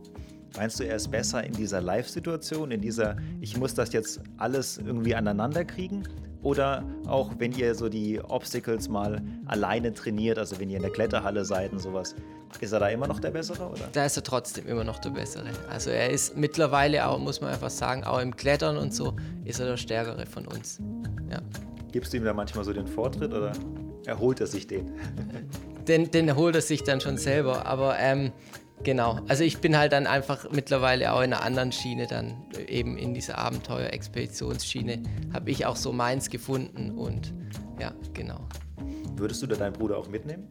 Meinst 0.58 0.80
du, 0.80 0.84
er 0.84 0.96
ist 0.96 1.10
besser 1.10 1.42
in 1.42 1.54
dieser 1.54 1.80
Live-Situation, 1.80 2.70
in 2.70 2.82
dieser, 2.82 3.16
ich 3.40 3.56
muss 3.56 3.72
das 3.72 3.94
jetzt 3.94 4.20
alles 4.36 4.76
irgendwie 4.76 5.14
aneinander 5.14 5.64
kriegen? 5.64 6.06
Oder 6.42 6.84
auch 7.06 7.32
wenn 7.38 7.52
ihr 7.52 7.74
so 7.74 7.88
die 7.88 8.20
Obstacles 8.20 8.90
mal 8.90 9.22
alleine 9.46 9.94
trainiert, 9.94 10.38
also 10.38 10.60
wenn 10.60 10.68
ihr 10.68 10.76
in 10.76 10.82
der 10.82 10.92
Kletterhalle 10.92 11.46
seid 11.46 11.72
und 11.72 11.78
sowas, 11.78 12.14
ist 12.60 12.72
er 12.72 12.80
da 12.80 12.88
immer 12.88 13.06
noch 13.06 13.20
der 13.20 13.30
Bessere? 13.30 13.68
Oder? 13.68 13.88
Da 13.92 14.04
ist 14.04 14.16
er 14.16 14.22
trotzdem 14.22 14.66
immer 14.66 14.84
noch 14.84 14.98
der 14.98 15.10
Bessere. 15.10 15.48
Also 15.68 15.90
er 15.90 16.10
ist 16.10 16.36
mittlerweile 16.36 17.06
auch, 17.06 17.18
muss 17.18 17.40
man 17.40 17.50
einfach 17.50 17.70
sagen, 17.70 18.04
auch 18.04 18.18
im 18.20 18.36
Klettern 18.36 18.76
und 18.76 18.94
so 18.94 19.16
ist 19.44 19.60
er 19.60 19.66
der 19.66 19.76
Stärkere 19.76 20.26
von 20.26 20.46
uns. 20.46 20.80
Ja. 21.30 21.40
Gibst 21.92 22.12
du 22.12 22.18
ihm 22.18 22.24
da 22.24 22.32
manchmal 22.32 22.64
so 22.64 22.72
den 22.72 22.86
Vortritt 22.86 23.32
oder 23.32 23.52
erholt 24.06 24.40
er 24.40 24.46
sich 24.46 24.66
den? 24.66 24.92
Den, 25.86 26.10
den 26.10 26.34
holt 26.34 26.54
er 26.56 26.62
sich 26.62 26.82
dann 26.82 27.00
schon 27.00 27.16
selber, 27.16 27.64
aber 27.64 27.98
ähm, 27.98 28.32
Genau, 28.82 29.20
also 29.26 29.42
ich 29.42 29.58
bin 29.58 29.76
halt 29.76 29.92
dann 29.92 30.06
einfach 30.06 30.50
mittlerweile 30.50 31.12
auch 31.12 31.20
in 31.20 31.32
einer 31.32 31.42
anderen 31.42 31.72
Schiene, 31.72 32.06
dann 32.06 32.44
eben 32.68 32.98
in 32.98 33.14
dieser 33.14 33.38
Abenteuer-Expeditionsschiene, 33.38 35.02
habe 35.32 35.50
ich 35.50 35.64
auch 35.66 35.76
so 35.76 35.92
meins 35.92 36.28
gefunden 36.28 36.90
und 36.90 37.32
ja, 37.80 37.92
genau. 38.12 38.46
Würdest 39.16 39.42
du 39.42 39.46
da 39.46 39.56
deinen 39.56 39.72
Bruder 39.72 39.96
auch 39.96 40.08
mitnehmen? 40.08 40.46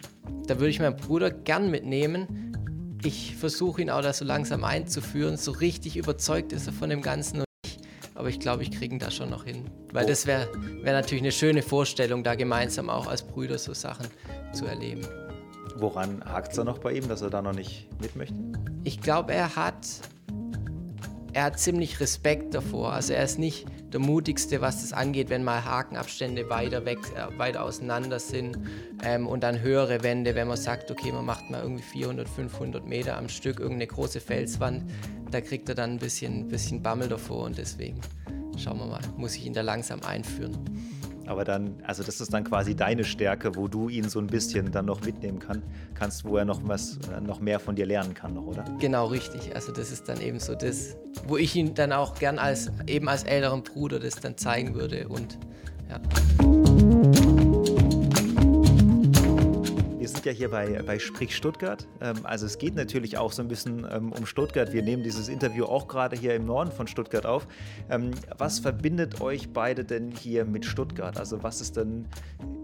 Da 0.47 0.59
würde 0.59 0.70
ich 0.70 0.80
meinen 0.80 0.95
Bruder 0.95 1.30
gern 1.30 1.70
mitnehmen. 1.70 2.51
Ich 3.03 3.36
versuche 3.36 3.84
ihn 3.84 3.91
auch 3.91 4.01
da 4.01 4.11
so 4.11 4.26
langsam 4.26 4.63
einzuführen. 4.63 5.38
So 5.38 5.51
richtig 5.51 5.97
überzeugt 5.97 6.51
ist 6.51 6.66
er 6.66 6.74
von 6.74 6.89
dem 6.89 7.03
Ganzen 7.03 7.39
und 7.39 7.45
ich. 7.63 7.78
Aber 8.16 8.28
ich 8.30 8.39
glaube, 8.39 8.63
ich 8.63 8.72
kriege 8.72 8.95
ihn 8.95 8.99
da 8.99 9.11
schon 9.11 9.30
noch 9.30 9.43
hin. 9.43 9.70
Weil 9.93 10.05
oh. 10.05 10.07
das 10.07 10.26
wäre 10.26 10.47
wär 10.82 10.93
natürlich 10.93 11.22
eine 11.22 11.32
schöne 11.32 11.61
Vorstellung, 11.61 12.24
da 12.24 12.34
gemeinsam 12.34 12.89
auch 12.89 13.05
als 13.05 13.22
Brüder 13.22 13.59
so 13.59 13.74
Sachen 13.76 14.07
zu 14.51 14.66
erleben. 14.66 15.01
Woran 15.76 16.24
hakt 16.26 16.49
es 16.49 16.55
da 16.55 16.63
noch 16.63 16.80
bei 16.80 16.93
ihm, 16.93 17.07
dass 17.07 17.22
er 17.22 17.30
da 17.30 17.43
noch 17.43 17.53
nicht 17.53 17.88
mit 18.01 18.16
möchte? 18.16 18.36
Ich 18.84 18.99
glaube, 18.99 19.34
er 19.34 19.55
hat, 19.55 19.86
er 21.36 21.43
hat 21.43 21.59
ziemlich 21.59 21.99
Respekt 21.99 22.53
davor. 22.53 22.93
Also 22.93 23.11
er 23.11 23.25
ist 23.25 23.38
nicht 23.38 23.65
der 23.91 23.99
mutigste, 23.99 24.61
was 24.61 24.81
das 24.81 24.93
angeht, 24.93 25.29
wenn 25.29 25.43
mal 25.43 25.65
Hakenabstände 25.65 26.49
weiter 26.49 26.86
weg, 26.86 26.99
äh, 27.13 27.38
weiter 27.38 27.61
auseinander 27.65 28.19
sind 28.19 28.57
ähm, 29.03 29.27
und 29.27 29.43
dann 29.43 29.59
höhere 29.59 30.01
Wände, 30.01 30.33
wenn 30.33 30.47
man 30.47 30.55
sagt, 30.55 30.91
okay, 30.91 31.11
man 31.11 31.25
macht 31.25 31.49
mal 31.49 31.61
irgendwie 31.61 31.83
400, 31.83 32.29
500 32.29 32.88
Meter 32.88 33.17
am 33.17 33.27
Stück 33.27 33.59
irgendeine 33.59 33.88
große 33.88 34.21
Felswand, 34.21 34.89
da 35.29 35.41
kriegt 35.41 35.67
er 35.67 35.75
dann 35.75 35.91
ein 35.91 35.99
bisschen, 35.99 36.47
bisschen 36.47 36.81
Bammel 36.81 37.09
davor 37.09 37.43
und 37.43 37.57
deswegen 37.57 37.99
schauen 38.57 38.79
wir 38.79 38.86
mal, 38.86 39.01
muss 39.17 39.36
ich 39.36 39.45
ihn 39.45 39.53
da 39.53 39.59
langsam 39.59 40.03
einführen. 40.03 40.57
Aber 41.28 41.43
dann, 41.43 41.76
also 41.84 42.03
das 42.03 42.21
ist 42.21 42.34
dann 42.34 42.43
quasi 42.43 42.76
deine 42.76 43.03
Stärke, 43.03 43.55
wo 43.55 43.67
du 43.67 43.89
ihn 43.89 44.09
so 44.09 44.19
ein 44.19 44.28
bisschen 44.28 44.71
dann 44.71 44.86
noch 44.86 45.01
mitnehmen 45.01 45.39
kann, 45.39 45.63
kannst, 45.93 46.26
wo 46.26 46.38
er 46.38 46.45
noch 46.45 46.61
was, 46.63 46.99
äh, 47.15 47.21
noch 47.21 47.39
mehr 47.39 47.59
von 47.59 47.76
dir 47.76 47.86
lernen 47.86 48.13
kann, 48.13 48.34
noch, 48.34 48.45
oder? 48.45 48.63
Genau, 48.80 49.07
richtig. 49.07 49.55
Also 49.55 49.71
das 49.71 49.91
ist 49.91 50.07
dann 50.07 50.21
eben 50.21 50.39
so 50.39 50.55
das, 50.55 50.95
wo 51.28 51.38
ich 51.38 51.55
ihn 51.55 51.73
dann 51.73 51.91
auch 51.91 52.15
gern 52.15 52.39
als 52.39 52.71
eben 52.88 53.09
als 53.09 53.23
älteren 53.23 53.63
Bruder 53.63 53.99
das 53.99 54.15
dann 54.15 54.38
zeigen 54.38 54.76
würde 54.76 55.07
und 55.07 55.38
ja. 55.89 55.99
Sind 60.16 60.26
ja 60.26 60.32
hier 60.32 60.49
bei, 60.49 60.82
bei 60.84 60.97
Sprich 60.97 61.36
Stuttgart. 61.36 61.88
Ähm, 62.01 62.18
also 62.24 62.45
es 62.45 62.57
geht 62.57 62.76
natürlich 62.76 63.18
auch 63.18 63.32
so 63.32 63.41
ein 63.41 63.47
bisschen 63.47 63.86
ähm, 63.91 64.11
um 64.13 64.26
Stuttgart. 64.26 64.72
Wir 64.72 64.82
nehmen 64.82 65.03
dieses 65.03 65.28
Interview 65.28 65.66
auch 65.66 65.88
gerade 65.88 66.16
hier 66.16 66.36
im 66.36 66.45
Norden 66.45 66.72
von 66.72 66.88
Stuttgart 66.88 67.26
auf. 67.26 67.47
Ähm, 67.89 68.11
was 68.38 68.59
verbindet 68.59 69.22
euch 69.22 69.51
beide 69.51 69.84
denn 69.84 70.11
hier 70.11 70.45
mit 70.45 70.66
Stuttgart? 70.66 71.18
Also 71.18 71.43
was 71.43 71.61
ist 71.61 71.76
denn, 71.78 72.07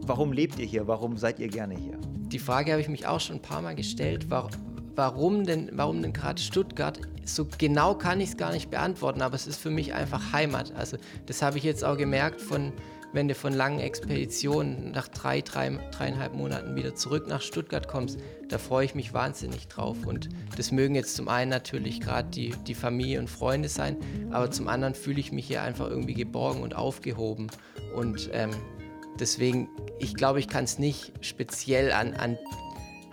warum 0.05 0.31
lebt 0.31 0.59
ihr 0.59 0.65
hier? 0.65 0.87
Warum 0.87 1.17
seid 1.17 1.39
ihr 1.39 1.49
gerne 1.49 1.75
hier? 1.75 1.97
Die 2.31 2.39
Frage 2.39 2.71
habe 2.71 2.81
ich 2.81 2.89
mich 2.89 3.05
auch 3.05 3.19
schon 3.19 3.37
ein 3.37 3.41
paar 3.41 3.61
Mal 3.61 3.75
gestellt. 3.75 4.27
warum 4.95 5.45
denn, 5.45 5.69
warum 5.73 6.01
denn 6.01 6.13
gerade 6.13 6.41
Stuttgart? 6.41 6.99
So 7.25 7.47
genau 7.57 7.95
kann 7.95 8.21
ich 8.21 8.29
es 8.29 8.37
gar 8.37 8.51
nicht 8.53 8.69
beantworten, 8.69 9.21
aber 9.21 9.35
es 9.35 9.45
ist 9.45 9.57
für 9.57 9.69
mich 9.69 9.93
einfach 9.93 10.31
Heimat. 10.31 10.73
Also 10.75 10.97
das 11.25 11.41
habe 11.41 11.57
ich 11.57 11.63
jetzt 11.63 11.83
auch 11.83 11.97
gemerkt 11.97 12.39
von, 12.39 12.71
wenn 13.13 13.27
du 13.27 13.35
von 13.35 13.53
langen 13.53 13.79
Expeditionen 13.79 14.91
nach 14.91 15.07
drei, 15.07 15.41
drei, 15.41 15.69
dreieinhalb 15.91 16.33
Monaten 16.33 16.75
wieder 16.75 16.95
zurück 16.95 17.27
nach 17.27 17.41
Stuttgart 17.41 17.87
kommst, 17.87 18.19
da 18.47 18.57
freue 18.57 18.85
ich 18.85 18.95
mich 18.95 19.13
wahnsinnig 19.13 19.67
drauf. 19.67 20.05
Und 20.05 20.29
das 20.57 20.71
mögen 20.71 20.95
jetzt 20.95 21.15
zum 21.15 21.27
einen 21.27 21.49
natürlich 21.49 21.99
gerade 21.99 22.29
die, 22.29 22.53
die 22.67 22.75
Familie 22.75 23.19
und 23.19 23.29
Freunde 23.29 23.69
sein, 23.69 23.97
aber 24.31 24.51
zum 24.51 24.67
anderen 24.67 24.95
fühle 24.95 25.19
ich 25.19 25.31
mich 25.31 25.47
hier 25.47 25.61
einfach 25.61 25.89
irgendwie 25.89 26.13
geborgen 26.13 26.61
und 26.61 26.75
aufgehoben. 26.75 27.47
Und 27.95 28.29
ähm, 28.33 28.51
deswegen, 29.19 29.69
ich 29.99 30.15
glaube, 30.15 30.39
ich 30.39 30.47
kann 30.47 30.63
es 30.63 30.79
nicht 30.79 31.11
speziell 31.21 31.91
an, 31.91 32.13
an 32.13 32.37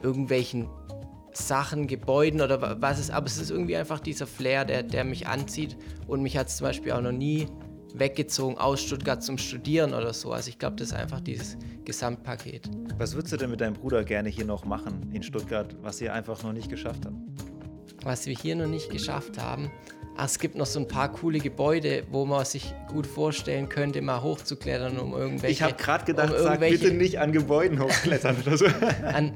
irgendwelchen 0.02 0.68
Sachen, 1.32 1.86
Gebäuden 1.86 2.40
oder 2.40 2.80
was 2.80 2.98
es, 2.98 3.06
ist, 3.06 3.10
aber 3.10 3.26
es 3.26 3.38
ist 3.38 3.50
irgendwie 3.50 3.76
einfach 3.76 4.00
dieser 4.00 4.26
Flair, 4.26 4.64
der, 4.64 4.82
der 4.82 5.04
mich 5.04 5.26
anzieht. 5.26 5.76
Und 6.06 6.22
mich 6.22 6.36
hat 6.36 6.48
es 6.48 6.56
zum 6.56 6.66
Beispiel 6.66 6.92
auch 6.92 7.00
noch 7.00 7.12
nie 7.12 7.46
weggezogen 7.94 8.58
aus 8.58 8.82
Stuttgart 8.82 9.22
zum 9.22 9.38
Studieren 9.38 9.94
oder 9.94 10.12
so. 10.12 10.32
Also 10.32 10.50
ich 10.50 10.58
glaube, 10.58 10.76
das 10.76 10.88
ist 10.88 10.94
einfach 10.94 11.20
dieses 11.20 11.56
Gesamtpaket. 11.84 12.70
Was 12.98 13.14
würdest 13.14 13.32
du 13.32 13.36
denn 13.36 13.50
mit 13.50 13.60
deinem 13.60 13.74
Bruder 13.74 14.04
gerne 14.04 14.28
hier 14.28 14.44
noch 14.44 14.64
machen 14.64 15.10
in 15.12 15.22
Stuttgart, 15.22 15.76
was 15.82 16.00
ihr 16.00 16.12
einfach 16.12 16.42
noch 16.42 16.52
nicht 16.52 16.68
geschafft 16.68 17.06
habt? 17.06 17.16
Was 18.02 18.26
wir 18.26 18.34
hier 18.34 18.56
noch 18.56 18.66
nicht 18.66 18.90
geschafft 18.90 19.38
haben, 19.38 19.70
ach, 20.16 20.26
es 20.26 20.38
gibt 20.38 20.56
noch 20.56 20.66
so 20.66 20.80
ein 20.80 20.88
paar 20.88 21.10
coole 21.12 21.38
Gebäude, 21.38 22.04
wo 22.10 22.26
man 22.26 22.44
sich 22.44 22.74
gut 22.88 23.06
vorstellen 23.06 23.68
könnte, 23.68 24.02
mal 24.02 24.22
hochzuklettern, 24.22 24.98
um 24.98 25.14
irgendwelche... 25.14 25.52
Ich 25.52 25.62
habe 25.62 25.74
gerade 25.74 26.04
gedacht, 26.04 26.32
um 26.32 26.42
sag 26.42 26.60
bitte 26.60 26.92
nicht 26.92 27.18
an 27.18 27.32
Gebäuden 27.32 27.80
hochklettern 27.80 28.36
oder 28.44 28.56
so. 28.56 28.66
an, 29.04 29.32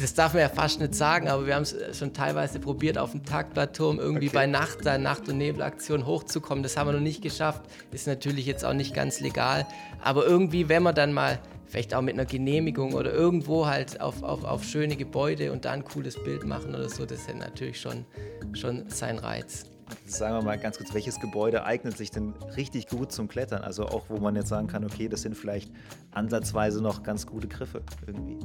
das 0.00 0.14
darf 0.14 0.32
man 0.32 0.42
ja 0.42 0.48
fast 0.48 0.80
nicht 0.80 0.94
sagen, 0.94 1.28
aber 1.28 1.46
wir 1.46 1.54
haben 1.54 1.62
es 1.62 1.74
schon 1.98 2.12
teilweise 2.12 2.58
probiert, 2.58 2.98
auf 2.98 3.12
dem 3.12 3.24
Tagblatturm 3.24 3.98
irgendwie 3.98 4.28
okay. 4.28 4.36
bei 4.36 4.46
Nacht, 4.46 4.78
da 4.84 4.98
Nacht- 4.98 5.28
und 5.28 5.38
Nebelaktion 5.38 6.06
hochzukommen. 6.06 6.62
Das 6.62 6.76
haben 6.76 6.88
wir 6.88 6.92
noch 6.92 7.00
nicht 7.00 7.22
geschafft. 7.22 7.62
Ist 7.92 8.06
natürlich 8.06 8.46
jetzt 8.46 8.64
auch 8.64 8.72
nicht 8.72 8.94
ganz 8.94 9.20
legal. 9.20 9.66
Aber 10.02 10.26
irgendwie, 10.26 10.68
wenn 10.68 10.82
man 10.82 10.94
dann 10.94 11.12
mal, 11.12 11.38
vielleicht 11.66 11.94
auch 11.94 12.02
mit 12.02 12.14
einer 12.14 12.24
Genehmigung 12.24 12.94
oder 12.94 13.12
irgendwo 13.12 13.66
halt 13.66 14.00
auf, 14.00 14.22
auf, 14.22 14.44
auf 14.44 14.64
schöne 14.64 14.96
Gebäude 14.96 15.52
und 15.52 15.64
da 15.64 15.72
ein 15.72 15.84
cooles 15.84 16.22
Bild 16.22 16.44
machen 16.44 16.74
oder 16.74 16.88
so, 16.88 17.04
das 17.04 17.28
hat 17.28 17.36
natürlich 17.36 17.80
schon, 17.80 18.06
schon 18.54 18.88
seinen 18.88 19.18
Reiz. 19.18 19.66
Sagen 20.06 20.36
wir 20.36 20.42
mal 20.42 20.58
ganz 20.58 20.78
kurz, 20.78 20.94
welches 20.94 21.20
Gebäude 21.20 21.64
eignet 21.64 21.96
sich 21.96 22.10
denn 22.10 22.32
richtig 22.56 22.88
gut 22.88 23.12
zum 23.12 23.28
Klettern? 23.28 23.62
Also 23.62 23.86
auch, 23.86 24.06
wo 24.08 24.18
man 24.18 24.36
jetzt 24.36 24.48
sagen 24.48 24.66
kann, 24.66 24.84
okay, 24.84 25.08
das 25.08 25.22
sind 25.22 25.36
vielleicht 25.36 25.70
ansatzweise 26.12 26.80
noch 26.82 27.02
ganz 27.02 27.26
gute 27.26 27.46
Griffe 27.46 27.82
irgendwie. 28.06 28.38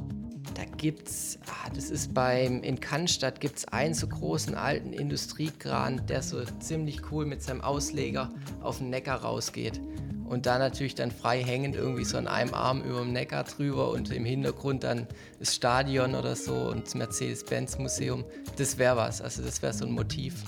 Da 0.54 0.64
gibt's, 0.76 1.38
ah, 1.46 1.70
das 1.74 1.90
ist 1.90 2.12
beim, 2.12 2.62
in 2.62 2.78
Cannstatt 2.78 3.40
gibt 3.40 3.58
es 3.58 3.68
einen 3.68 3.94
so 3.94 4.06
großen 4.06 4.54
alten 4.54 4.92
Industriekran, 4.92 6.06
der 6.06 6.22
so 6.22 6.44
ziemlich 6.60 7.10
cool 7.10 7.24
mit 7.24 7.42
seinem 7.42 7.62
Ausleger 7.62 8.30
auf 8.60 8.78
den 8.78 8.90
Neckar 8.90 9.22
rausgeht. 9.22 9.80
Und 10.26 10.46
da 10.46 10.58
natürlich 10.58 10.94
dann 10.94 11.10
frei 11.10 11.42
hängend 11.42 11.76
irgendwie 11.76 12.04
so 12.04 12.16
an 12.16 12.28
einem 12.28 12.54
Arm 12.54 12.82
über 12.82 13.00
dem 13.00 13.12
Neckar 13.12 13.44
drüber 13.44 13.90
und 13.90 14.10
im 14.10 14.24
Hintergrund 14.24 14.84
dann 14.84 15.06
das 15.38 15.54
Stadion 15.54 16.14
oder 16.14 16.34
so 16.34 16.54
und 16.54 16.86
das 16.86 16.94
Mercedes-Benz-Museum. 16.94 18.24
Das 18.56 18.78
wäre 18.78 18.96
was, 18.96 19.20
also 19.20 19.42
das 19.42 19.60
wäre 19.62 19.72
so 19.72 19.86
ein 19.86 19.92
Motiv 19.92 20.44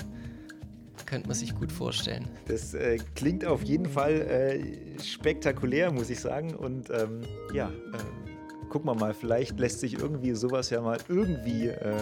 könnte 1.06 1.28
man 1.28 1.36
sich 1.36 1.54
gut 1.54 1.72
vorstellen. 1.72 2.28
Das 2.46 2.74
äh, 2.74 2.98
klingt 3.14 3.44
auf 3.44 3.62
jeden 3.62 3.86
Fall 3.86 4.20
äh, 4.20 5.02
spektakulär, 5.02 5.90
muss 5.92 6.10
ich 6.10 6.20
sagen. 6.20 6.54
Und 6.54 6.90
ähm, 6.90 7.20
ja, 7.54 7.68
äh, 7.68 8.68
gucken 8.68 8.90
wir 8.90 8.94
mal, 8.94 9.14
vielleicht 9.14 9.58
lässt 9.58 9.80
sich 9.80 9.94
irgendwie 9.94 10.34
sowas 10.34 10.70
ja 10.70 10.80
mal 10.80 10.98
irgendwie 11.08 11.68
äh, 11.68 11.94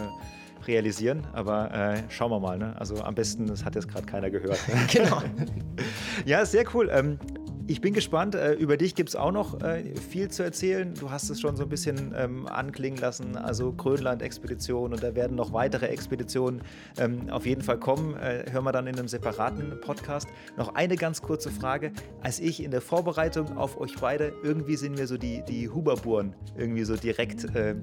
realisieren, 0.66 1.26
aber 1.32 1.72
äh, 1.72 2.02
schauen 2.08 2.30
wir 2.30 2.40
mal. 2.40 2.58
Ne? 2.58 2.74
Also 2.78 2.96
am 3.02 3.14
besten, 3.14 3.46
das 3.46 3.64
hat 3.64 3.74
jetzt 3.74 3.88
gerade 3.88 4.06
keiner 4.06 4.30
gehört. 4.30 4.58
Ne? 4.68 4.74
genau. 4.92 5.22
ja, 6.24 6.44
sehr 6.44 6.64
cool. 6.74 6.90
Ähm, 6.92 7.18
ich 7.66 7.80
bin 7.80 7.94
gespannt. 7.94 8.34
Äh, 8.34 8.54
über 8.54 8.76
dich 8.76 8.94
gibt 8.94 9.10
es 9.10 9.16
auch 9.16 9.32
noch 9.32 9.60
äh, 9.62 9.94
viel 9.96 10.30
zu 10.30 10.42
erzählen. 10.42 10.92
Du 10.94 11.10
hast 11.10 11.30
es 11.30 11.40
schon 11.40 11.56
so 11.56 11.62
ein 11.62 11.68
bisschen 11.68 12.14
ähm, 12.16 12.46
anklingen 12.46 12.98
lassen. 12.98 13.36
Also 13.36 13.72
Grönland-Expedition 13.72 14.92
und 14.92 15.02
da 15.02 15.14
werden 15.14 15.36
noch 15.36 15.52
weitere 15.52 15.86
Expeditionen 15.86 16.62
ähm, 16.98 17.30
auf 17.30 17.46
jeden 17.46 17.62
Fall 17.62 17.78
kommen. 17.78 18.16
Äh, 18.16 18.50
hören 18.50 18.64
wir 18.64 18.72
dann 18.72 18.86
in 18.86 18.98
einem 18.98 19.08
separaten 19.08 19.80
Podcast. 19.80 20.28
Noch 20.56 20.74
eine 20.74 20.96
ganz 20.96 21.22
kurze 21.22 21.50
Frage. 21.50 21.92
Als 22.22 22.40
ich 22.40 22.62
in 22.62 22.70
der 22.70 22.80
Vorbereitung 22.80 23.56
auf 23.56 23.80
euch 23.80 23.94
beide, 24.00 24.32
irgendwie 24.42 24.76
sind 24.76 24.98
mir 24.98 25.06
so 25.06 25.16
die, 25.16 25.42
die 25.48 25.68
Huberburen 25.70 26.34
irgendwie 26.56 26.84
so 26.84 26.96
direkt 26.96 27.44
äh, 27.54 27.76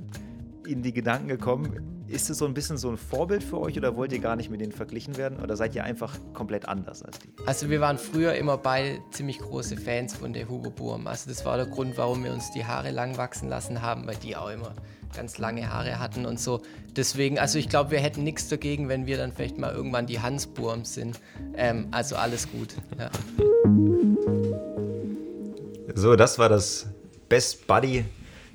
in 0.72 0.82
die 0.82 0.94
Gedanken 0.94 1.28
gekommen 1.28 2.02
ist 2.12 2.30
es 2.30 2.38
so 2.38 2.46
ein 2.46 2.54
bisschen 2.54 2.78
so 2.78 2.90
ein 2.90 2.98
Vorbild 2.98 3.44
für 3.44 3.60
euch 3.60 3.78
oder 3.78 3.96
wollt 3.96 4.12
ihr 4.12 4.20
gar 4.20 4.36
nicht 4.36 4.50
mit 4.50 4.62
denen 4.62 4.72
verglichen 4.72 5.18
werden 5.18 5.40
oder 5.40 5.56
seid 5.56 5.76
ihr 5.76 5.84
einfach 5.84 6.18
komplett 6.34 6.68
anders 6.68 7.04
als 7.04 7.20
die? 7.20 7.30
Also 7.46 7.70
wir 7.70 7.80
waren 7.82 7.98
früher 7.98 8.36
immer 8.36 8.58
beide 8.58 9.00
ziemlich 9.12 9.40
große 9.40 9.78
Fans 9.78 10.16
von 10.16 10.34
der 10.34 10.50
Hugo 10.50 10.70
Burm. 10.70 11.08
Also 11.08 11.30
das 11.30 11.46
war 11.46 11.58
der 11.58 11.66
Grund, 11.68 11.98
warum 11.98 12.24
wir 12.24 12.34
uns 12.34 12.52
die 12.52 12.66
Haare 12.66 12.92
lang 12.92 13.18
wachsen 13.18 13.50
lassen 13.50 13.82
haben, 13.82 14.06
weil 14.08 14.18
die 14.18 14.36
auch 14.36 14.50
immer 14.50 14.74
ganz 15.16 15.38
lange 15.38 15.70
Haare 15.70 16.00
hatten 16.00 16.26
und 16.26 16.40
so. 16.40 16.62
Deswegen, 16.96 17.40
also 17.40 17.58
ich 17.58 17.70
glaube, 17.70 17.92
wir 17.92 18.00
hätten 18.00 18.24
nichts 18.24 18.48
dagegen, 18.50 18.90
wenn 18.90 19.06
wir 19.06 19.18
dann 19.18 19.32
vielleicht 19.32 19.58
mal 19.58 19.74
irgendwann 19.74 20.06
die 20.06 20.20
Hansburms 20.20 20.94
sind. 20.94 21.20
Ähm, 21.56 21.88
also 21.92 22.16
alles 22.16 22.50
gut. 22.52 22.76
Ja. 22.98 23.10
So, 25.96 26.16
das 26.16 26.40
war 26.40 26.48
das 26.50 26.88
Best 27.28 27.68
Buddy 27.68 28.06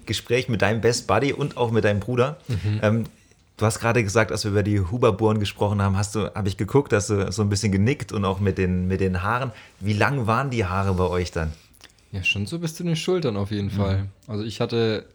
Gespräch 0.06 0.48
mit 0.48 0.62
deinem 0.62 0.80
Best 0.80 1.06
Buddy 1.06 1.32
und 1.32 1.56
auch 1.56 1.70
mit 1.70 1.84
deinem 1.84 2.00
Bruder. 2.00 2.38
Mhm. 2.48 2.80
Ähm, 2.82 3.04
Du 3.58 3.64
hast 3.64 3.80
gerade 3.80 4.04
gesagt, 4.04 4.32
als 4.32 4.44
wir 4.44 4.50
über 4.50 4.62
die 4.62 4.80
Huberbohren 4.80 5.40
gesprochen 5.40 5.80
haben, 5.80 5.96
hast 5.96 6.14
du, 6.14 6.26
habe 6.34 6.46
ich 6.46 6.58
geguckt, 6.58 6.92
dass 6.92 7.06
du 7.06 7.32
so 7.32 7.40
ein 7.40 7.48
bisschen 7.48 7.72
genickt 7.72 8.12
und 8.12 8.26
auch 8.26 8.38
mit 8.38 8.58
den, 8.58 8.86
mit 8.86 9.00
den 9.00 9.22
Haaren. 9.22 9.50
Wie 9.80 9.94
lang 9.94 10.26
waren 10.26 10.50
die 10.50 10.66
Haare 10.66 10.92
bei 10.92 11.04
euch 11.04 11.32
dann? 11.32 11.52
Ja, 12.12 12.22
schon 12.22 12.44
so 12.44 12.58
bis 12.58 12.74
zu 12.74 12.84
den 12.84 12.96
Schultern 12.96 13.36
auf 13.36 13.50
jeden 13.50 13.68
mhm. 13.68 13.78
Fall. 13.78 14.06
Also 14.26 14.44
ich 14.44 14.60
hatte 14.60 15.06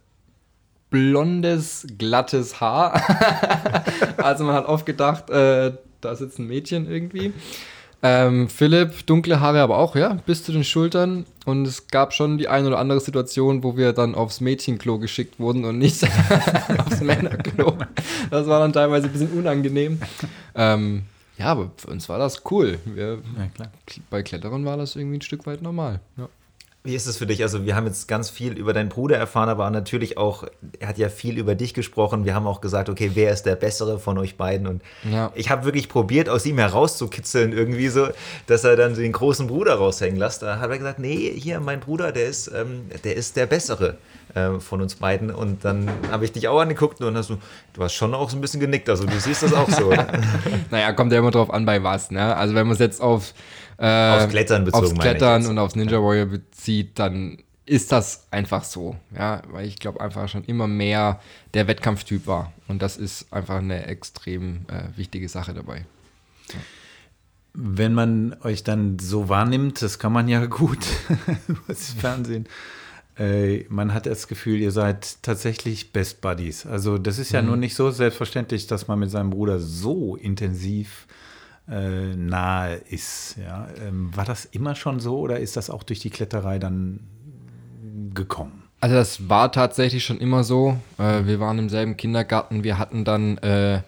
blondes, 0.90 1.86
glattes 2.00 2.60
Haar. 2.60 2.96
also 4.18 4.44
man 4.44 4.56
hat 4.56 4.66
oft 4.66 4.88
gedacht, 4.88 5.30
äh, 5.30 5.74
da 6.02 6.16
sitzt 6.16 6.40
ein 6.40 6.48
Mädchen 6.48 6.90
irgendwie. 6.90 7.34
Ähm, 8.04 8.50
Philipp, 8.50 9.06
dunkle 9.06 9.40
Haare 9.40 9.62
aber 9.62 9.78
auch, 9.78 9.96
ja, 9.96 10.18
bis 10.26 10.44
zu 10.44 10.52
den 10.52 10.64
Schultern. 10.64 11.26
Und 11.46 11.68
es 11.68 11.88
gab 11.88 12.14
schon 12.14 12.38
die 12.38 12.48
ein 12.48 12.66
oder 12.66 12.80
andere 12.80 13.00
Situation, 13.00 13.64
wo 13.64 13.78
wir 13.78 13.94
dann 13.94 14.16
aufs 14.16 14.42
Mädchenklo 14.42 15.00
geschickt 15.00 15.40
wurden 15.40 15.66
und 15.66 15.78
nicht 15.78 16.04
aufs 16.78 17.02
Männerklo. 17.02 17.78
Das 18.30 18.48
war 18.48 18.60
dann 18.60 18.74
teilweise 18.74 19.08
ein 19.08 19.12
bisschen 19.12 19.32
unangenehm. 19.32 20.00
Ähm, 20.56 21.04
ja, 21.38 21.48
aber 21.48 21.72
für 21.78 21.90
uns 21.90 22.10
war 22.10 22.20
das 22.20 22.44
cool. 22.52 22.80
Wir, 22.86 23.20
ja, 23.38 23.68
bei 24.10 24.24
Kletterern 24.24 24.66
war 24.66 24.78
das 24.78 24.96
irgendwie 24.96 25.18
ein 25.18 25.22
Stück 25.22 25.46
weit 25.46 25.62
normal. 25.62 26.00
Ja. 26.18 26.28
Wie 26.84 26.96
ist 26.96 27.06
es 27.06 27.18
für 27.18 27.28
dich? 27.28 27.44
Also 27.44 27.64
wir 27.64 27.76
haben 27.76 27.86
jetzt 27.86 28.08
ganz 28.08 28.32
viel 28.32 28.58
über 28.58 28.74
deinen 28.74 28.90
Bruder 28.90 29.16
erfahren, 29.16 29.50
aber 29.50 29.70
natürlich 29.70 30.18
auch, 30.18 30.46
er 30.80 30.88
hat 30.88 30.98
ja 30.98 31.10
viel 31.10 31.38
über 31.38 31.54
dich 31.54 31.76
gesprochen. 31.76 32.26
Wir 32.26 32.34
haben 32.34 32.48
auch 32.48 32.60
gesagt, 32.60 32.90
okay, 32.90 33.12
wer 33.14 33.32
ist 33.32 33.44
der 33.44 33.56
Bessere 33.56 34.00
von 34.00 34.18
euch 34.18 34.36
beiden? 34.36 34.66
Und 34.66 34.82
ja. 35.04 35.32
ich 35.36 35.52
habe 35.52 35.64
wirklich 35.64 35.90
probiert, 35.90 36.28
aus 36.28 36.44
ihm 36.48 36.58
herauszukitzeln, 36.58 37.54
irgendwie 37.54 37.90
so, 37.90 38.08
dass 38.48 38.64
er 38.64 38.76
dann 38.76 38.96
den 38.96 39.12
großen 39.12 39.46
Bruder 39.46 39.76
raushängen 39.76 40.18
lässt. 40.18 40.42
Da 40.42 40.60
hat 40.60 40.72
er 40.72 40.78
gesagt, 40.80 40.98
nee, 40.98 41.32
hier, 41.36 41.60
mein 41.60 41.82
Bruder, 41.82 42.12
der 42.12 42.26
ist, 42.26 42.48
ähm, 42.48 42.90
der, 43.04 43.16
ist 43.16 43.36
der 43.36 43.46
Bessere 43.46 43.98
äh, 44.36 44.60
von 44.60 44.82
uns 44.82 44.96
beiden. 44.96 45.32
Und 45.32 45.66
dann 45.66 45.90
habe 46.12 46.26
ich 46.26 46.32
dich 46.32 46.48
auch 46.48 46.60
angeguckt 46.60 47.02
und 47.02 47.18
hast 47.18 47.30
du, 47.30 47.38
du 47.74 47.84
hast 47.84 47.94
schon 47.94 48.14
auch 48.14 48.30
so 48.30 48.38
ein 48.38 48.42
bisschen 48.42 48.60
genickt. 48.60 48.90
Also 48.90 49.06
du 49.06 49.20
siehst 49.20 49.44
das 49.44 49.54
auch 49.54 49.70
so. 49.70 49.94
naja, 50.72 50.94
kommt 50.94 51.12
ja 51.12 51.20
immer 51.20 51.32
drauf 51.32 51.52
an, 51.52 51.66
bei 51.66 51.84
was. 51.84 52.12
Ne? 52.12 52.36
Also 52.36 52.56
wenn 52.56 52.68
man 52.68 52.74
es 52.74 52.80
jetzt 52.80 53.02
auf 53.02 53.34
äh, 53.78 54.12
aufs 54.12 54.30
Klettern 54.30 54.66
bezogen. 54.66 54.86
Aufs 54.86 55.00
Klettern 55.00 55.46
und 55.48 55.58
aufs 55.58 55.76
Ninja 55.76 55.98
Warrior 55.98 56.28
bezieht, 56.28 57.00
dann 57.00 57.40
ist 57.66 57.92
das 57.92 58.28
einfach 58.32 58.64
so. 58.64 58.96
Ja, 59.16 59.42
weil 59.50 59.66
ich 59.66 59.80
glaube 59.80 60.02
einfach 60.02 60.30
schon 60.30 60.44
immer 60.44 60.68
mehr 60.68 61.20
der 61.54 61.68
Wettkampftyp 61.68 62.28
war. 62.28 62.54
Und 62.68 62.82
das 62.82 62.98
ist 62.98 63.32
einfach 63.34 63.58
eine 63.58 63.88
extrem 63.88 64.66
äh, 64.68 64.98
wichtige 64.98 65.28
Sache 65.30 65.54
dabei. 65.54 65.86
Ja. 66.50 66.60
Wenn 67.54 67.94
man 67.94 68.38
euch 68.44 68.64
dann 68.64 68.98
so 69.00 69.30
wahrnimmt, 69.30 69.82
das 69.82 70.00
kann 70.00 70.14
man 70.14 70.28
ja 70.28 70.46
gut 70.46 70.86
das 71.68 71.94
Fernsehen. 71.94 72.48
Äh, 73.22 73.66
man 73.70 73.94
hat 73.94 74.08
das 74.08 74.28
Gefühl, 74.28 74.60
ihr 74.60 74.72
seid 74.72 75.22
tatsächlich 75.22 75.94
Best 75.94 76.22
Buddies. 76.22 76.66
Also 76.66 76.98
das 76.98 77.20
ist 77.20 77.32
ja 77.32 77.42
mhm. 77.42 77.50
nur 77.50 77.58
nicht 77.58 77.76
so 77.76 77.92
selbstverständlich, 77.92 78.66
dass 78.66 78.88
man 78.88 78.98
mit 78.98 79.12
seinem 79.12 79.30
Bruder 79.30 79.60
so 79.60 80.16
intensiv 80.16 81.06
äh, 81.70 82.16
nahe 82.16 82.78
ist. 82.90 83.36
Ja? 83.38 83.68
Ähm, 83.86 84.16
war 84.16 84.26
das 84.26 84.46
immer 84.46 84.74
schon 84.74 85.00
so 85.00 85.20
oder 85.20 85.40
ist 85.40 85.56
das 85.56 85.70
auch 85.70 85.84
durch 85.84 86.00
die 86.00 86.10
Kletterei 86.10 86.58
dann 86.58 87.02
gekommen? 88.16 88.64
Also 88.80 88.96
das 88.96 89.30
war 89.30 89.52
tatsächlich 89.52 90.04
schon 90.04 90.18
immer 90.20 90.44
so. 90.44 90.78
Äh, 90.98 91.26
wir 91.26 91.40
waren 91.40 91.60
im 91.60 91.70
selben 91.70 91.98
Kindergarten. 91.98 92.64
Wir 92.64 92.80
hatten 92.80 93.06
dann 93.06 93.38
äh, 93.40 93.82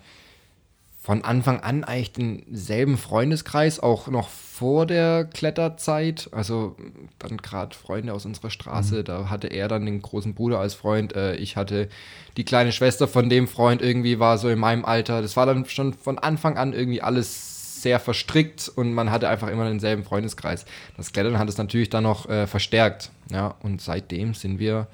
von 1.03 1.25
Anfang 1.25 1.59
an 1.59 1.83
eigentlich 1.83 2.13
denselben 2.13 2.97
Freundeskreis, 2.97 3.81
auch 3.81 4.07
noch 4.07 4.29
vor 4.29 4.85
der 4.85 5.25
Kletterzeit. 5.25 6.29
Also 6.31 6.77
dann 7.19 7.35
gerade 7.35 7.75
Freunde 7.75 8.13
aus 8.13 8.25
unserer 8.25 8.49
Straße, 8.49 8.99
Mhm. 8.99 9.03
da 9.03 9.29
hatte 9.29 9.47
er 9.47 9.67
dann 9.67 9.85
den 9.85 10.01
großen 10.01 10.33
Bruder 10.33 10.59
als 10.59 10.75
Freund. 10.75 11.13
Äh, 11.13 11.35
ich 11.35 11.57
hatte 11.57 11.89
die 12.37 12.45
kleine 12.45 12.71
Schwester 12.71 13.09
von 13.09 13.27
dem 13.27 13.49
Freund 13.49 13.81
irgendwie, 13.81 14.19
war 14.19 14.37
so 14.37 14.47
in 14.47 14.59
meinem 14.59 14.85
Alter. 14.85 15.21
Das 15.21 15.35
war 15.35 15.45
dann 15.45 15.65
schon 15.65 15.91
von 15.93 16.17
Anfang 16.19 16.57
an 16.57 16.71
irgendwie 16.71 17.01
alles 17.01 17.81
sehr 17.81 17.99
verstrickt 17.99 18.71
und 18.73 18.93
man 18.93 19.11
hatte 19.11 19.27
einfach 19.27 19.49
immer 19.49 19.65
denselben 19.67 20.05
Freundeskreis. 20.05 20.63
Das 20.95 21.11
Klettern 21.11 21.37
hat 21.37 21.49
es 21.49 21.57
natürlich 21.57 21.89
dann 21.89 22.03
noch 22.03 22.29
äh, 22.29 22.47
verstärkt. 22.47 23.11
Ja, 23.29 23.55
und 23.61 23.81
seitdem 23.81 24.35
sind 24.35 24.57
wir 24.57 24.87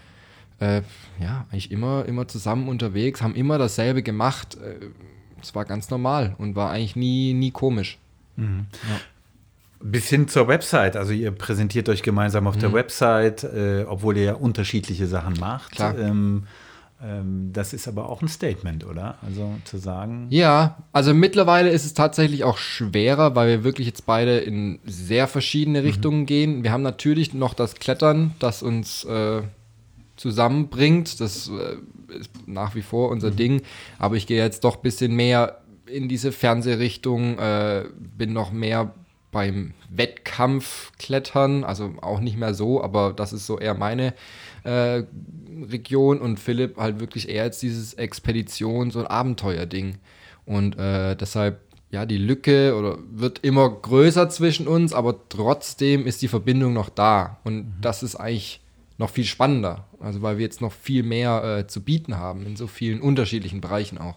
äh, 0.60 0.82
ja 1.22 1.46
eigentlich 1.52 1.70
immer, 1.70 2.06
immer 2.08 2.28
zusammen 2.28 2.68
unterwegs, 2.68 3.22
haben 3.22 3.36
immer 3.36 3.60
dasselbe 3.60 4.02
gemacht. 4.02 4.58
Es 5.42 5.56
war 5.56 5.66
ganz 5.66 5.90
normal 5.90 6.36
und 6.38 6.56
war 6.56 6.72
eigentlich 6.72 6.96
nie, 6.96 7.34
nie 7.34 7.52
komisch. 7.52 7.98
Bis 9.82 10.10
hin 10.10 10.28
zur 10.28 10.48
Website. 10.48 10.96
Also 10.96 11.14
ihr 11.14 11.32
präsentiert 11.32 11.88
euch 11.90 12.04
gemeinsam 12.04 12.48
auf 12.48 12.58
der 12.58 12.74
Website, 12.74 13.44
äh, 13.44 13.86
obwohl 13.88 14.18
ihr 14.18 14.24
ja 14.24 14.34
unterschiedliche 14.34 15.08
Sachen 15.08 15.40
macht. 15.40 15.72
Klar. 15.72 15.98
Ähm, 15.98 16.44
ähm, 17.02 17.52
das 17.54 17.72
ist 17.72 17.88
aber 17.88 18.10
auch 18.10 18.22
ein 18.22 18.28
Statement, 18.28 18.86
oder? 18.86 19.18
Also 19.26 19.54
zu 19.64 19.78
sagen, 19.78 20.28
Ja, 20.32 20.78
also 20.92 21.14
mittlerweile 21.14 21.70
ist 21.70 21.86
es 21.86 21.94
tatsächlich 21.94 22.44
auch 22.44 22.58
schwerer, 22.58 23.36
weil 23.36 23.48
wir 23.48 23.64
wirklich 23.64 23.88
jetzt 23.88 24.06
beide 24.06 24.38
in 24.40 24.80
sehr 24.86 25.28
verschiedene 25.28 25.84
Richtungen 25.84 26.26
gehen. 26.26 26.64
Wir 26.64 26.74
haben 26.74 26.84
natürlich 26.84 27.34
noch 27.34 27.54
das 27.54 27.76
Klettern, 27.76 28.36
das 28.40 28.62
uns 28.62 29.06
äh, 29.06 29.42
zusammenbringt. 30.20 31.20
Das 31.20 31.50
äh, 31.50 32.14
ist 32.14 32.32
nach 32.48 32.76
wie 32.76 32.82
vor 32.82 33.10
unser 33.10 33.32
Ding. 33.32 33.62
Aber 33.98 34.16
ich 34.16 34.28
gehe 34.28 34.38
jetzt 34.38 34.64
doch 34.64 34.78
ein 34.78 34.82
bisschen 34.82 35.16
mehr 35.16 35.62
in 35.86 36.08
diese 36.08 36.32
Fernsehrichtung, 36.32 37.40
äh, 37.40 37.86
bin 37.98 38.34
noch 38.34 38.52
mehr 38.52 38.94
beim 39.32 39.74
Wettkampfklettern, 39.90 41.64
also 41.64 41.94
auch 42.02 42.20
nicht 42.20 42.38
mehr 42.38 42.54
so, 42.54 42.84
aber 42.84 43.14
das 43.14 43.32
ist 43.34 43.46
so 43.46 43.60
eher 43.60 43.76
meine 43.76 44.14
äh, 44.64 45.04
Region 45.70 46.20
und 46.20 46.40
Philipp 46.40 46.78
halt 46.78 47.00
wirklich 47.00 47.30
eher 47.30 47.46
jetzt 47.46 47.62
dieses 47.62 47.98
Expeditions- 47.98 48.96
und 48.96 49.06
Abenteuerding. 49.06 49.98
Und 50.46 50.78
äh, 50.80 51.16
deshalb, 51.16 51.62
ja, 51.92 52.06
die 52.06 52.18
Lücke 52.18 52.76
oder 52.76 52.98
wird 53.12 53.40
immer 53.40 53.70
größer 53.70 54.30
zwischen 54.30 54.68
uns, 54.68 54.94
aber 54.94 55.30
trotzdem 55.30 56.08
ist 56.08 56.22
die 56.22 56.28
Verbindung 56.28 56.74
noch 56.74 56.90
da. 56.90 57.40
Und 57.44 57.74
das 57.82 58.02
ist 58.02 58.16
eigentlich 58.16 58.62
noch 58.98 59.12
viel 59.12 59.26
spannender. 59.26 59.86
Also 60.00 60.22
weil 60.22 60.38
wir 60.38 60.46
jetzt 60.46 60.62
noch 60.62 60.72
viel 60.72 61.04
mehr 61.04 61.44
äh, 61.44 61.68
zu 61.68 61.82
bieten 61.82 62.18
haben, 62.18 62.46
in 62.46 62.56
so 62.56 62.68
vielen 62.68 63.02
unterschiedlichen 63.02 63.62
Bereichen 63.62 63.98
auch. 63.98 64.16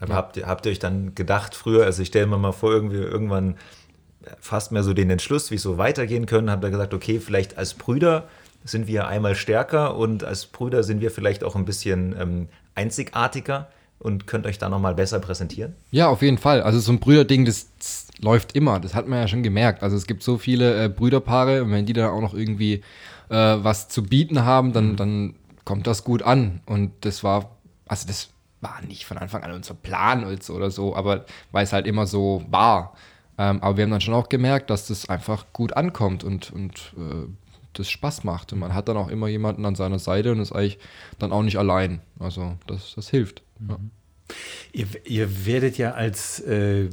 Aber 0.00 0.14
habt, 0.14 0.36
ihr, 0.36 0.46
habt 0.46 0.66
ihr 0.66 0.72
euch 0.72 0.78
dann 0.78 1.14
gedacht 1.14 1.54
früher, 1.54 1.84
also 1.84 2.02
ich 2.02 2.08
stelle 2.08 2.26
mir 2.26 2.38
mal 2.38 2.52
vor, 2.52 2.72
irgendwie 2.72 2.98
irgendwann 2.98 3.56
fast 4.40 4.72
mehr 4.72 4.82
so 4.82 4.94
den 4.94 5.10
Entschluss, 5.10 5.50
wie 5.50 5.56
es 5.56 5.62
so 5.62 5.78
weitergehen 5.78 6.26
können, 6.26 6.50
habt 6.50 6.64
ihr 6.64 6.70
gesagt, 6.70 6.94
okay, 6.94 7.18
vielleicht 7.20 7.58
als 7.58 7.74
Brüder 7.74 8.28
sind 8.64 8.86
wir 8.86 9.08
einmal 9.08 9.34
stärker 9.34 9.96
und 9.96 10.24
als 10.24 10.46
Brüder 10.46 10.82
sind 10.82 11.00
wir 11.00 11.10
vielleicht 11.10 11.44
auch 11.44 11.56
ein 11.56 11.64
bisschen 11.64 12.14
ähm, 12.18 12.48
einzigartiger 12.74 13.68
und 13.98 14.26
könnt 14.26 14.46
euch 14.46 14.58
da 14.58 14.68
nochmal 14.68 14.94
besser 14.94 15.18
präsentieren? 15.18 15.74
Ja, 15.90 16.08
auf 16.08 16.22
jeden 16.22 16.38
Fall. 16.38 16.62
Also 16.62 16.78
so 16.78 16.92
ein 16.92 17.00
Brüderding, 17.00 17.44
das, 17.44 17.68
das 17.78 18.06
läuft 18.20 18.54
immer. 18.54 18.80
Das 18.80 18.94
hat 18.94 19.08
man 19.08 19.20
ja 19.20 19.28
schon 19.28 19.42
gemerkt. 19.42 19.82
Also 19.82 19.96
es 19.96 20.06
gibt 20.06 20.22
so 20.22 20.38
viele 20.38 20.84
äh, 20.84 20.88
Brüderpaare 20.88 21.62
und 21.62 21.72
wenn 21.72 21.86
die 21.86 21.92
dann 21.92 22.10
auch 22.10 22.20
noch 22.20 22.34
irgendwie 22.34 22.82
äh, 23.28 23.34
was 23.34 23.88
zu 23.88 24.02
bieten 24.02 24.44
haben, 24.44 24.72
dann, 24.72 24.96
dann 24.96 25.34
kommt 25.64 25.86
das 25.86 26.04
gut 26.04 26.22
an. 26.22 26.60
Und 26.66 26.92
das 27.02 27.22
war, 27.24 27.56
also 27.86 28.06
das 28.06 28.30
war 28.60 28.80
nicht 28.82 29.06
von 29.06 29.18
Anfang 29.18 29.42
an 29.42 29.52
unser 29.52 29.74
Plan 29.74 30.24
oder 30.24 30.70
so, 30.70 30.96
aber 30.96 31.24
weil 31.52 31.64
es 31.64 31.72
halt 31.72 31.86
immer 31.86 32.06
so 32.06 32.44
war. 32.50 32.94
Ähm, 33.38 33.62
aber 33.62 33.76
wir 33.76 33.84
haben 33.84 33.90
dann 33.90 34.00
schon 34.00 34.14
auch 34.14 34.28
gemerkt, 34.28 34.70
dass 34.70 34.88
das 34.88 35.08
einfach 35.08 35.46
gut 35.52 35.74
ankommt 35.74 36.24
und, 36.24 36.52
und 36.52 36.94
äh, 36.96 37.28
das 37.72 37.88
Spaß 37.88 38.24
macht. 38.24 38.52
Und 38.52 38.58
man 38.58 38.74
hat 38.74 38.88
dann 38.88 38.96
auch 38.96 39.08
immer 39.08 39.28
jemanden 39.28 39.64
an 39.64 39.76
seiner 39.76 39.98
Seite 39.98 40.32
und 40.32 40.40
ist 40.40 40.52
eigentlich 40.52 40.78
dann 41.18 41.32
auch 41.32 41.42
nicht 41.42 41.58
allein. 41.58 42.00
Also 42.18 42.56
das, 42.66 42.94
das 42.96 43.08
hilft. 43.08 43.42
Ja. 43.68 43.76
Ihr, 44.72 44.86
ihr 45.04 45.46
werdet 45.46 45.78
ja 45.78 45.92
als 45.92 46.40
äh, 46.40 46.88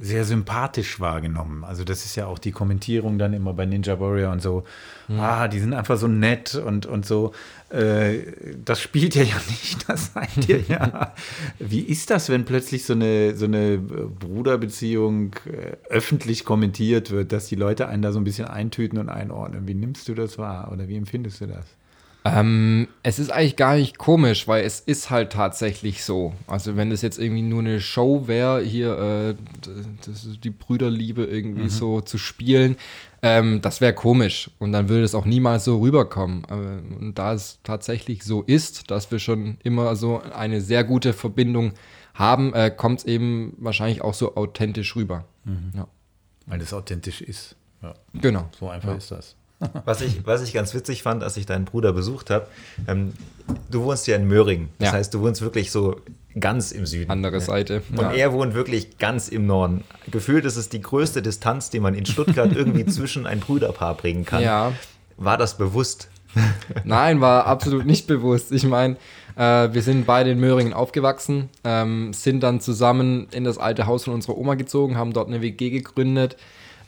sehr 0.00 0.24
sympathisch 0.24 0.98
wahrgenommen. 0.98 1.62
Also 1.62 1.84
das 1.84 2.06
ist 2.06 2.16
ja 2.16 2.26
auch 2.26 2.38
die 2.38 2.52
Kommentierung 2.52 3.18
dann 3.18 3.34
immer 3.34 3.52
bei 3.52 3.66
Ninja 3.66 4.00
Warrior 4.00 4.32
und 4.32 4.40
so. 4.40 4.64
Ah, 5.08 5.46
die 5.48 5.58
sind 5.58 5.74
einfach 5.74 5.98
so 5.98 6.08
nett 6.08 6.54
und, 6.54 6.86
und 6.86 7.04
so. 7.04 7.32
Äh, 7.68 8.20
das 8.64 8.80
spielt 8.80 9.14
ihr 9.16 9.24
ja 9.24 9.36
nicht, 9.48 9.88
das 9.88 10.12
seid 10.14 10.48
ihr 10.48 10.60
ja. 10.60 11.14
Wie 11.58 11.80
ist 11.80 12.08
das, 12.08 12.30
wenn 12.30 12.46
plötzlich 12.46 12.84
so 12.84 12.94
eine, 12.94 13.36
so 13.36 13.44
eine 13.44 13.76
Bruderbeziehung 13.78 15.34
äh, 15.46 15.76
öffentlich 15.90 16.46
kommentiert 16.46 17.10
wird, 17.10 17.32
dass 17.32 17.48
die 17.48 17.56
Leute 17.56 17.86
einen 17.88 18.02
da 18.02 18.12
so 18.12 18.20
ein 18.20 18.24
bisschen 18.24 18.46
eintüten 18.46 18.98
und 18.98 19.10
einordnen? 19.10 19.68
Wie 19.68 19.74
nimmst 19.74 20.08
du 20.08 20.14
das 20.14 20.38
wahr 20.38 20.70
oder 20.72 20.88
wie 20.88 20.96
empfindest 20.96 21.42
du 21.42 21.46
das? 21.46 21.66
Ähm, 22.24 22.88
es 23.02 23.18
ist 23.18 23.30
eigentlich 23.30 23.56
gar 23.56 23.76
nicht 23.76 23.96
komisch, 23.96 24.46
weil 24.46 24.64
es 24.64 24.80
ist 24.80 25.08
halt 25.08 25.32
tatsächlich 25.32 26.04
so. 26.04 26.34
Also 26.46 26.76
wenn 26.76 26.90
das 26.90 27.00
jetzt 27.00 27.18
irgendwie 27.18 27.42
nur 27.42 27.60
eine 27.60 27.80
Show 27.80 28.26
wäre, 28.26 28.60
hier 28.60 28.98
äh, 28.98 29.34
die 30.44 30.50
Brüderliebe 30.50 31.24
irgendwie 31.24 31.68
so 31.70 32.00
zu 32.02 32.18
spielen, 32.18 32.76
ähm, 33.22 33.60
das 33.62 33.80
wäre 33.80 33.94
komisch 33.94 34.50
und 34.58 34.72
dann 34.72 34.88
würde 34.88 35.04
es 35.04 35.14
auch 35.14 35.24
niemals 35.24 35.64
so 35.64 35.78
rüberkommen. 35.80 36.44
Äh, 36.48 37.02
und 37.02 37.14
da 37.18 37.32
es 37.32 37.58
tatsächlich 37.62 38.22
so 38.22 38.42
ist, 38.42 38.90
dass 38.90 39.10
wir 39.10 39.18
schon 39.18 39.56
immer 39.62 39.96
so 39.96 40.20
eine 40.34 40.60
sehr 40.60 40.84
gute 40.84 41.14
Verbindung 41.14 41.72
haben, 42.14 42.52
äh, 42.52 42.70
kommt 42.70 43.00
es 43.00 43.04
eben 43.06 43.54
wahrscheinlich 43.58 44.02
auch 44.02 44.14
so 44.14 44.36
authentisch 44.36 44.94
rüber. 44.94 45.24
Ja. 45.74 45.88
Weil 46.46 46.58
das 46.58 46.74
authentisch 46.74 47.22
ist. 47.22 47.56
Ja, 47.82 47.94
Genau. 48.12 48.48
so 48.58 48.68
einfach 48.68 48.96
ist 48.96 49.10
das. 49.10 49.36
Was 49.84 50.00
ich, 50.00 50.26
was 50.26 50.42
ich 50.42 50.52
ganz 50.54 50.74
witzig 50.74 51.02
fand, 51.02 51.22
als 51.22 51.36
ich 51.36 51.44
deinen 51.46 51.66
Bruder 51.66 51.92
besucht 51.92 52.30
habe, 52.30 52.46
ähm, 52.88 53.12
du 53.70 53.84
wohnst 53.84 54.06
ja 54.06 54.16
in 54.16 54.26
Möhringen. 54.26 54.70
Das 54.78 54.88
Ja. 54.88 54.92
heißt, 54.94 55.12
du 55.12 55.20
wohnst 55.20 55.42
wirklich 55.42 55.70
so 55.70 56.00
ganz 56.38 56.72
im 56.72 56.86
Süden. 56.86 57.10
Andere 57.10 57.40
Seite. 57.40 57.82
Und 57.96 58.12
er 58.14 58.32
wohnt 58.32 58.54
wirklich 58.54 58.98
ganz 58.98 59.28
im 59.28 59.46
Norden. 59.46 59.84
Gefühlt 60.10 60.44
ist 60.44 60.56
es 60.56 60.68
die 60.68 60.80
größte 60.80 61.20
Distanz, 61.22 61.68
die 61.70 61.80
man 61.80 61.94
in 61.94 62.06
Stuttgart 62.06 62.50
irgendwie 62.54 62.86
zwischen 62.86 63.26
ein 63.26 63.40
Brüderpaar 63.40 63.96
bringen 63.96 64.24
kann. 64.24 64.42
Ja. 64.42 64.72
War 65.16 65.36
das 65.36 65.58
bewusst? 65.58 66.08
Nein, 66.84 67.20
war 67.20 67.46
absolut 67.46 67.84
nicht 67.84 68.06
bewusst. 68.06 68.52
Ich 68.52 68.64
meine, 68.64 68.96
äh, 69.36 69.68
wir 69.72 69.82
sind 69.82 70.06
beide 70.06 70.30
in 70.30 70.38
Möhringen 70.38 70.72
aufgewachsen, 70.72 71.48
ähm, 71.64 72.12
sind 72.12 72.40
dann 72.42 72.60
zusammen 72.60 73.26
in 73.32 73.44
das 73.44 73.58
alte 73.58 73.86
Haus 73.86 74.04
von 74.04 74.14
unserer 74.14 74.38
Oma 74.38 74.54
gezogen, 74.54 74.96
haben 74.96 75.12
dort 75.12 75.28
eine 75.28 75.42
WG 75.42 75.70
gegründet, 75.70 76.36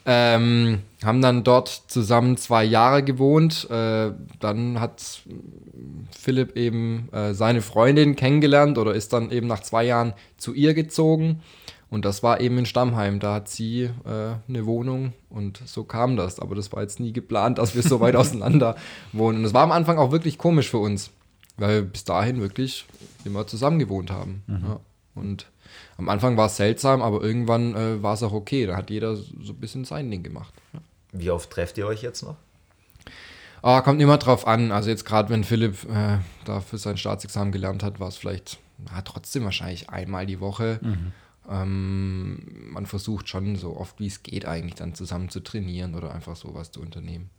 ähm, 0.05 0.79
haben 1.03 1.21
dann 1.21 1.43
dort 1.43 1.69
zusammen 1.87 2.37
zwei 2.37 2.63
Jahre 2.63 3.03
gewohnt. 3.03 3.69
Äh, 3.69 4.11
dann 4.39 4.79
hat 4.79 5.21
Philipp 6.11 6.55
eben 6.57 7.09
äh, 7.11 7.33
seine 7.33 7.61
Freundin 7.61 8.15
kennengelernt 8.15 8.77
oder 8.77 8.93
ist 8.93 9.13
dann 9.13 9.31
eben 9.31 9.47
nach 9.47 9.61
zwei 9.61 9.85
Jahren 9.85 10.13
zu 10.37 10.53
ihr 10.53 10.73
gezogen. 10.73 11.41
Und 11.89 12.05
das 12.05 12.23
war 12.23 12.41
eben 12.41 12.57
in 12.57 12.65
Stammheim. 12.65 13.19
Da 13.19 13.35
hat 13.35 13.49
sie 13.49 13.83
äh, 13.83 14.35
eine 14.49 14.65
Wohnung 14.65 15.13
und 15.29 15.61
so 15.65 15.83
kam 15.83 16.17
das. 16.17 16.39
Aber 16.39 16.55
das 16.55 16.71
war 16.73 16.81
jetzt 16.81 16.99
nie 16.99 17.13
geplant, 17.13 17.59
dass 17.59 17.75
wir 17.75 17.83
so 17.83 17.99
weit 17.99 18.15
auseinander 18.17 18.75
wohnen. 19.11 19.39
Und 19.39 19.45
es 19.45 19.53
war 19.53 19.63
am 19.63 19.71
Anfang 19.71 19.99
auch 19.99 20.11
wirklich 20.11 20.37
komisch 20.37 20.69
für 20.69 20.79
uns, 20.79 21.11
weil 21.57 21.75
wir 21.75 21.81
bis 21.83 22.03
dahin 22.03 22.41
wirklich 22.41 22.85
immer 23.25 23.45
zusammen 23.45 23.79
gewohnt 23.79 24.11
haben. 24.11 24.43
Ja. 24.47 24.79
Und 25.13 25.45
am 25.97 26.09
Anfang 26.09 26.37
war 26.37 26.47
es 26.47 26.57
seltsam, 26.57 27.01
aber 27.01 27.21
irgendwann 27.21 27.75
äh, 27.75 28.01
war 28.01 28.13
es 28.13 28.23
auch 28.23 28.33
okay. 28.33 28.65
Da 28.65 28.75
hat 28.75 28.89
jeder 28.89 29.15
so 29.15 29.53
ein 29.53 29.59
bisschen 29.59 29.85
sein 29.85 30.09
Ding 30.09 30.23
gemacht. 30.23 30.53
Ja. 30.73 30.79
Wie 31.13 31.31
oft 31.31 31.49
trefft 31.49 31.77
ihr 31.77 31.85
euch 31.85 32.01
jetzt 32.01 32.23
noch? 32.23 32.35
Ah, 33.61 33.81
kommt 33.81 34.01
immer 34.01 34.17
drauf 34.17 34.45
an. 34.47 34.71
Also 34.71 34.89
jetzt 34.89 35.05
gerade, 35.05 35.29
wenn 35.29 35.43
Philipp 35.43 35.85
äh, 35.89 36.17
da 36.45 36.59
für 36.59 36.77
sein 36.77 36.97
Staatsexamen 36.97 37.51
gelernt 37.51 37.83
hat, 37.83 37.99
war 37.99 38.09
es 38.09 38.17
vielleicht 38.17 38.57
ja, 38.91 39.01
trotzdem 39.03 39.45
wahrscheinlich 39.45 39.89
einmal 39.89 40.25
die 40.25 40.39
Woche. 40.39 40.79
Ähm, 41.49 42.71
man 42.71 42.85
versucht 42.85 43.29
schon 43.29 43.55
so 43.55 43.77
oft 43.77 43.99
wie 43.99 44.07
es 44.07 44.23
geht 44.23 44.45
eigentlich 44.45 44.75
dann 44.75 44.95
zusammen 44.95 45.29
zu 45.29 45.41
trainieren 45.41 45.95
oder 45.95 46.13
einfach 46.13 46.35
sowas 46.35 46.71
zu 46.71 46.81
unternehmen. 46.81 47.29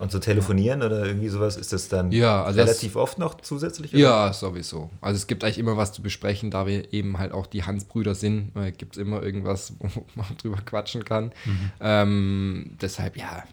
Und 0.00 0.10
zu 0.10 0.18
telefonieren 0.18 0.82
oder 0.82 1.04
irgendwie 1.04 1.28
sowas, 1.28 1.58
ist 1.58 1.74
das 1.74 1.88
dann 1.88 2.10
Ja, 2.10 2.42
also 2.42 2.58
relativ 2.58 2.96
oft 2.96 3.18
noch 3.18 3.38
zusätzlich? 3.42 3.92
oder? 3.92 4.00
Ja, 4.02 4.32
sowieso. 4.32 4.88
Also 5.02 5.18
es 5.18 5.26
gibt 5.26 5.44
eigentlich 5.44 5.58
immer 5.58 5.76
was 5.76 5.92
zu 5.92 6.00
besprechen, 6.00 6.50
da 6.50 6.66
wir 6.66 6.94
eben 6.94 7.18
halt 7.18 7.32
auch 7.32 7.46
die 7.46 7.64
Hans-Brüder 7.64 8.14
sind. 8.14 8.56
Äh, 8.56 8.72
gibt 8.72 8.96
es 8.96 9.02
immer 9.02 9.22
irgendwas, 9.22 9.74
wo 9.78 9.88
man 10.14 10.26
drüber 10.38 10.56
quatschen 10.64 11.04
kann. 11.04 11.32
Ähm, 11.80 12.78
deshalb, 12.80 13.18
ja, 13.18 13.44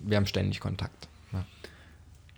wir 0.00 0.18
haben 0.18 0.26
ständig 0.26 0.60
Kontakt. 0.60 1.08
Ja. 1.32 1.46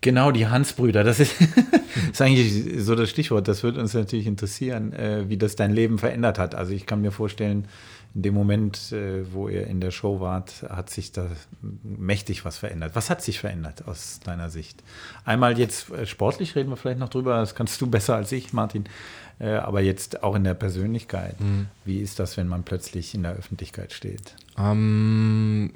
Genau, 0.00 0.30
die 0.30 0.46
Hans-Brüder. 0.46 1.02
Das 1.02 1.18
ist, 1.18 1.34
ist 2.12 2.22
eigentlich 2.22 2.84
so 2.84 2.94
das 2.94 3.10
Stichwort. 3.10 3.48
Das 3.48 3.64
würde 3.64 3.80
uns 3.80 3.94
natürlich 3.94 4.28
interessieren, 4.28 4.92
äh, 4.92 5.28
wie 5.28 5.36
das 5.36 5.56
dein 5.56 5.72
Leben 5.72 5.98
verändert 5.98 6.38
hat. 6.38 6.54
Also 6.54 6.72
ich 6.72 6.86
kann 6.86 7.00
mir 7.02 7.10
vorstellen, 7.10 7.66
in 8.14 8.22
dem 8.22 8.34
Moment, 8.34 8.92
äh, 8.92 9.32
wo 9.32 9.48
ihr 9.48 9.66
in 9.66 9.80
der 9.80 9.90
Show 9.92 10.20
wart, 10.20 10.64
hat 10.68 10.90
sich 10.90 11.12
da 11.12 11.28
mächtig 11.82 12.44
was 12.44 12.58
verändert. 12.58 12.92
Was 12.94 13.08
hat 13.08 13.22
sich 13.22 13.38
verändert 13.38 13.86
aus 13.86 14.20
deiner 14.20 14.50
Sicht? 14.50 14.82
Einmal 15.24 15.58
jetzt 15.58 15.90
äh, 15.90 16.06
sportlich 16.06 16.56
reden 16.56 16.70
wir 16.70 16.76
vielleicht 16.76 16.98
noch 16.98 17.08
drüber, 17.08 17.36
das 17.36 17.54
kannst 17.54 17.80
du 17.80 17.86
besser 17.90 18.16
als 18.16 18.32
ich, 18.32 18.52
Martin. 18.52 18.84
Äh, 19.38 19.52
aber 19.52 19.80
jetzt 19.80 20.22
auch 20.22 20.34
in 20.34 20.44
der 20.44 20.54
Persönlichkeit. 20.54 21.36
Wie 21.84 21.98
ist 21.98 22.18
das, 22.18 22.36
wenn 22.36 22.48
man 22.48 22.64
plötzlich 22.64 23.14
in 23.14 23.22
der 23.22 23.32
Öffentlichkeit 23.32 23.92
steht? 23.92 24.34
Ähm, 24.58 25.72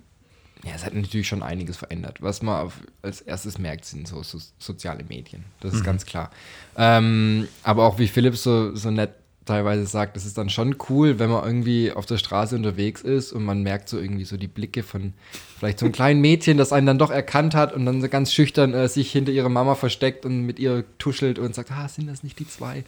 ja, 0.65 0.73
es 0.74 0.85
hat 0.85 0.94
natürlich 0.94 1.28
schon 1.28 1.43
einiges 1.43 1.77
verändert. 1.77 2.20
Was 2.20 2.43
man 2.43 2.70
als 3.02 3.20
erstes 3.20 3.59
merkt, 3.59 3.85
sind 3.85 4.09
so, 4.09 4.23
so 4.23 4.39
soziale 4.59 5.05
Medien. 5.05 5.44
Das 5.61 5.74
ist 5.74 5.85
ganz 5.85 6.06
klar. 6.06 6.31
Ähm, 6.77 7.48
aber 7.62 7.86
auch 7.86 7.98
wie 7.98 8.09
Philipp 8.09 8.36
so, 8.36 8.74
so 8.74 8.90
nett 8.90 9.12
teilweise 9.44 9.86
sagt, 9.86 10.16
es 10.16 10.24
ist 10.24 10.38
dann 10.38 10.48
schon 10.48 10.76
cool, 10.88 11.18
wenn 11.18 11.30
man 11.30 11.44
irgendwie 11.44 11.92
auf 11.92 12.06
der 12.06 12.16
Straße 12.18 12.56
unterwegs 12.56 13.02
ist 13.02 13.32
und 13.32 13.44
man 13.44 13.62
merkt 13.62 13.88
so 13.88 13.98
irgendwie 13.98 14.24
so 14.24 14.36
die 14.36 14.48
Blicke 14.48 14.82
von 14.82 15.12
vielleicht 15.58 15.78
so 15.78 15.86
einem 15.86 15.92
kleinen 15.92 16.20
Mädchen, 16.20 16.56
das 16.56 16.72
einen 16.72 16.86
dann 16.86 16.98
doch 16.98 17.10
erkannt 17.10 17.54
hat 17.54 17.72
und 17.72 17.84
dann 17.86 18.00
so 18.00 18.08
ganz 18.08 18.32
schüchtern 18.32 18.72
äh, 18.74 18.88
sich 18.88 19.12
hinter 19.12 19.32
ihrer 19.32 19.48
Mama 19.50 19.74
versteckt 19.74 20.24
und 20.24 20.46
mit 20.46 20.58
ihr 20.58 20.84
tuschelt 20.98 21.38
und 21.38 21.54
sagt, 21.54 21.70
ah, 21.72 21.88
sind 21.88 22.06
das 22.06 22.22
nicht 22.22 22.38
die 22.38 22.48
zwei? 22.48 22.84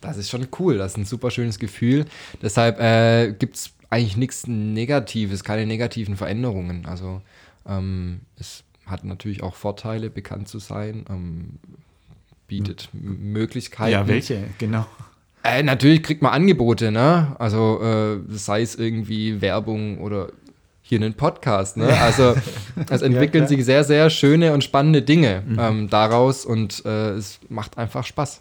Das 0.00 0.16
ist 0.16 0.30
schon 0.30 0.48
cool, 0.58 0.78
das 0.78 0.92
ist 0.92 0.98
ein 0.98 1.04
super 1.04 1.30
schönes 1.30 1.58
Gefühl. 1.60 2.06
Deshalb 2.42 2.80
äh, 2.80 3.32
gibt 3.38 3.56
es 3.56 3.70
eigentlich 3.88 4.16
nichts 4.16 4.46
Negatives, 4.48 5.44
keine 5.44 5.66
negativen 5.66 6.16
Veränderungen. 6.16 6.86
Also 6.86 7.22
ähm, 7.68 8.20
es 8.40 8.64
hat 8.86 9.04
natürlich 9.04 9.42
auch 9.44 9.54
Vorteile, 9.54 10.10
bekannt 10.10 10.48
zu 10.48 10.58
sein, 10.58 11.04
ähm, 11.08 11.60
bietet 12.48 12.88
M- 12.92 13.32
Möglichkeiten. 13.32 13.92
Ja, 13.92 14.08
welche? 14.08 14.42
Genau. 14.58 14.86
Äh, 15.44 15.62
natürlich 15.62 16.02
kriegt 16.02 16.22
man 16.22 16.32
Angebote, 16.32 16.92
ne? 16.92 17.34
Also 17.38 17.80
äh, 17.82 18.18
sei 18.28 18.62
es 18.62 18.76
irgendwie 18.76 19.40
Werbung 19.40 19.98
oder 20.00 20.28
hier 20.82 20.98
einen 20.98 21.14
Podcast, 21.14 21.76
ne? 21.76 21.88
Also 22.00 22.34
es 22.90 23.02
entwickeln 23.02 23.46
klar. 23.46 23.48
sich 23.48 23.64
sehr, 23.64 23.82
sehr 23.84 24.10
schöne 24.10 24.52
und 24.52 24.62
spannende 24.62 25.02
Dinge 25.02 25.42
ähm, 25.58 25.88
daraus 25.88 26.44
und 26.44 26.84
äh, 26.84 27.10
es 27.10 27.40
macht 27.48 27.78
einfach 27.78 28.04
Spaß. 28.04 28.40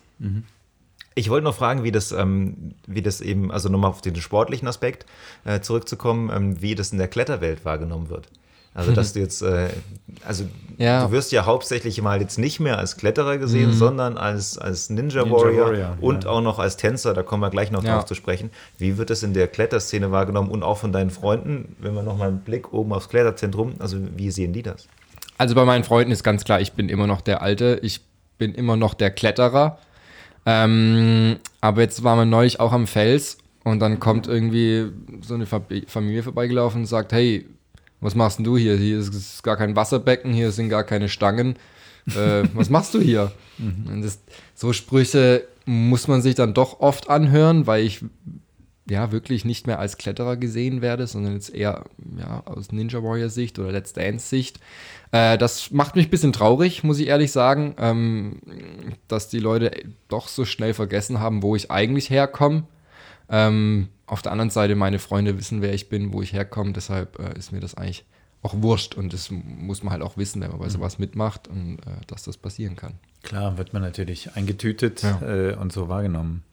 Ich 1.16 1.30
wollte 1.30 1.46
noch 1.46 1.56
fragen, 1.56 1.84
wie 1.84 1.92
das, 1.92 2.12
ähm, 2.12 2.74
wie 2.88 3.02
das 3.02 3.22
eben, 3.22 3.52
also 3.52 3.70
nochmal 3.70 3.90
auf 3.90 4.02
den 4.02 4.16
sportlichen 4.16 4.68
Aspekt 4.68 5.06
äh, 5.44 5.60
zurückzukommen, 5.60 6.32
ähm, 6.34 6.62
wie 6.62 6.76
das 6.76 6.92
in 6.92 7.00
der 7.00 7.08
Kletterwelt 7.08 7.66
wahrgenommen 7.66 8.10
wird. 8.10 8.28
Also, 8.74 8.92
dass 8.94 9.14
du 9.14 9.20
jetzt, 9.20 9.42
äh, 9.42 9.70
also 10.26 10.46
Ja. 10.78 11.06
du 11.06 11.12
wirst 11.12 11.32
ja 11.32 11.46
hauptsächlich 11.46 12.02
mal 12.02 12.22
jetzt 12.22 12.38
nicht 12.40 12.60
mehr 12.60 12.78
als 12.78 12.96
Kletterer 12.98 13.38
gesehen, 13.38 13.74
sondern 13.74 14.18
als, 14.18 14.58
als 14.58 14.90
Ninja, 14.90 15.24
Ninja 15.24 15.38
Warrior, 15.38 15.66
Warrior, 15.68 15.98
und 16.00 16.24
ja. 16.24 16.30
auch 16.30 16.42
noch 16.42 16.58
als 16.60 16.78
Tänzer, 16.78 17.14
da 17.14 17.22
kommen 17.24 17.42
wir 17.44 17.50
gleich 17.50 17.72
noch 17.72 17.84
Ja. 17.84 17.96
drauf 17.96 18.06
zu 18.06 18.16
sprechen. 18.16 18.50
Wie 18.78 18.98
wird 18.98 19.10
das 19.10 19.24
in 19.24 19.34
der 19.34 19.48
Kletterszene 19.48 20.12
wahrgenommen 20.12 20.50
und 20.50 20.64
auch 20.64 20.78
von 20.78 20.92
deinen 20.94 21.10
Freunden, 21.10 21.76
wenn 21.80 21.94
wir 21.94 22.04
nochmal 22.04 22.30
einen 22.30 22.40
Blick 22.40 22.72
oben 22.74 22.94
aufs 22.94 23.10
Kletterzentrum, 23.10 23.74
also 23.80 23.98
wie 24.16 24.32
sehen 24.32 24.54
die 24.54 24.64
das? 24.64 24.88
Also 25.38 25.56
bei 25.56 25.66
meinen 25.66 25.84
Freunden 25.84 26.12
ist 26.12 26.24
ganz 26.24 26.44
klar, 26.46 26.62
ich 26.62 26.74
bin 26.74 26.88
immer 26.88 27.08
noch 27.08 27.22
der 27.22 27.42
Alte, 27.42 27.80
ich 27.84 28.02
bin 28.38 28.54
immer 28.56 28.78
noch 28.78 28.94
der 28.94 29.12
Kletterer. 29.12 29.78
Ähm, 30.46 31.38
aber 31.62 31.82
jetzt 31.82 32.04
waren 32.04 32.18
wir 32.20 32.26
neulich 32.26 32.60
auch 32.60 32.72
am 32.72 32.88
Fels 32.88 33.38
und 33.64 33.80
dann 33.80 34.00
kommt 34.00 34.28
irgendwie 34.28 34.88
so 35.22 35.36
eine 35.36 35.46
Fa- 35.46 35.62
Familie 35.88 36.24
vorbeigelaufen 36.24 36.82
und 36.82 36.86
sagt, 36.88 37.12
hey, 37.14 37.46
was 38.02 38.16
machst 38.16 38.40
denn 38.40 38.46
du 38.46 38.58
hier? 38.58 38.76
Hier 38.76 39.00
ist, 39.00 39.44
gar 39.44 39.58
kein 39.58 39.76
Wasserbecken, 39.76 40.34
hier 40.34 40.52
sind 40.52 40.70
gar 40.70 40.84
keine 40.84 41.08
Stangen. 41.08 41.56
Äh, 42.08 42.44
was 42.54 42.70
machst 42.70 42.94
du 42.94 43.00
hier? 43.00 43.32
Und 43.60 44.02
das, 44.02 44.20
so 44.56 44.74
Sprüche 44.74 45.48
muss 45.66 46.08
man 46.08 46.22
sich 46.22 46.36
dann 46.36 46.54
doch 46.54 46.80
oft 46.80 47.10
anhören, 47.10 47.68
weil 47.68 47.84
ich 47.84 48.04
ja 48.90 49.12
wirklich 49.12 49.46
nicht 49.46 49.68
mehr 49.68 49.80
als 49.80 49.98
Kletterer 49.98 50.36
gesehen 50.36 50.82
werde, 50.82 51.08
sondern 51.08 51.34
jetzt 51.34 51.54
eher 51.54 51.86
ja, 52.18 52.42
aus 52.46 52.72
Ninja 52.72 53.02
Warrior 53.04 53.30
Sicht 53.30 53.60
oder 53.60 53.72
Let's 53.72 53.94
Dance 53.94 54.28
Sicht. 54.28 54.60
Äh, 55.12 55.38
das 55.38 55.72
macht 55.72 55.96
mich 55.96 56.08
ein 56.08 56.10
bisschen 56.10 56.34
traurig, 56.34 56.84
muss 56.84 57.00
ich 57.00 57.08
ehrlich 57.08 57.32
sagen, 57.32 57.76
ähm, 57.78 58.40
dass 59.08 59.30
die 59.30 59.40
Leute 59.40 59.72
doch 60.08 60.28
so 60.28 60.44
schnell 60.46 60.74
vergessen 60.74 61.20
haben, 61.20 61.44
wo 61.44 61.56
ich 61.56 61.72
eigentlich 61.72 62.10
herkomme. 62.10 62.64
Ähm, 63.32 63.88
auf 64.06 64.22
der 64.22 64.32
anderen 64.34 64.50
Seite, 64.50 64.76
meine 64.76 65.00
Freunde 65.00 65.38
wissen, 65.38 65.62
wer 65.62 65.74
ich 65.74 65.88
bin, 65.90 66.12
wo 66.14 66.22
ich 66.22 66.34
herkomme, 66.34 66.74
deshalb 66.74 67.18
äh, 67.18 67.38
ist 67.38 67.52
mir 67.52 67.62
das 67.62 67.76
eigentlich 67.76 68.04
auch 68.44 68.56
wurscht 68.58 68.96
und 68.96 69.14
das 69.14 69.30
muss 69.32 69.84
man 69.84 69.94
halt 69.94 70.02
auch 70.04 70.18
wissen, 70.18 70.42
wenn 70.42 70.50
man 70.50 70.60
bei 70.60 70.68
sowas 70.70 71.00
mitmacht 71.00 71.48
und 71.48 71.78
äh, 71.80 72.06
dass 72.08 72.24
das 72.24 72.38
passieren 72.38 72.76
kann. 72.76 72.94
Klar, 73.24 73.58
wird 73.58 73.72
man 73.72 73.82
natürlich 73.84 74.36
eingetütet 74.36 75.04
Ja. 75.04 75.22
äh, 75.22 75.56
und 75.56 75.72
so 75.72 75.88
wahrgenommen. 75.90 76.44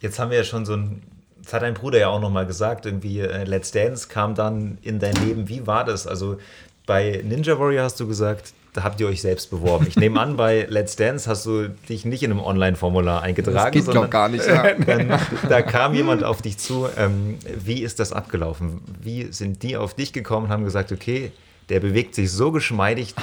Jetzt 0.00 0.18
haben 0.18 0.30
wir 0.30 0.38
ja 0.38 0.44
schon 0.44 0.64
so 0.66 0.74
ein, 0.74 1.02
das 1.42 1.52
hat 1.54 1.62
dein 1.62 1.74
Bruder 1.74 1.98
ja 1.98 2.08
auch 2.08 2.20
nochmal 2.20 2.46
gesagt, 2.46 2.86
irgendwie 2.86 3.20
äh, 3.20 3.44
Let's 3.44 3.70
Dance 3.72 4.08
kam 4.08 4.34
dann 4.34 4.78
in 4.82 4.98
dein 4.98 5.14
Leben. 5.16 5.48
Wie 5.48 5.66
war 5.66 5.84
das? 5.84 6.06
Also 6.06 6.38
bei 6.86 7.22
Ninja 7.24 7.58
Warrior 7.58 7.84
hast 7.84 7.98
du 7.98 8.06
gesagt, 8.06 8.52
da 8.72 8.84
habt 8.84 9.00
ihr 9.00 9.08
euch 9.08 9.20
selbst 9.20 9.50
beworben. 9.50 9.86
Ich 9.88 9.96
nehme 9.96 10.20
an, 10.20 10.36
bei 10.36 10.66
Let's 10.68 10.96
Dance 10.96 11.28
hast 11.28 11.44
du 11.46 11.68
dich 11.88 12.04
nicht 12.04 12.22
in 12.22 12.30
einem 12.30 12.40
Online-Formular 12.40 13.22
eingetragen, 13.22 13.82
sondern 13.82 14.10
gar 14.10 14.28
nicht. 14.28 14.46
Ja. 14.46 14.74
dann, 14.74 15.18
da 15.48 15.62
kam 15.62 15.94
jemand 15.94 16.22
auf 16.22 16.40
dich 16.42 16.58
zu. 16.58 16.86
Ähm, 16.96 17.38
wie 17.64 17.82
ist 17.82 17.98
das 17.98 18.12
abgelaufen? 18.12 18.80
Wie 19.02 19.32
sind 19.32 19.62
die 19.62 19.76
auf 19.76 19.94
dich 19.94 20.12
gekommen 20.12 20.46
und 20.46 20.52
haben 20.52 20.64
gesagt, 20.64 20.92
okay, 20.92 21.32
der 21.68 21.80
bewegt 21.80 22.14
sich 22.14 22.30
so 22.30 22.52
geschmeidig, 22.52 23.14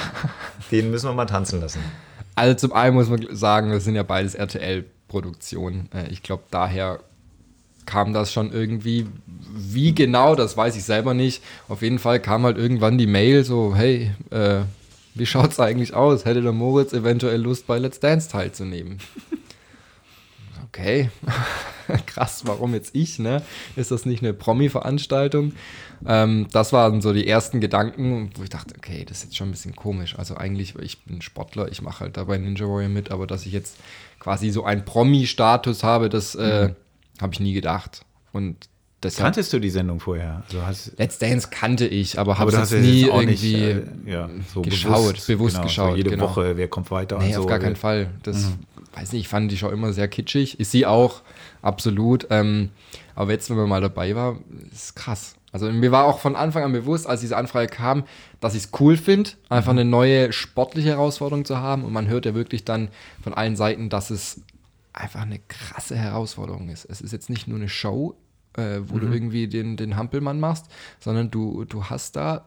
den 0.70 0.90
müssen 0.90 1.08
wir 1.08 1.14
mal 1.14 1.26
tanzen 1.26 1.60
lassen. 1.60 1.80
Also 2.34 2.54
zum 2.54 2.72
einen 2.72 2.94
muss 2.94 3.08
man 3.08 3.26
sagen, 3.30 3.70
das 3.70 3.84
sind 3.84 3.94
ja 3.94 4.02
beides 4.02 4.34
RTL-Produktionen. 4.34 5.88
Äh, 5.94 6.08
Ich 6.10 6.22
glaube, 6.22 6.44
daher 6.50 7.00
kam 7.86 8.12
das 8.12 8.32
schon 8.32 8.52
irgendwie. 8.52 9.06
Wie 9.26 9.94
genau, 9.94 10.34
das 10.34 10.56
weiß 10.56 10.76
ich 10.76 10.84
selber 10.84 11.14
nicht. 11.14 11.42
Auf 11.68 11.80
jeden 11.82 11.98
Fall 11.98 12.20
kam 12.20 12.44
halt 12.44 12.58
irgendwann 12.58 12.98
die 12.98 13.06
Mail 13.06 13.44
so, 13.44 13.74
hey, 13.74 14.12
äh, 14.30 14.60
wie 15.18 15.26
schaut's 15.26 15.60
eigentlich 15.60 15.94
aus? 15.94 16.24
Hätte 16.24 16.42
der 16.42 16.52
Moritz 16.52 16.92
eventuell 16.92 17.40
Lust, 17.40 17.66
bei 17.66 17.78
Let's 17.78 18.00
Dance 18.00 18.28
teilzunehmen? 18.28 18.98
Okay, 20.70 21.08
krass, 22.06 22.42
warum 22.44 22.74
jetzt 22.74 22.94
ich, 22.94 23.18
ne? 23.18 23.42
Ist 23.74 23.90
das 23.90 24.04
nicht 24.04 24.22
eine 24.22 24.34
Promi-Veranstaltung? 24.34 25.54
Ähm, 26.06 26.46
das 26.52 26.72
waren 26.72 27.00
so 27.00 27.12
die 27.12 27.26
ersten 27.26 27.60
Gedanken, 27.60 28.30
wo 28.36 28.42
ich 28.42 28.50
dachte, 28.50 28.74
okay, 28.76 29.04
das 29.04 29.18
ist 29.18 29.24
jetzt 29.24 29.36
schon 29.36 29.48
ein 29.48 29.52
bisschen 29.52 29.74
komisch. 29.74 30.16
Also 30.18 30.36
eigentlich, 30.36 30.76
ich 30.76 31.04
bin 31.04 31.22
Sportler, 31.22 31.72
ich 31.72 31.80
mache 31.80 32.00
halt 32.04 32.16
dabei 32.18 32.36
Ninja 32.36 32.66
Warrior 32.66 32.90
mit, 32.90 33.10
aber 33.10 33.26
dass 33.26 33.46
ich 33.46 33.52
jetzt 33.52 33.78
quasi 34.20 34.50
so 34.50 34.64
einen 34.64 34.84
Promi-Status 34.84 35.82
habe, 35.82 36.10
das 36.10 36.34
äh, 36.34 36.74
habe 37.20 37.32
ich 37.32 37.40
nie 37.40 37.54
gedacht. 37.54 38.02
Und 38.32 38.68
deshalb, 39.02 39.26
Kanntest 39.26 39.52
du 39.52 39.58
die 39.58 39.70
Sendung 39.70 40.00
vorher? 40.00 40.42
Also 40.46 40.66
hast, 40.66 40.92
Let's 40.98 41.18
Dance 41.18 41.48
kannte 41.50 41.86
ich, 41.86 42.18
aber 42.18 42.38
habe 42.38 42.50
es 42.50 42.70
nie 42.72 43.02
irgendwie... 43.02 43.26
nicht 43.26 43.54
äh, 43.54 43.82
ja, 44.06 44.30
so 44.52 44.62
geschaut, 44.62 45.26
bewusst 45.26 45.56
genau, 45.56 45.66
geschaut, 45.66 45.90
So 45.90 45.96
jede 45.96 46.10
genau. 46.10 46.24
Woche, 46.24 46.56
wer 46.56 46.68
kommt 46.68 46.90
weiter 46.90 47.18
Nee, 47.18 47.32
so. 47.32 47.40
auf 47.40 47.46
gar 47.46 47.58
keinen 47.58 47.76
Fall. 47.76 48.10
Das, 48.22 48.52
weiß 48.94 49.12
nicht, 49.12 49.22
ich 49.22 49.28
fand 49.28 49.50
die 49.50 49.56
Show 49.56 49.68
immer 49.68 49.92
sehr 49.92 50.08
kitschig. 50.08 50.58
Ist 50.60 50.72
sie 50.72 50.86
auch, 50.86 51.22
absolut. 51.62 52.26
Ähm, 52.30 52.70
aber 53.14 53.32
jetzt, 53.32 53.50
wenn 53.50 53.56
man 53.56 53.68
mal 53.68 53.80
dabei 53.80 54.14
war, 54.14 54.38
ist 54.72 54.96
krass. 54.96 55.34
Also 55.50 55.70
mir 55.70 55.90
war 55.92 56.04
auch 56.04 56.18
von 56.18 56.36
Anfang 56.36 56.64
an 56.64 56.72
bewusst, 56.72 57.06
als 57.06 57.20
diese 57.20 57.36
Anfrage 57.36 57.68
kam, 57.68 58.04
dass 58.40 58.54
ich 58.54 58.64
es 58.64 58.70
cool 58.80 58.96
finde, 58.96 59.30
einfach 59.48 59.72
eine 59.72 59.84
neue 59.84 60.32
sportliche 60.32 60.90
Herausforderung 60.90 61.44
zu 61.44 61.58
haben. 61.58 61.84
Und 61.84 61.92
man 61.92 62.06
hört 62.06 62.26
ja 62.26 62.34
wirklich 62.34 62.64
dann 62.64 62.88
von 63.22 63.34
allen 63.34 63.56
Seiten, 63.56 63.88
dass 63.88 64.10
es 64.10 64.42
einfach 64.92 65.22
eine 65.22 65.38
krasse 65.48 65.96
Herausforderung 65.96 66.68
ist. 66.68 66.84
Es 66.84 67.00
ist 67.00 67.12
jetzt 67.12 67.30
nicht 67.30 67.48
nur 67.48 67.58
eine 67.58 67.68
Show, 67.68 68.14
äh, 68.58 68.80
wo 68.90 68.98
du 68.98 69.06
irgendwie 69.06 69.48
den, 69.48 69.76
den 69.76 69.96
Hampelmann 69.96 70.40
machst, 70.40 70.66
sondern 70.98 71.30
du, 71.30 71.64
du 71.64 71.84
hast 71.84 72.16
da 72.16 72.46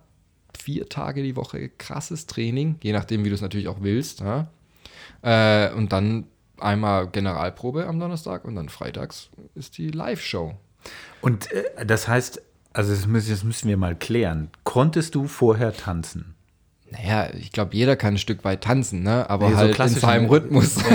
vier 0.58 0.90
Tage 0.90 1.24
die 1.24 1.36
Woche 1.36 1.70
krasses 1.70 2.28
Training, 2.28 2.76
je 2.84 2.92
nachdem, 2.92 3.24
wie 3.24 3.30
du 3.30 3.36
es 3.36 3.42
natürlich 3.42 3.68
auch 3.68 3.82
willst. 3.82 4.20
Ja? 4.20 4.48
Äh, 5.22 5.74
und 5.74 5.92
dann 5.92 6.26
einmal 6.60 7.08
Generalprobe 7.08 7.88
am 7.88 8.00
Donnerstag 8.00 8.46
und 8.46 8.56
dann 8.56 8.70
freitags 8.70 9.30
ist 9.56 9.78
die 9.78 9.90
Live-Show. 9.90 10.54
Und 11.22 11.52
äh, 11.52 11.86
das 11.86 12.08
heißt, 12.08 12.42
also 12.74 12.92
das 12.92 13.08
müssen, 13.08 13.32
das 13.32 13.44
müssen 13.44 13.70
wir 13.70 13.78
mal 13.78 13.96
klären. 13.96 14.50
Konntest 14.64 15.16
du 15.16 15.28
vorher 15.28 15.74
tanzen? 15.74 16.36
Naja, 16.92 17.30
ich 17.40 17.54
glaube, 17.54 17.74
jeder 17.74 17.96
kann 17.96 18.16
ein 18.16 18.18
Stück 18.18 18.44
weit 18.44 18.62
tanzen, 18.64 19.02
ne? 19.04 19.30
aber 19.30 19.46
Nee, 19.48 19.54
so 19.54 19.58
halt 19.60 19.70
in 19.70 19.76
klassisch, 19.76 20.02
seinem 20.02 20.24
ne? 20.24 20.32
Rhythmus. 20.32 20.76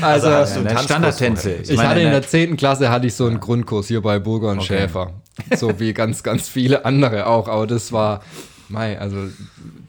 Also, 0.00 0.30
hast 0.30 0.56
du 0.56 0.60
Ja, 0.60 0.78
Standardtänze. 0.78 1.52
Ich 1.54 1.76
meine, 1.76 1.88
hatte 1.88 2.00
in 2.00 2.10
der 2.10 2.22
10. 2.22 2.56
Klasse 2.56 2.90
hatte 2.90 3.06
ich 3.06 3.14
so 3.14 3.26
einen 3.26 3.40
Grundkurs 3.40 3.88
hier 3.88 4.02
bei 4.02 4.18
Burger 4.18 4.50
und 4.50 4.58
Okay. 4.58 4.66
Schäfer. 4.82 5.12
So 5.56 5.78
wie 5.80 5.92
ganz, 5.92 6.22
ganz 6.22 6.48
viele 6.48 6.84
andere 6.84 7.26
auch. 7.26 7.48
Aber 7.48 7.66
das 7.66 7.92
war 7.92 8.22
Mai, 8.68 8.98
also 8.98 9.16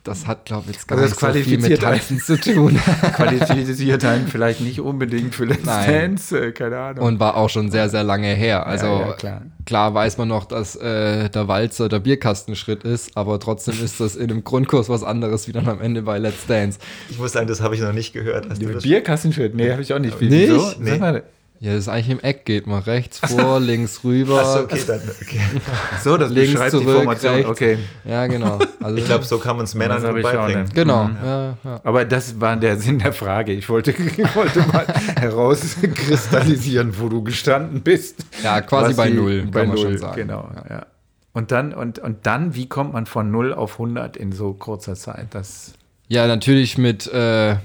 das 0.07 0.25
hat, 0.25 0.45
glaube 0.45 0.65
ich, 0.69 0.77
jetzt 0.77 0.91
Also 0.91 1.15
gar 1.15 1.34
das 1.34 1.35
nicht 1.35 1.45
so 1.45 1.65
viel 1.65 1.69
mit. 1.69 1.81
Tanzen 1.81 2.19
zu 2.19 2.39
tun. 2.39 2.79
Qualifiziert 3.15 4.05
einen 4.05 4.27
vielleicht 4.27 4.61
nicht 4.61 4.79
unbedingt 4.79 5.35
für 5.35 5.45
Let's 5.45 5.65
Nein. 5.65 5.91
Dance, 5.91 6.39
äh, 6.39 6.51
keine 6.51 6.77
Ahnung. 6.79 7.05
Und 7.05 7.19
war 7.19 7.35
auch 7.35 7.49
schon 7.49 7.69
sehr, 7.71 7.89
sehr 7.89 8.03
lange 8.03 8.27
her. 8.27 8.65
Also 8.65 8.88
ja, 8.88 9.13
klar. 9.13 9.41
klar. 9.65 9.93
weiß 9.93 10.17
man 10.17 10.29
noch, 10.29 10.45
dass 10.45 10.75
äh, 10.75 11.29
der 11.29 11.47
Walzer 11.47 11.89
der 11.89 11.99
Bierkastenschritt 11.99 12.84
ist, 12.84 13.15
aber 13.17 13.39
trotzdem 13.39 13.75
ist 13.84 13.99
das 13.99 14.15
in 14.15 14.31
einem 14.31 14.43
Grundkurs 14.43 14.89
was 14.89 15.03
anderes 15.03 15.47
wie 15.47 15.51
dann 15.51 15.67
am 15.67 15.81
Ende 15.81 16.03
bei 16.03 16.17
Let's 16.17 16.45
Dance. 16.47 16.79
Ich 17.09 17.19
muss 17.19 17.34
sagen, 17.34 17.47
das 17.47 17.61
habe 17.61 17.75
ich 17.75 17.81
noch 17.81 17.93
nicht 17.93 18.13
gehört. 18.13 18.47
Bierkassenschritt? 18.81 19.55
Nee, 19.55 19.71
habe 19.71 19.81
ich 19.81 19.93
auch 19.93 19.99
nicht. 19.99 20.19
Wie, 20.21 20.29
Nicht? 20.29 20.49
wieso? 20.49 20.73
Nee. 20.79 21.21
Ja, 21.59 21.71
das 21.73 21.79
ist 21.84 21.88
eigentlich 21.89 22.09
im 22.11 22.19
Eck 22.19 22.45
geht 22.45 22.67
man 22.67 22.84
rechts 22.84 23.19
vor, 23.19 23.59
links 23.59 24.03
rüber. 24.03 24.39
Achso, 24.41 24.59
okay, 24.65 24.79
dann, 24.85 25.01
okay. 25.21 25.39
so, 26.03 26.15
das 26.15 26.29
Links 26.31 26.51
beschreibt 26.51 26.73
die 26.73 26.77
zurück, 26.79 26.95
Formation. 26.97 27.34
rechts. 27.34 27.49
Okay. 27.49 27.77
Ja, 28.05 28.27
genau. 28.27 28.59
Also, 28.79 28.97
Ich 28.97 29.05
glaube, 29.05 29.25
so 29.25 29.39
kann 29.39 29.55
man 29.55 29.65
es 29.65 29.73
Männern 29.73 30.01
gut 30.01 30.23
auch 30.23 30.31
beibringen. 30.34 30.69
genau. 30.73 31.09
Ja, 31.23 31.57
ja. 31.63 31.81
Aber 31.84 32.05
das 32.05 32.39
war 32.39 32.55
der 32.57 32.77
Sinn 32.77 32.99
der 32.99 33.11
Frage. 33.11 33.53
Ich 33.53 33.67
wollte, 33.69 33.89
ich 34.17 34.35
wollte 34.35 34.59
mal 34.71 34.85
herauskristallisieren, 35.19 36.99
wo 36.99 37.09
du 37.09 37.23
gestanden 37.23 37.81
bist. 37.81 38.25
Ja, 38.43 38.61
quasi 38.61 38.93
bei 38.93 39.09
die- 39.09 39.15
Null, 39.15 39.43
bei 39.51 39.61
kann 39.61 39.69
man 39.69 39.75
Null, 39.77 39.85
schon 39.85 39.97
sagen. 39.97 40.15
Genau, 40.15 40.49
ja. 40.69 40.85
Und 41.34 41.51
dann, 41.51 41.73
und, 41.73 41.99
und 41.99 42.25
dann, 42.25 42.55
wie 42.55 42.67
kommt 42.67 42.93
man 42.93 43.05
von 43.05 43.29
0 43.31 43.53
auf 43.53 43.73
100 43.73 44.17
in 44.17 44.31
so 44.31 44.53
kurzer 44.53 44.95
Zeit? 44.95 45.27
Das, 45.31 45.73
Ja, 46.07 46.25
natürlich 46.27 46.77
mit 46.77 47.07
äh, 47.13 47.55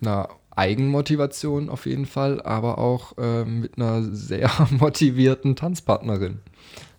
einer 0.00 0.28
Eigenmotivation 0.56 1.68
auf 1.68 1.86
jeden 1.86 2.06
Fall, 2.06 2.40
aber 2.42 2.78
auch 2.78 3.16
äh, 3.18 3.44
mit 3.44 3.76
einer 3.76 4.02
sehr 4.02 4.50
motivierten 4.70 5.56
Tanzpartnerin. 5.56 6.40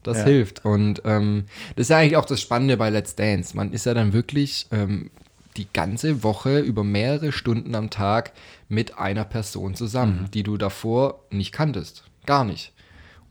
Das 0.04 0.20
Ja. 0.20 0.24
hilft. 0.26 0.66
Und 0.66 1.02
ähm, 1.06 1.46
das 1.76 1.84
ist 1.86 1.90
ja 1.90 1.98
eigentlich 1.98 2.18
auch 2.18 2.26
das 2.26 2.42
Spannende 2.42 2.78
bei 2.78 2.90
Let's 2.90 3.16
Dance. 3.16 3.56
Man 3.56 3.72
ist 3.72 3.86
ja 3.86 3.94
dann 3.94 4.14
wirklich 4.14 4.68
ähm, 4.72 5.12
die 5.58 5.68
ganze 5.72 6.24
Woche 6.24 6.60
über 6.60 6.84
mehrere 6.84 7.32
Stunden 7.32 7.76
am 7.76 7.90
Tag 7.90 8.32
mit 8.70 8.98
einer 8.98 9.26
Person 9.26 9.76
zusammen, 9.76 10.30
die 10.34 10.44
du 10.44 10.58
davor 10.58 11.20
nicht 11.30 11.52
kanntest. 11.52 12.06
Gar 12.26 12.46
nicht. 12.46 12.72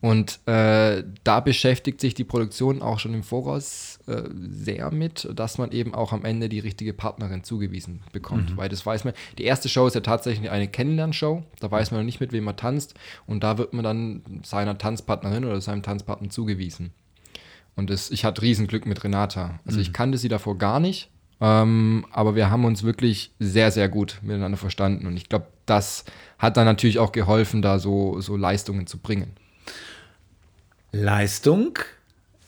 Und 0.01 0.41
äh, 0.47 1.05
da 1.25 1.41
beschäftigt 1.41 2.01
sich 2.01 2.15
die 2.15 2.25
Produktion 2.25 2.81
auch 2.81 2.99
schon 2.99 3.13
im 3.13 3.23
Voraus 3.23 3.99
äh, 4.07 4.23
sehr 4.33 4.91
mit, 4.91 5.29
dass 5.35 5.59
man 5.59 5.73
eben 5.73 5.95
auch 5.95 6.13
am 6.13 6.25
Ende 6.25 6.49
die 6.49 6.59
richtige 6.59 6.95
Partnerin 6.95 7.45
zugewiesen 7.45 8.03
bekommt. 8.13 8.57
Weil 8.57 8.71
das 8.71 8.85
weiß 8.87 9.05
man, 9.05 9.13
die 9.37 9.45
erste 9.45 9.69
Show 9.69 9.87
ist 9.87 9.95
ja 9.95 10.01
tatsächlich 10.01 10.51
eine 10.51 10.69
Kennenlernshow, 10.69 11.43
da 11.61 11.71
weiß 11.71 11.91
man 11.91 12.01
noch 12.01 12.07
nicht, 12.07 12.21
mit 12.21 12.33
wem 12.33 12.45
man 12.45 12.57
tanzt 12.57 12.95
und 13.27 13.45
da 13.45 13.59
wird 13.59 13.75
man 13.75 13.85
dann 13.85 14.23
seiner 14.43 14.79
Tanzpartnerin 14.79 15.45
oder 15.45 15.61
seinem 15.61 15.83
Tanzpartner 15.83 16.31
zugewiesen. 16.31 16.93
Und 17.77 17.91
das, 17.91 18.11
ich 18.11 18.25
hatte 18.25 18.43
Riesenglück 18.43 18.87
mit 18.87 19.05
Renata. 19.05 19.61
Also 19.67 19.81
ich 19.81 19.93
kannte 19.93 20.19
sie 20.19 20.29
davor 20.29 20.57
gar 20.59 20.81
nicht, 20.81 21.11
ähm, 21.41 22.07
aber 22.11 22.35
wir 22.35 22.51
haben 22.51 22.65
uns 22.65 22.83
wirklich 22.83 23.33
sehr, 23.39 23.71
sehr 23.71 23.89
gut 23.89 24.19
miteinander 24.23 24.59
verstanden. 24.59 25.07
Und 25.07 25.17
ich 25.17 25.29
glaube, 25.29 25.47
das 25.67 26.05
hat 26.39 26.57
dann 26.57 26.65
natürlich 26.65 26.99
auch 26.99 27.13
geholfen, 27.13 27.61
da 27.61 27.79
so, 27.79 28.21
so 28.21 28.37
Leistungen 28.37 28.87
zu 28.87 28.99
bringen. 28.99 29.35
Leistung, 30.93 31.79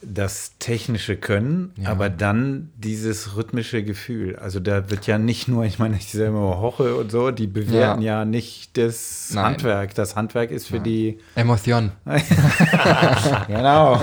das 0.03 0.53
technische 0.59 1.17
Können, 1.17 1.73
aber 1.85 2.11
dann 2.11 2.71
dieses 2.77 3.37
rhythmische 3.37 3.85
Gefühl. 3.85 4.37
Also 4.37 4.59
da 4.59 4.91
wird 4.91 5.07
ja 5.07 5.17
nicht 5.17 5.47
nur, 5.47 5.65
ich 5.65 5.79
meine, 5.79 5.97
ich 5.97 6.09
selber 6.11 6.61
Hoche 6.61 6.97
und 6.97 7.13
so, 7.13 7.31
die 7.31 7.47
bewerten 7.47 8.03
ja, 8.03 8.25
nicht 8.25 8.77
das 8.77 9.31
Nein. 9.33 9.45
Handwerk. 9.45 9.95
Das 9.95 10.17
Handwerk 10.17 10.51
ist 10.51 10.67
für 10.67 10.81
die 10.81 11.19
Emotion. 11.35 11.93
Genau. 13.47 14.01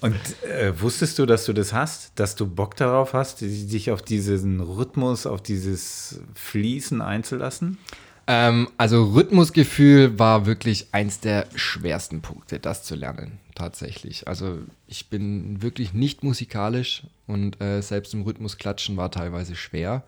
Und 0.00 0.16
äh, 0.42 0.72
wusstest 0.80 1.18
du, 1.18 1.26
dass 1.26 1.44
du 1.44 1.52
das 1.52 1.72
hast, 1.72 2.12
dass 2.16 2.34
du 2.34 2.46
Bock 2.46 2.76
darauf 2.76 3.12
hast, 3.12 3.42
dich 3.42 3.90
auf 3.90 4.02
diesen 4.02 4.60
Rhythmus, 4.60 5.26
auf 5.26 5.40
dieses 5.40 6.20
Fließen 6.34 7.00
einzulassen? 7.00 7.78
Ähm, 8.26 8.68
also 8.78 9.04
Rhythmusgefühl 9.12 10.18
war 10.18 10.46
wirklich 10.46 10.88
eins 10.92 11.20
der 11.20 11.46
schwersten 11.54 12.22
Punkte, 12.22 12.58
das 12.58 12.82
zu 12.82 12.94
lernen, 12.94 13.38
tatsächlich. 13.54 14.26
Also 14.26 14.58
ich 14.86 15.10
bin 15.10 15.62
wirklich 15.62 15.92
nicht 15.92 16.22
musikalisch 16.22 17.02
und 17.26 17.60
äh, 17.60 17.82
selbst 17.82 18.14
im 18.14 18.22
Rhythmus 18.22 18.56
klatschen 18.56 18.96
war 18.96 19.10
teilweise 19.10 19.56
schwer. 19.56 20.04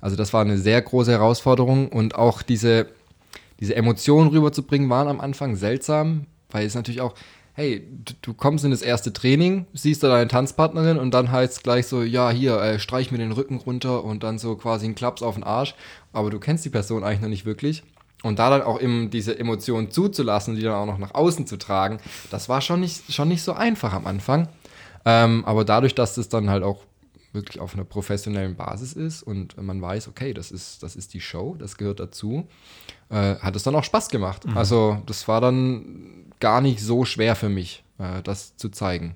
Also 0.00 0.16
das 0.16 0.32
war 0.32 0.40
eine 0.40 0.58
sehr 0.58 0.82
große 0.82 1.12
Herausforderung 1.12 1.88
und 1.88 2.16
auch 2.16 2.42
diese, 2.42 2.88
diese 3.60 3.76
Emotionen 3.76 4.30
rüberzubringen 4.30 4.90
waren 4.90 5.08
am 5.08 5.20
Anfang 5.20 5.54
seltsam, 5.54 6.26
weil 6.50 6.66
es 6.66 6.74
natürlich 6.74 7.00
auch, 7.00 7.14
hey, 7.54 7.86
du, 8.04 8.14
du 8.22 8.34
kommst 8.34 8.64
in 8.64 8.70
das 8.70 8.82
erste 8.82 9.12
Training, 9.12 9.66
siehst 9.74 10.02
da 10.02 10.08
deine 10.08 10.28
Tanzpartnerin 10.28 10.98
und 10.98 11.12
dann 11.12 11.30
heißt 11.30 11.52
es 11.52 11.62
gleich 11.62 11.86
so, 11.86 12.02
ja, 12.02 12.30
hier, 12.30 12.60
äh, 12.60 12.78
streich 12.78 13.10
mir 13.12 13.18
den 13.18 13.32
Rücken 13.32 13.56
runter 13.56 14.02
und 14.02 14.22
dann 14.22 14.38
so 14.38 14.56
quasi 14.56 14.86
ein 14.86 14.94
Klaps 14.94 15.22
auf 15.22 15.34
den 15.34 15.44
Arsch. 15.44 15.74
Aber 16.12 16.30
du 16.30 16.38
kennst 16.38 16.64
die 16.64 16.70
Person 16.70 17.04
eigentlich 17.04 17.20
noch 17.20 17.28
nicht 17.28 17.46
wirklich. 17.46 17.82
Und 18.22 18.38
da 18.38 18.50
dann 18.50 18.62
auch 18.62 18.80
eben 18.80 19.10
diese 19.10 19.38
Emotionen 19.38 19.90
zuzulassen, 19.90 20.54
die 20.54 20.62
dann 20.62 20.74
auch 20.74 20.86
noch 20.86 20.98
nach 20.98 21.14
außen 21.14 21.46
zu 21.46 21.56
tragen, 21.56 21.98
das 22.30 22.48
war 22.48 22.60
schon 22.60 22.80
nicht, 22.80 23.12
schon 23.12 23.28
nicht 23.28 23.42
so 23.42 23.54
einfach 23.54 23.92
am 23.92 24.06
Anfang. 24.06 24.48
Ähm, 25.06 25.44
aber 25.46 25.64
dadurch, 25.64 25.94
dass 25.94 26.14
das 26.14 26.28
dann 26.28 26.50
halt 26.50 26.62
auch 26.62 26.84
wirklich 27.32 27.60
auf 27.60 27.74
einer 27.74 27.84
professionellen 27.84 28.56
Basis 28.56 28.92
ist 28.92 29.22
und 29.22 29.60
man 29.62 29.80
weiß, 29.80 30.08
okay, 30.08 30.34
das 30.34 30.50
ist, 30.50 30.82
das 30.82 30.96
ist 30.96 31.14
die 31.14 31.20
Show, 31.20 31.56
das 31.58 31.76
gehört 31.76 32.00
dazu, 32.00 32.48
äh, 33.08 33.36
hat 33.36 33.56
es 33.56 33.62
dann 33.62 33.74
auch 33.74 33.84
Spaß 33.84 34.08
gemacht. 34.08 34.44
Also 34.54 35.00
das 35.06 35.28
war 35.28 35.40
dann 35.40 36.26
gar 36.40 36.60
nicht 36.60 36.82
so 36.82 37.04
schwer 37.04 37.36
für 37.36 37.48
mich, 37.48 37.84
äh, 37.98 38.22
das 38.22 38.56
zu 38.56 38.68
zeigen. 38.68 39.14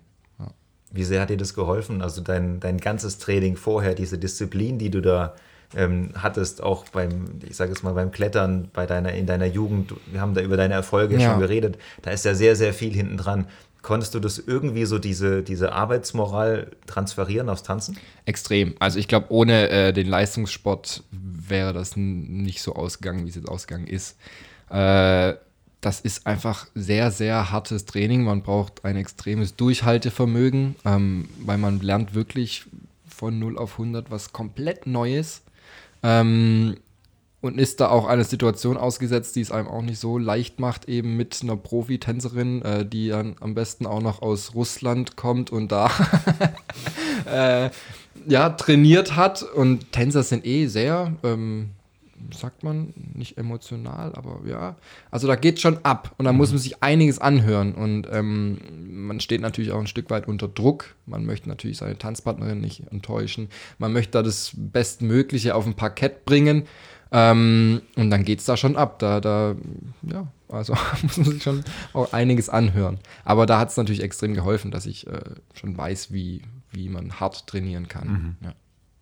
Wie 0.93 1.03
sehr 1.03 1.21
hat 1.21 1.31
dir 1.31 1.37
das 1.37 1.55
geholfen? 1.55 2.03
Also 2.03 2.21
dein, 2.21 2.61
dein 2.61 2.79
ganzes 2.79 3.19
Training 3.19 3.57
vorher, 3.57 3.97
diese 3.97 4.17
Disziplin, 4.17 4.79
die 4.79 4.91
du 4.91 5.03
da 5.03 5.35
ähm, 5.77 6.11
hattest, 6.17 6.63
auch 6.63 6.85
beim, 6.89 7.41
ich 7.49 7.57
sage 7.57 7.73
es 7.73 7.83
mal, 7.83 7.95
beim 7.95 8.11
Klettern, 8.11 8.69
bei 8.73 8.87
deiner, 8.87 9.13
in 9.13 9.27
deiner 9.27 9.47
Jugend, 9.47 9.95
wir 10.11 10.21
haben 10.21 10.35
da 10.35 10.41
über 10.41 10.57
deine 10.57 10.75
Erfolge 10.75 11.19
Ja. 11.19 11.31
schon 11.31 11.41
geredet, 11.41 11.79
da 12.03 12.11
ist 12.11 12.25
ja 12.25 12.35
sehr, 12.35 12.57
sehr 12.57 12.73
viel 12.75 12.93
hinten 12.93 13.17
dran. 13.17 13.47
Konntest 13.83 14.15
du 14.15 14.21
das 14.21 14.39
irgendwie 14.39 14.87
so 14.87 14.99
diese, 14.99 15.43
diese 15.43 15.73
Arbeitsmoral 15.73 16.69
transferieren 16.87 17.51
aufs 17.51 17.63
Tanzen? 17.63 17.99
Extrem. 18.25 18.75
Also 18.79 18.99
ich 18.99 19.09
glaube, 19.09 19.27
ohne 19.29 19.69
äh, 19.69 19.93
den 19.93 20.07
Leistungssport 20.07 21.03
wäre 21.11 21.75
das 21.75 21.95
nicht 21.97 22.63
so 22.63 22.75
ausgegangen, 22.75 23.27
wie 23.27 23.29
es 23.29 23.35
jetzt 23.35 23.49
ausgegangen 23.49 23.87
ist. 23.87 24.17
Äh, 24.71 25.35
das 25.83 26.01
ist 26.01 26.27
einfach 26.27 26.67
sehr, 26.75 27.11
sehr 27.11 27.51
hartes 27.51 27.85
Training. 27.85 28.25
Man 28.25 28.43
braucht 28.43 28.87
ein 28.87 28.97
extremes 28.97 29.55
Durchhaltevermögen, 29.57 30.77
ähm, 30.87 31.29
weil 31.45 31.59
man 31.59 31.81
lernt 31.81 32.15
wirklich 32.15 32.65
von 33.07 33.39
0 33.39 33.59
auf 33.59 33.73
100 33.73 34.11
was 34.11 34.33
komplett 34.33 34.87
Neues. 34.87 35.43
Ähm, 36.05 36.77
und 37.41 37.59
ist 37.59 37.81
da 37.81 37.89
auch 37.89 38.07
eine 38.07 38.25
Situation 38.25 38.79
ausgesetzt, 38.79 39.37
die 39.37 39.43
es 39.43 39.51
einem 39.51 39.69
auch 39.69 39.83
nicht 39.83 39.99
so 39.99 40.17
leicht 40.17 40.61
macht, 40.61 40.89
eben 40.89 41.17
mit 41.17 41.41
einer 41.43 41.57
Profitänzerin, 41.57 42.63
äh, 42.63 42.87
die 42.87 43.09
dann 43.09 43.37
am 43.41 43.55
besten 43.55 43.85
auch 43.85 44.01
noch 44.01 44.23
aus 44.23 44.55
Russland 44.55 45.17
kommt 45.17 45.51
und 45.51 45.71
da 45.71 45.91
äh, 47.31 47.71
ja, 48.27 48.49
trainiert 48.51 49.17
hat. 49.17 49.43
Und 49.43 49.93
Tänzer 49.93 50.23
sind 50.23 50.47
eh 50.47 50.69
sehr, 50.69 51.13
ähm, 51.23 51.71
sagt 52.33 52.63
man, 52.63 52.93
nicht 53.15 53.39
emotional, 53.39 54.15
aber 54.15 54.41
ja. 54.47 54.77
Also 55.11 55.27
da 55.27 55.37
geht 55.37 55.61
schon 55.61 55.79
ab 55.85 56.15
und 56.19 56.25
da 56.25 56.33
muss 56.33 56.51
man 56.51 56.59
sich 56.59 56.83
einiges 56.83 57.19
anhören. 57.19 57.75
Und 57.75 58.09
ähm, 58.11 58.59
man 59.07 59.21
steht 59.21 59.41
natürlich 59.41 59.73
auch 59.73 59.81
ein 59.81 59.87
Stück 59.87 60.11
weit 60.11 60.29
unter 60.29 60.49
Druck. 60.49 60.95
Man 61.07 61.25
möchte 61.25 61.49
natürlich 61.49 61.79
seine 61.79 61.99
Tanzpartnerin 61.99 62.61
nicht 62.61 62.85
enttäuschen. 62.91 63.49
Man 63.79 63.93
möchte 63.93 64.13
da 64.13 64.23
das 64.23 64.53
Bestmögliche 64.57 65.55
auf 65.55 65.67
ein 65.67 65.75
Parkett 65.75 66.25
bringen. 66.25 66.65
Ähm, 67.13 67.83
und 67.97 68.11
dann 68.11 68.25
geht 68.25 68.41
es 68.41 68.45
da 68.45 68.57
schon 68.57 68.77
ab. 68.77 68.99
Da, 68.99 69.21
da, 69.21 69.55
ja, 70.03 70.27
also 70.49 70.75
muss 71.03 71.17
man 71.17 71.27
sich 71.27 71.43
schon 71.43 71.65
auch 71.93 72.13
einiges 72.13 72.49
anhören. 72.49 72.99
Aber 73.25 73.47
da 73.47 73.59
hat 73.59 73.71
es 73.71 73.77
natürlich 73.77 74.03
extrem 74.03 74.35
geholfen, 74.35 74.71
dass 74.71 74.87
ich 74.87 75.07
äh, 75.07 75.21
schon 75.55 75.77
weiß, 75.77 76.13
wie, 76.13 76.43
wie 76.71 76.89
man 76.89 77.21
hart 77.21 77.47
trainieren 77.47 77.89
kann. 77.89 78.37
Ja. 78.43 78.55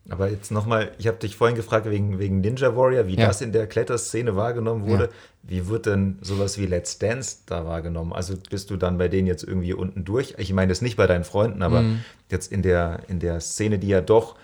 Aber 0.09 0.29
jetzt 0.29 0.51
nochmal, 0.51 0.91
ich 0.97 1.07
habe 1.07 1.17
dich 1.17 1.37
vorhin 1.37 1.55
gefragt 1.55 1.89
wegen, 1.89 2.19
wegen 2.19 2.41
Ninja 2.41 2.75
Warrior, 2.75 3.07
wie 3.07 3.15
Ja. 3.17 3.27
das 3.27 3.39
in 3.41 3.53
der 3.53 3.67
Kletterszene 3.67 4.35
wahrgenommen 4.35 4.85
wurde. 4.85 5.05
Ja. 5.05 5.09
Wie 5.43 5.67
wird 5.67 5.85
denn 5.85 6.17
sowas 6.21 6.57
wie 6.57 6.65
Let's 6.65 6.99
Dance 6.99 7.37
da 7.45 7.65
wahrgenommen? 7.65 8.11
Also 8.11 8.33
bist 8.49 8.69
du 8.69 8.75
dann 8.77 8.97
bei 8.97 9.07
denen 9.07 9.27
jetzt 9.27 9.43
irgendwie 9.43 9.73
unten 9.73 10.03
durch? 10.03 10.35
Ich 10.37 10.51
meine 10.51 10.69
das 10.69 10.81
nicht 10.81 10.97
bei 10.97 11.07
deinen 11.07 11.23
Freunden, 11.23 11.61
aber 11.61 11.81
Mhm. 11.83 11.99
jetzt 12.29 12.51
in 12.51 12.61
der, 12.63 12.99
in 13.07 13.19
der 13.19 13.39
Szene, 13.39 13.79
die 13.79 13.87
ja 13.87 14.01
doch 14.01 14.35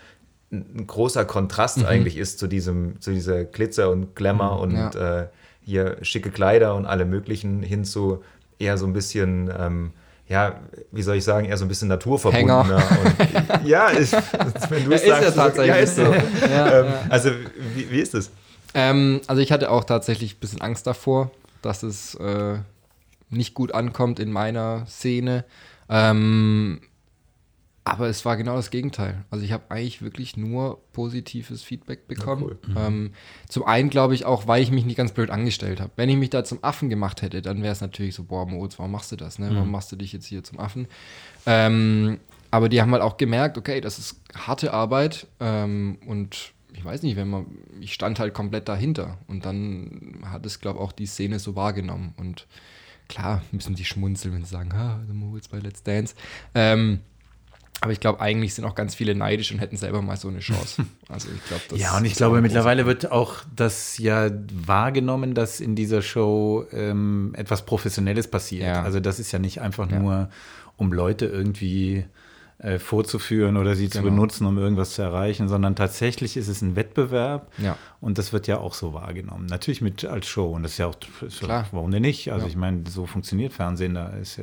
ein, 0.52 0.88
großer 0.88 1.26
Kontrast 1.26 1.80
Mhm. 1.80 1.86
eigentlich 1.86 2.18
ist 2.18 2.40
zu 2.40 2.48
diesem, 2.48 3.00
zu 3.02 3.12
dieser 3.12 3.44
Glitzer 3.44 3.90
und 3.92 4.16
Glamour 4.16 4.62
und 4.62 4.72
ja. 4.76 5.22
äh, 5.24 5.28
hier 5.62 5.98
schicke 6.04 6.32
Kleider 6.32 6.74
und 6.76 6.86
alle 6.86 7.04
möglichen 7.06 7.62
hin 7.64 7.84
zu 7.84 8.24
eher 8.60 8.78
so 8.78 8.86
ein 8.88 8.94
bisschen, 8.94 9.52
ähm, 9.58 9.92
ja, 10.30 10.60
wie 10.92 11.02
soll 11.02 11.18
ich 11.18 11.24
sagen, 11.24 11.48
eher 11.48 11.58
so 11.58 11.66
ein 11.66 11.68
bisschen 11.68 11.88
naturverbundener. 11.88 12.76
Und, 12.76 13.66
ja, 13.68 13.88
ist, 13.90 14.14
wenn 14.70 14.86
du 14.86 14.94
es 14.94 15.04
Ja, 15.06 15.18
ist 15.18 15.24
ja 15.26 15.32
sagst, 15.32 15.36
tatsächlich 15.36 15.76
ja, 15.76 15.82
ist 15.82 15.96
so. 15.96 16.14
Ja, 16.50 16.82
ähm, 16.82 16.94
Also, 17.10 17.32
wie, 17.76 17.90
wie 17.92 18.00
ist 18.00 18.14
das? 18.14 18.32
Ähm, 18.76 19.22
also 19.26 19.42
ich 19.42 19.52
hatte 19.52 19.72
auch 19.72 19.84
tatsächlich 19.84 20.36
ein 20.36 20.40
bisschen 20.40 20.62
Angst 20.62 20.86
davor, 20.86 21.32
dass 21.64 21.82
es 21.82 22.14
äh, 22.16 22.60
nicht 23.32 23.56
gut 23.56 23.74
ankommt 23.74 24.20
in 24.20 24.32
meiner 24.32 24.86
Szene. 24.86 25.46
Ähm, 25.90 26.82
Aber 27.92 28.08
es 28.08 28.24
war 28.26 28.38
genau 28.38 28.56
das 28.56 28.72
Gegenteil. 28.72 29.26
Also 29.30 29.44
ich 29.44 29.52
habe 29.52 29.64
eigentlich 29.70 30.02
wirklich 30.02 30.38
nur 30.38 30.80
positives 30.94 31.64
Feedback 31.64 32.08
bekommen. 32.08 32.58
Ähm, 32.78 33.12
zum 33.48 33.66
einen 33.66 33.90
glaube 33.90 34.16
ich 34.16 34.26
auch, 34.26 34.48
weil 34.48 34.62
ich 34.62 34.72
mich 34.72 34.86
nicht 34.86 34.98
ganz 34.98 35.12
blöd 35.12 35.30
angestellt 35.30 35.82
habe. 35.82 35.92
Wenn 35.96 36.10
ich 36.10 36.18
mich 36.18 36.30
da 36.30 36.44
zum 36.44 36.64
Affen 36.64 36.90
gemacht 36.90 37.22
hätte, 37.22 37.42
dann 37.42 37.62
wäre 37.62 37.74
es 37.74 37.82
natürlich 37.82 38.16
so, 38.16 38.24
boah, 38.24 38.46
Moritz, 38.46 38.80
warum 38.80 38.92
machst 38.92 39.12
du 39.12 39.16
das? 39.16 39.40
Ne? 39.40 39.50
Warum 39.54 39.72
machst 39.72 39.92
du 39.92 39.96
dich 39.96 40.14
jetzt 40.14 40.26
hier 40.26 40.44
zum 40.44 40.60
Affen? 40.60 40.88
Ähm, 41.46 42.20
aber 42.52 42.70
die 42.70 42.82
haben 42.82 42.92
halt 42.92 43.04
auch 43.04 43.18
gemerkt, 43.18 43.58
okay, 43.58 43.82
das 43.82 44.00
ist 44.00 44.22
harte 44.36 44.74
Arbeit 44.74 45.28
ähm, 45.40 45.98
und 46.06 46.54
ich 46.74 46.86
weiß 46.86 47.04
nicht, 47.04 47.16
wenn 47.16 47.30
man, 47.30 47.46
ich 47.80 47.94
stand 47.94 48.20
halt 48.20 48.34
komplett 48.34 48.70
dahinter 48.70 49.18
und 49.28 49.46
dann 49.46 50.20
hat 50.26 50.46
es, 50.46 50.60
glaube 50.60 50.80
ich, 50.80 50.86
auch 50.86 50.92
die 50.92 51.06
Szene 51.06 51.40
so 51.40 51.56
wahrgenommen 51.56 52.14
und 52.18 52.48
klar 53.08 53.42
müssen 53.52 53.76
die 53.76 53.86
schmunzeln, 53.86 54.34
wenn 54.34 54.44
sie 54.44 54.52
sagen, 54.52 54.74
ha, 54.74 55.00
der 55.06 55.16
Moritz 55.16 55.48
bei 55.48 55.60
Let's 55.60 55.84
Dance. 55.84 56.16
Ähm, 56.56 57.02
aber 57.82 57.92
ich 57.92 58.00
glaube, 58.00 58.20
eigentlich 58.20 58.54
sind 58.54 58.66
auch 58.66 58.76
ganz 58.76 58.94
viele 58.96 59.16
neidisch 59.16 59.52
und 59.52 59.60
hätten 59.60 59.78
selber 59.78 60.02
mal 60.02 60.18
so 60.18 60.28
eine 60.28 60.40
Chance. 60.40 60.86
Also 61.12 61.28
ich 61.36 61.44
glaube, 61.46 61.64
das 61.70 61.80
Ja, 61.80 61.98
und 61.98 62.06
ich 62.06 62.14
auch 62.14 62.18
glaube, 62.18 62.42
mittlerweile 62.42 62.86
wird 62.86 63.12
auch 63.12 63.38
das 63.56 63.98
ja 63.98 64.30
wahrgenommen, 64.54 65.34
dass 65.34 65.60
in 65.60 65.76
dieser 65.76 66.02
Show 66.04 66.66
ähm, 66.72 67.34
etwas 67.36 67.66
Professionelles 67.66 68.28
passiert. 68.30 68.64
Ja. 68.68 68.84
Also 68.84 69.00
das 69.00 69.20
ist 69.20 69.32
ja 69.32 69.40
nicht 69.40 69.60
einfach 69.60 69.90
Ja. 69.90 69.98
nur, 70.00 70.30
um 70.78 70.94
Leute 70.94 71.26
irgendwie 71.26 72.06
äh, 72.60 72.78
vorzuführen 72.78 73.56
oder 73.58 73.74
sie 73.76 73.90
zu 73.90 74.00
Genau. 74.04 74.12
benutzen, 74.12 74.46
um 74.46 74.58
irgendwas 74.58 74.92
zu 74.92 75.02
erreichen, 75.02 75.48
sondern 75.48 75.76
tatsächlich 75.78 76.36
ist 76.38 76.48
es 76.50 76.62
ein 76.62 76.76
Wettbewerb 76.76 77.50
Ja. 77.58 77.78
und 78.02 78.18
das 78.18 78.34
wird 78.34 78.48
ja 78.48 78.58
auch 78.60 78.74
so 78.74 78.94
wahrgenommen. 78.94 79.46
Natürlich 79.46 79.82
mit 79.82 80.04
als 80.06 80.28
Show 80.28 80.52
und 80.52 80.64
das 80.64 80.74
ist 80.74 80.78
ja 80.78 80.88
auch, 80.88 80.96
ist 81.26 81.40
Klar. 81.40 81.66
warum 81.72 81.90
denn 81.90 82.02
nicht? 82.02 82.32
Also 82.34 82.46
ich 82.48 82.58
meine, 82.58 82.84
so 82.90 83.06
funktioniert 83.06 83.54
Fernsehen, 83.54 83.94
da 83.96 84.10
ist 84.10 84.40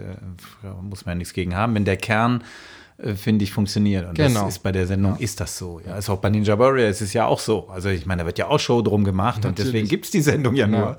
muss 0.83 1.05
man 1.05 1.13
ja 1.13 1.19
nichts 1.19 1.35
gegen 1.35 1.55
haben. 1.55 1.75
Wenn 1.75 1.85
der 1.85 1.97
Kern 1.99 2.43
finde 3.15 3.45
ich, 3.45 3.53
funktioniert. 3.53 4.07
Und 4.09 4.15
Genau. 4.15 4.45
das 4.45 4.55
ist 4.55 4.63
bei 4.63 4.73
der 4.73 4.87
Sendung 4.87 5.17
ist 5.19 5.39
das 5.41 5.59
so. 5.59 5.81
Ja, 5.87 5.97
ist 5.99 6.09
auch 6.09 6.19
bei 6.19 6.31
Ninja 6.31 6.59
Warrior 6.59 6.89
ist 6.89 7.03
es 7.03 7.13
ja 7.13 7.27
auch 7.27 7.41
so. 7.41 7.69
Also 7.69 7.89
ich 7.91 8.07
meine, 8.07 8.23
da 8.23 8.27
wird 8.27 8.39
ja 8.39 8.49
auch 8.49 8.59
Show 8.59 8.81
drum 8.83 9.05
gemacht 9.05 9.39
und 9.45 9.51
Natürlich. 9.53 9.73
deswegen 9.73 9.89
gibt 9.89 10.07
es 10.07 10.11
die 10.11 10.23
Sendung 10.23 10.55
ja 10.55 10.67
nur. 10.67 10.79
Ja. 10.81 10.97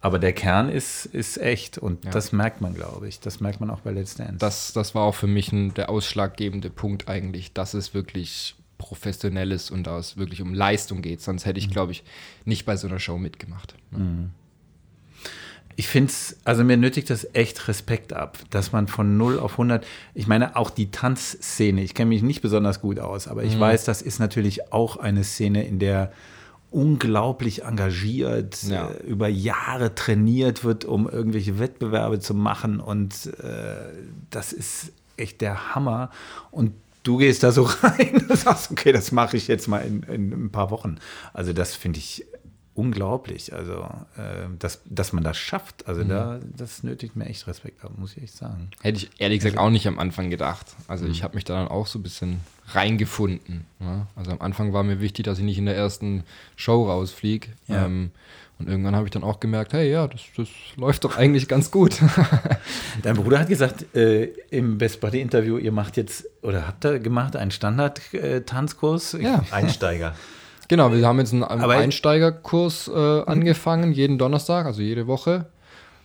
Aber 0.00 0.18
der 0.20 0.32
Kern 0.32 0.68
ist, 0.68 1.06
ist 1.06 1.38
echt 1.38 1.76
und 1.78 2.04
Ja. 2.04 2.10
das 2.12 2.32
merkt 2.32 2.60
man, 2.60 2.74
glaube 2.74 3.08
ich. 3.08 3.20
Das 3.20 3.40
merkt 3.40 3.60
man 3.60 3.70
auch 3.70 3.80
bei 3.80 3.90
Let's 3.92 4.14
Dance. 4.14 4.36
das, 4.38 4.72
das 4.72 4.94
war 4.94 5.02
auch 5.02 5.14
für 5.14 5.26
mich 5.26 5.52
ein, 5.52 5.74
der 5.74 5.90
ausschlaggebende 5.90 6.70
Punkt 6.70 7.08
eigentlich, 7.08 7.52
dass 7.52 7.74
es 7.74 7.94
wirklich 7.94 8.54
professionell 8.78 9.50
ist 9.50 9.70
und 9.72 9.88
da 9.88 9.98
es 9.98 10.16
wirklich 10.16 10.40
um 10.40 10.54
Leistung 10.54 11.02
geht. 11.02 11.20
Sonst 11.20 11.46
hätte 11.46 11.58
ich, 11.58 11.68
glaube 11.68 11.90
ich, 11.92 12.04
nicht 12.44 12.64
bei 12.64 12.76
so 12.76 12.86
einer 12.86 13.00
Show 13.00 13.18
mitgemacht. 13.18 13.74
Ich 15.80 15.86
finde 15.86 16.10
es, 16.10 16.36
also 16.44 16.64
mir 16.64 16.76
nötigt 16.76 17.08
das 17.08 17.24
echt 17.34 17.68
Respekt 17.68 18.12
ab, 18.12 18.36
dass 18.50 18.72
man 18.72 18.88
von 18.88 19.16
0 19.16 19.38
auf 19.38 19.52
100, 19.52 19.86
ich 20.12 20.26
meine 20.26 20.56
auch 20.56 20.70
die 20.70 20.90
Tanzszene, 20.90 21.82
ich 21.84 21.94
kenne 21.94 22.08
mich 22.08 22.22
nicht 22.22 22.42
besonders 22.42 22.80
gut 22.80 22.98
aus, 22.98 23.28
aber 23.28 23.44
ich 23.44 23.58
weiß, 23.60 23.84
das 23.84 24.02
ist 24.02 24.18
natürlich 24.18 24.72
auch 24.72 24.96
eine 24.96 25.22
Szene, 25.22 25.64
in 25.64 25.78
der 25.78 26.10
unglaublich 26.72 27.62
engagiert, 27.64 28.62
Ja. 28.64 28.88
äh, 28.90 29.02
über 29.06 29.28
Jahre 29.28 29.94
trainiert 29.94 30.64
wird, 30.64 30.84
um 30.84 31.08
irgendwelche 31.08 31.58
Wettbewerbe 31.58 32.18
zu 32.18 32.34
machen 32.34 32.80
und 32.80 33.26
äh, 33.42 33.76
das 34.30 34.52
ist 34.52 34.92
echt 35.16 35.40
der 35.40 35.74
Hammer 35.76 36.10
und 36.50 36.72
du 37.04 37.16
gehst 37.16 37.42
da 37.42 37.52
so 37.52 37.62
rein 37.82 38.26
und 38.28 38.36
sagst, 38.36 38.70
okay, 38.70 38.92
das 38.92 39.12
mache 39.12 39.36
ich 39.36 39.48
jetzt 39.48 39.66
mal 39.68 39.78
in, 39.78 40.02
in 40.02 40.32
ein 40.46 40.50
paar 40.50 40.70
Wochen. 40.70 40.96
Also 41.32 41.52
das 41.54 41.74
finde 41.74 42.00
ich 42.00 42.26
unglaublich, 42.78 43.52
also 43.52 43.90
äh, 44.16 44.46
dass, 44.56 44.82
dass 44.84 45.12
man 45.12 45.24
das 45.24 45.36
schafft, 45.36 45.88
also 45.88 46.04
da, 46.04 46.38
das 46.56 46.84
nötigt 46.84 47.16
mir 47.16 47.26
echt 47.26 47.48
Respekt 47.48 47.84
ab, 47.84 47.90
muss 47.96 48.16
ich 48.16 48.22
echt 48.22 48.36
sagen. 48.36 48.70
Hätte 48.80 48.98
ich 48.98 49.10
ehrlich 49.18 49.40
gesagt 49.40 49.58
auch 49.58 49.70
nicht 49.70 49.88
am 49.88 49.98
Anfang 49.98 50.30
gedacht. 50.30 50.64
Also 50.86 51.06
ich 51.06 51.24
habe 51.24 51.34
mich 51.34 51.44
da 51.44 51.54
dann 51.54 51.66
auch 51.66 51.88
so 51.88 51.98
ein 51.98 52.04
bisschen 52.04 52.40
reingefunden. 52.68 53.66
Ja? 53.80 54.06
Also 54.14 54.30
am 54.30 54.40
Anfang 54.40 54.72
war 54.72 54.84
mir 54.84 55.00
wichtig, 55.00 55.24
dass 55.24 55.38
ich 55.38 55.44
nicht 55.44 55.58
in 55.58 55.66
der 55.66 55.76
ersten 55.76 56.22
Show 56.54 56.86
rausfliege. 56.86 57.48
Ja. 57.66 57.86
Ähm, 57.86 58.12
und 58.60 58.68
irgendwann 58.68 58.94
habe 58.94 59.06
ich 59.06 59.10
dann 59.10 59.24
auch 59.24 59.40
gemerkt, 59.40 59.72
hey, 59.72 59.90
ja, 59.90 60.06
das, 60.06 60.20
das 60.36 60.48
läuft 60.76 61.02
doch 61.02 61.16
eigentlich 61.16 61.48
ganz 61.48 61.72
gut. 61.72 62.00
Dein 63.02 63.16
Bruder 63.16 63.40
hat 63.40 63.48
gesagt 63.48 63.92
äh, 63.96 64.26
im 64.50 64.78
Best 64.78 65.00
Buddy 65.00 65.20
Interview, 65.20 65.58
ihr 65.58 65.72
macht 65.72 65.96
jetzt 65.96 66.26
oder 66.42 66.68
habt 66.68 66.84
ihr 66.84 67.00
gemacht 67.00 67.34
einen 67.34 67.50
Standard-Tanzkurs? 67.50 69.16
ja. 69.20 69.44
Einsteiger. 69.50 70.14
Genau, 70.68 70.92
wir 70.92 71.06
haben 71.06 71.18
jetzt 71.18 71.32
einen 71.32 71.42
Aber- 71.44 71.74
Einsteigerkurs 71.74 72.88
äh, 72.88 73.22
angefangen, 73.22 73.92
jeden 73.92 74.18
Donnerstag, 74.18 74.66
also 74.66 74.82
jede 74.82 75.06
Woche. 75.06 75.46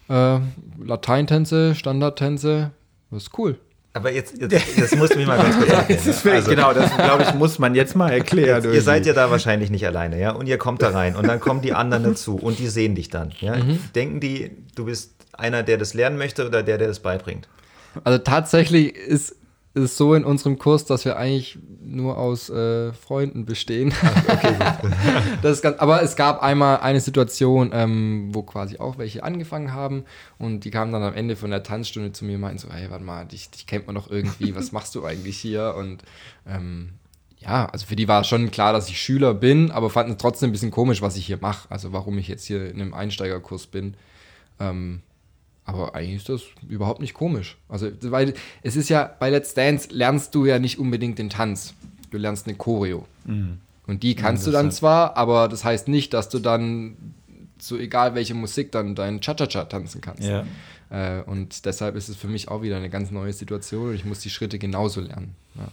Äh, 0.09 0.39
Lateintänze, 0.83 1.75
Standardtänze, 1.75 2.71
das 3.11 3.23
ist 3.23 3.37
cool. 3.37 3.57
Aber 3.95 4.11
jetzt, 4.11 4.41
jetzt 4.41 4.79
das 4.79 4.95
musst 4.95 5.13
du 5.13 5.19
mir 5.19 5.27
mal 5.27 5.37
ganz 5.37 5.55
kurz 5.59 5.69
erklären. 5.69 6.35
Also, 6.35 6.49
genau, 6.49 6.73
das 6.73 6.95
glaube 6.95 7.23
ich, 7.23 7.33
muss 7.35 7.59
man 7.59 7.75
jetzt 7.75 7.95
mal 7.95 8.11
erklären. 8.11 8.63
Ihr 8.73 8.81
seid 8.81 9.05
ja 9.05 9.13
da 9.13 9.29
wahrscheinlich 9.29 9.69
nicht 9.69 9.85
alleine, 9.85 10.19
ja? 10.19 10.31
Und 10.31 10.47
ihr 10.47 10.57
kommt 10.57 10.81
da 10.81 10.89
rein 10.89 11.15
und 11.15 11.27
dann 11.27 11.39
kommen 11.39 11.61
die 11.61 11.73
anderen 11.73 12.03
dazu 12.03 12.35
und 12.37 12.57
die 12.57 12.67
sehen 12.67 12.95
dich 12.95 13.09
dann, 13.09 13.31
ja? 13.39 13.55
Denken 13.93 14.19
die, 14.19 14.51
du 14.75 14.85
bist 14.85 15.13
einer, 15.33 15.61
der 15.61 15.77
das 15.77 15.93
lernen 15.93 16.17
möchte 16.17 16.47
oder 16.47 16.63
der, 16.63 16.79
der 16.79 16.87
das 16.87 17.01
beibringt? 17.01 17.47
Also 18.03 18.17
tatsächlich 18.17 18.95
ist 18.95 19.35
es 19.75 19.97
so 19.97 20.13
in 20.13 20.23
unserem 20.23 20.59
Kurs, 20.59 20.85
dass 20.85 21.03
wir 21.05 21.17
eigentlich 21.17 21.57
nur 21.81 22.17
aus 22.17 22.49
äh, 22.49 22.93
Freunden 22.93 23.45
bestehen. 23.45 23.93
das 25.41 25.57
ist 25.57 25.61
ganz, 25.61 25.79
aber 25.79 26.01
es 26.01 26.15
gab 26.15 26.43
einmal 26.43 26.77
eine 26.77 26.99
Situation, 26.99 27.71
ähm, 27.73 28.29
wo 28.33 28.43
quasi 28.43 28.77
auch 28.77 28.97
welche 28.97 29.23
angefangen 29.23 29.73
haben 29.73 30.05
und 30.37 30.61
die 30.61 30.71
kamen 30.71 30.91
dann 30.91 31.03
am 31.03 31.13
Ende 31.13 31.35
von 31.35 31.49
der 31.49 31.63
Tanzstunde 31.63 32.11
zu 32.11 32.25
mir 32.25 32.35
und 32.35 32.41
meinten 32.41 32.59
so, 32.59 32.69
hey, 32.71 32.89
warte 32.89 33.03
mal, 33.03 33.25
dich, 33.25 33.49
dich 33.49 33.65
kennt 33.65 33.87
man 33.87 33.95
doch 33.95 34.09
irgendwie, 34.09 34.55
was 34.55 34.71
machst 34.71 34.93
du 34.95 35.05
eigentlich 35.05 35.37
hier? 35.37 35.75
Und 35.77 36.03
ähm, 36.47 36.93
ja, 37.39 37.65
also 37.65 37.85
für 37.85 37.95
die 37.95 38.07
war 38.07 38.23
schon 38.23 38.51
klar, 38.51 38.73
dass 38.73 38.89
ich 38.89 39.01
Schüler 39.01 39.33
bin, 39.33 39.71
aber 39.71 39.89
fanden 39.89 40.13
es 40.13 40.17
trotzdem 40.17 40.49
ein 40.49 40.53
bisschen 40.53 40.71
komisch, 40.71 41.01
was 41.01 41.17
ich 41.17 41.25
hier 41.25 41.39
mache. 41.41 41.69
Also 41.69 41.91
warum 41.91 42.17
ich 42.17 42.27
jetzt 42.27 42.45
hier 42.45 42.69
in 42.69 42.79
einem 42.79 42.93
Einsteigerkurs 42.93 43.67
bin. 43.67 43.95
Ähm, 44.59 45.01
aber 45.65 45.95
eigentlich 45.95 46.17
ist 46.17 46.29
das 46.29 46.43
überhaupt 46.67 46.99
nicht 46.99 47.13
komisch. 47.13 47.57
Also, 47.69 47.89
weil 48.01 48.33
es 48.61 48.75
ist 48.75 48.89
ja, 48.89 49.15
bei 49.19 49.29
Let's 49.29 49.53
Dance 49.53 49.89
lernst 49.91 50.35
du 50.35 50.45
ja 50.45 50.59
nicht 50.59 50.79
unbedingt 50.79 51.19
den 51.19 51.29
Tanz. 51.29 51.73
Du 52.11 52.17
lernst 52.17 52.47
eine 52.47 52.55
Choreo. 52.55 53.05
Und 53.87 54.03
die 54.03 54.15
kannst 54.15 54.45
du 54.45 54.51
dann 54.51 54.71
zwar, 54.71 55.17
aber 55.17 55.47
das 55.47 55.63
heißt 55.63 55.87
nicht, 55.87 56.13
dass 56.13 56.29
du 56.29 56.39
dann 56.39 56.95
so 57.59 57.77
egal 57.77 58.15
welche 58.15 58.33
Musik 58.33 58.71
dann 58.71 58.95
dein 58.95 59.21
Cha-Cha-Cha 59.21 59.65
tanzen 59.65 60.01
kannst. 60.01 60.23
Ja. 60.23 60.45
Äh, 60.89 61.21
und 61.23 61.65
deshalb 61.65 61.95
ist 61.95 62.09
es 62.09 62.15
für 62.15 62.27
mich 62.27 62.49
auch 62.49 62.61
wieder 62.61 62.77
eine 62.77 62.89
ganz 62.89 63.11
neue 63.11 63.33
Situation 63.33 63.89
und 63.89 63.95
ich 63.95 64.05
muss 64.05 64.19
die 64.19 64.29
Schritte 64.29 64.59
genauso 64.59 65.01
lernen. 65.01 65.35
Ja. 65.55 65.69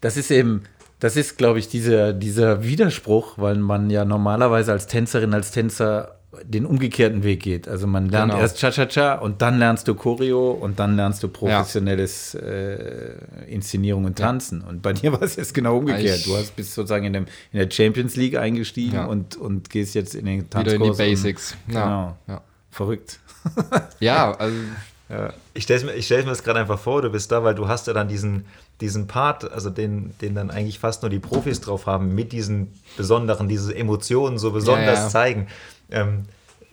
Das 0.00 0.16
ist 0.16 0.30
eben, 0.30 0.62
das 1.00 1.16
ist, 1.16 1.38
glaube 1.38 1.58
ich, 1.58 1.68
dieser, 1.68 2.12
dieser 2.12 2.62
Widerspruch, 2.62 3.38
weil 3.38 3.56
man 3.56 3.90
ja 3.90 4.04
normalerweise 4.04 4.72
als 4.72 4.86
Tänzerin, 4.86 5.32
als 5.32 5.50
Tänzer 5.50 6.17
den 6.44 6.66
umgekehrten 6.66 7.22
Weg 7.22 7.42
geht. 7.42 7.66
Also 7.68 7.86
man 7.86 8.08
lernt 8.10 8.32
Genau. 8.32 8.42
erst 8.42 8.58
Cha-Cha-Cha 8.58 9.14
und 9.14 9.40
dann 9.40 9.58
lernst 9.58 9.88
du 9.88 9.94
Choreo 9.94 10.50
und 10.50 10.78
dann 10.78 10.94
lernst 10.94 11.22
du 11.22 11.28
professionelles 11.28 12.34
äh, 12.34 13.14
Inszenierung 13.48 14.04
und 14.04 14.18
Tanzen. 14.18 14.60
Und 14.60 14.82
bei 14.82 14.92
dir 14.92 15.12
war 15.14 15.22
es 15.22 15.36
jetzt 15.36 15.54
genau 15.54 15.78
umgekehrt. 15.78 16.18
Ich- 16.18 16.24
du 16.26 16.36
hast 16.36 16.54
bist 16.54 16.74
sozusagen 16.74 17.06
in, 17.06 17.12
dem, 17.14 17.26
in 17.52 17.58
der 17.60 17.70
Champions 17.70 18.14
League 18.16 18.36
eingestiegen 18.36 18.96
Ja. 18.96 19.06
und, 19.06 19.36
und 19.36 19.70
gehst 19.70 19.94
jetzt 19.94 20.14
in 20.14 20.26
den 20.26 20.40
Wieder 20.40 20.50
Tanzkurs. 20.50 20.74
in 20.74 20.82
die 20.82 20.90
und- 20.90 20.98
Basics. 20.98 21.54
Ja. 21.68 21.84
Genau. 21.84 22.16
Ja. 22.28 22.40
Verrückt. 22.70 23.20
ja, 24.00 24.32
also 24.32 24.54
Ich 25.54 25.62
stelle 25.64 25.86
mir, 25.86 25.94
ich 25.94 26.04
stell 26.04 26.22
mir 26.24 26.28
das 26.30 26.44
gerade 26.44 26.60
einfach 26.60 26.78
vor, 26.78 27.00
du 27.00 27.08
bist 27.10 27.32
da, 27.32 27.42
weil 27.42 27.54
du 27.54 27.66
hast 27.68 27.86
ja 27.86 27.94
dann 27.94 28.08
diesen, 28.08 28.44
diesen 28.82 29.06
Part, 29.06 29.50
also 29.50 29.70
den, 29.70 30.12
den 30.20 30.34
dann 30.34 30.50
eigentlich 30.50 30.78
fast 30.78 31.02
nur 31.02 31.08
die 31.08 31.18
Profis 31.18 31.62
drauf 31.62 31.86
haben, 31.86 32.14
mit 32.14 32.32
diesen 32.32 32.72
besonderen, 32.98 33.48
diese 33.48 33.74
Emotionen 33.74 34.38
so 34.38 34.50
besonders 34.52 34.98
Ja, 34.98 35.04
ja. 35.04 35.08
zeigen. 35.08 35.46
Ähm, 35.90 36.24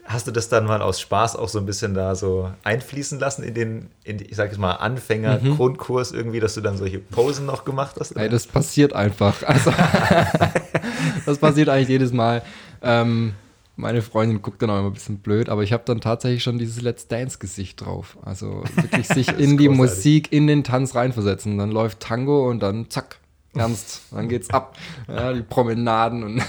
hast 0.07 0.27
du 0.27 0.31
das 0.31 0.49
dann 0.49 0.65
mal 0.65 0.81
aus 0.83 1.01
Spaß 1.01 1.35
auch 1.35 1.49
so 1.49 1.57
ein 1.57 1.65
bisschen 1.65 1.93
da 1.95 2.13
so 2.13 2.51
einfließen 2.63 3.19
lassen 3.19 3.41
in 3.43 3.53
den, 3.55 3.89
in, 4.03 4.17
die- 4.19 4.25
ich 4.25 4.35
sag 4.35 4.49
jetzt 4.51 4.59
mal, 4.59 4.73
Anfänger-Grundkurs 4.73 6.11
irgendwie, 6.11 6.39
dass 6.39 6.53
du 6.53 6.61
dann 6.61 6.77
solche 6.77 6.99
Posen 6.99 7.45
noch 7.47 7.65
gemacht 7.65 7.95
hast? 7.99 8.11
Ey, 8.15 8.29
das 8.29 8.45
passiert 8.45 8.93
einfach. 8.93 9.41
Also, 9.43 9.71
das 11.25 11.37
passiert 11.39 11.69
eigentlich 11.69 11.89
jedes 11.89 12.13
Mal. 12.13 12.41
Ähm, 12.81 13.33
meine 13.77 14.01
Freundin 14.01 14.41
guckt 14.41 14.61
dann 14.61 14.69
auch 14.69 14.79
immer 14.79 14.87
ein 14.89 14.93
bisschen 14.93 15.17
blöd, 15.19 15.49
aber 15.49 15.63
ich 15.63 15.73
habe 15.73 15.83
dann 15.85 15.99
tatsächlich 16.01 16.43
schon 16.43 16.57
dieses 16.57 16.81
Let's 16.81 17.07
Dance-Gesicht 17.07 17.81
drauf. 17.83 18.17
Also 18.23 18.63
wirklich 18.75 19.07
sich 19.07 19.27
in 19.39 19.57
die 19.57 19.65
großartig. 19.67 19.77
Musik, 19.77 20.31
in 20.31 20.47
den 20.47 20.63
Tanz 20.63 20.95
reinversetzen. 20.95 21.57
Dann 21.57 21.71
läuft 21.71 21.99
Tango 21.99 22.49
und 22.49 22.61
dann 22.61 22.89
zack, 22.89 23.17
ernst. 23.55 24.01
Dann 24.11 24.29
geht's 24.29 24.49
ab. 24.49 24.77
Ja, 25.07 25.33
die 25.33 25.41
Promenaden 25.41 26.23
und, 26.23 26.41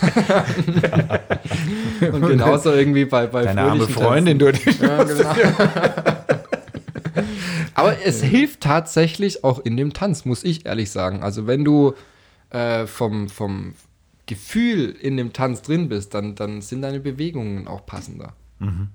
und 2.12 2.27
genauso 2.27 2.73
irgendwie 2.73 3.05
bei, 3.05 3.27
bei 3.27 3.45
Deine 3.45 3.62
arme 3.62 3.89
Freundin, 3.89 4.39
du. 4.39 4.47
ja, 4.47 5.05
genau. 5.05 5.35
Aber 7.74 7.97
es 8.05 8.23
hilft 8.23 8.62
tatsächlich 8.62 9.45
auch 9.45 9.59
in 9.59 9.77
dem 9.77 9.93
Tanz, 9.93 10.24
muss 10.24 10.45
ich 10.45 10.65
ehrlich 10.66 10.91
sagen. 10.91 11.23
Also 11.23 11.47
wenn 11.47 11.65
du 11.65 11.95
äh, 12.51 12.87
vom, 12.87 13.28
vom 13.28 13.74
Gefühl 14.27 14.91
in 14.91 15.16
dem 15.16 15.33
Tanz 15.33 15.62
drin 15.62 15.89
bist, 15.89 16.15
dann, 16.15 16.35
dann 16.35 16.62
sind 16.62 16.83
deine 16.83 17.01
Bewegungen 17.01 17.69
auch 17.69 17.85
passender. 17.85 18.35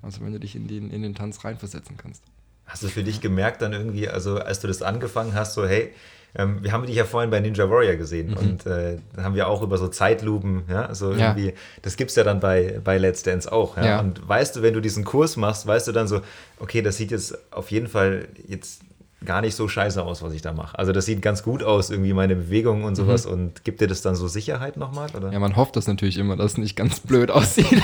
Also 0.02 0.22
wenn 0.22 0.32
du 0.32 0.40
dich 0.40 0.56
in 0.56 0.66
den, 0.66 0.90
in 0.90 1.02
den 1.02 1.14
Tanz 1.14 1.44
reinversetzen 1.44 1.96
kannst. 1.96 2.24
Hast 2.66 2.82
du 2.82 2.88
für 2.88 3.04
dich 3.04 3.20
gemerkt 3.20 3.62
dann 3.62 3.72
irgendwie, 3.72 4.08
also 4.08 4.38
als 4.38 4.60
du 4.60 4.66
das 4.66 4.82
angefangen 4.82 5.34
hast, 5.34 5.54
so 5.54 5.66
hey, 5.66 5.92
ähm, 6.34 6.58
wir 6.62 6.72
haben 6.72 6.86
dich 6.86 6.96
ja 6.96 7.04
vorhin 7.04 7.30
bei 7.30 7.40
Ninja 7.40 7.68
Warrior 7.68 7.96
gesehen 7.96 8.30
Mhm. 8.30 8.36
und 8.36 8.66
äh, 8.66 8.96
da 9.14 9.22
haben 9.24 9.34
wir 9.34 9.48
auch 9.48 9.62
über 9.62 9.76
so 9.78 9.88
Zeitlupen, 9.88 10.62
ja, 10.68 10.94
so 10.94 11.12
Ja. 11.12 11.28
irgendwie, 11.34 11.54
das 11.82 11.96
gibt 11.96 12.10
es 12.10 12.16
ja 12.16 12.24
dann 12.24 12.40
bei, 12.40 12.80
bei 12.82 12.98
Let's 12.98 13.22
Dance 13.22 13.50
auch. 13.50 13.76
Ja? 13.76 13.84
Ja. 13.84 14.00
Und 14.00 14.26
weißt 14.26 14.56
du, 14.56 14.62
wenn 14.62 14.74
du 14.74 14.80
diesen 14.80 15.04
Kurs 15.04 15.36
machst, 15.36 15.66
weißt 15.66 15.88
du 15.88 15.92
dann 15.92 16.08
so, 16.08 16.20
okay, 16.58 16.80
das 16.82 16.96
sieht 16.96 17.10
jetzt 17.10 17.36
auf 17.52 17.70
jeden 17.70 17.86
Fall 17.88 18.28
jetzt 18.46 18.82
gar 19.24 19.40
nicht 19.40 19.54
so 19.54 19.68
scheiße 19.68 20.02
aus, 20.02 20.22
was 20.22 20.32
ich 20.32 20.42
da 20.42 20.52
mache. 20.52 20.78
Also 20.78 20.92
das 20.92 21.06
sieht 21.06 21.22
ganz 21.22 21.42
gut 21.42 21.62
aus, 21.62 21.90
irgendwie 21.90 22.12
meine 22.12 22.36
Bewegungen 22.36 22.84
und 22.84 22.96
sowas 22.96 23.26
und 23.26 23.64
gibt 23.64 23.80
dir 23.80 23.86
das 23.86 24.02
dann 24.02 24.14
so 24.14 24.28
Sicherheit 24.28 24.76
nochmal? 24.76 25.08
Oder? 25.16 25.28
Mhm. 25.28 25.32
Ja, 25.32 25.38
man 25.38 25.56
hofft 25.56 25.76
das 25.76 25.86
natürlich 25.86 26.18
immer, 26.18 26.36
dass 26.36 26.52
es 26.52 26.58
nicht 26.58 26.76
ganz 26.76 27.00
blöd 27.00 27.30
aussieht. 27.32 27.82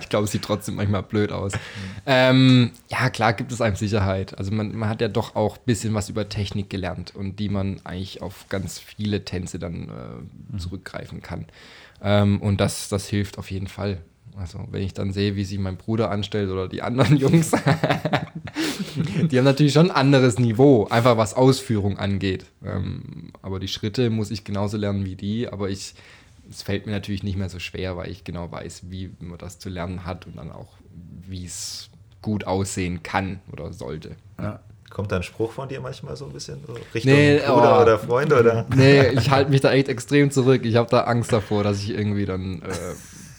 ich 0.00 0.08
glaube, 0.08 0.24
es 0.24 0.32
sieht 0.32 0.42
trotzdem 0.42 0.76
manchmal 0.76 1.02
blöd 1.02 1.32
aus. 1.32 1.52
Ähm, 2.06 2.70
ja, 2.88 3.10
klar 3.10 3.32
gibt 3.32 3.52
es 3.52 3.60
einem 3.60 3.76
Sicherheit. 3.76 4.38
Also 4.38 4.52
man, 4.52 4.76
man 4.76 4.88
hat 4.88 5.00
ja 5.00 5.08
doch 5.08 5.36
auch 5.36 5.56
ein 5.56 5.64
bisschen 5.66 5.94
was 5.94 6.08
über 6.08 6.28
Technik 6.28 6.70
gelernt 6.70 7.14
und 7.14 7.38
die 7.38 7.48
man 7.48 7.80
eigentlich 7.84 8.22
auf 8.22 8.46
ganz 8.48 8.78
viele 8.78 9.24
Tänze 9.24 9.58
dann 9.58 9.88
äh, 9.88 10.58
zurückgreifen 10.58 11.22
kann. 11.22 11.46
Ähm, 12.02 12.40
und 12.40 12.60
das, 12.60 12.88
das 12.88 13.06
hilft 13.08 13.38
auf 13.38 13.50
jeden 13.50 13.68
Fall. 13.68 13.98
Also 14.36 14.60
wenn 14.70 14.82
ich 14.82 14.94
dann 14.94 15.12
sehe, 15.12 15.36
wie 15.36 15.44
sich 15.44 15.58
mein 15.58 15.76
Bruder 15.76 16.10
anstellt 16.10 16.50
oder 16.50 16.68
die 16.68 16.82
anderen 16.82 17.16
Jungs, 17.18 17.50
die 19.30 19.38
haben 19.38 19.44
natürlich 19.44 19.72
schon 19.72 19.90
ein 19.90 19.96
anderes 19.96 20.38
Niveau, 20.38 20.86
einfach 20.86 21.16
was 21.16 21.34
Ausführung 21.34 21.98
angeht. 21.98 22.46
Ähm, 22.64 23.32
aber 23.42 23.60
die 23.60 23.68
Schritte 23.68 24.10
muss 24.10 24.30
ich 24.30 24.44
genauso 24.44 24.76
lernen 24.76 25.04
wie 25.04 25.16
die, 25.16 25.48
aber 25.48 25.68
ich, 25.68 25.94
es 26.50 26.62
fällt 26.62 26.86
mir 26.86 26.92
natürlich 26.92 27.22
nicht 27.22 27.36
mehr 27.36 27.50
so 27.50 27.58
schwer, 27.58 27.96
weil 27.96 28.10
ich 28.10 28.24
genau 28.24 28.50
weiß, 28.50 28.84
wie 28.90 29.10
man 29.20 29.38
das 29.38 29.58
zu 29.58 29.68
lernen 29.68 30.06
hat 30.06 30.26
und 30.26 30.36
dann 30.36 30.50
auch, 30.50 30.74
wie 31.28 31.44
es 31.44 31.90
gut 32.22 32.44
aussehen 32.44 33.02
kann 33.02 33.40
oder 33.52 33.72
sollte. 33.72 34.16
Kommt 34.92 35.10
da 35.10 35.16
ein 35.16 35.22
Spruch 35.22 35.52
von 35.52 35.68
dir 35.68 35.80
manchmal 35.80 36.16
so 36.16 36.26
ein 36.26 36.32
bisschen? 36.32 36.60
So 36.66 36.74
Richtung 36.94 37.12
Nee, 37.14 37.38
Bruder 37.38 37.78
oh. 37.78 37.82
oder 37.82 37.98
Freunde 37.98 38.38
oder? 38.38 38.66
Nee, 38.74 39.08
ich 39.08 39.30
halte 39.30 39.50
mich 39.50 39.62
da 39.62 39.72
echt 39.72 39.88
extrem 39.88 40.30
zurück. 40.30 40.66
Ich 40.66 40.76
habe 40.76 40.90
da 40.90 41.04
Angst 41.04 41.32
davor, 41.32 41.64
dass 41.64 41.78
ich 41.82 41.90
irgendwie 41.90 42.26
dann 42.26 42.60
äh, 42.60 42.68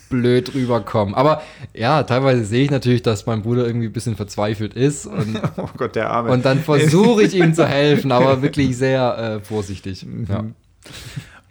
blöd 0.10 0.54
rüberkomme. 0.54 1.16
Aber 1.16 1.42
ja, 1.74 2.04
teilweise 2.04 2.46
sehe 2.46 2.64
ich 2.64 2.72
natürlich, 2.72 3.02
dass 3.02 3.26
mein 3.26 3.42
Bruder 3.42 3.66
irgendwie 3.66 3.88
ein 3.88 3.94
bisschen 3.94 4.16
verzweifelt 4.16 4.74
ist 4.74 5.06
und, 5.06 5.42
Oh 5.58 5.70
Gott, 5.78 5.96
der 5.96 6.10
Arme. 6.12 6.32
und 6.32 6.46
dann 6.46 6.60
versuche 6.60 7.24
ich 7.24 7.34
ihm 7.36 7.54
zu 7.54 7.66
helfen, 7.68 8.12
aber 8.12 8.42
wirklich 8.42 8.78
sehr 8.78 9.18
äh, 9.18 9.46
vorsichtig. 9.46 10.06
Ja. 10.30 10.46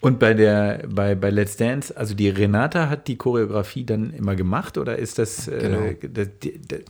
Und 0.02 0.18
bei 0.18 0.34
der 0.34 0.82
bei, 0.88 1.14
bei 1.14 1.30
Let's 1.30 1.56
Dance, 1.56 1.96
also 1.96 2.14
die 2.14 2.28
Renata 2.28 2.88
hat 2.90 3.06
die 3.06 3.16
Choreografie 3.16 3.84
dann 3.86 4.12
immer 4.12 4.34
gemacht 4.34 4.76
oder 4.76 4.98
ist 4.98 5.18
das, 5.20 5.46
Genau. 5.46 5.78
äh, 5.82 5.96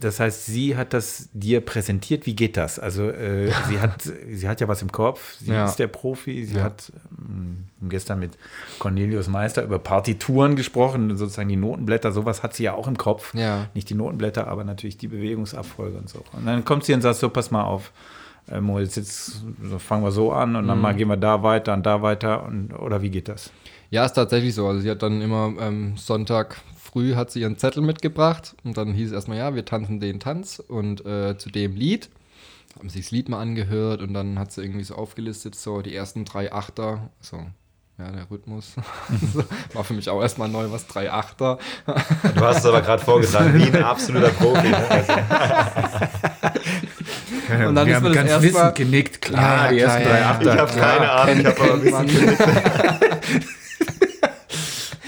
das, 0.00 0.18
heißt, 0.18 0.46
sie 0.46 0.76
hat 0.78 0.94
das 0.94 1.28
dir 1.34 1.60
präsentiert, 1.60 2.24
wie 2.24 2.34
geht 2.34 2.56
das? 2.56 2.78
Also 2.78 3.10
äh, 3.10 3.50
sie 3.68 3.78
hat 3.80 4.02
sie 4.02 4.48
hat 4.48 4.62
ja 4.62 4.66
was 4.66 4.80
im 4.80 4.90
Kopf, 4.90 5.34
sie 5.38 5.52
Ja. 5.52 5.66
ist 5.66 5.76
der 5.76 5.88
Profi, 5.88 6.44
sie 6.46 6.56
Ja. 6.56 6.62
hat 6.64 6.90
ähm, 7.28 7.64
gestern 7.82 8.18
mit 8.18 8.32
Cornelius 8.78 9.28
Meister 9.28 9.62
über 9.62 9.78
Partituren 9.78 10.56
gesprochen, 10.56 11.14
sozusagen 11.18 11.50
die 11.50 11.56
Notenblätter, 11.56 12.12
sowas 12.12 12.42
hat 12.42 12.54
sie 12.54 12.62
ja 12.64 12.72
auch 12.72 12.88
im 12.88 12.96
Kopf. 12.96 13.34
Ja. 13.34 13.68
Nicht 13.74 13.90
die 13.90 13.94
Notenblätter, 13.94 14.48
aber 14.48 14.64
natürlich 14.64 14.96
die 14.96 15.08
Bewegungsabfolge 15.08 15.98
und 15.98 16.08
so. 16.08 16.24
Und 16.32 16.46
dann 16.46 16.64
kommt 16.64 16.84
sie 16.84 16.94
und 16.94 17.02
sagt 17.02 17.16
so, 17.18 17.28
pass 17.28 17.50
mal 17.50 17.64
auf, 17.64 17.92
äh, 18.50 18.60
Moritz, 18.60 18.96
jetzt 18.96 19.42
fangen 19.78 20.04
wir 20.04 20.12
so 20.12 20.32
an 20.32 20.56
und 20.56 20.66
dann 20.68 20.78
Mhm. 20.78 20.82
mal 20.82 20.94
gehen 20.94 21.08
wir 21.08 21.16
da 21.16 21.42
weiter 21.42 21.74
und 21.74 21.84
da 21.86 22.02
weiter 22.02 22.44
und 22.44 22.72
oder 22.74 23.02
wie 23.02 23.10
geht 23.10 23.28
das? 23.28 23.50
Ja, 23.90 24.04
ist 24.04 24.14
tatsächlich 24.14 24.54
so. 24.54 24.66
Also 24.66 24.80
sie 24.80 24.90
hat 24.90 25.02
dann 25.02 25.20
immer 25.20 25.52
ähm, 25.60 25.96
Sonntag 25.96 26.60
früh 26.76 27.14
hat 27.14 27.30
sie 27.30 27.40
ihren 27.40 27.56
Zettel 27.58 27.82
mitgebracht 27.82 28.54
und 28.64 28.76
dann 28.76 28.92
hieß 28.92 29.08
es 29.08 29.14
erstmal, 29.14 29.38
ja, 29.38 29.54
wir 29.54 29.64
tanzen 29.64 29.98
den 30.00 30.20
Tanz 30.20 30.58
und 30.66 31.04
äh, 31.06 31.36
zu 31.38 31.50
dem 31.50 31.74
Lied. 31.74 32.10
Haben 32.78 32.88
sich 32.88 33.02
das 33.02 33.10
Lied 33.10 33.28
mal 33.28 33.40
angehört 33.40 34.00
und 34.02 34.14
dann 34.14 34.38
hat 34.38 34.50
sie 34.52 34.62
irgendwie 34.62 34.84
so 34.84 34.94
aufgelistet, 34.94 35.54
so 35.54 35.82
die 35.82 35.94
ersten 35.94 36.24
drei 36.24 36.52
Achter, 36.52 37.10
so, 37.20 37.36
ja, 37.98 38.10
der 38.10 38.30
Rhythmus. 38.30 38.76
war 39.74 39.84
für 39.84 39.92
mich 39.94 40.08
auch 40.08 40.22
erstmal 40.22 40.48
neu, 40.48 40.70
was 40.70 40.86
drei 40.86 41.10
Achter. 41.12 41.58
Du 41.86 42.40
hast 42.40 42.58
es 42.60 42.66
aber 42.66 42.80
gerade 42.80 43.02
vorgetragen, 43.02 43.54
wie 43.54 43.64
ein 43.76 43.84
absoluter 43.84 44.30
Profi. 44.30 44.68
Ne? 44.70 44.76
Also, 47.52 47.68
Und 47.68 47.74
dann 47.74 47.86
wir 47.86 47.92
ist 47.92 47.96
haben 47.96 48.10
mir 48.10 48.14
das 48.14 48.28
ganz 48.30 48.42
wissend 48.42 48.74
genickt, 48.74 49.20
klar, 49.22 49.64
Ja, 49.64 49.70
die 49.70 49.76
ja, 49.76 49.84
ersten 49.86 50.02
drei 50.04 50.10
ja, 50.10 50.20
ja. 50.20 50.30
Achter. 50.30 50.54
ich 50.54 50.60
habe 50.60 50.80
keine 50.80 51.10
Ahnung, 51.12 51.40
ich 51.40 51.46
habe 51.46 51.60
aber 51.60 51.76
bisschen 51.78 52.36
man. 52.36 53.44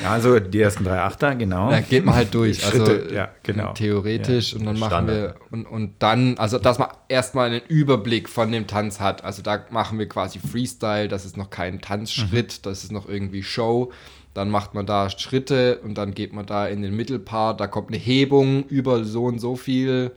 Ja, 0.04 0.10
also 0.10 0.38
die 0.38 0.60
ersten 0.60 0.84
drei 0.84 1.00
Achter, 1.00 1.34
genau. 1.34 1.70
Da 1.70 1.80
geht 1.80 2.04
man 2.04 2.14
halt 2.14 2.34
durch. 2.34 2.62
Also 2.62 2.84
Schritte, 2.84 3.14
ja, 3.14 3.30
genau. 3.42 3.72
theoretisch 3.72 4.52
und 4.54 4.66
dann 4.66 4.78
machen 4.78 4.90
Standard. 4.90 5.16
wir 5.16 5.34
und, 5.50 5.64
und 5.64 5.94
dann, 6.00 6.36
also 6.36 6.58
dass 6.58 6.78
man 6.78 6.88
erstmal 7.08 7.46
einen 7.46 7.62
Überblick 7.68 8.28
von 8.28 8.52
dem 8.52 8.66
Tanz 8.66 9.00
hat. 9.00 9.24
Also 9.24 9.40
da 9.40 9.64
machen 9.70 9.98
wir 9.98 10.06
quasi 10.06 10.38
Freestyle, 10.38 11.08
das 11.08 11.24
ist 11.24 11.38
noch 11.38 11.48
kein 11.48 11.80
Tanzschritt, 11.80 12.66
das 12.66 12.84
ist 12.84 12.92
noch 12.92 13.08
irgendwie 13.08 13.42
Show. 13.42 13.92
Dann 14.34 14.50
macht 14.50 14.74
man 14.74 14.84
da 14.84 15.08
Schritte 15.08 15.80
und 15.82 15.96
dann 15.96 16.12
geht 16.12 16.34
man 16.34 16.44
da 16.44 16.66
in 16.66 16.82
den 16.82 16.94
Mittelpart, 16.94 17.58
da 17.58 17.66
kommt 17.66 17.88
eine 17.88 17.96
Hebung 17.96 18.64
über 18.64 19.04
so 19.04 19.24
und 19.24 19.38
so 19.38 19.56
viel 19.56 20.10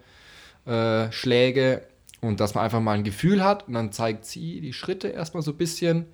äh, 0.65 1.09
Schläge 1.13 1.83
und 2.21 2.39
dass 2.39 2.55
man 2.55 2.63
einfach 2.63 2.81
mal 2.81 2.93
ein 2.93 3.03
Gefühl 3.03 3.43
hat 3.43 3.67
und 3.67 3.73
dann 3.73 3.91
zeigt 3.91 4.25
sie 4.25 4.61
die 4.61 4.73
Schritte 4.73 5.09
erstmal 5.09 5.43
so 5.43 5.51
ein 5.51 5.57
bisschen 5.57 6.05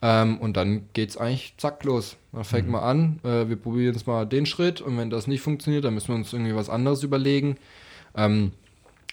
ähm, 0.00 0.38
und 0.38 0.56
dann 0.56 0.88
geht's 0.92 1.16
eigentlich 1.16 1.54
zack 1.58 1.84
los. 1.84 2.16
Dann 2.32 2.44
fängt 2.44 2.68
man 2.68 2.82
an, 2.82 3.20
äh, 3.24 3.48
wir 3.48 3.56
probieren 3.56 3.94
jetzt 3.94 4.06
mal 4.06 4.24
den 4.26 4.46
Schritt 4.46 4.80
und 4.80 4.96
wenn 4.98 5.10
das 5.10 5.26
nicht 5.26 5.42
funktioniert, 5.42 5.84
dann 5.84 5.94
müssen 5.94 6.08
wir 6.08 6.14
uns 6.16 6.32
irgendwie 6.32 6.54
was 6.54 6.68
anderes 6.68 7.02
überlegen. 7.02 7.56
Ähm, 8.16 8.52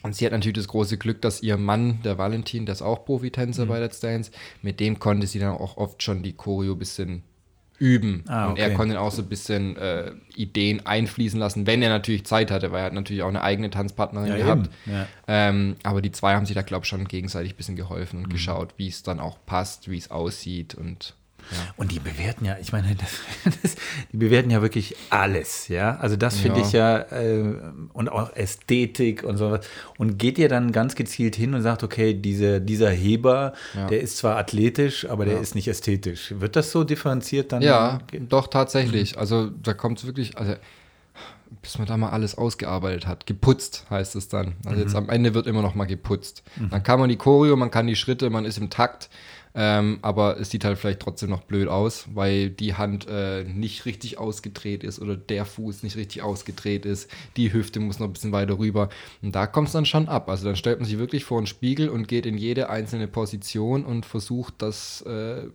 und 0.02 0.16
sie 0.16 0.26
hat 0.26 0.32
natürlich 0.32 0.56
das 0.56 0.68
große 0.68 0.98
Glück, 0.98 1.22
dass 1.22 1.44
ihr 1.44 1.58
Mann, 1.58 2.02
der 2.04 2.18
Valentin, 2.18 2.66
der 2.66 2.74
ist 2.74 2.82
auch 2.82 3.06
Profitänzer 3.06 3.66
bei 3.66 3.80
Let's 3.80 4.00
Dance, 4.00 4.32
mit 4.62 4.80
dem 4.80 5.00
konnte 5.00 5.28
sie 5.28 5.40
dann 5.40 5.52
auch 5.52 5.78
oft 5.78 6.02
schon 6.02 6.24
die 6.24 6.34
Choreo 6.34 6.74
ein 6.74 6.80
bisschen 6.80 7.24
üben. 7.80 8.24
Ah, 8.28 8.50
Und 8.50 8.60
er 8.60 8.68
okay. 8.68 8.76
konnte 8.76 9.00
auch 9.00 9.12
so 9.12 9.22
ein 9.22 9.30
bisschen 9.30 9.76
äh, 9.78 10.12
Ideen 10.36 10.86
einfließen 10.86 11.40
lassen, 11.40 11.66
wenn 11.66 11.82
er 11.82 11.90
natürlich 11.90 12.26
Zeit 12.26 12.52
hatte, 12.52 12.72
weil 12.72 12.80
er 12.82 12.86
hat 12.88 12.94
natürlich 12.94 13.24
auch 13.24 13.28
eine 13.30 13.42
eigene 13.42 13.70
Tanzpartnerin 13.70 14.30
Ja, 14.30 14.38
gehabt. 14.38 14.70
ja. 14.86 15.08
Ähm, 15.28 15.76
aber 15.84 16.02
die 16.02 16.12
zwei 16.12 16.36
haben 16.36 16.46
sich 16.46 16.56
da, 16.56 16.62
glaube 16.62 16.84
ich, 16.84 16.90
schon 16.90 17.08
gegenseitig 17.08 17.54
ein 17.54 17.58
bisschen 17.58 17.76
geholfen 17.76 18.20
Mhm. 18.20 18.26
und 18.26 18.30
geschaut, 18.32 18.74
wie 18.78 18.88
es 18.88 19.02
dann 19.04 19.20
auch 19.20 19.38
passt, 19.46 19.90
wie 19.90 19.98
es 19.98 20.12
aussieht 20.12 20.76
und 20.76 21.16
Und 21.78 21.92
die 21.92 22.00
bewerten 22.00 22.46
ja, 22.46 22.58
ich 22.60 22.72
meine, 22.72 22.96
das, 23.46 23.56
das, 23.62 23.76
die 24.12 24.18
bewerten 24.18 24.50
ja 24.50 24.62
wirklich 24.62 24.96
alles, 25.10 25.68
ja. 25.68 25.98
Also 25.98 26.16
das 26.16 26.38
finde 26.38 26.62
ich 26.62 26.72
ja, 26.72 27.00
äh, 27.00 27.56
und 27.94 28.10
auch 28.10 28.36
Ästhetik 28.36 29.24
und 29.24 29.38
sowas. 29.38 29.66
Und 29.98 30.18
geht 30.18 30.38
ihr 30.38 30.50
dann 30.50 30.72
ganz 30.72 30.96
gezielt 30.96 31.36
hin 31.36 31.54
und 31.54 31.62
sagt, 31.62 31.84
okay, 31.84 32.14
diese, 32.14 32.62
dieser 32.62 32.90
Heber, 32.90 33.54
der 33.90 34.02
ist 34.02 34.18
zwar 34.18 34.38
athletisch, 34.38 35.10
aber 35.10 35.26
der 35.26 35.40
ist 35.40 35.56
nicht 35.56 35.68
ästhetisch. 35.68 36.34
Wird 36.38 36.56
das 36.56 36.72
so 36.72 36.84
differenziert 36.84 37.52
dann? 37.52 37.62
Ja, 37.62 38.00
doch 38.30 38.48
tatsächlich. 38.48 39.18
Also 39.18 39.50
da 39.50 39.74
kommt 39.74 40.00
es 40.00 40.06
wirklich, 40.06 40.38
also 40.38 40.56
bis 41.62 41.78
man 41.78 41.88
da 41.88 41.98
mal 41.98 42.10
alles 42.10 42.38
ausgearbeitet 42.38 43.08
hat. 43.08 43.26
Geputzt 43.26 43.86
heißt 43.90 44.16
es 44.16 44.28
dann. 44.28 44.54
Also 44.66 44.82
jetzt 44.82 44.96
am 44.96 45.10
Ende 45.10 45.34
wird 45.34 45.48
immer 45.48 45.62
noch 45.62 45.76
mal 45.76 45.86
geputzt. 45.86 46.44
Dann 46.70 46.84
kann 46.84 47.00
man 47.00 47.10
die 47.10 47.18
Choreo, 47.18 47.56
man 47.56 47.72
kann 47.72 47.88
die 47.88 47.96
Schritte, 47.96 48.30
man 48.30 48.46
ist 48.46 48.58
im 48.58 48.70
Takt. 48.70 49.10
Ähm, 49.56 50.00
aber 50.02 50.40
es 50.40 50.52
sieht 50.52 50.64
halt 50.64 50.78
vielleicht 50.78 51.00
trotzdem 51.00 51.30
noch 51.30 51.44
blöd 51.44 51.68
aus, 51.68 52.08
weil 52.14 52.50
die 52.50 52.76
Hand 52.76 53.08
äh, 53.10 53.44
nicht 53.44 53.86
richtig 53.86 54.18
ausgedreht 54.18 54.84
ist 54.84 55.00
oder 55.00 55.16
der 55.16 55.46
Fuß 55.46 55.84
nicht 55.84 55.96
richtig 55.96 56.22
ausgedreht 56.22 56.86
ist. 56.86 57.10
Die 57.36 57.52
Hüfte 57.52 57.80
muss 57.80 58.00
noch 58.00 58.08
ein 58.08 58.14
bisschen 58.14 58.32
weiter 58.32 58.60
rüber. 58.60 58.90
Und 59.22 59.36
da 59.36 59.48
kommt 59.48 59.68
es 59.68 59.74
dann 59.74 59.86
schon 59.86 60.08
ab. 60.08 60.30
Also 60.30 60.46
dann 60.46 60.56
stellt 60.56 60.80
man 60.80 60.88
sich 60.88 61.00
wirklich 61.00 61.24
vor 61.26 61.40
einen 61.40 61.48
Spiegel 61.48 61.90
und 61.90 62.08
geht 62.08 62.26
in 62.26 62.38
jede 62.38 62.70
einzelne 62.70 63.08
Position 63.08 63.86
und 63.86 64.06
versucht, 64.06 64.62
dass, 64.62 65.02
äh, 65.02 65.48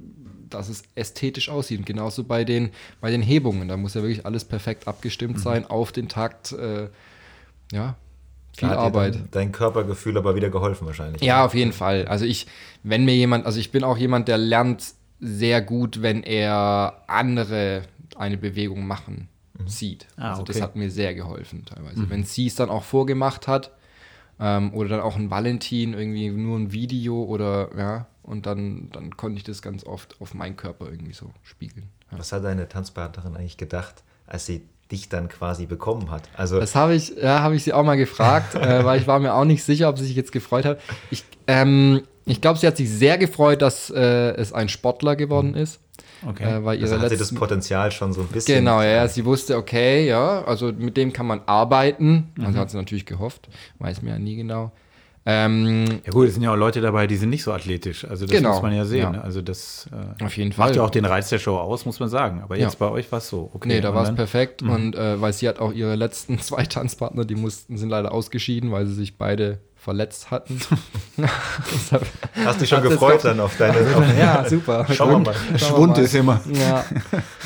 dass 0.51 0.69
es 0.69 0.83
ästhetisch 0.97 1.49
aussieht. 1.49 1.79
Und 1.79 1.87
genauso 1.87 2.25
bei 2.25 2.45
den, 2.45 2.71
bei 3.01 3.11
den 3.11 3.23
Hebungen. 3.23 3.69
Da 3.69 3.77
muss 3.77 3.95
ja 3.95 4.03
wirklich 4.03 4.27
alles 4.27 4.45
perfekt 4.45 4.89
abgestimmt 4.89 5.39
sein 5.39 5.67
auf 5.67 5.93
den 5.93 6.09
Takt. 6.09 6.53
Äh, 6.53 6.89
ja, 7.73 7.97
viel 8.57 8.69
hat 8.69 8.79
Arbeit. 8.79 9.15
Dein, 9.15 9.29
dein 9.31 9.53
Körpergefühl 9.53 10.17
aber 10.17 10.35
wieder 10.35 10.51
geholfen 10.51 10.87
wahrscheinlich. 10.87 11.23
Ja, 11.23 11.45
auf 11.45 11.55
jeden 11.55 11.73
Fall. 11.73 12.07
Also 12.07 12.25
ich, 12.25 12.47
wenn 12.83 13.05
mir 13.05 13.15
jemand, 13.15 13.47
also 13.47 13.59
ich 13.59 13.73
bin 13.73 13.85
auch 13.85 13.99
jemand, 13.99 14.29
der 14.29 14.39
lernt 14.39 14.95
sehr 15.21 15.63
gut, 15.63 16.03
wenn 16.03 16.23
er 16.23 17.03
andere 17.07 17.83
eine 18.17 18.37
Bewegung 18.37 18.87
machen 18.87 19.29
sieht. 19.67 20.07
Ah, 20.17 20.31
also 20.31 20.43
das 20.43 20.57
okay. 20.57 20.63
hat 20.63 20.77
mir 20.77 20.91
sehr 20.91 21.15
geholfen 21.15 21.65
teilweise. 21.65 22.09
Wenn 22.11 22.25
sie 22.25 22.47
es 22.47 22.57
dann 22.57 22.71
auch 22.71 22.83
vorgemacht 22.83 23.47
hat 23.47 23.71
ähm, 24.41 24.75
oder 24.75 24.89
dann 24.89 25.01
auch 25.01 25.17
ein 25.17 25.31
Valentin 25.31 25.95
irgendwie 25.95 26.31
nur 26.31 26.59
ein 26.59 26.73
Video 26.73 27.23
oder 27.23 27.71
ja 27.77 28.07
und 28.25 28.47
dann, 28.47 28.89
dann 28.91 29.17
konnte 29.17 29.37
ich 29.37 29.45
das 29.45 29.63
ganz 29.63 29.85
oft 29.85 30.21
auf 30.21 30.35
meinen 30.35 30.57
Körper 30.57 30.87
irgendwie 30.87 31.13
so 31.13 31.31
spiegeln. 31.43 31.89
Ja. 32.11 32.19
Was 32.19 32.33
hat 32.33 32.45
deine 32.45 32.69
Tanzpartnerin 32.69 33.37
eigentlich 33.37 33.59
gedacht, 33.59 34.03
als 34.27 34.47
sie 34.47 34.63
dich 34.91 35.09
dann 35.09 35.29
quasi 35.29 35.67
bekommen 35.67 36.11
hat? 36.11 36.23
Also 36.37 36.61
Das 36.61 36.75
habe 36.75 36.95
ich, 36.95 37.17
ja, 37.17 37.41
habe 37.41 37.57
ich 37.57 37.65
sie 37.65 37.73
auch 37.73 37.85
mal 37.85 37.97
gefragt, 37.97 38.55
äh, 38.55 38.85
weil 38.85 39.01
ich 39.01 39.07
war 39.07 39.19
mir 39.19 39.35
auch 39.35 39.45
nicht 39.45 39.65
sicher, 39.65 39.89
ob 39.89 39.99
sie 39.99 40.05
sich 40.05 40.17
jetzt 40.17 40.33
gefreut 40.33 40.65
hat. 40.65 40.81
Ich, 41.11 41.25
ähm, 41.47 42.03
ich 42.27 42.41
glaube, 42.41 42.59
sie 42.59 42.67
hat 42.67 42.77
sich 42.77 42.91
sehr 42.91 43.19
gefreut, 43.19 43.63
dass 43.63 43.91
äh, 43.91 44.01
es 44.37 44.53
ein 44.53 44.69
Sportler 44.69 45.17
geworden 45.17 45.55
ist. 45.55 45.81
Okay. 46.27 46.45
Äh, 46.45 46.65
weil 46.65 46.79
ihre 46.79 46.93
also 46.93 47.03
hat 47.03 47.11
sie 47.11 47.17
das 47.17 47.35
Potenzial 47.35 47.91
schon 47.93 48.13
so 48.13 48.23
ein 48.23 48.29
bisschen. 48.29 48.59
Genau, 48.59 48.81
ja, 48.83 49.07
sie 49.09 49.25
wusste, 49.25 49.57
okay, 49.57 50.07
ja, 50.07 50.43
also 50.45 50.73
mit 50.73 50.97
dem 50.97 51.13
kann 51.13 51.27
man 51.27 51.43
arbeiten. 51.47 52.33
Mhm. 52.37 52.47
Also 52.47 52.59
hat 52.59 52.71
sie 52.71 52.77
natürlich 52.77 53.07
gehofft, 53.07 53.49
weiß 53.79 54.03
mir 54.03 54.11
ja 54.11 54.19
nie 54.19 54.37
genau. 54.37 54.73
Ähm, 55.27 55.87
Ja 56.05 56.13
gut, 56.13 56.29
es 56.29 56.35
sind 56.35 56.43
ja 56.43 56.53
auch 56.53 56.57
Leute 56.57 56.81
dabei, 56.83 57.07
die 57.07 57.17
sind 57.17 57.31
nicht 57.31 57.43
so 57.43 57.53
athletisch. 57.53 58.05
Also 58.05 58.27
das 58.27 58.37
Genau, 58.37 58.53
muss 58.55 58.63
man 58.63 58.75
ja 58.77 58.85
sehen. 58.85 59.15
ja. 59.15 59.21
Also 59.23 59.41
das 59.41 59.89
äh, 60.21 60.25
Auf 60.25 60.37
jeden 60.37 60.51
macht 60.51 60.57
Fall. 60.57 60.77
ja 60.77 60.83
auch 60.83 60.91
den 60.91 61.07
Reiz 61.07 61.31
der 61.31 61.39
Show 61.39 61.57
aus, 61.57 61.87
muss 61.87 61.99
man 61.99 62.09
sagen. 62.11 62.43
Aber 62.43 62.59
jetzt 62.59 62.79
Ja. 62.79 62.87
bei 62.89 62.93
euch 62.93 63.11
war 63.11 63.19
es 63.19 63.29
so. 63.29 63.51
Okay, 63.55 63.69
Nee, 63.69 63.81
da 63.81 63.95
war 63.95 64.03
es 64.09 64.15
perfekt. 64.15 64.63
Und 64.63 64.95
äh, 64.97 65.21
weil 65.21 65.33
sie 65.33 65.49
hat 65.49 65.61
auch 65.61 65.73
ihre 65.73 65.95
letzten 65.97 66.39
zwei 66.41 66.65
Tanzpartner, 66.65 67.25
die 67.25 67.37
mussten, 67.37 67.79
sind 67.79 67.89
leider 67.89 68.13
ausgeschieden, 68.13 68.71
weil 68.71 68.87
sie 68.87 68.95
sich 68.95 69.17
beide 69.17 69.61
verletzt 69.77 70.31
hatten. 70.31 70.61
Hast 72.45 72.61
dich 72.61 72.69
schon 72.69 72.83
gefreut 72.83 73.25
dann 73.25 73.41
auf 73.41 73.57
deine. 73.59 73.79
Auf, 73.97 74.05
ja, 74.19 74.45
super. 74.49 74.87
Schauen 74.93 75.25
wir 75.25 75.33
mal. 75.33 75.59
Schwund 75.59 75.99
ist 75.99 76.15
immer. 76.15 76.41
Ja. 76.53 76.85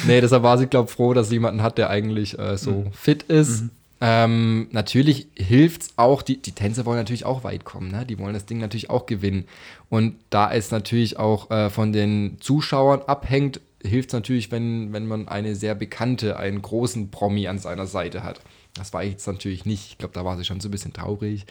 Nee, 0.06 0.20
deshalb 0.20 0.42
war 0.42 0.56
sie, 0.58 0.66
glaube 0.66 0.88
ich, 0.88 0.94
froh, 0.94 1.14
dass 1.14 1.28
sie 1.28 1.34
jemanden 1.36 1.62
hat, 1.62 1.78
der 1.78 1.90
eigentlich 1.90 2.38
äh, 2.38 2.56
so 2.56 2.86
fit 2.92 3.24
ist. 3.24 3.64
Ähm, 4.00 4.68
natürlich 4.70 5.28
hilft 5.34 5.82
es 5.82 5.88
auch, 5.96 6.22
die, 6.22 6.40
die 6.40 6.52
Tänzer 6.52 6.86
wollen 6.86 6.98
natürlich 6.98 7.24
auch 7.24 7.42
weit 7.42 7.64
kommen, 7.64 7.90
ne? 7.90 8.06
die 8.06 8.18
wollen 8.18 8.34
das 8.34 8.46
Ding 8.46 8.58
natürlich 8.58 8.90
auch 8.90 9.06
gewinnen. 9.06 9.46
Und 9.88 10.16
da 10.30 10.52
es 10.52 10.70
natürlich 10.70 11.18
auch 11.18 11.50
äh, 11.50 11.68
von 11.70 11.92
den 11.92 12.36
Zuschauern 12.40 13.02
abhängt, 13.06 13.60
hilft 13.82 14.10
es 14.10 14.12
natürlich, 14.12 14.50
wenn, 14.50 14.92
wenn 14.92 15.06
man 15.06 15.28
eine 15.28 15.54
sehr 15.54 15.74
bekannte, 15.74 16.36
einen 16.36 16.62
großen 16.62 17.10
Promi 17.10 17.48
an 17.48 17.58
seiner 17.58 17.86
Seite 17.86 18.22
hat. 18.22 18.40
Das 18.74 18.92
war 18.92 19.02
jetzt 19.02 19.26
natürlich 19.26 19.64
nicht. 19.66 19.92
Ich 19.92 19.98
glaube, 19.98 20.14
da 20.14 20.24
war 20.24 20.36
sie 20.36 20.44
schon 20.44 20.60
so 20.60 20.68
ein 20.68 20.70
bisschen 20.70 20.92
traurig. 20.92 21.46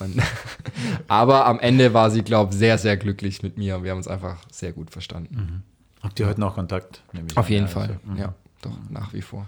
Aber 1.08 1.46
am 1.46 1.60
Ende 1.60 1.94
war 1.94 2.10
sie, 2.10 2.22
glaube 2.22 2.52
ich, 2.52 2.58
sehr, 2.58 2.78
sehr 2.78 2.96
glücklich 2.96 3.42
mit 3.42 3.56
mir. 3.56 3.84
Wir 3.84 3.92
haben 3.92 3.98
uns 3.98 4.08
einfach 4.08 4.38
sehr 4.50 4.72
gut 4.72 4.90
verstanden. 4.90 5.62
Habt 6.02 6.18
ihr 6.18 6.26
heute 6.26 6.40
noch 6.40 6.54
Kontakt? 6.54 7.02
Ich 7.12 7.36
Auf 7.36 7.48
jeden 7.48 7.68
Fall. 7.68 8.00
also, 8.04 8.12
mhm. 8.12 8.16
Ja, 8.16 8.34
doch, 8.62 8.76
nach 8.90 9.12
wie 9.12 9.22
vor. 9.22 9.46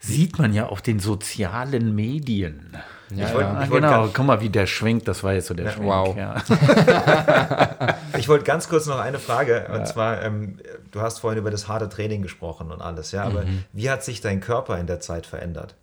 Sieht 0.00 0.38
man 0.38 0.52
ja 0.52 0.66
auf 0.66 0.80
den 0.82 1.00
sozialen 1.00 1.94
Medien. 1.94 2.76
Ja, 3.10 3.32
wollte- 3.32 3.40
ja. 3.40 3.54
Ah, 3.54 3.64
Ich 3.64 3.70
wollte 3.70 3.86
genau, 3.86 4.08
guck 4.12 4.26
mal, 4.26 4.40
wie 4.40 4.48
der 4.50 4.66
schwenkt. 4.66 5.08
Das 5.08 5.24
war 5.24 5.32
jetzt 5.32 5.46
so 5.48 5.54
der 5.54 5.70
Schwenk. 5.70 5.86
wow. 5.88 6.16
Ja. 6.16 6.36
Ich 8.18 8.28
wollte 8.28 8.44
ganz 8.44 8.68
kurz 8.68 8.86
noch 8.86 8.98
eine 8.98 9.18
Frage, 9.18 9.68
und 9.72 9.86
zwar, 9.86 10.22
ähm, 10.22 10.58
du 10.90 11.00
hast 11.00 11.20
vorhin 11.20 11.38
über 11.38 11.50
das 11.50 11.68
harte 11.68 11.88
Training 11.88 12.22
gesprochen 12.22 12.70
und 12.72 12.80
alles, 12.82 13.12
ja, 13.12 13.22
aber 13.24 13.44
wie 13.72 13.90
hat 13.90 14.02
sich 14.04 14.20
dein 14.20 14.40
Körper 14.40 14.78
in 14.78 14.86
der 14.86 15.00
Zeit 15.00 15.24
verändert? 15.26 15.74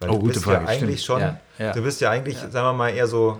Weil 0.00 0.10
Oh, 0.10 0.14
du 0.14 0.18
gute 0.20 0.32
bist 0.34 0.44
Frage, 0.44 0.64
ja 0.64 0.70
eigentlich 0.70 1.02
stimmt. 1.02 1.20
schon, 1.58 1.72
du 1.74 1.82
bist 1.82 2.00
ja 2.00 2.10
eigentlich, 2.10 2.38
sagen 2.38 2.52
wir 2.66 2.72
mal, 2.72 2.88
eher 2.90 3.06
so, 3.06 3.38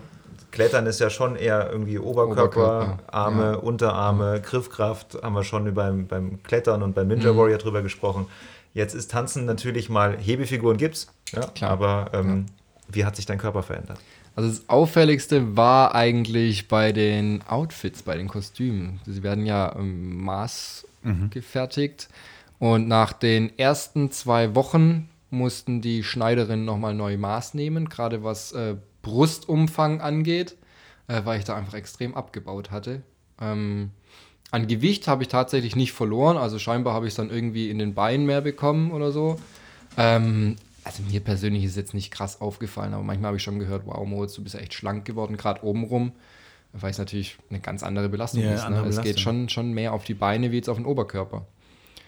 Klettern 0.55 0.87
ist 0.87 1.01
ja 1.01 1.11
schon 1.11 1.35
eher 1.37 1.71
irgendwie 1.71 1.99
Oberkörper, 1.99 2.43
Oberkörper, 2.45 2.99
Arme, 3.09 3.43
ja. 3.43 3.55
Unterarme, 3.55 4.41
Griffkraft, 4.41 5.19
haben 5.23 5.35
wir 5.35 5.43
schon 5.43 5.75
beim, 5.75 6.07
beim 6.07 6.43
Klettern 6.45 6.83
und 6.83 6.95
beim 6.95 7.09
Ninja 7.09 7.37
Warrior 7.37 7.59
drüber 7.59 7.83
gesprochen. 7.83 8.27
Jetzt 8.73 8.95
ist 8.95 9.11
Tanzen 9.11 9.47
natürlich 9.47 9.89
mal, 9.89 10.17
Hebefiguren 10.17 10.77
gibt's, 10.77 11.09
ja, 11.33 11.47
Klar. 11.49 11.71
aber 11.71 12.11
ähm, 12.13 12.47
wie 12.89 13.05
hat 13.05 13.17
sich 13.17 13.27
dein 13.27 13.39
Körper 13.39 13.63
verändert? 13.65 13.99
Also 14.37 14.49
das 14.49 14.69
Auffälligste 14.69 15.57
war 15.57 15.95
eigentlich 15.95 16.69
bei 16.69 16.93
den 16.93 17.43
Outfits, 17.49 18.03
bei 18.03 18.17
den 18.17 18.29
Kostümen. 18.29 19.01
Sie 19.07 19.23
werden 19.23 19.47
ja 19.47 19.69
im 19.69 20.25
Maß 20.25 20.87
gefertigt. 21.31 22.09
Und 22.59 22.89
nach 22.89 23.13
den 23.13 23.57
ersten 23.59 24.11
zwei 24.11 24.55
Wochen 24.55 25.09
mussten 25.31 25.81
die 25.81 26.03
Schneiderinnen 26.03 26.65
nochmal 26.65 26.95
neu 26.95 27.17
Maß 27.17 27.55
nehmen, 27.55 27.89
gerade 27.89 28.25
was 28.25 28.53
äh, 28.53 28.77
Brustumfang 29.05 30.01
angeht, 30.01 30.57
äh, 31.07 31.21
weil 31.25 31.39
ich 31.39 31.45
da 31.45 31.55
einfach 31.57 31.75
extrem 31.75 32.15
abgebaut 32.17 32.73
hatte. 32.73 33.03
Ähm, 33.41 33.91
an 34.51 34.67
Gewicht 34.67 35.07
habe 35.09 35.23
ich 35.23 35.29
tatsächlich 35.29 35.77
nicht 35.77 35.93
verloren, 35.93 36.37
also 36.37 36.59
scheinbar 36.59 36.95
habe 36.95 37.07
ich 37.07 37.13
es 37.13 37.17
dann 37.17 37.31
irgendwie 37.31 37.71
in 37.71 37.79
den 37.79 37.95
Beinen 37.95 38.27
mehr 38.27 38.41
bekommen 38.41 38.91
oder 38.93 39.13
so. 39.13 39.39
Ähm, 39.97 40.57
also 40.85 41.03
mir 41.03 41.21
persönlich 41.21 41.65
ist 41.65 41.77
jetzt 41.77 41.95
nicht 41.95 42.11
krass 42.11 42.41
aufgefallen, 42.41 42.95
aber 42.95 43.03
manchmal 43.03 43.29
habe 43.29 43.37
ich 43.39 43.43
schon 43.43 43.59
gehört, 43.59 43.83
wow, 43.87 44.07
Moritz, 44.07 44.35
du 44.35 44.43
bist 44.43 44.55
ja 44.55 44.61
echt 44.61 44.75
schlank 44.75 45.05
geworden, 45.05 45.37
gerade 45.37 45.65
obenrum, 45.65 46.13
weil 46.73 46.91
es 46.91 46.99
natürlich 46.99 47.37
eine 47.51 47.61
ganz 47.61 47.83
andere 47.83 48.09
Belastung 48.09 48.43
Ja, 48.43 48.53
ist. 48.53 48.61
Ne? 48.63 48.67
andere 48.67 48.89
Es 48.89 48.97
geht 48.97 49.05
Belastung. 49.17 49.23
schon, 49.23 49.49
schon 49.49 49.73
mehr 49.73 49.93
auf 49.93 50.05
die 50.05 50.15
Beine 50.15 50.51
wie 50.51 50.57
jetzt 50.57 50.69
auf 50.69 50.77
den 50.77 50.87
Oberkörper. 50.87 51.47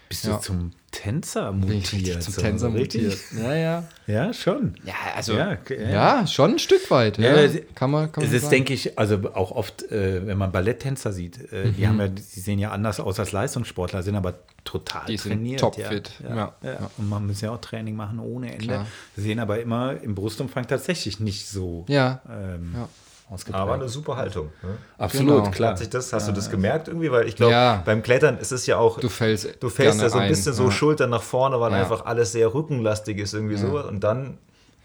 Bist 0.09 0.25
Ja. 0.25 0.35
du 0.37 0.41
zum 0.41 0.71
Tänzer 0.91 1.51
mutiert? 1.51 2.23
zum 2.23 2.33
Tänzer 2.35 2.69
mutiert. 2.69 3.17
Ja, 3.37 3.53
ja. 3.53 3.83
Ja, 4.07 4.33
schon. 4.33 4.75
Ja, 4.85 4.93
also, 5.15 5.33
Ja, 5.33 5.57
ja, 5.69 5.89
ja. 6.21 6.27
schon 6.27 6.51
ein 6.53 6.59
Stück 6.59 6.89
weit. 6.89 7.17
Ja, 7.17 7.35
kann 7.75 7.91
man, 7.91 8.09
kann 8.11 8.23
man 8.23 8.29
Es 8.29 8.33
ist, 8.33 8.43
sagen. 8.43 8.51
denke 8.51 8.73
ich, 8.73 8.97
also 8.97 9.15
auch 9.33 9.51
oft, 9.51 9.91
äh, 9.91 10.25
wenn 10.25 10.37
man 10.37 10.51
Balletttänzer 10.51 11.11
sieht, 11.11 11.51
äh, 11.51 11.65
Mhm. 11.65 11.75
die 11.75 11.87
haben 11.87 11.99
ja, 11.99 12.07
die 12.07 12.21
sehen 12.39 12.57
ja 12.59 12.71
anders 12.71 12.99
aus 13.01 13.19
als 13.19 13.33
Leistungssportler, 13.33 14.01
sind 14.01 14.15
aber 14.15 14.35
total 14.63 15.05
Die 15.07 15.17
trainiert. 15.17 15.59
topfit. 15.59 16.11
Ja. 16.23 16.53
Und 16.97 17.09
man 17.09 17.27
muss 17.27 17.41
ja 17.41 17.51
auch 17.51 17.59
Training 17.61 17.95
machen 17.95 18.19
ohne 18.19 18.53
Ende. 18.53 18.65
Klar. 18.65 18.87
Sehen 19.17 19.39
aber 19.39 19.59
immer 19.61 20.01
im 20.01 20.15
Brustumfang 20.15 20.67
tatsächlich 20.67 21.19
nicht 21.19 21.47
so 21.47 21.85
Ja. 21.89 22.21
ähm, 22.29 22.71
Ja. 22.75 22.89
Ausgeprägt. 23.29 23.61
Aber 23.61 23.73
eine 23.73 23.89
super 23.89 24.15
Haltung. 24.15 24.47
Ne? 24.63 24.69
Absolut, 24.97 25.27
Genau. 25.43 25.51
klar. 25.51 25.71
Hat 25.71 25.79
sich 25.79 25.89
das, 25.89 26.13
hast 26.13 26.27
du 26.27 26.31
das 26.31 26.49
gemerkt 26.49 26.87
irgendwie? 26.87 27.11
Weil 27.11 27.27
ich 27.27 27.35
glaube, 27.35 27.51
Ja. 27.53 27.81
beim 27.85 28.01
Klettern 28.03 28.37
ist 28.37 28.51
es 28.51 28.65
ja 28.65 28.77
auch, 28.77 28.99
Du 28.99 29.09
fällst, 29.09 29.61
du 29.61 29.69
fällst 29.69 30.01
ja 30.01 30.09
so 30.09 30.17
ein 30.17 30.23
ein, 30.23 30.29
bisschen 30.29 30.53
so 30.53 30.65
ja. 30.65 30.71
Schultern 30.71 31.09
nach 31.09 31.21
vorne, 31.23 31.59
weil 31.59 31.71
Ja. 31.71 31.79
einfach 31.79 32.05
alles 32.05 32.31
sehr 32.31 32.53
rückenlastig 32.53 33.17
ist 33.17 33.33
irgendwie 33.33 33.57
so 33.57 33.79
und 33.85 34.01
dann 34.03 34.37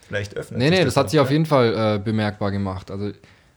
vielleicht 0.08 0.36
öffnet 0.36 0.58
Nee, 0.58 0.68
sich 0.70 0.78
nee, 0.78 0.84
das 0.84 0.96
hat 0.96 1.10
sich 1.10 1.20
auf 1.20 1.30
jeden 1.30 1.46
Fall 1.46 1.96
äh, 1.96 1.98
bemerkbar 1.98 2.50
gemacht. 2.50 2.90
Also, 2.90 3.10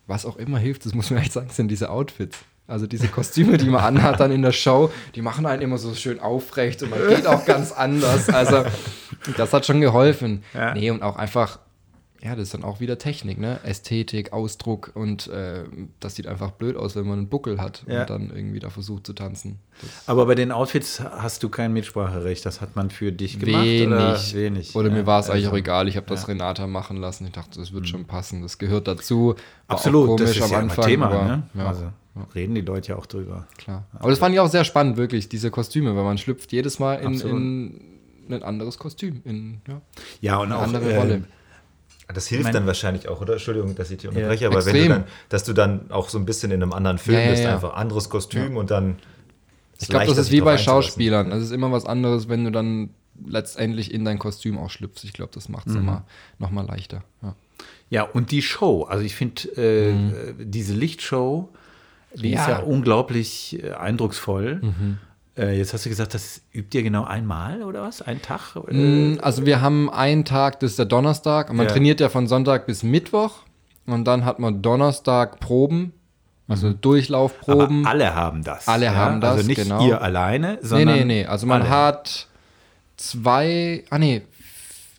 was 0.07 0.25
auch 0.25 0.37
immer 0.37 0.59
hilft, 0.59 0.85
das 0.85 0.93
muss 0.93 1.09
man 1.09 1.19
echt 1.21 1.33
sagen, 1.33 1.49
sind 1.49 1.67
diese 1.69 1.89
Outfits. 1.89 2.37
Also 2.67 2.87
diese 2.87 3.07
Kostüme, 3.09 3.57
die 3.57 3.69
man 3.69 3.83
anhat 3.83 4.19
dann 4.19 4.31
in 4.31 4.41
der 4.41 4.51
Show, 4.51 4.91
die 5.13 5.21
machen 5.21 5.45
einen 5.45 5.61
immer 5.61 5.77
so 5.77 5.93
schön 5.93 6.19
aufrecht 6.19 6.81
und 6.81 6.89
man 6.91 6.99
geht 7.09 7.27
auch 7.27 7.45
ganz 7.45 7.71
anders. 7.71 8.27
Also 8.29 8.63
das 9.37 9.53
hat 9.53 9.65
schon 9.67 9.81
geholfen. 9.81 10.43
Ja. 10.53 10.73
Nee, 10.73 10.89
und 10.89 11.03
auch 11.03 11.15
einfach, 11.15 11.59
ja, 12.25 12.31
das 12.35 12.45
ist 12.45 12.53
dann 12.55 12.63
auch 12.63 12.79
wieder 12.79 12.97
Technik, 12.97 13.37
ne? 13.37 13.59
Ästhetik, 13.63 14.33
Ausdruck 14.33 14.91
und 14.95 15.27
äh, 15.27 15.63
das 15.99 16.15
sieht 16.15 16.25
einfach 16.25 16.49
blöd 16.51 16.75
aus, 16.75 16.95
wenn 16.95 17.05
man 17.05 17.19
einen 17.19 17.29
Buckel 17.29 17.61
hat 17.61 17.83
Ja. 17.87 18.01
und 18.01 18.09
dann 18.09 18.31
irgendwie 18.35 18.59
da 18.59 18.71
versucht 18.71 19.05
zu 19.05 19.13
tanzen. 19.13 19.59
Das 19.79 19.89
Aber 20.07 20.25
bei 20.25 20.33
den 20.33 20.51
Outfits 20.51 20.99
hast 21.01 21.43
du 21.43 21.49
kein 21.49 21.71
Mitspracherecht. 21.73 22.43
Das 22.45 22.61
hat 22.61 22.75
man 22.75 22.89
für 22.89 23.11
dich 23.11 23.39
gemacht 23.39 23.63
wenig. 23.63 23.87
oder 23.87 24.17
wenig? 24.33 24.75
Oder 24.75 24.89
Ja, 24.89 24.95
mir 24.95 25.05
war 25.05 25.19
es 25.19 25.29
eigentlich 25.29 25.45
also- 25.45 25.55
auch 25.55 25.59
egal. 25.59 25.87
Ich 25.87 25.97
habe 25.97 26.07
das 26.07 26.27
Renata 26.27 26.65
machen 26.65 26.97
lassen. 26.97 27.25
Ich 27.27 27.31
dachte, 27.33 27.59
das 27.59 27.71
wird 27.73 27.87
schon 27.87 28.05
passen. 28.05 28.41
Das 28.41 28.57
gehört 28.57 28.87
dazu. 28.87 29.35
War 29.67 29.75
Absolut, 29.77 30.19
das 30.19 30.31
ist 30.31 30.41
am 30.41 30.51
ja 30.51 30.57
Anfang, 30.59 30.85
Thema. 30.85 31.05
aber, 31.11 31.23
ne? 31.25 31.43
ja. 31.53 31.67
Also 31.67 31.91
reden 32.33 32.55
die 32.55 32.61
Leute 32.61 32.93
ja 32.93 32.95
auch 32.97 33.05
drüber. 33.05 33.45
Klar. 33.57 33.85
Aber 33.99 34.09
das 34.09 34.17
fand 34.17 34.33
ich 34.33 34.39
auch 34.39 34.49
sehr 34.49 34.63
spannend, 34.63 34.97
wirklich, 34.97 35.29
diese 35.29 35.51
Kostüme, 35.51 35.95
weil 35.95 36.03
man 36.05 36.17
schlüpft 36.17 36.51
jedes 36.53 36.79
Mal 36.79 36.95
in, 36.95 37.19
in 37.19 37.81
ein 38.33 38.41
anderes 38.41 38.79
Kostüm, 38.79 39.21
in 39.25 39.61
ja, 39.67 39.81
Ja, 40.21 40.37
und 40.37 40.45
eine 40.47 40.57
auch 40.57 40.63
andere 40.63 40.91
äh, 40.91 40.97
Rolle. 40.97 41.23
Das 42.13 42.27
hilft 42.27 42.53
dann 42.53 42.67
wahrscheinlich 42.67 43.09
auch, 43.09 43.19
oder? 43.21 43.33
Entschuldigung, 43.33 43.75
dass 43.75 43.89
ich 43.91 43.97
dich 43.97 44.07
unterbreche, 44.09 44.45
aber 44.47 44.65
wenn 44.65 44.75
Extrem. 44.75 44.83
du 44.83 44.89
dann, 44.99 45.03
dass 45.29 45.43
du 45.43 45.53
dann 45.53 45.91
auch 45.91 46.09
so 46.09 46.17
ein 46.19 46.25
bisschen 46.25 46.51
in 46.51 46.61
einem 46.61 46.71
anderen 46.73 46.97
Film 46.97 47.17
Ja, 47.17 47.23
ja, 47.25 47.31
bist, 47.31 47.43
ja. 47.43 47.53
einfach 47.53 47.73
anderes 47.73 48.09
Kostüm 48.09 48.57
und 48.57 48.69
dann. 48.71 48.97
Ich 49.81 49.87
glaube, 49.89 50.05
das 50.05 50.17
ist 50.17 50.31
wie 50.31 50.41
bei. 50.41 50.57
Schauspielern. 50.57 51.31
Es 51.31 51.43
ist 51.43 51.51
immer 51.51 51.71
was 51.71 51.85
anderes, 51.85 52.29
wenn 52.29 52.45
du 52.45 52.51
dann 52.51 52.91
letztendlich 53.25 53.93
in 53.93 54.05
dein 54.05 54.19
Kostüm 54.19 54.57
auch 54.57 54.69
schlüpfst. 54.69 55.03
Ich 55.03 55.13
glaube, 55.13 55.31
das 55.33 55.49
macht 55.49 55.67
es 55.67 55.75
immer 55.75 56.05
noch 56.37 56.51
mal 56.51 56.65
leichter. 56.65 57.03
Ja. 57.21 57.35
Ja, 57.89 58.03
und 58.03 58.31
die 58.31 58.41
Show. 58.41 58.83
Also 58.83 59.03
ich 59.03 59.15
finde, 59.15 59.43
äh, 59.57 59.89
äh, 59.91 60.33
diese 60.39 60.73
Lichtshow, 60.73 61.49
die 62.13 62.33
ist 62.33 62.47
Ja. 62.47 62.49
ja 62.49 62.59
unglaublich 62.59 63.61
äh, 63.63 63.71
eindrucksvoll. 63.71 64.61
Äh, 64.63 64.67
jetzt 65.37 65.73
hast 65.73 65.85
du 65.85 65.89
gesagt, 65.89 66.13
das 66.13 66.41
übt 66.53 66.77
ihr 66.77 66.83
genau 66.83 67.03
einmal 67.03 67.61
oder 67.63 67.81
was? 67.83 68.01
Ein 68.01 68.21
Tag? 68.21 68.55
Äh, 68.55 68.73
Mm, 68.73 69.19
Also 69.21 69.45
wir 69.45 69.61
haben 69.61 69.89
einen 69.89 70.23
Tag, 70.25 70.59
das 70.61 70.71
ist 70.71 70.79
der 70.79 70.85
Donnerstag. 70.85 71.49
Und 71.49 71.57
man 71.57 71.65
Ja. 71.67 71.71
trainiert 71.73 71.99
ja 71.99 72.09
von 72.09 72.27
Sonntag 72.27 72.65
bis 72.65 72.83
Mittwoch. 72.83 73.39
Und 73.85 74.05
dann 74.05 74.25
hat 74.25 74.39
man 74.39 74.61
Donnerstag 74.61 75.39
Proben, 75.39 75.93
also 76.47 76.73
Durchlaufproben. 76.73 77.81
aber 77.85 77.89
alle 77.91 78.15
haben 78.15 78.43
das. 78.43 78.67
Alle 78.67 78.95
haben 78.95 79.19
das, 79.21 79.35
Also 79.37 79.47
nicht 79.47 79.61
genau. 79.61 79.85
ihr 79.85 80.01
alleine, 80.01 80.53
Nee, 80.61 80.67
sondern. 80.67 80.95
nee, 80.99 81.05
nee. 81.05 81.25
Also 81.25 81.45
man 81.47 81.61
alle. 81.63 81.69
hat 81.69 82.27
zwei, 82.97 83.83
ah 83.89 83.99
nee, 83.99 84.21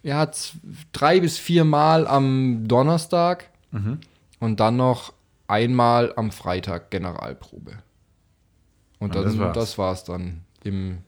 ja, 0.03 0.31
drei 0.93 1.21
bis 1.21 1.39
vier 1.39 1.65
Mal 1.65 2.07
am 2.07 2.69
Donnerstag 2.69 3.47
Mhm. 3.73 3.99
und 4.39 4.61
dann 4.61 4.77
noch 4.77 5.13
einmal 5.49 6.13
am 6.17 6.31
Freitag 6.31 6.91
Generalprobe. 6.91 7.73
Und 8.99 9.15
Und 9.15 9.15
dann, 9.15 9.25
das 9.25 9.39
war's. 9.39 9.55
das 9.55 9.79
war's 9.79 10.05
dann 10.05 10.41
im. 10.65 10.99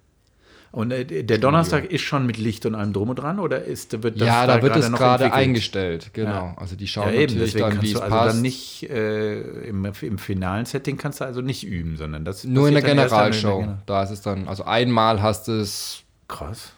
Und 0.71 0.91
äh, 0.91 1.25
der 1.25 1.39
Donnerstag 1.39 1.91
ist 1.91 2.03
schon 2.03 2.27
mit 2.27 2.37
Licht 2.37 2.67
und 2.67 2.75
allem 2.75 2.93
drum 2.93 3.09
und 3.09 3.17
dran 3.17 3.39
oder 3.41 3.65
ist, 3.65 4.03
wird 4.03 4.21
das 4.21 4.29
ja, 4.29 4.47
da 4.47 4.61
wird 4.61 4.77
es 4.77 4.93
gerade 4.93 5.33
eingestellt, 5.33 6.11
genau. 6.13 6.31
Ja. 6.31 6.55
Also 6.59 6.77
die 6.77 6.85
Ja, 6.85 6.89
schauen 6.91 7.15
eben, 7.15 7.21
natürlich 7.23 7.53
deswegen 7.55 7.71
dann, 7.71 7.73
wie 7.83 7.93
kannst 7.93 7.95
es 7.95 7.95
du 7.95 8.01
also 8.03 8.15
passt. 8.17 8.35
dann 8.35 8.43
nicht 8.43 8.91
äh, 8.91 9.41
im, 9.67 9.85
im 10.03 10.19
finalen 10.19 10.67
Setting 10.67 10.99
kannst 10.99 11.23
du 11.23 11.25
also 11.25 11.41
nicht 11.41 11.65
üben, 11.67 11.97
sondern 11.97 12.27
das 12.27 12.45
Nur 12.45 12.69
in 12.69 12.75
der 12.75 12.83
Generalshow. 12.83 13.61
Gener- 13.63 13.79
Da 13.87 14.03
ist 14.03 14.11
es 14.11 14.21
dann, 14.21 14.47
also 14.47 14.65
einmal 14.65 15.23
hast 15.23 15.49
du 15.49 15.53
es, 15.53 16.03
Krass, 16.29 16.73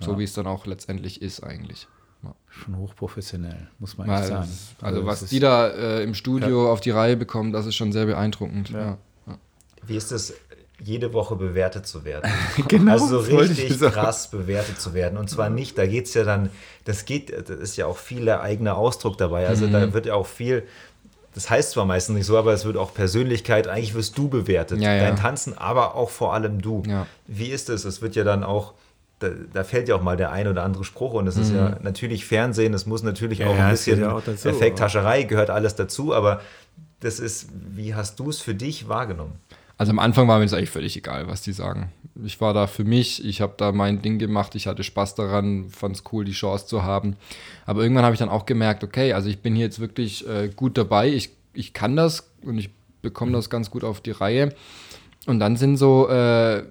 so 0.00 0.18
wie 0.18 0.24
es 0.24 0.32
dann 0.32 0.48
auch 0.48 0.66
letztendlich 0.66 1.22
ist 1.22 1.44
eigentlich. 1.44 1.86
schon 2.48 2.76
hochprofessionell, 2.76 3.68
muss 3.78 3.96
man 3.98 4.08
Weil 4.08 4.18
echt 4.18 4.28
sagen. 4.30 4.48
Also, 4.80 5.02
das 5.04 5.22
was 5.22 5.30
die 5.30 5.38
da 5.38 5.68
äh, 5.68 6.02
im 6.02 6.14
Studio 6.14 6.72
auf 6.72 6.80
die 6.80 6.90
Reihe 6.90 7.16
bekommen, 7.16 7.52
das 7.52 7.66
ist 7.66 7.76
schon 7.76 7.92
sehr 7.92 8.06
beeindruckend. 8.06 8.70
Ja. 8.70 8.98
Wie 9.86 9.96
ist 9.96 10.12
es, 10.12 10.34
jede 10.80 11.12
Woche 11.12 11.36
bewertet 11.36 11.86
zu 11.86 12.04
werden? 12.04 12.30
Genau, 12.68 12.92
Also 12.92 13.20
so 13.20 13.36
richtig 13.36 13.78
krass 13.78 14.28
bewertet 14.30 14.80
zu 14.80 14.94
werden. 14.94 15.16
Und 15.18 15.30
zwar 15.30 15.48
nicht, 15.50 15.78
da 15.78 15.86
geht 15.86 16.06
es 16.06 16.14
ja 16.14 16.24
dann, 16.24 16.50
das 16.84 17.04
geht, 17.04 17.32
das 17.32 17.56
ist 17.58 17.76
ja 17.76 17.86
auch 17.86 17.98
viel 17.98 18.24
der 18.24 18.40
eigene 18.42 18.74
Ausdruck 18.74 19.16
dabei. 19.18 19.46
Also 19.46 19.66
Mhm. 19.66 19.72
da 19.72 19.92
wird 19.92 20.06
ja 20.06 20.14
auch 20.14 20.26
viel, 20.26 20.64
das 21.34 21.48
heißt 21.50 21.70
zwar 21.72 21.84
meistens 21.84 22.16
nicht 22.16 22.26
so, 22.26 22.36
aber 22.36 22.52
es 22.52 22.64
wird 22.64 22.76
auch 22.76 22.92
Persönlichkeit, 22.94 23.68
eigentlich 23.68 23.94
wirst 23.94 24.18
du 24.18 24.28
bewertet. 24.28 24.80
Ja, 24.80 24.92
ja. 24.94 25.00
Dein 25.04 25.16
Tanzen, 25.16 25.56
aber 25.56 25.94
auch 25.94 26.10
vor 26.10 26.34
allem 26.34 26.60
du. 26.60 26.82
Ja. 26.86 27.06
Wie 27.26 27.48
ist 27.50 27.68
es? 27.70 27.84
Es 27.84 28.02
wird 28.02 28.16
ja 28.16 28.24
dann 28.24 28.42
auch, 28.44 28.74
da, 29.20 29.28
da 29.52 29.62
fällt 29.64 29.88
ja 29.88 29.94
auch 29.94 30.02
mal 30.02 30.16
der 30.16 30.32
ein 30.32 30.48
oder 30.48 30.64
andere 30.64 30.82
Spruch 30.84 31.12
und 31.14 31.26
es 31.28 31.36
ist 31.36 31.52
ja 31.52 31.76
natürlich 31.80 32.26
Fernsehen, 32.26 32.74
es 32.74 32.86
muss 32.86 33.02
natürlich 33.04 33.38
Ja, 33.38 33.46
auch 33.48 33.56
ein 33.58 33.70
bisschen 33.70 34.00
ja 34.00 34.12
auch 34.16 34.22
dazu, 34.24 34.48
Effekthascherei, 34.48 35.22
gehört 35.22 35.48
alles 35.50 35.76
dazu, 35.76 36.12
aber 36.12 36.40
das 37.00 37.20
ist, 37.20 37.48
wie 37.74 37.94
hast 37.94 38.18
du 38.18 38.30
es 38.30 38.40
für 38.40 38.54
dich 38.54 38.88
wahrgenommen? 38.88 39.34
Also 39.82 39.90
am 39.90 39.98
Anfang 39.98 40.28
war 40.28 40.38
mir 40.38 40.44
das 40.44 40.52
eigentlich 40.52 40.70
völlig 40.70 40.96
egal, 40.96 41.26
was 41.26 41.42
die 41.42 41.50
sagen. 41.50 41.90
Ich 42.24 42.40
war 42.40 42.54
da 42.54 42.68
für 42.68 42.84
mich, 42.84 43.24
ich 43.24 43.40
habe 43.40 43.54
da 43.56 43.72
mein 43.72 44.00
Ding 44.00 44.20
gemacht, 44.20 44.54
ich 44.54 44.68
hatte 44.68 44.84
Spaß 44.84 45.16
daran, 45.16 45.70
fand 45.70 45.96
es 45.96 46.04
cool, 46.12 46.24
die 46.24 46.30
Chance 46.30 46.66
zu 46.68 46.84
haben. 46.84 47.16
Aber 47.66 47.82
irgendwann 47.82 48.04
habe 48.04 48.14
ich 48.14 48.20
dann 48.20 48.28
auch 48.28 48.46
gemerkt, 48.46 48.84
okay, 48.84 49.12
also 49.12 49.28
ich 49.28 49.40
bin 49.40 49.56
hier 49.56 49.64
jetzt 49.64 49.80
wirklich 49.80 50.24
äh, 50.28 50.50
gut 50.54 50.78
dabei, 50.78 51.08
ich, 51.08 51.30
ich 51.52 51.72
kann 51.72 51.96
das 51.96 52.30
und 52.42 52.58
ich 52.58 52.70
bekomme 53.02 53.32
das 53.32 53.50
ganz 53.50 53.72
gut 53.72 53.82
auf 53.82 54.00
die 54.00 54.12
Reihe. 54.12 54.54
Und 55.26 55.40
dann 55.40 55.56
sind 55.56 55.78
so, 55.78 56.08
äh, 56.08 56.62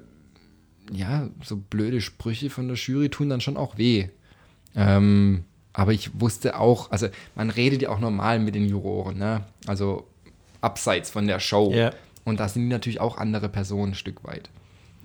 ja, 0.93 1.27
so 1.43 1.57
blöde 1.57 1.99
Sprüche 1.99 2.49
von 2.49 2.69
der 2.69 2.77
Jury 2.77 3.09
tun 3.09 3.27
dann 3.27 3.41
schon 3.41 3.57
auch 3.57 3.77
weh. 3.77 4.07
Ähm, 4.73 5.43
aber 5.73 5.91
ich 5.91 6.21
wusste 6.21 6.57
auch, 6.57 6.91
also 6.91 7.09
man 7.35 7.49
redet 7.49 7.81
ja 7.81 7.89
auch 7.89 7.99
normal 7.99 8.39
mit 8.39 8.55
den 8.55 8.69
Juroren, 8.69 9.17
ne? 9.17 9.43
Also 9.67 10.07
abseits 10.61 11.09
von 11.09 11.27
der 11.27 11.41
Show. 11.41 11.73
Ja. 11.73 11.91
Und 12.25 12.39
da 12.39 12.47
sind 12.47 12.63
die 12.63 12.69
natürlich 12.69 13.01
auch 13.01 13.17
andere 13.17 13.49
Personen 13.49 13.91
ein 13.91 13.95
Stück 13.95 14.23
weit. 14.23 14.49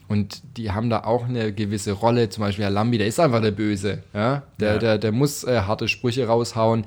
Und 0.09 0.43
die 0.57 0.71
haben 0.71 0.89
da 0.91 1.03
auch 1.05 1.25
eine 1.25 1.53
gewisse 1.53 1.93
Rolle. 1.93 2.29
Zum 2.29 2.43
Beispiel 2.43 2.65
Herr 2.65 2.71
Lambi, 2.71 2.99
der 2.99 3.07
ist 3.09 3.19
einfach 3.19 3.41
der 3.43 3.51
Böse. 3.51 4.03
Ja? 4.15 4.43
Der, 4.61 4.75
Ja. 4.75 4.79
der, 4.79 4.99
der 4.99 5.13
muss 5.13 5.43
äh, 5.45 5.61
harte 5.63 5.89
Sprüche 5.89 6.27
raushauen. 6.27 6.85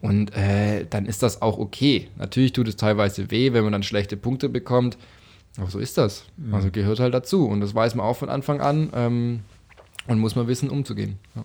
Und 0.00 0.34
äh, 0.36 0.84
dann 0.88 1.06
ist 1.06 1.22
das 1.22 1.42
auch 1.42 1.58
okay. 1.58 2.08
Natürlich 2.16 2.52
tut 2.52 2.68
es 2.68 2.76
teilweise 2.76 3.30
weh, 3.30 3.52
wenn 3.52 3.62
man 3.64 3.72
dann 3.72 3.82
schlechte 3.82 4.16
Punkte 4.16 4.48
bekommt. 4.48 4.98
Aber 5.58 5.70
so 5.70 5.78
ist 5.78 5.96
das. 5.96 6.24
Also 6.52 6.70
gehört 6.70 7.00
halt 7.00 7.14
dazu. 7.14 7.46
Und 7.46 7.60
das 7.60 7.74
weiß 7.74 7.94
man 7.94 8.04
auch 8.04 8.16
von 8.16 8.28
Anfang 8.28 8.60
an. 8.60 8.90
Ähm, 8.94 9.40
und 10.06 10.18
muss 10.18 10.34
man 10.36 10.48
wissen, 10.48 10.68
umzugehen. 10.70 11.18
Ja. 11.34 11.44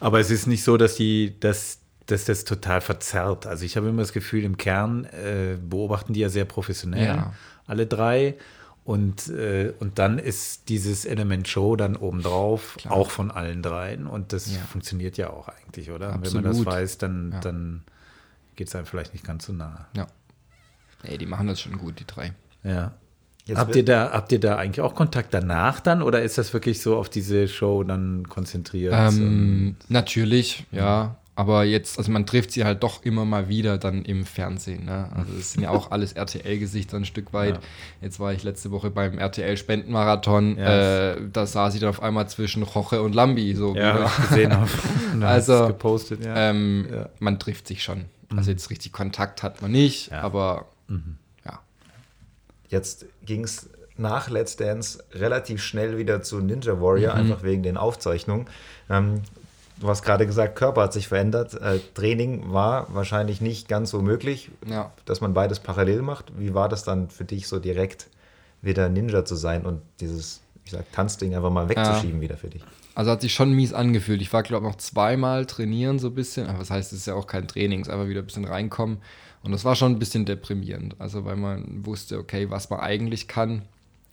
Aber 0.00 0.20
es 0.20 0.30
ist 0.30 0.46
nicht 0.46 0.62
so, 0.62 0.76
dass 0.76 0.96
die, 0.96 1.34
dass, 1.40 1.78
dass 2.08 2.24
das 2.24 2.44
total 2.44 2.80
verzerrt. 2.80 3.46
Also 3.46 3.64
ich 3.64 3.76
habe 3.76 3.88
immer 3.88 4.02
das 4.02 4.12
Gefühl, 4.12 4.44
im 4.44 4.56
Kern 4.56 5.04
äh, 5.06 5.56
beobachten 5.62 6.12
die 6.12 6.20
ja 6.20 6.28
sehr 6.28 6.44
professionell, 6.44 7.06
Ja. 7.06 7.32
alle 7.66 7.86
drei. 7.86 8.34
Und, 8.84 9.28
äh, 9.28 9.74
und 9.80 9.98
dann 9.98 10.18
ist 10.18 10.70
dieses 10.70 11.04
Element 11.04 11.46
Show 11.46 11.76
dann 11.76 11.94
obendrauf, 11.94 12.76
Klar. 12.78 12.94
auch 12.94 13.10
von 13.10 13.30
allen 13.30 13.62
dreien. 13.62 14.06
Und 14.06 14.32
das 14.32 14.50
Ja. 14.50 14.58
funktioniert 14.60 15.18
ja 15.18 15.28
auch 15.30 15.48
eigentlich, 15.48 15.90
oder? 15.90 16.12
Wenn 16.22 16.32
man 16.32 16.42
das 16.44 16.56
Absolut. 16.58 16.66
weiß, 16.66 16.96
dann, 16.98 17.32
Ja. 17.32 17.40
dann 17.40 17.82
geht 18.56 18.68
es 18.68 18.74
einem 18.74 18.86
vielleicht 18.86 19.12
nicht 19.12 19.24
ganz 19.26 19.44
so 19.46 19.52
nahe. 19.52 19.86
ja. 19.94 20.06
Ey, 21.04 21.16
die 21.18 21.26
machen 21.26 21.46
das 21.46 21.60
schon 21.60 21.78
gut, 21.78 22.00
die 22.00 22.06
drei. 22.06 22.32
Ja. 22.64 22.92
Jetzt 23.44 23.56
Habt 23.58 23.76
ihr, 23.76 23.84
da, 23.84 24.10
habt 24.12 24.32
ihr 24.32 24.40
da 24.40 24.56
eigentlich 24.56 24.80
auch 24.80 24.94
Kontakt 24.94 25.32
danach 25.32 25.80
dann 25.80 26.02
oder 26.02 26.22
ist 26.22 26.38
das 26.38 26.52
wirklich 26.52 26.80
so 26.82 26.96
auf 26.98 27.08
diese 27.08 27.46
Show 27.48 27.82
dann 27.84 28.28
konzentriert? 28.28 28.92
Ähm, 28.96 29.76
natürlich, 29.88 30.66
ja. 30.72 31.16
Aber 31.38 31.62
jetzt, 31.62 31.98
also 31.98 32.10
man 32.10 32.26
trifft 32.26 32.50
sie 32.50 32.64
halt 32.64 32.82
doch 32.82 33.04
immer 33.04 33.24
mal 33.24 33.48
wieder 33.48 33.78
dann 33.78 34.04
im 34.04 34.26
Fernsehen. 34.26 34.86
Ne? 34.86 35.08
Also 35.14 35.32
das 35.34 35.52
sind 35.52 35.62
ja 35.62 35.70
auch 35.70 35.92
alles 35.92 36.14
RTL-Gesichter 36.14 36.96
ein 36.96 37.04
Stück 37.04 37.32
weit. 37.32 37.54
Ja. 37.54 37.60
Jetzt 38.00 38.18
war 38.18 38.32
ich 38.32 38.42
letzte 38.42 38.72
Woche 38.72 38.90
beim 38.90 39.18
RTL-Spendenmarathon. 39.18 40.58
Ja. 40.58 41.12
Äh, 41.12 41.20
da 41.32 41.46
saß 41.46 41.74
ich 41.74 41.80
dann 41.80 41.90
auf 41.90 42.02
einmal 42.02 42.28
zwischen 42.28 42.64
Roche 42.64 43.02
und 43.02 43.14
Lambi. 43.14 43.54
So 43.54 43.76
ja, 43.76 43.94
wieder. 43.94 44.04
hab 44.10 44.18
ich 44.24 44.28
gesehen. 44.30 44.52
Auf, 44.52 44.82
Also, 45.22 45.66
gepostet, 45.68 46.24
ja. 46.24 46.34
ähm, 46.50 46.88
Ja. 46.90 46.96
Mhm. 47.02 47.06
Man 47.20 47.38
trifft 47.38 47.68
sich 47.68 47.84
schon. 47.84 48.06
Also 48.36 48.50
jetzt 48.50 48.68
richtig 48.70 48.90
Kontakt 48.92 49.44
hat 49.44 49.62
man 49.62 49.70
nicht, 49.70 50.10
Ja. 50.10 50.22
aber 50.22 50.66
ja. 51.46 51.60
Jetzt 52.68 53.06
ging 53.24 53.44
es 53.44 53.70
nach 53.96 54.28
Let's 54.28 54.56
Dance 54.56 55.02
relativ 55.12 55.62
schnell 55.62 55.98
wieder 55.98 56.20
zu 56.22 56.40
Ninja 56.40 56.80
Warrior, 56.80 57.14
Mhm. 57.14 57.20
einfach 57.20 57.42
wegen 57.44 57.62
den 57.62 57.76
Aufzeichnungen. 57.76 58.46
Ähm, 58.90 59.22
du 59.80 59.88
hast 59.88 60.02
gerade 60.02 60.26
gesagt, 60.26 60.56
Körper 60.56 60.82
hat 60.82 60.92
sich 60.92 61.08
verändert. 61.08 61.54
Äh, 61.54 61.78
Training 61.94 62.52
war 62.52 62.92
wahrscheinlich 62.94 63.40
nicht 63.40 63.68
ganz 63.68 63.90
so 63.90 64.02
möglich, 64.02 64.50
Ja. 64.66 64.92
dass 65.04 65.20
man 65.20 65.34
beides 65.34 65.60
parallel 65.60 66.02
macht. 66.02 66.32
Wie 66.38 66.54
war 66.54 66.68
das 66.68 66.84
dann 66.84 67.10
für 67.10 67.24
dich 67.24 67.48
so 67.48 67.58
direkt 67.58 68.08
wieder 68.62 68.88
Ninja 68.88 69.24
zu 69.24 69.36
sein 69.36 69.64
und 69.64 69.80
dieses, 70.00 70.40
ich 70.64 70.72
sag, 70.72 70.90
Tanzding 70.92 71.34
einfach 71.34 71.50
mal 71.50 71.68
wegzuschieben 71.68 72.20
wieder 72.20 72.36
für 72.36 72.48
dich? 72.48 72.64
Also 72.94 73.12
hat 73.12 73.20
sich 73.20 73.32
schon 73.32 73.52
mies 73.52 73.72
angefühlt. 73.72 74.20
Ich 74.20 74.32
war, 74.32 74.42
glaube 74.42 74.66
ich, 74.66 74.72
noch 74.72 74.78
zweimal 74.78 75.46
trainieren, 75.46 76.00
so 76.00 76.08
ein 76.08 76.14
bisschen. 76.14 76.48
Aber 76.48 76.58
das 76.58 76.70
heißt, 76.70 76.92
es 76.92 77.00
ist 77.00 77.06
ja 77.06 77.14
auch 77.14 77.28
kein 77.28 77.46
Training, 77.46 77.80
es 77.80 77.86
ist 77.86 77.94
einfach 77.94 78.08
wieder 78.08 78.22
ein 78.22 78.26
bisschen 78.26 78.44
reinkommen. 78.44 78.98
Und 79.44 79.52
das 79.52 79.64
war 79.64 79.76
schon 79.76 79.92
ein 79.92 79.98
bisschen 80.00 80.24
deprimierend. 80.24 80.96
Also, 80.98 81.24
weil 81.24 81.36
man 81.36 81.86
wusste, 81.86 82.18
okay, 82.18 82.50
was 82.50 82.70
man 82.70 82.80
eigentlich 82.80 83.28
kann. 83.28 83.62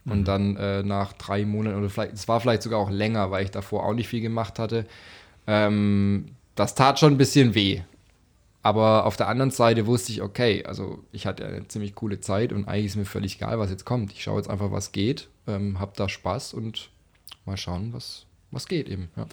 Und 0.07 0.27
dann 0.27 0.55
äh, 0.57 0.83
nach 0.83 1.13
drei 1.13 1.45
Monaten, 1.45 1.79
oder 1.79 1.89
vielleicht, 1.89 2.13
es 2.13 2.27
war 2.27 2.39
vielleicht 2.39 2.61
sogar 2.61 2.77
auch 2.77 2.91
länger, 2.91 3.31
weil 3.31 3.43
ich 3.43 3.49
davor 3.49 3.83
auch 3.83 3.93
nicht 3.93 4.07
viel 4.07 4.21
gemacht 4.21 4.59
hatte. 4.59 4.85
Ähm, 5.47 6.25
das 6.55 6.75
tat 6.75 6.99
schon 6.99 7.13
ein 7.13 7.17
bisschen 7.17 7.53
weh. 7.55 7.81
Aber 8.63 9.05
auf 9.05 9.15
der 9.15 9.27
anderen 9.27 9.51
Seite 9.51 9.85
wusste 9.85 10.11
ich, 10.11 10.21
okay, 10.23 10.63
also 10.65 10.99
ich 11.11 11.27
hatte 11.27 11.45
eine 11.45 11.67
ziemlich 11.67 11.93
coole 11.93 12.19
Zeit 12.19 12.51
und 12.51 12.67
eigentlich 12.67 12.87
ist 12.87 12.95
mir 12.95 13.05
völlig 13.05 13.35
egal, 13.35 13.59
was 13.59 13.69
jetzt 13.69 13.85
kommt. 13.85 14.11
Ich 14.11 14.23
schaue 14.23 14.37
jetzt 14.37 14.49
einfach, 14.49 14.71
was 14.71 14.91
geht, 14.91 15.27
ähm, 15.47 15.79
hab 15.79 15.95
da 15.97 16.09
Spaß 16.09 16.55
und 16.55 16.89
mal 17.45 17.57
schauen, 17.57 17.93
was, 17.93 18.25
was 18.49 18.67
geht 18.67 18.89
eben. 18.89 19.09
Ja. 19.15 19.27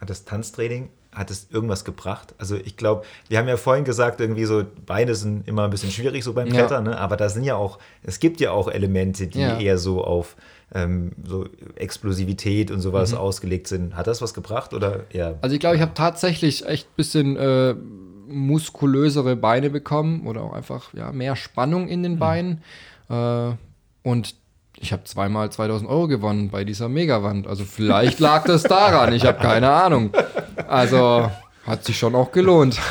Hat 0.00 0.08
das 0.08 0.24
Tanztraining, 0.24 0.88
hat 1.10 1.32
es 1.32 1.48
irgendwas 1.50 1.84
gebracht? 1.84 2.32
Also 2.38 2.54
ich 2.56 2.76
glaube, 2.76 3.04
wir 3.28 3.38
haben 3.38 3.48
ja 3.48 3.56
vorhin 3.56 3.84
gesagt, 3.84 4.20
irgendwie 4.20 4.44
so, 4.44 4.64
Beine 4.86 5.16
sind 5.16 5.48
immer 5.48 5.64
ein 5.64 5.70
bisschen 5.70 5.90
schwierig 5.90 6.22
so 6.22 6.32
beim 6.32 6.46
Ja. 6.46 6.52
Klettern, 6.52 6.84
ne? 6.84 6.96
aber 6.96 7.16
da 7.16 7.28
sind 7.30 7.42
ja 7.42 7.56
auch, 7.56 7.80
es 8.04 8.20
gibt 8.20 8.40
ja 8.40 8.52
auch 8.52 8.68
Elemente, 8.68 9.26
die 9.26 9.40
Ja. 9.40 9.58
eher 9.58 9.78
so 9.78 10.04
auf 10.04 10.36
ähm, 10.72 11.12
so 11.24 11.46
Explosivität 11.76 12.70
und 12.70 12.80
sowas 12.80 13.12
Mhm. 13.12 13.18
ausgelegt 13.18 13.68
sind. 13.68 13.96
Hat 13.96 14.06
das 14.06 14.22
was 14.22 14.34
gebracht 14.34 14.72
oder 14.74 15.00
eher? 15.10 15.38
Also 15.40 15.54
ich 15.54 15.60
glaube, 15.60 15.76
ich 15.76 15.82
habe 15.82 15.94
tatsächlich 15.94 16.66
echt 16.66 16.86
ein 16.88 16.96
bisschen 16.96 17.36
äh, 17.36 17.74
muskulösere 18.28 19.36
Beine 19.36 19.70
bekommen 19.70 20.26
oder 20.26 20.42
auch 20.42 20.52
einfach 20.54 20.94
ja, 20.94 21.12
mehr 21.12 21.36
Spannung 21.36 21.88
in 21.88 22.02
den 22.02 22.18
Beinen. 22.18 22.62
Äh, 23.10 23.50
und 24.02 24.34
ich 24.78 24.92
habe 24.92 25.04
zweimal 25.04 25.50
2000 25.52 25.88
Euro 25.88 26.08
gewonnen 26.08 26.48
bei 26.50 26.64
dieser 26.64 26.88
Megawand. 26.88 27.46
Also 27.46 27.64
vielleicht 27.64 28.18
lag 28.20 28.44
das 28.44 28.62
daran. 28.64 29.12
Ich 29.12 29.24
habe 29.26 29.38
keine 29.38 29.70
Ahnung. 29.70 30.10
Also 30.68 31.30
hat 31.66 31.84
sich 31.84 31.98
schon 31.98 32.14
auch 32.14 32.32
gelohnt. 32.32 32.78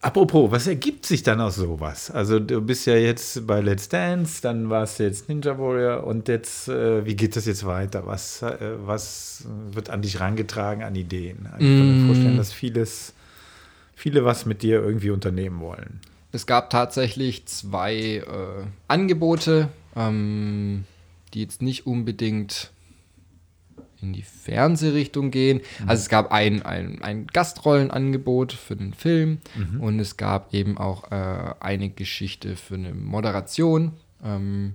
Apropos, 0.00 0.52
was 0.52 0.68
ergibt 0.68 1.06
sich 1.06 1.24
dann 1.24 1.40
aus 1.40 1.56
sowas? 1.56 2.10
Also 2.12 2.38
du 2.38 2.60
bist 2.60 2.86
ja 2.86 2.94
jetzt 2.94 3.46
bei 3.48 3.60
Let's 3.60 3.88
Dance, 3.88 4.40
dann 4.40 4.70
warst 4.70 5.00
du 5.00 5.02
jetzt 5.02 5.28
Ninja 5.28 5.58
Warrior 5.58 6.04
und 6.04 6.28
jetzt, 6.28 6.68
äh, 6.68 7.04
wie 7.04 7.16
geht 7.16 7.34
das 7.34 7.46
jetzt 7.46 7.66
weiter? 7.66 8.06
Was, 8.06 8.42
äh, 8.42 8.76
was 8.84 9.44
wird 9.72 9.90
an 9.90 10.02
dich 10.02 10.20
rangetragen 10.20 10.84
an 10.84 10.94
Ideen? 10.94 11.48
Also 11.52 11.66
Ich 11.66 11.78
kann 11.78 12.00
mir 12.00 12.06
vorstellen, 12.06 12.36
dass 12.36 12.52
vieles, 12.52 13.12
viele 13.96 14.24
was 14.24 14.46
mit 14.46 14.62
dir 14.62 14.80
irgendwie 14.80 15.10
unternehmen 15.10 15.58
wollen. 15.58 16.00
Es 16.30 16.46
gab 16.46 16.70
tatsächlich 16.70 17.46
zwei 17.46 17.96
äh, 17.96 18.66
Angebote, 18.86 19.68
ähm, 19.96 20.84
die 21.34 21.42
jetzt 21.42 21.60
nicht 21.60 21.86
unbedingt 21.86 22.70
in 24.00 24.12
die 24.12 24.22
Fernsehrichtung 24.22 25.30
gehen. 25.30 25.60
Also 25.86 26.02
es 26.02 26.08
gab 26.08 26.30
ein, 26.32 26.62
ein, 26.62 27.02
ein 27.02 27.26
Gastrollenangebot 27.26 28.52
für 28.52 28.76
den 28.76 28.94
Film 28.94 29.38
und 29.80 29.98
es 30.00 30.16
gab 30.16 30.54
eben 30.54 30.78
auch 30.78 31.10
äh, 31.10 31.54
eine 31.60 31.88
Geschichte 31.90 32.56
für 32.56 32.74
eine 32.74 32.94
Moderation. 32.94 33.92
Ähm, 34.24 34.74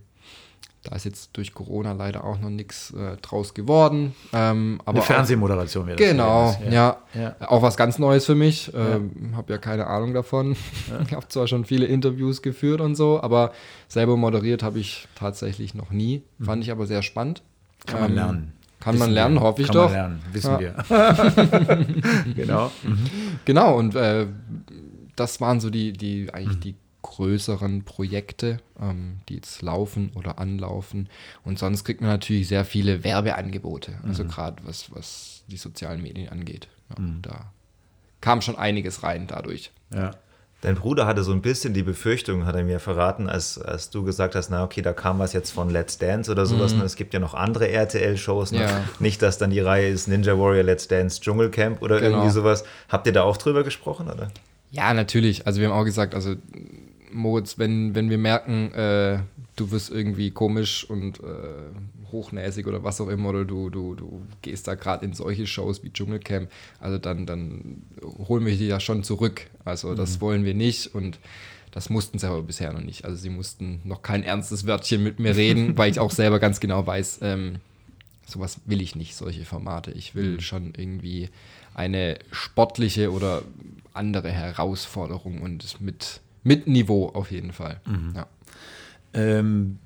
da 0.84 0.98
ist 0.98 1.06
jetzt 1.06 1.30
durch 1.38 1.54
Corona 1.54 1.94
leider 1.94 2.26
auch 2.26 2.38
noch 2.42 2.50
nichts 2.50 2.92
äh, 2.92 3.16
draus 3.22 3.54
geworden. 3.54 4.14
Ähm, 4.34 4.82
aber 4.84 4.98
Eine 4.98 5.06
Fernsehmoderation 5.06 5.88
wäre 5.88 5.96
das. 5.98 6.06
Genau, 6.10 6.50
wäre 6.60 6.66
das, 6.66 6.74
ja. 6.74 6.98
Ja. 7.14 7.36
Auch 7.48 7.62
was 7.62 7.78
ganz 7.78 8.00
Neues 8.00 8.26
für 8.26 8.36
mich. 8.36 8.70
Ähm, 8.76 9.32
habe 9.38 9.54
ja 9.54 9.60
keine 9.60 9.88
Ahnung 9.88 10.14
davon. 10.14 10.58
Ich 11.08 11.14
habe 11.14 11.26
zwar 11.30 11.48
schon 11.48 11.64
viele 11.64 11.86
Interviews 11.86 12.42
geführt 12.42 12.82
und 12.82 12.96
so, 12.96 13.22
aber 13.24 13.54
selber 13.88 14.18
moderiert 14.18 14.62
habe 14.62 14.80
ich 14.80 15.08
tatsächlich 15.16 15.74
noch 15.74 15.92
nie. 15.92 16.24
Fand 16.42 16.62
ich 16.66 16.72
aber 16.72 16.86
sehr 16.86 17.02
spannend. 17.02 17.44
Kann 17.86 18.02
man 18.02 18.10
Ähm, 18.12 18.16
lernen. 18.16 18.54
Kann 18.84 18.98
man 18.98 19.12
lernen, 19.12 19.40
hoffe 19.40 19.62
ich 19.62 19.68
Kann 19.68 19.76
doch. 19.76 19.84
Man 19.86 19.94
lernen, 19.94 20.22
wissen 20.34 20.52
Ja. 20.52 20.60
wir. 20.60 21.86
genau. 22.36 22.72
Genau, 23.46 23.78
und 23.78 23.96
äh, 23.96 24.28
das 25.16 25.40
waren 25.42 25.60
so 25.60 25.70
die, 25.70 25.94
die 25.94 26.34
eigentlich 26.34 26.60
die 26.60 26.76
größeren 27.02 27.84
Projekte, 27.84 28.58
ähm, 28.82 29.18
die 29.30 29.36
jetzt 29.36 29.62
laufen 29.62 30.12
oder 30.16 30.40
anlaufen. 30.40 31.10
Und 31.44 31.60
sonst 31.60 31.84
kriegt 31.84 32.02
man 32.02 32.10
natürlich 32.10 32.48
sehr 32.48 32.66
viele 32.66 33.04
Werbeangebote, 33.04 33.94
also 34.08 34.24
gerade 34.26 34.64
was, 34.66 34.94
was 34.94 35.44
die 35.48 35.58
sozialen 35.58 36.02
Medien 36.02 36.30
angeht. 36.30 36.68
Ja, 36.90 36.96
Da 37.22 37.52
kam 38.22 38.42
schon 38.42 38.56
einiges 38.58 39.04
rein 39.04 39.28
dadurch. 39.28 39.72
Ja. 39.94 40.12
Dein 40.64 40.76
Bruder 40.76 41.06
hatte 41.06 41.24
so 41.24 41.34
ein 41.34 41.42
bisschen 41.42 41.74
die 41.74 41.84
Befürchtung, 41.84 42.46
hat 42.46 42.56
er 42.56 42.64
mir 42.64 42.80
verraten, 42.80 43.28
als, 43.28 43.58
als 43.58 43.90
du 43.90 44.02
gesagt 44.06 44.34
hast, 44.34 44.50
na 44.50 44.64
okay, 44.64 44.82
da 44.82 44.94
kam 44.94 45.20
was 45.20 45.34
jetzt 45.34 45.52
von 45.52 45.70
Let's 45.70 45.98
Dance 45.98 46.32
oder 46.32 46.46
sowas. 46.46 46.74
Ne? 46.74 46.86
Es 46.86 46.96
gibt 46.96 47.14
ja 47.14 47.20
noch 47.20 47.34
andere 47.34 47.68
RTL-Shows. 47.70 48.54
Ne? 48.54 48.60
Mhm. 48.60 48.64
Ja. 48.64 48.84
Nicht, 49.00 49.22
dass 49.22 49.38
dann 49.38 49.50
die 49.50 49.60
Reihe 49.60 49.90
ist 49.90 50.08
Ninja 50.08 50.40
Warrior 50.40 50.64
Let's 50.64 50.88
Dance 50.88 51.20
Dschungelcamp 51.20 51.82
oder 51.82 52.00
Genau. 52.00 52.12
irgendwie 52.16 52.32
sowas. 52.32 52.64
Habt 52.88 53.08
ihr 53.08 53.14
da 53.14 53.24
auch 53.24 53.36
drüber 53.36 53.64
gesprochen, 53.66 54.08
oder? 54.10 54.30
Ja, 54.72 54.94
natürlich. 54.94 55.46
Also 55.46 55.60
wir 55.60 55.68
haben 55.70 55.78
auch 55.78 55.84
gesagt, 55.84 56.16
also 56.16 56.36
Moritz, 57.12 57.60
wenn, 57.60 57.94
wenn 57.94 58.10
wir 58.10 58.18
merken, 58.18 58.72
äh, 58.74 59.20
du 59.56 59.72
wirst 59.72 59.92
irgendwie 59.92 60.32
komisch 60.32 60.90
und 60.90 61.20
äh, 61.20 62.12
hochnäsig 62.12 62.68
oder 62.68 62.84
was 62.84 63.00
auch 63.02 63.10
immer, 63.10 63.30
oder 63.30 63.46
du, 63.46 63.70
du, 63.70 63.96
du 63.96 64.22
gehst 64.42 64.68
da 64.68 64.76
gerade 64.76 65.06
in 65.06 65.14
solche 65.14 65.48
Shows 65.48 65.84
wie 65.84 65.92
Dschungelcamp, 65.92 66.50
also 66.80 66.98
dann, 66.98 67.26
dann 67.26 67.84
holen 68.28 68.46
wir 68.46 68.54
dich 68.54 68.68
ja 68.68 68.80
schon 68.80 69.04
zurück. 69.04 69.50
Also 69.66 69.96
das 69.96 70.22
wollen 70.22 70.46
wir 70.46 70.54
nicht 70.54 70.94
und 70.94 71.20
das 71.72 71.90
mussten 71.90 72.20
sie 72.20 72.28
aber 72.28 72.44
bisher 72.44 72.72
noch 72.72 72.82
nicht. 72.82 73.06
Also 73.06 73.18
sie 73.18 73.30
mussten 73.30 73.82
noch 73.84 74.04
kein 74.04 74.24
ernstes 74.24 74.68
Wörtchen 74.68 75.04
mit 75.04 75.20
mir 75.20 75.36
reden, 75.36 75.78
weil 75.78 75.90
ich 75.90 76.00
auch 76.00 76.12
selber 76.12 76.40
ganz 76.40 76.60
genau 76.60 76.86
weiß, 76.86 77.20
ähm, 77.24 77.56
sowas 78.28 78.60
will 78.66 78.82
ich 78.82 78.96
nicht, 78.96 79.16
solche 79.16 79.44
Formate. 79.44 79.92
Ich 79.92 80.14
will 80.16 80.40
schon 80.40 80.74
irgendwie 80.78 81.30
eine 81.74 82.20
sportliche 82.32 83.12
oder 83.12 83.42
andere 83.94 84.30
Herausforderung 84.32 85.42
und 85.42 85.82
mit, 85.82 86.22
mit 86.44 86.68
Niveau 86.68 87.10
auf 87.10 87.32
jeden 87.32 87.54
Fall. 87.54 87.82
Ja. 88.16 88.28
Ähm, 89.14 89.80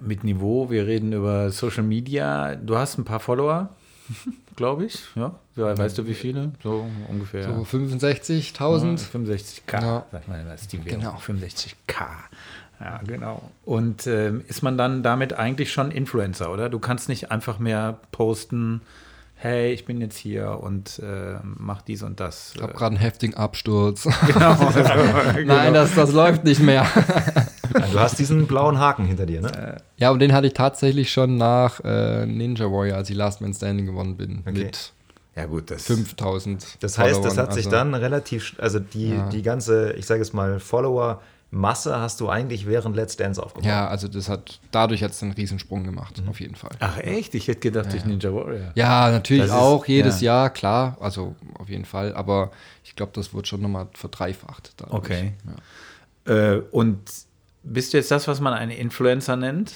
mit 0.00 0.24
Niveau, 0.24 0.70
wir 0.70 0.86
reden 0.86 1.12
über 1.12 1.50
Social 1.50 1.82
Media. 1.82 2.54
Du 2.56 2.76
hast 2.76 2.98
ein 2.98 3.04
paar 3.04 3.20
Follower, 3.20 3.70
glaube 4.56 4.86
ich. 4.86 4.98
Ja? 5.14 5.34
weißt 5.56 5.98
du 5.98 6.06
wie 6.06 6.14
viele? 6.14 6.52
So 6.62 6.86
ungefähr. 7.08 7.44
So 7.44 7.62
65.000. 7.62 8.98
65k, 8.98 9.82
Ja. 9.82 10.06
sagt 10.10 10.28
man, 10.28 10.44
das 10.46 10.62
ist 10.62 10.72
die 10.72 10.84
Währung. 10.84 11.00
Genau. 11.00 11.16
65k. 11.16 12.06
Ja, 12.80 13.00
genau. 13.06 13.40
Und 13.64 14.06
ähm, 14.08 14.42
ist 14.48 14.62
man 14.62 14.76
dann 14.76 15.02
damit 15.02 15.32
eigentlich 15.34 15.72
schon 15.72 15.90
Influencer, 15.92 16.52
oder? 16.52 16.68
Du 16.68 16.80
kannst 16.80 17.08
nicht 17.08 17.30
einfach 17.30 17.58
mehr 17.58 17.98
posten, 18.10 18.80
hey, 19.44 19.72
ich 19.74 19.84
bin 19.84 20.00
jetzt 20.00 20.16
hier 20.16 20.58
und 20.62 20.98
äh, 21.00 21.36
mach 21.42 21.82
dies 21.82 22.02
und 22.02 22.18
das. 22.18 22.52
Ich 22.56 22.62
habe 22.62 22.72
gerade 22.72 22.96
einen 22.96 23.04
heftigen 23.04 23.34
Absturz. 23.34 24.08
Genau. 24.26 24.56
Nein, 25.44 25.74
das, 25.74 25.94
das 25.94 26.12
läuft 26.12 26.44
nicht 26.44 26.60
mehr. 26.60 26.86
Du 27.92 27.98
hast 27.98 28.18
diesen 28.20 28.46
blauen 28.46 28.78
Haken 28.78 29.04
hinter 29.04 29.26
dir, 29.26 29.40
ne? 29.40 29.78
ja, 29.96 30.10
und 30.10 30.20
den 30.20 30.32
hatte 30.32 30.46
ich 30.46 30.52
tatsächlich 30.52 31.10
schon 31.12 31.36
nach 31.36 31.80
äh, 31.84 32.24
Ninja 32.24 32.66
Warrior, 32.66 32.98
als 32.98 33.10
ich 33.10 33.16
Last 33.16 33.40
Man 33.40 33.52
Standing 33.52 33.86
gewonnen 33.86 34.16
bin, 34.16 34.44
Okay. 34.46 34.52
mit 34.64 34.92
ja, 35.34 35.46
gut, 35.46 35.72
das 35.72 35.84
5000. 35.86 36.76
Das 36.80 36.98
heißt, 36.98 37.16
das 37.24 37.34
Followern. 37.34 37.38
hat 37.38 37.54
sich 37.54 37.66
Also, 37.66 37.76
dann 37.76 37.94
relativ, 37.94 38.54
also 38.58 38.78
die, 38.78 39.10
Ja. 39.14 39.28
die 39.28 39.42
ganze, 39.42 39.92
ich 39.94 40.06
sage 40.06 40.22
es 40.22 40.32
mal, 40.32 40.60
Follower-Masse 41.54 41.98
hast 42.00 42.20
du 42.20 42.28
eigentlich 42.28 42.66
während 42.66 42.96
Let's 42.96 43.16
Dance 43.16 43.42
aufgebaut. 43.42 43.66
Ja, 43.68 43.86
also 43.88 44.08
das 44.08 44.28
hat, 44.28 44.58
dadurch 44.70 45.02
hat 45.02 45.12
es 45.12 45.22
einen 45.22 45.32
Riesensprung 45.32 45.84
gemacht, 45.84 46.20
auf 46.28 46.40
jeden 46.40 46.56
Fall. 46.56 46.72
Ach 46.80 46.98
echt? 46.98 47.34
Ich 47.34 47.48
hätte 47.48 47.60
gedacht, 47.60 47.92
durch 47.92 48.04
Ninja 48.04 48.32
Warrior. 48.34 48.72
Ja, 48.74 49.10
natürlich 49.10 49.44
Das 49.44 49.50
ist- 49.52 49.56
auch, 49.56 49.86
jedes 49.86 50.20
ja. 50.20 50.34
Jahr, 50.42 50.50
klar, 50.50 50.96
also 51.00 51.34
auf 51.58 51.68
jeden 51.68 51.84
Fall, 51.84 52.14
aber 52.14 52.50
ich 52.84 52.96
glaube, 52.96 53.12
das 53.14 53.32
wird 53.32 53.46
schon 53.48 53.62
nochmal 53.62 53.86
verdreifacht. 53.94 54.72
dadurch. 54.76 54.94
Okay. 54.98 55.32
Ja. 56.26 56.54
Äh, 56.54 56.62
und 56.70 56.98
bist 57.62 57.92
du 57.92 57.96
jetzt 57.98 58.10
das, 58.10 58.26
was 58.28 58.40
man 58.40 58.52
einen 58.52 58.72
Influencer 58.72 59.36
nennt? 59.36 59.72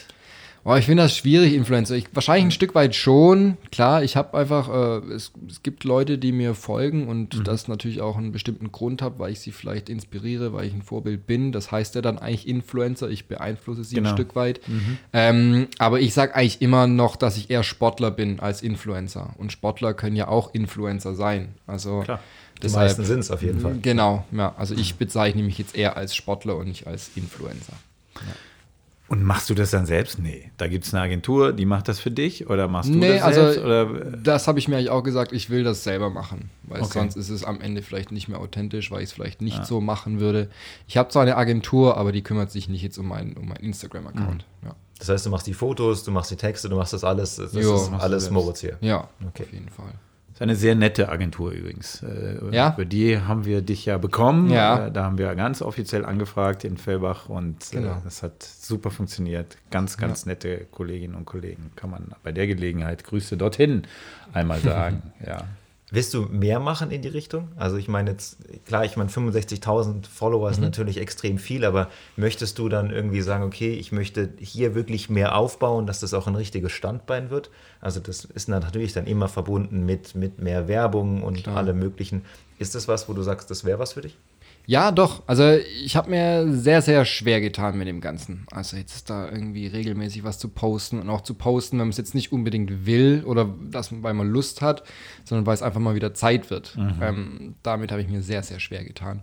Boah, 0.68 0.76
ich 0.76 0.84
finde 0.84 1.04
das 1.04 1.16
schwierig, 1.16 1.54
Influencer. 1.54 1.94
Ich, 1.96 2.08
wahrscheinlich 2.12 2.44
ein 2.44 2.50
Stück 2.50 2.74
weit 2.74 2.94
schon. 2.94 3.56
Klar, 3.72 4.02
ich 4.02 4.16
habe 4.16 4.36
einfach, 4.36 4.68
äh, 4.68 5.14
es, 5.14 5.32
es 5.48 5.62
gibt 5.62 5.82
Leute, 5.84 6.18
die 6.18 6.30
mir 6.30 6.52
folgen 6.54 7.08
und 7.08 7.48
das 7.48 7.68
natürlich 7.68 8.02
auch 8.02 8.18
einen 8.18 8.32
bestimmten 8.32 8.70
Grund 8.70 9.00
habe, 9.00 9.18
weil 9.18 9.32
ich 9.32 9.40
sie 9.40 9.50
vielleicht 9.50 9.88
inspiriere, 9.88 10.52
weil 10.52 10.66
ich 10.66 10.74
ein 10.74 10.82
Vorbild 10.82 11.26
bin. 11.26 11.52
Das 11.52 11.72
heißt 11.72 11.94
ja 11.94 12.02
dann 12.02 12.18
eigentlich 12.18 12.46
Influencer. 12.46 13.08
Ich 13.08 13.28
beeinflusse 13.28 13.82
sie 13.82 13.94
Genau. 13.94 14.10
ein 14.10 14.14
Stück 14.14 14.36
weit. 14.36 14.60
Ähm, 15.14 15.68
aber 15.78 16.00
ich 16.00 16.12
sage 16.12 16.34
eigentlich 16.34 16.60
immer 16.60 16.86
noch, 16.86 17.16
dass 17.16 17.38
ich 17.38 17.48
eher 17.48 17.62
Sportler 17.62 18.10
bin 18.10 18.38
als 18.38 18.60
Influencer. 18.60 19.30
Und 19.38 19.52
Sportler 19.52 19.94
können 19.94 20.16
ja 20.16 20.28
auch 20.28 20.52
Influencer 20.52 21.14
sein. 21.14 21.54
Also 21.66 22.00
Klar. 22.00 22.20
Die 22.62 22.68
meisten 22.68 23.06
sind 23.06 23.20
es 23.20 23.30
auf 23.30 23.40
jeden 23.40 23.60
Fall. 23.60 23.78
Genau, 23.80 24.26
ja. 24.32 24.54
Also 24.58 24.74
ich 24.74 24.96
bezeichne 24.96 25.42
mich 25.44 25.56
jetzt 25.56 25.74
eher 25.74 25.96
als 25.96 26.14
Sportler 26.14 26.56
und 26.56 26.68
nicht 26.68 26.86
als 26.86 27.10
Influencer. 27.16 27.72
Und 29.08 29.24
machst 29.24 29.48
du 29.48 29.54
das 29.54 29.70
dann 29.70 29.86
selbst? 29.86 30.18
Nee. 30.18 30.50
Da 30.58 30.68
gibt 30.68 30.84
es 30.84 30.92
eine 30.92 31.02
Agentur, 31.02 31.52
die 31.54 31.64
macht 31.64 31.88
das 31.88 31.98
für 31.98 32.10
dich 32.10 32.48
oder 32.50 32.68
machst 32.68 32.90
du 32.90 32.94
Nee, 32.98 33.14
das 33.14 33.22
also 33.22 33.40
selbst? 33.44 33.64
Oder, 33.64 33.86
das 34.18 34.46
habe 34.46 34.58
ich 34.58 34.68
mir 34.68 34.76
eigentlich 34.76 34.90
auch 34.90 35.02
gesagt, 35.02 35.32
ich 35.32 35.48
will 35.48 35.64
das 35.64 35.82
selber 35.82 36.10
machen, 36.10 36.50
weil 36.64 36.82
Okay. 36.82 36.98
sonst 36.98 37.16
ist 37.16 37.30
es 37.30 37.42
am 37.42 37.60
Ende 37.62 37.80
vielleicht 37.82 38.12
nicht 38.12 38.28
mehr 38.28 38.38
authentisch, 38.38 38.90
weil 38.90 38.98
ich 38.98 39.06
es 39.08 39.12
vielleicht 39.12 39.40
nicht 39.40 39.64
so 39.64 39.80
machen 39.80 40.20
würde. 40.20 40.50
Ich 40.86 40.98
habe 40.98 41.08
zwar 41.08 41.22
eine 41.22 41.36
Agentur, 41.36 41.96
aber 41.96 42.12
die 42.12 42.22
kümmert 42.22 42.50
sich 42.50 42.68
nicht 42.68 42.82
jetzt 42.82 42.98
um 42.98 43.08
meinen 43.08 43.34
um 43.38 43.48
meinen 43.48 43.64
Instagram-Account. 43.64 44.44
Ja. 44.64 44.74
Das 44.98 45.08
heißt, 45.08 45.24
du 45.24 45.30
machst 45.30 45.46
die 45.46 45.54
Fotos, 45.54 46.04
du 46.04 46.10
machst 46.10 46.30
die 46.30 46.36
Texte, 46.36 46.68
du 46.68 46.76
machst 46.76 46.92
das 46.92 47.02
alles. 47.04 47.36
Das 47.36 47.54
Jo, 47.54 47.76
ist 47.76 47.90
alles. 47.92 48.30
Moritz 48.30 48.60
hier. 48.60 48.76
ja, 48.82 49.08
Okay. 49.28 49.44
auf 49.44 49.52
jeden 49.52 49.68
Fall. 49.70 49.92
Ist 50.38 50.42
eine 50.42 50.54
sehr 50.54 50.76
nette 50.76 51.08
Agentur 51.08 51.50
übrigens. 51.50 52.00
Äh, 52.04 52.38
Ja? 52.52 52.72
Über 52.74 52.84
die 52.84 53.18
haben 53.20 53.44
wir 53.44 53.60
dich 53.60 53.84
ja 53.86 53.98
bekommen. 53.98 54.50
Ja. 54.50 54.86
Äh, 54.86 54.92
Da 54.92 55.02
haben 55.04 55.18
wir 55.18 55.34
ganz 55.34 55.62
offiziell 55.62 56.04
angefragt 56.04 56.62
in 56.62 56.76
Fellbach 56.76 57.28
und 57.28 57.70
Genau. 57.72 57.90
äh, 57.90 57.94
das 58.04 58.22
hat 58.22 58.42
super 58.44 58.90
funktioniert. 58.92 59.56
Ganz, 59.72 59.96
ganz 59.96 60.26
nette 60.26 60.66
Kolleginnen 60.70 61.16
und 61.16 61.24
Kollegen. 61.24 61.72
Kann 61.74 61.90
man 61.90 62.12
bei 62.22 62.30
der 62.30 62.46
Gelegenheit 62.46 63.02
Grüße 63.02 63.36
dorthin 63.36 63.82
einmal 64.32 64.60
sagen. 64.60 65.02
ja. 65.26 65.42
Willst 65.90 66.12
du 66.12 66.22
mehr 66.22 66.60
machen 66.60 66.90
in 66.90 67.00
die 67.00 67.08
Richtung? 67.08 67.48
Also 67.56 67.76
ich 67.78 67.88
meine 67.88 68.10
jetzt, 68.10 68.36
klar, 68.66 68.84
ich 68.84 68.96
meine 68.98 69.08
65.000 69.08 70.06
Follower 70.06 70.48
Mhm. 70.48 70.52
ist 70.52 70.60
natürlich 70.60 70.98
extrem 70.98 71.38
viel, 71.38 71.64
aber 71.64 71.88
möchtest 72.16 72.58
du 72.58 72.68
dann 72.68 72.90
irgendwie 72.90 73.22
sagen, 73.22 73.42
okay, 73.44 73.70
ich 73.72 73.90
möchte 73.90 74.28
hier 74.38 74.74
wirklich 74.74 75.08
mehr 75.08 75.34
aufbauen, 75.36 75.86
dass 75.86 76.00
das 76.00 76.12
auch 76.12 76.26
ein 76.26 76.34
richtiges 76.34 76.72
Standbein 76.72 77.30
wird? 77.30 77.50
Also 77.80 78.00
das 78.00 78.26
ist 78.26 78.48
natürlich 78.48 78.92
dann 78.92 79.06
immer 79.06 79.28
verbunden 79.28 79.86
mit, 79.86 80.14
mit 80.14 80.38
mehr 80.38 80.68
Werbung 80.68 81.22
und 81.22 81.44
Klar. 81.44 81.56
allem 81.56 81.78
möglichen. 81.78 82.22
Ist 82.58 82.74
das 82.74 82.86
was, 82.86 83.08
wo 83.08 83.14
du 83.14 83.22
sagst, 83.22 83.50
das 83.50 83.64
wäre 83.64 83.78
was 83.78 83.94
für 83.94 84.02
dich? 84.02 84.18
Ja, 84.68 84.92
doch. 84.92 85.22
Also 85.26 85.56
ich 85.82 85.96
habe 85.96 86.10
mir 86.10 86.52
sehr, 86.52 86.82
sehr 86.82 87.06
schwer 87.06 87.40
getan 87.40 87.78
mit 87.78 87.88
dem 87.88 88.02
Ganzen. 88.02 88.44
Also 88.50 88.76
jetzt 88.76 89.08
da 89.08 89.26
irgendwie 89.26 89.66
regelmäßig 89.66 90.24
was 90.24 90.38
zu 90.38 90.50
posten 90.50 91.00
und 91.00 91.08
auch 91.08 91.22
zu 91.22 91.32
posten, 91.32 91.78
wenn 91.78 91.86
man 91.86 91.88
es 91.88 91.96
jetzt 91.96 92.14
nicht 92.14 92.32
unbedingt 92.32 92.84
will 92.84 93.22
oder 93.24 93.48
das, 93.70 94.02
weil 94.02 94.12
man 94.12 94.28
Lust 94.28 94.60
hat, 94.60 94.82
sondern 95.24 95.46
weil 95.46 95.54
es 95.54 95.62
einfach 95.62 95.80
mal 95.80 95.94
wieder 95.94 96.12
Zeit 96.12 96.50
wird. 96.50 96.76
Ähm, 97.02 97.54
damit 97.62 97.90
habe 97.90 98.02
ich 98.02 98.08
mir 98.08 98.20
sehr, 98.20 98.42
sehr 98.42 98.60
schwer 98.60 98.84
getan. 98.84 99.22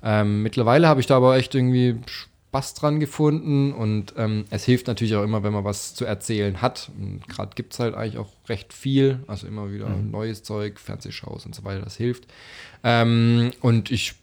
Ähm, 0.00 0.44
mittlerweile 0.44 0.86
habe 0.86 1.00
ich 1.00 1.08
da 1.08 1.16
aber 1.16 1.36
echt 1.38 1.56
irgendwie 1.56 1.96
Spaß 2.06 2.74
dran 2.74 3.00
gefunden 3.00 3.72
und 3.72 4.14
ähm, 4.16 4.44
es 4.50 4.64
hilft 4.64 4.86
natürlich 4.86 5.16
auch 5.16 5.24
immer, 5.24 5.42
wenn 5.42 5.52
man 5.52 5.64
was 5.64 5.94
zu 5.94 6.04
erzählen 6.04 6.62
hat. 6.62 6.92
Und 6.96 7.26
gerade 7.26 7.56
gibt 7.56 7.72
es 7.72 7.80
halt 7.80 7.96
eigentlich 7.96 8.18
auch 8.18 8.30
recht 8.48 8.72
viel, 8.72 9.24
also 9.26 9.48
immer 9.48 9.72
wieder 9.72 9.88
neues 9.88 10.44
Zeug, 10.44 10.78
Fernsehshows 10.78 11.46
und 11.46 11.54
so 11.56 11.64
weiter, 11.64 11.82
das 11.82 11.96
hilft. 11.96 12.28
Ähm, 12.84 13.50
und 13.60 13.90
ich 13.90 14.14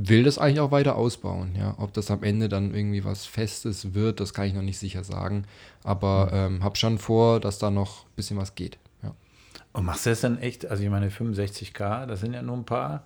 will 0.00 0.22
das 0.22 0.38
eigentlich 0.38 0.60
auch 0.60 0.70
weiter 0.70 0.94
ausbauen. 0.96 1.54
Ja, 1.58 1.74
ob 1.78 1.92
das 1.92 2.10
am 2.10 2.22
Ende 2.22 2.48
dann 2.48 2.72
irgendwie 2.74 3.04
was 3.04 3.26
Festes 3.26 3.94
wird, 3.94 4.20
das 4.20 4.32
kann 4.32 4.46
ich 4.46 4.54
noch 4.54 4.62
nicht 4.62 4.78
sicher 4.78 5.02
sagen. 5.02 5.44
Aber 5.82 6.30
ähm, 6.32 6.62
habe 6.62 6.76
schon 6.76 6.98
vor, 6.98 7.40
dass 7.40 7.58
da 7.58 7.70
noch 7.70 8.04
ein 8.04 8.10
bisschen 8.16 8.36
was 8.36 8.54
geht. 8.54 8.78
Ja. 9.02 9.12
Und 9.72 9.84
machst 9.86 10.06
du 10.06 10.10
das 10.10 10.20
dann 10.20 10.38
echt? 10.38 10.66
Also 10.70 10.82
ich 10.84 10.90
meine 10.90 11.08
65k, 11.10 12.06
das 12.06 12.20
sind 12.20 12.34
ja 12.34 12.42
nur 12.42 12.56
ein 12.56 12.64
paar. 12.64 13.04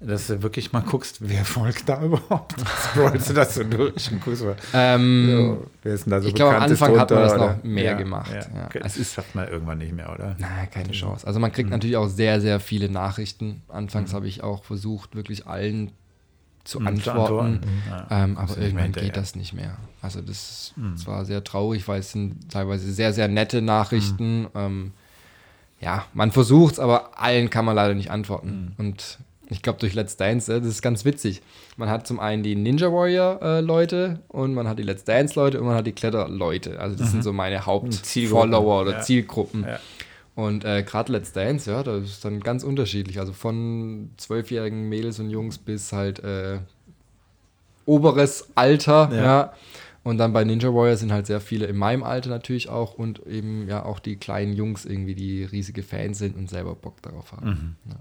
Dass 0.00 0.26
du 0.26 0.42
wirklich 0.42 0.72
mal 0.72 0.80
guckst, 0.82 1.18
wer 1.20 1.44
folgt 1.44 1.88
da 1.88 2.02
überhaupt? 2.02 2.56
Scrollst 2.92 3.30
du 3.30 3.32
das 3.32 3.54
so 3.54 3.62
durch 3.62 4.10
und 4.10 4.20
guckst 4.22 4.42
mal, 4.44 4.56
Ähm, 4.74 5.28
so, 5.30 5.66
wer 5.84 5.94
ist 5.94 6.04
denn 6.04 6.10
da 6.10 6.20
so 6.20 6.28
ich 6.28 6.34
glaube, 6.34 6.56
am 6.56 6.62
Anfang 6.64 6.98
hat 6.98 7.10
man 7.10 7.20
das 7.20 7.36
noch 7.36 7.44
oder? 7.44 7.60
mehr 7.62 7.84
Ja, 7.84 7.92
gemacht, 7.94 8.32
Ja. 8.34 8.40
ja. 8.54 8.66
Okay, 8.66 8.80
das 8.82 8.96
ist- 8.98 9.14
schafft 9.14 9.34
man 9.36 9.48
irgendwann 9.48 9.78
nicht 9.78 9.94
mehr, 9.94 10.12
oder? 10.12 10.34
Na, 10.38 10.66
keine 10.66 10.90
Chance. 10.90 11.24
Also 11.26 11.38
man 11.38 11.52
kriegt 11.52 11.70
natürlich 11.70 11.96
auch 11.96 12.08
sehr, 12.08 12.40
sehr 12.40 12.58
viele 12.60 12.90
Nachrichten. 12.90 13.62
Anfangs 13.68 14.12
habe 14.12 14.26
ich 14.26 14.42
auch 14.42 14.64
versucht, 14.64 15.14
wirklich 15.14 15.46
allen 15.46 15.92
zu 16.64 16.80
Mhm, 16.80 17.00
zu 17.02 17.10
antworten. 17.12 17.46
antworten. 17.46 17.82
Ja. 17.90 18.24
Ähm, 18.24 18.38
aber 18.38 18.58
irgendwann 18.58 18.92
geht 18.92 19.16
das 19.16 19.36
nicht 19.36 19.52
mehr. 19.52 19.76
Also 20.02 20.20
das 20.20 20.72
ist 20.96 21.02
zwar 21.04 21.24
sehr 21.24 21.44
traurig, 21.44 21.86
weil 21.88 22.00
es 22.00 22.12
sind 22.12 22.50
teilweise 22.50 22.90
sehr, 22.92 23.12
sehr 23.12 23.28
nette 23.28 23.62
Nachrichten. 23.62 24.46
Ähm, 24.54 24.92
ja, 25.80 26.04
man 26.14 26.32
versucht 26.32 26.74
es, 26.74 26.78
aber 26.80 27.20
allen 27.20 27.50
kann 27.50 27.64
man 27.64 27.74
leider 27.76 27.94
nicht 27.94 28.10
antworten. 28.10 28.72
Und 28.78 29.18
ich 29.50 29.60
glaube, 29.60 29.78
durch 29.78 29.92
Let's 29.92 30.16
Dance, 30.16 30.50
äh, 30.52 30.58
das 30.60 30.68
ist 30.70 30.80
ganz 30.82 31.04
witzig. 31.04 31.42
Man 31.76 31.90
hat 31.90 32.06
zum 32.06 32.18
einen 32.18 32.42
die 32.42 32.54
Ninja 32.56 32.90
Warrior-Leute 32.90 34.20
und 34.28 34.54
man 34.54 34.66
hat 34.66 34.78
die 34.78 34.82
Let's 34.82 35.04
Dance-Leute 35.04 35.60
und 35.60 35.66
man 35.66 35.76
hat 35.76 35.86
die 35.86 35.92
Kletter-Leute. 35.92 36.80
Also 36.80 36.96
das 36.96 37.10
sind 37.10 37.22
so 37.22 37.32
meine. 37.34 37.66
Haupt-Follower 37.66 38.80
oder 38.82 38.92
Ja. 38.92 39.00
Zielgruppen. 39.00 39.64
Ja. 39.68 39.78
Und 40.34 40.64
äh, 40.64 40.82
gerade 40.82 41.12
Let's 41.12 41.32
Dance, 41.32 41.70
ja, 41.70 41.82
das 41.82 42.04
ist 42.04 42.24
dann 42.24 42.40
ganz 42.40 42.64
unterschiedlich. 42.64 43.20
Also 43.20 43.32
von 43.32 44.10
zwölfjährigen 44.16 44.88
Mädels 44.88 45.20
und 45.20 45.30
Jungs 45.30 45.58
bis 45.58 45.92
halt 45.92 46.18
äh, 46.24 46.58
oberes 47.86 48.48
Alter, 48.54 49.10
Ja. 49.12 49.22
ja. 49.22 49.52
Und 50.02 50.18
dann 50.18 50.34
bei 50.34 50.44
Ninja 50.44 50.68
Warrior 50.68 50.98
sind 50.98 51.12
halt 51.12 51.26
sehr 51.26 51.40
viele 51.40 51.64
in 51.64 51.78
meinem 51.78 52.02
Alter 52.02 52.28
natürlich 52.28 52.68
auch 52.68 52.92
und 52.94 53.26
eben 53.26 53.66
ja 53.68 53.86
auch 53.86 53.98
die 53.98 54.16
kleinen 54.16 54.52
Jungs 54.52 54.84
irgendwie, 54.84 55.14
die 55.14 55.44
riesige 55.44 55.82
Fans 55.82 56.18
sind 56.18 56.36
und 56.36 56.50
selber 56.50 56.74
Bock 56.74 57.00
darauf 57.00 57.32
haben. 57.32 57.76
Ja. 57.88 57.96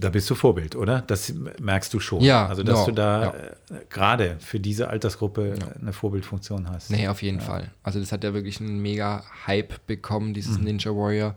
Da 0.00 0.10
bist 0.10 0.30
du 0.30 0.34
Vorbild, 0.34 0.76
oder? 0.76 1.02
Das 1.06 1.32
merkst 1.60 1.92
du 1.92 2.00
schon. 2.00 2.20
Ja, 2.20 2.46
Also, 2.46 2.62
dass 2.62 2.80
ja, 2.80 2.84
du 2.86 2.92
da 2.92 3.22
ja. 3.22 3.30
äh, 3.30 3.84
gerade 3.90 4.36
für 4.38 4.60
diese 4.60 4.88
Altersgruppe 4.88 5.54
eine 5.80 5.92
Vorbildfunktion 5.92 6.68
hast. 6.70 6.90
Nee, 6.90 7.08
auf 7.08 7.22
jeden 7.22 7.40
Fall. 7.40 7.70
Also 7.82 7.98
das 7.98 8.12
hat 8.12 8.22
ja 8.24 8.32
wirklich 8.34 8.60
einen 8.60 8.80
mega 8.80 9.24
Hype 9.46 9.86
bekommen, 9.86 10.34
dieses 10.34 10.58
Ninja 10.58 10.90
Warrior. 10.92 11.34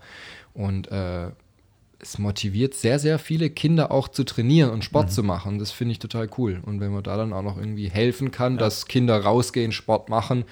Und 0.53 0.91
äh, 0.91 1.29
es 1.99 2.17
motiviert 2.17 2.73
sehr, 2.73 2.99
sehr 2.99 3.19
viele 3.19 3.49
Kinder 3.49 3.91
auch 3.91 4.07
zu 4.07 4.23
trainieren 4.23 4.71
und 4.71 4.83
Sport 4.83 5.11
zu 5.11 5.23
machen. 5.23 5.59
Das 5.59 5.71
finde 5.71 5.93
ich 5.93 5.99
total 5.99 6.29
cool. 6.38 6.61
Und 6.65 6.79
wenn 6.79 6.91
man 6.91 7.03
da 7.03 7.17
dann 7.17 7.33
auch 7.33 7.43
noch 7.43 7.57
irgendwie 7.57 7.89
helfen 7.89 8.31
kann, 8.31 8.57
dass 8.57 8.88
Kinder 8.88 9.19
rausgehen, 9.21 9.71
Sport 9.71 10.09
machen, 10.09 10.45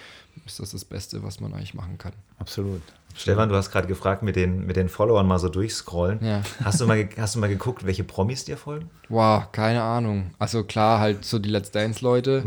ist 0.46 0.60
das 0.60 0.72
das 0.72 0.86
Beste, 0.86 1.24
was 1.24 1.40
man 1.40 1.54
eigentlich 1.54 1.74
machen 1.74 1.98
kann. 1.98 2.14
Absolut. 2.38 2.82
Stefan, 3.16 3.50
du 3.50 3.56
hast 3.56 3.72
gerade 3.72 3.88
gefragt, 3.88 4.24
mit 4.24 4.36
den, 4.36 4.66
mit 4.66 4.76
den 4.76 4.88
Followern 4.88 5.28
mal 5.28 5.40
so 5.40 5.50
durchscrollen. 5.50 6.24
Ja. 6.24 6.42
Hast, 6.64 6.80
du 6.80 6.86
mal, 6.86 7.10
hast 7.18 7.36
du 7.36 7.40
mal 7.40 7.50
geguckt, 7.50 7.86
welche 7.86 8.04
Promis 8.04 8.46
dir 8.46 8.56
folgen? 8.58 8.90
Wow, 9.10 9.52
keine 9.52 9.82
Ahnung. 9.82 10.32
Also 10.40 10.64
klar, 10.64 11.00
halt 11.00 11.26
so 11.26 11.38
die 11.40 11.50
Let's 11.50 11.72
Dance-Leute. 11.72 12.44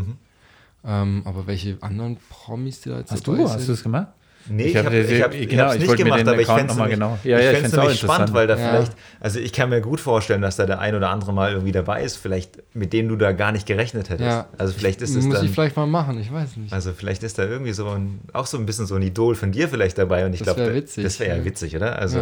Ähm, 0.84 1.22
aber 1.24 1.46
welche 1.46 1.78
anderen 1.80 2.16
Promis, 2.30 2.80
die 2.80 2.88
da 2.88 2.98
jetzt 2.98 3.12
Hast 3.12 3.26
dabei 3.28 3.38
du, 3.38 3.46
sind? 3.46 3.56
hast 3.58 3.68
du 3.68 3.72
es 3.72 3.82
gemacht? 3.82 4.08
Nee, 4.48 4.64
Ich 4.64 4.70
ich 4.70 4.76
hab- 4.76 4.86
habe 4.86 4.96
ich 4.96 5.22
hab, 5.22 5.30
genau, 5.30 5.42
ich 5.46 5.58
hab's 5.60 5.74
ich 5.76 5.80
nicht 5.82 5.96
gemacht, 5.96 6.28
aber 6.28 6.40
ich 6.40 6.46
fände 6.46 6.72
es 6.72 6.88
genau- 6.90 7.18
Ja, 7.24 7.38
ja, 7.40 7.52
ich 7.52 7.64
auch 7.66 7.82
nämlich 7.82 8.00
spannend, 8.00 8.32
weil 8.34 8.46
da 8.46 8.56
Ja. 8.56 8.68
vielleicht, 8.70 8.92
also 9.20 9.38
ich 9.38 9.52
kann 9.52 9.68
mir 9.70 9.80
gut 9.80 10.00
vorstellen, 10.00 10.42
dass 10.42 10.56
da 10.56 10.66
der 10.66 10.80
ein 10.80 10.94
oder 10.94 11.10
andere 11.10 11.32
mal 11.32 11.52
irgendwie 11.52 11.72
dabei 11.72 12.02
ist, 12.02 12.16
vielleicht 12.16 12.62
mit 12.74 12.92
dem 12.92 13.08
du 13.08 13.16
da 13.16 13.32
gar 13.32 13.52
nicht 13.52 13.66
gerechnet 13.66 14.10
hättest. 14.10 14.28
Ja. 14.28 14.48
Also 14.58 14.72
vielleicht 14.72 15.00
ist 15.02 15.14
es 15.14 15.24
Muss 15.24 15.34
dann, 15.36 15.44
ich 15.46 15.52
vielleicht 15.52 15.76
mal 15.76 15.86
machen, 15.86 16.18
ich 16.20 16.32
weiß 16.32 16.56
nicht. 16.56 16.72
also 16.72 16.92
vielleicht 16.92 17.22
ist 17.22 17.38
da 17.38 17.44
irgendwie 17.44 17.72
so 17.72 17.88
ein, 17.88 18.20
auch 18.32 18.46
so 18.46 18.58
ein 18.58 18.66
bisschen 18.66 18.86
so 18.86 18.94
ein 18.96 19.02
Idol 19.02 19.34
von 19.34 19.52
dir 19.52 19.68
vielleicht 19.68 19.96
dabei 19.98 20.26
und 20.26 20.32
ich 20.32 20.42
Das 20.42 20.54
glaube, 20.56 20.72
das 20.82 20.96
wäre 21.20 21.30
ja 21.30 21.36
ja. 21.36 21.44
witzig, 21.44 21.76
oder? 21.76 21.98
Also 21.98 22.18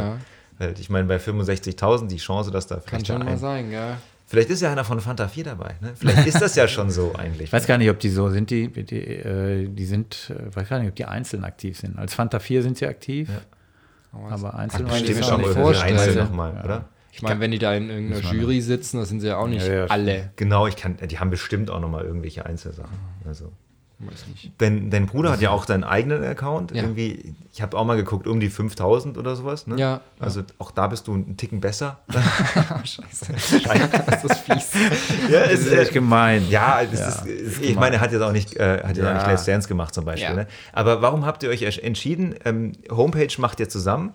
ich 0.78 0.90
meine, 0.90 1.06
bei 1.08 1.18
65.000 1.18 2.08
die 2.08 2.18
Chance, 2.18 2.50
dass 2.50 2.66
da 2.66 2.74
Kann 2.76 2.84
vielleicht 2.86 3.06
schon 3.06 3.18
da 3.20 3.24
mal 3.24 3.30
ein, 3.32 3.38
sein, 3.38 3.70
gell? 3.70 3.94
Vielleicht 4.30 4.48
ist 4.50 4.62
ja 4.62 4.70
einer 4.70 4.84
von 4.84 5.00
Fanta 5.00 5.26
4 5.26 5.44
dabei, 5.44 5.74
ne? 5.80 5.92
Vielleicht 5.94 6.26
ist 6.26 6.40
das 6.40 6.54
ja 6.54 6.68
schon 6.74 6.90
so 6.90 7.12
eigentlich. 7.18 7.48
Ich 7.48 7.52
weiß 7.52 7.66
gar 7.66 7.76
nicht, 7.78 7.90
ob 7.90 7.98
die 7.98 8.08
so 8.08 8.30
sind, 8.30 8.48
die, 8.50 8.68
die, 8.68 8.96
äh, 8.96 9.68
die 9.68 9.84
sind, 9.84 10.30
äh, 10.30 10.54
weiß 10.54 10.68
gar 10.68 10.78
nicht, 10.78 10.88
ob 10.88 10.94
die 10.94 11.04
einzeln 11.04 11.44
aktiv 11.44 11.78
sind. 11.78 11.98
Als 11.98 12.14
Fanta 12.14 12.38
4 12.38 12.62
sind 12.62 12.78
sie 12.78 12.86
aktiv, 12.86 13.28
aber 14.12 14.54
einzeln 14.54 14.86
Ach, 14.86 14.92
weiß 14.92 15.02
ich 15.02 15.08
Bestimmt 15.08 15.20
das 15.44 15.50
es 15.50 15.56
auch 15.56 15.68
nicht 15.70 15.82
einzeln 15.82 16.16
Ja. 16.16 16.24
nochmal, 16.24 16.60
oder? 16.64 16.88
Ich 17.12 17.22
meine, 17.22 17.40
wenn 17.40 17.50
die 17.50 17.58
da 17.58 17.74
in 17.74 17.90
irgendeiner 17.90 18.32
Jury 18.32 18.60
sitzen, 18.60 18.98
da 18.98 19.04
sind 19.04 19.20
sie 19.20 19.26
ja 19.26 19.36
auch 19.36 19.48
nicht 19.48 19.66
Ja, 19.66 19.74
ja, 19.74 19.84
alle. 19.86 20.30
Genau, 20.36 20.68
ich 20.68 20.76
kann, 20.76 20.96
die 20.96 21.18
haben 21.18 21.30
bestimmt 21.30 21.68
auch 21.68 21.80
nochmal 21.80 22.04
irgendwelche 22.04 22.46
Einzelsachen. 22.46 22.96
Also. 23.26 23.52
Weiß 24.02 24.26
nicht. 24.28 24.52
Dein, 24.56 24.88
dein 24.88 25.04
Bruder 25.04 25.30
hat 25.30 25.42
ja 25.42 25.50
auch 25.50 25.66
deinen 25.66 25.84
eigenen 25.84 26.24
Account. 26.24 26.70
Ja. 26.70 26.82
Irgendwie, 26.82 27.34
ich 27.52 27.60
habe 27.60 27.76
auch 27.76 27.84
mal 27.84 27.96
geguckt, 27.96 28.26
um 28.26 28.40
die 28.40 28.48
5000 28.48 29.18
oder 29.18 29.36
sowas. 29.36 29.66
Ne? 29.66 29.76
Ja. 29.76 30.00
Also 30.18 30.42
auch 30.58 30.70
da 30.70 30.86
bist 30.86 31.06
du 31.06 31.12
einen 31.12 31.36
Ticken 31.36 31.60
besser. 31.60 31.98
Scheiße. 32.84 33.32
Das 34.06 34.24
ist 34.24 34.36
fies. 34.38 34.72
ja, 35.30 35.40
Das 35.42 35.60
ist 35.60 35.72
echt 35.72 35.92
gemein. 35.92 36.48
Ja, 36.48 36.82
das 36.84 37.24
Ist, 37.26 37.60
ich 37.62 37.76
meine, 37.76 37.96
er 37.96 38.00
hat 38.00 38.12
jetzt 38.12 38.22
auch 38.22 38.32
nicht, 38.32 38.56
äh, 38.56 38.82
hat 38.82 38.96
jetzt 38.96 39.06
auch 39.06 39.12
nicht 39.12 39.22
Ja. 39.22 39.30
Let's 39.30 39.44
Dance 39.44 39.68
gemacht 39.68 39.94
zum 39.94 40.06
Beispiel. 40.06 40.30
Ja. 40.30 40.34
Ne? 40.34 40.46
Aber 40.72 41.02
warum 41.02 41.26
habt 41.26 41.42
ihr 41.42 41.50
euch 41.50 41.62
entschieden, 41.78 42.34
ähm, 42.46 42.72
Homepage 42.90 43.34
macht 43.38 43.60
ihr 43.60 43.68
zusammen 43.68 44.14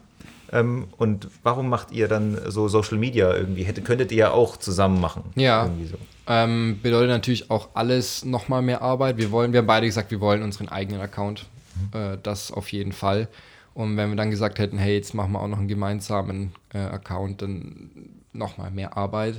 ähm, 0.52 0.88
und 0.98 1.28
warum 1.44 1.70
macht 1.70 1.92
ihr 1.92 2.08
dann 2.08 2.40
so 2.48 2.68
Social 2.68 2.98
Media 2.98 3.34
irgendwie? 3.34 3.64
Hätte, 3.64 3.82
könntet 3.82 4.12
ihr 4.12 4.18
ja 4.18 4.32
auch 4.32 4.58
zusammen 4.58 5.00
machen. 5.02 5.24
Ja. 5.36 5.64
Irgendwie 5.66 5.86
so. 5.88 5.98
Ähm, 6.28 6.80
bedeutet 6.82 7.10
natürlich 7.10 7.52
auch 7.52 7.70
alles 7.74 8.26
nochmal 8.26 8.62
mehr 8.62 8.82
Arbeit. 8.82 9.18
Wir 9.18 9.32
wollen, 9.32 9.54
wir 9.54 9.60
haben 9.60 9.68
beide 9.68 9.86
gesagt, 9.86 10.12
wir 10.12 10.22
wollen 10.22 10.42
unseren 10.42 10.70
eigenen 10.70 11.02
Account. 11.02 11.46
Äh, 11.94 12.18
das 12.24 12.52
auf 12.52 12.72
jeden 12.72 12.94
Fall. 12.94 13.28
Und 13.74 13.98
wenn 13.98 14.10
wir 14.10 14.16
dann 14.16 14.32
gesagt 14.32 14.58
hätten, 14.60 14.78
hey, 14.78 14.96
jetzt 14.96 15.14
machen 15.14 15.34
wir 15.34 15.42
auch 15.42 15.48
noch 15.48 15.58
einen 15.58 15.68
gemeinsamen 15.68 16.54
äh, 16.74 16.78
Account, 16.78 17.42
dann 17.42 17.90
nochmal 18.32 18.72
mehr 18.72 18.96
Arbeit. 18.96 19.36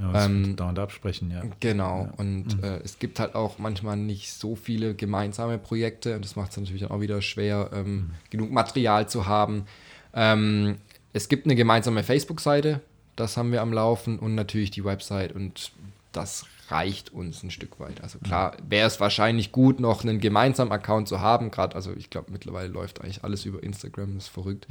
Ja, 0.00 0.12
das 0.12 0.26
Ähm, 0.26 0.56
dauernd 0.56 0.78
absprechen, 0.78 1.30
ja. 1.30 1.42
Genau. 1.58 2.08
Und 2.16 2.62
äh, 2.62 2.78
es 2.84 2.98
gibt 2.98 3.18
halt 3.18 3.34
auch 3.34 3.58
manchmal 3.58 3.96
nicht 3.96 4.32
so 4.32 4.54
viele 4.54 4.94
gemeinsame 4.94 5.58
Projekte. 5.58 6.16
Und 6.16 6.24
das 6.24 6.36
macht 6.36 6.52
es 6.52 6.56
natürlich 6.56 6.82
dann 6.82 6.90
auch 6.90 7.00
wieder 7.00 7.20
schwer, 7.20 7.70
ähm, 7.74 8.10
genug 8.30 8.50
Material 8.50 9.08
zu 9.08 9.26
haben. 9.26 9.64
Ähm, 10.14 10.76
es 11.12 11.28
gibt 11.28 11.46
eine 11.46 11.56
gemeinsame 11.56 12.02
Facebook-Seite, 12.02 12.80
das 13.16 13.36
haben 13.36 13.52
wir 13.52 13.62
am 13.62 13.72
Laufen 13.72 14.18
und 14.18 14.34
natürlich 14.34 14.70
die 14.70 14.84
Website 14.84 15.32
und 15.32 15.72
das 16.12 16.46
reicht 16.70 17.12
uns 17.12 17.42
ein 17.42 17.50
Stück 17.50 17.80
weit. 17.80 18.00
Also 18.02 18.18
klar, 18.20 18.56
wäre 18.68 18.86
es 18.86 19.00
wahrscheinlich 19.00 19.50
gut, 19.52 19.80
noch 19.80 20.04
einen 20.04 20.20
gemeinsamen 20.20 20.70
Account 20.72 21.08
zu 21.08 21.20
haben. 21.20 21.50
Gerade, 21.50 21.74
also 21.74 21.92
ich 21.96 22.10
glaube, 22.10 22.30
mittlerweile 22.30 22.68
läuft 22.68 23.00
eigentlich 23.00 23.24
alles 23.24 23.44
über 23.44 23.62
Instagram, 23.62 24.14
das 24.14 24.24
ist 24.24 24.30
verrückt. 24.30 24.66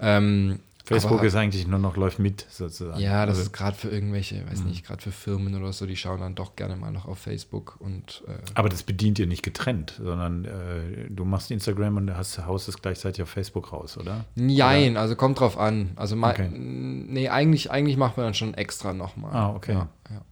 Ähm, 0.00 0.58
Facebook 0.88 1.18
aber- 1.18 1.26
ist 1.26 1.34
eigentlich 1.34 1.66
nur 1.66 1.78
noch 1.78 1.96
läuft 1.96 2.18
mit 2.18 2.46
sozusagen. 2.50 2.98
ja, 3.00 3.26
das 3.26 3.36
Also, 3.36 3.42
ist 3.48 3.52
gerade 3.52 3.76
für 3.76 3.88
irgendwelche, 3.88 4.44
weiß 4.50 4.64
nicht, 4.64 4.84
gerade 4.86 5.02
für 5.02 5.12
Firmen 5.12 5.54
oder 5.54 5.72
so, 5.72 5.86
die 5.86 5.96
schauen 5.96 6.20
dann 6.20 6.34
doch 6.34 6.56
gerne 6.56 6.76
mal 6.76 6.90
noch 6.90 7.06
auf 7.06 7.18
Facebook 7.18 7.76
und 7.78 8.24
äh, 8.26 8.32
aber 8.54 8.68
das 8.68 8.82
bedient 8.82 9.18
ihr 9.18 9.26
nicht 9.26 9.42
getrennt, 9.42 10.00
sondern 10.02 10.44
äh, 10.46 11.08
du 11.10 11.24
machst 11.24 11.50
Instagram 11.50 11.96
und 11.98 12.16
hast, 12.16 12.44
haust 12.46 12.68
es 12.68 12.80
gleichzeitig 12.80 13.22
auf 13.22 13.28
Facebook 13.28 13.72
raus, 13.72 13.96
oder? 13.98 14.24
Jein, 14.34 14.96
also 14.96 15.14
kommt 15.16 15.40
drauf 15.40 15.58
an. 15.58 15.90
Also 15.96 16.16
mal, 16.16 16.32
Okay. 16.32 16.48
nee, 16.50 17.28
eigentlich, 17.28 17.70
eigentlich 17.70 17.96
macht 17.96 18.16
man 18.16 18.26
dann 18.26 18.34
schon 18.34 18.54
extra 18.54 18.92
nochmal. 18.92 19.32
Ah, 19.34 19.50
okay. 19.54 19.72
Ja, 19.74 19.88
ja. 20.10 20.22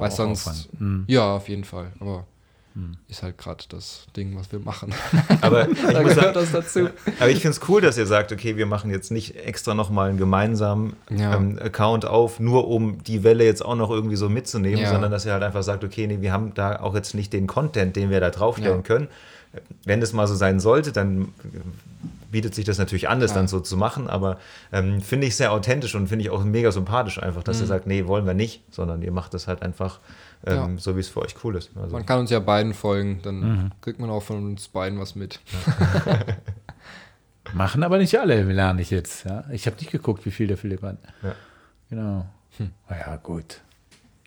Weil 0.00 0.10
sonst. 0.12 0.68
Hm. 0.78 1.04
ja, 1.08 1.34
auf 1.36 1.48
jeden 1.48 1.64
Fall. 1.64 1.92
Aber 1.98 2.26
ist 3.08 3.22
halt 3.22 3.36
gerade 3.36 3.64
das 3.68 4.06
Ding, 4.16 4.34
was 4.36 4.50
wir 4.50 4.58
machen. 4.58 4.94
Aber 5.42 5.68
ich 5.68 5.78
da 5.82 6.00
muss 6.02 6.14
sagen, 6.14 6.32
das 6.32 6.52
dazu. 6.52 6.88
Aber 7.20 7.28
ich 7.28 7.40
finde 7.42 7.56
es 7.58 7.68
cool, 7.68 7.80
dass 7.82 7.98
ihr 7.98 8.06
sagt, 8.06 8.32
okay, 8.32 8.56
wir 8.56 8.64
machen 8.66 8.90
jetzt 8.90 9.10
nicht 9.10 9.36
extra 9.36 9.74
nochmal 9.74 10.08
einen 10.08 10.18
gemeinsamen 10.18 10.94
Ja. 11.10 11.34
ähm, 11.36 11.58
Account 11.62 12.06
auf, 12.06 12.40
nur 12.40 12.68
um 12.68 13.02
die 13.04 13.22
Welle 13.24 13.44
jetzt 13.44 13.62
auch 13.62 13.74
noch 13.76 13.90
irgendwie 13.90 14.16
so 14.16 14.28
mitzunehmen, 14.30 14.78
Ja. 14.80 14.90
sondern 14.90 15.10
dass 15.10 15.26
ihr 15.26 15.32
halt 15.34 15.42
einfach 15.42 15.62
sagt, 15.62 15.84
okay, 15.84 16.06
nee, 16.06 16.22
wir 16.22 16.32
haben 16.32 16.54
da 16.54 16.80
auch 16.80 16.94
jetzt 16.94 17.14
nicht 17.14 17.32
den 17.34 17.46
Content, 17.46 17.94
den 17.96 18.08
wir 18.10 18.20
da 18.20 18.30
draufstellen 18.30 18.78
Ja. 18.78 18.82
können. 18.82 19.08
Wenn 19.84 20.00
das 20.00 20.14
mal 20.14 20.26
so 20.26 20.34
sein 20.34 20.58
sollte, 20.58 20.92
dann 20.92 21.28
bietet 22.30 22.54
sich 22.54 22.64
das 22.64 22.78
natürlich 22.78 23.10
an, 23.10 23.20
das 23.20 23.32
Klar. 23.32 23.40
dann 23.42 23.48
so 23.48 23.60
zu 23.60 23.76
machen, 23.76 24.08
aber 24.08 24.38
ähm, 24.72 25.02
finde 25.02 25.26
ich 25.26 25.36
sehr 25.36 25.52
authentisch 25.52 25.94
und 25.94 26.08
finde 26.08 26.24
ich 26.24 26.30
auch 26.30 26.42
mega 26.42 26.72
sympathisch 26.72 27.22
einfach, 27.22 27.40
Mhm. 27.42 27.44
dass 27.44 27.60
ihr 27.60 27.66
sagt, 27.66 27.86
nee, 27.86 28.06
wollen 28.06 28.24
wir 28.24 28.32
nicht, 28.32 28.62
sondern 28.70 29.02
ihr 29.02 29.12
macht 29.12 29.34
das 29.34 29.46
halt 29.48 29.60
einfach 29.60 30.00
ähm, 30.46 30.74
Ja. 30.74 30.78
so, 30.78 30.96
wie 30.96 31.00
es 31.00 31.08
für 31.08 31.20
euch 31.22 31.34
cool 31.44 31.56
ist. 31.56 31.70
Also, 31.76 31.94
Man 31.94 32.06
kann 32.06 32.18
uns 32.20 32.30
ja 32.30 32.40
beiden 32.40 32.74
folgen, 32.74 33.20
dann 33.22 33.40
Mhm. 33.40 33.70
kriegt 33.80 33.98
man 34.00 34.10
auch 34.10 34.22
von 34.22 34.44
uns 34.44 34.68
beiden 34.68 34.98
was 34.98 35.14
mit. 35.14 35.40
Machen 37.54 37.82
aber 37.82 37.98
nicht 37.98 38.18
alle, 38.18 38.42
lerne 38.44 38.80
ich 38.80 38.90
jetzt. 38.90 39.24
Ja? 39.24 39.44
Ich 39.50 39.66
habe 39.66 39.76
nicht 39.76 39.90
geguckt, 39.90 40.24
wie 40.24 40.30
viel 40.30 40.46
der 40.46 40.56
Philipp 40.56 40.82
hat. 40.82 40.96
Ja. 41.22 41.34
Genau. 41.90 42.26
Hm. 42.56 42.70
Naja, 42.88 43.16
gut. 43.16 43.60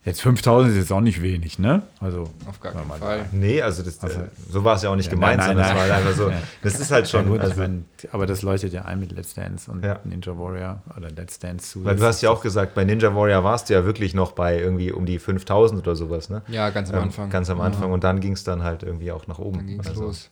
Jetzt 0.06 0.22
5000 0.22 0.72
ist 0.74 0.78
jetzt 0.78 0.92
auch 0.94 1.02
nicht 1.02 1.20
wenig, 1.24 1.58
ne? 1.58 1.82
Also, 2.00 2.30
Auf 2.48 2.60
gar 2.60 2.74
keinen 2.74 2.88
Fall. 2.92 3.26
Nee, 3.32 3.60
also, 3.64 3.82
das, 3.82 4.00
Also- 4.04 4.20
so 4.52 4.64
war 4.64 4.76
es 4.76 4.84
ja 4.84 4.92
auch 4.92 4.96
nicht 4.96 5.08
Ja, 5.08 5.14
gemeint, 5.14 5.38
nein, 5.40 5.48
sondern 5.48 5.66
nein, 5.66 5.76
es 5.76 5.82
war 5.82 5.88
nein. 5.88 5.98
einfach 6.08 6.16
so, 6.18 6.30
Ja. 6.30 6.38
das 6.62 6.80
ist 6.80 6.92
halt 6.92 7.10
schon, 7.10 7.24
Ja, 7.26 7.32
gut, 7.32 7.40
also, 7.40 7.54
ich 7.54 7.58
mein, 7.58 7.86
aber 8.12 8.28
das 8.28 8.44
leuchtet 8.44 8.72
ja 8.72 8.84
ein 8.84 9.00
mit 9.00 9.12
Let's 9.12 9.34
Dance 9.34 9.72
und 9.72 9.84
Ja. 9.84 10.00
Ninja 10.04 10.38
Warrior 10.38 10.84
oder 10.96 11.10
Let's 11.10 11.40
Dance 11.40 11.72
zu. 11.72 11.84
Weil 11.86 11.96
du 11.96 12.04
hast 12.04 12.22
ja 12.22 12.30
auch 12.30 12.42
gesagt, 12.44 12.76
bei 12.76 12.84
Ninja 12.84 13.16
Warrior 13.16 13.44
warst 13.44 13.70
du 13.70 13.74
ja 13.74 13.84
wirklich 13.84 14.14
noch 14.14 14.34
bei 14.34 14.60
irgendwie 14.60 14.92
um 14.92 15.08
die 15.08 15.18
5000 15.18 15.82
oder 15.82 15.96
sowas, 15.96 16.30
ne? 16.30 16.44
Ja, 16.50 16.70
ganz 16.70 16.92
am 16.92 16.98
Ähm, 16.98 17.04
Anfang. 17.06 17.30
Ganz 17.32 17.50
am 17.50 17.60
Anfang 17.60 17.92
und 17.92 18.04
dann 18.04 18.20
ging 18.20 18.34
es 18.34 18.44
dann 18.44 18.62
halt 18.64 18.84
irgendwie 18.84 19.12
auch 19.12 19.26
nach 19.26 19.40
oben. 19.40 19.58
Dann 19.58 19.68
ging 19.68 19.80
es 19.80 19.88
Also, 19.88 20.04
los. 20.04 20.30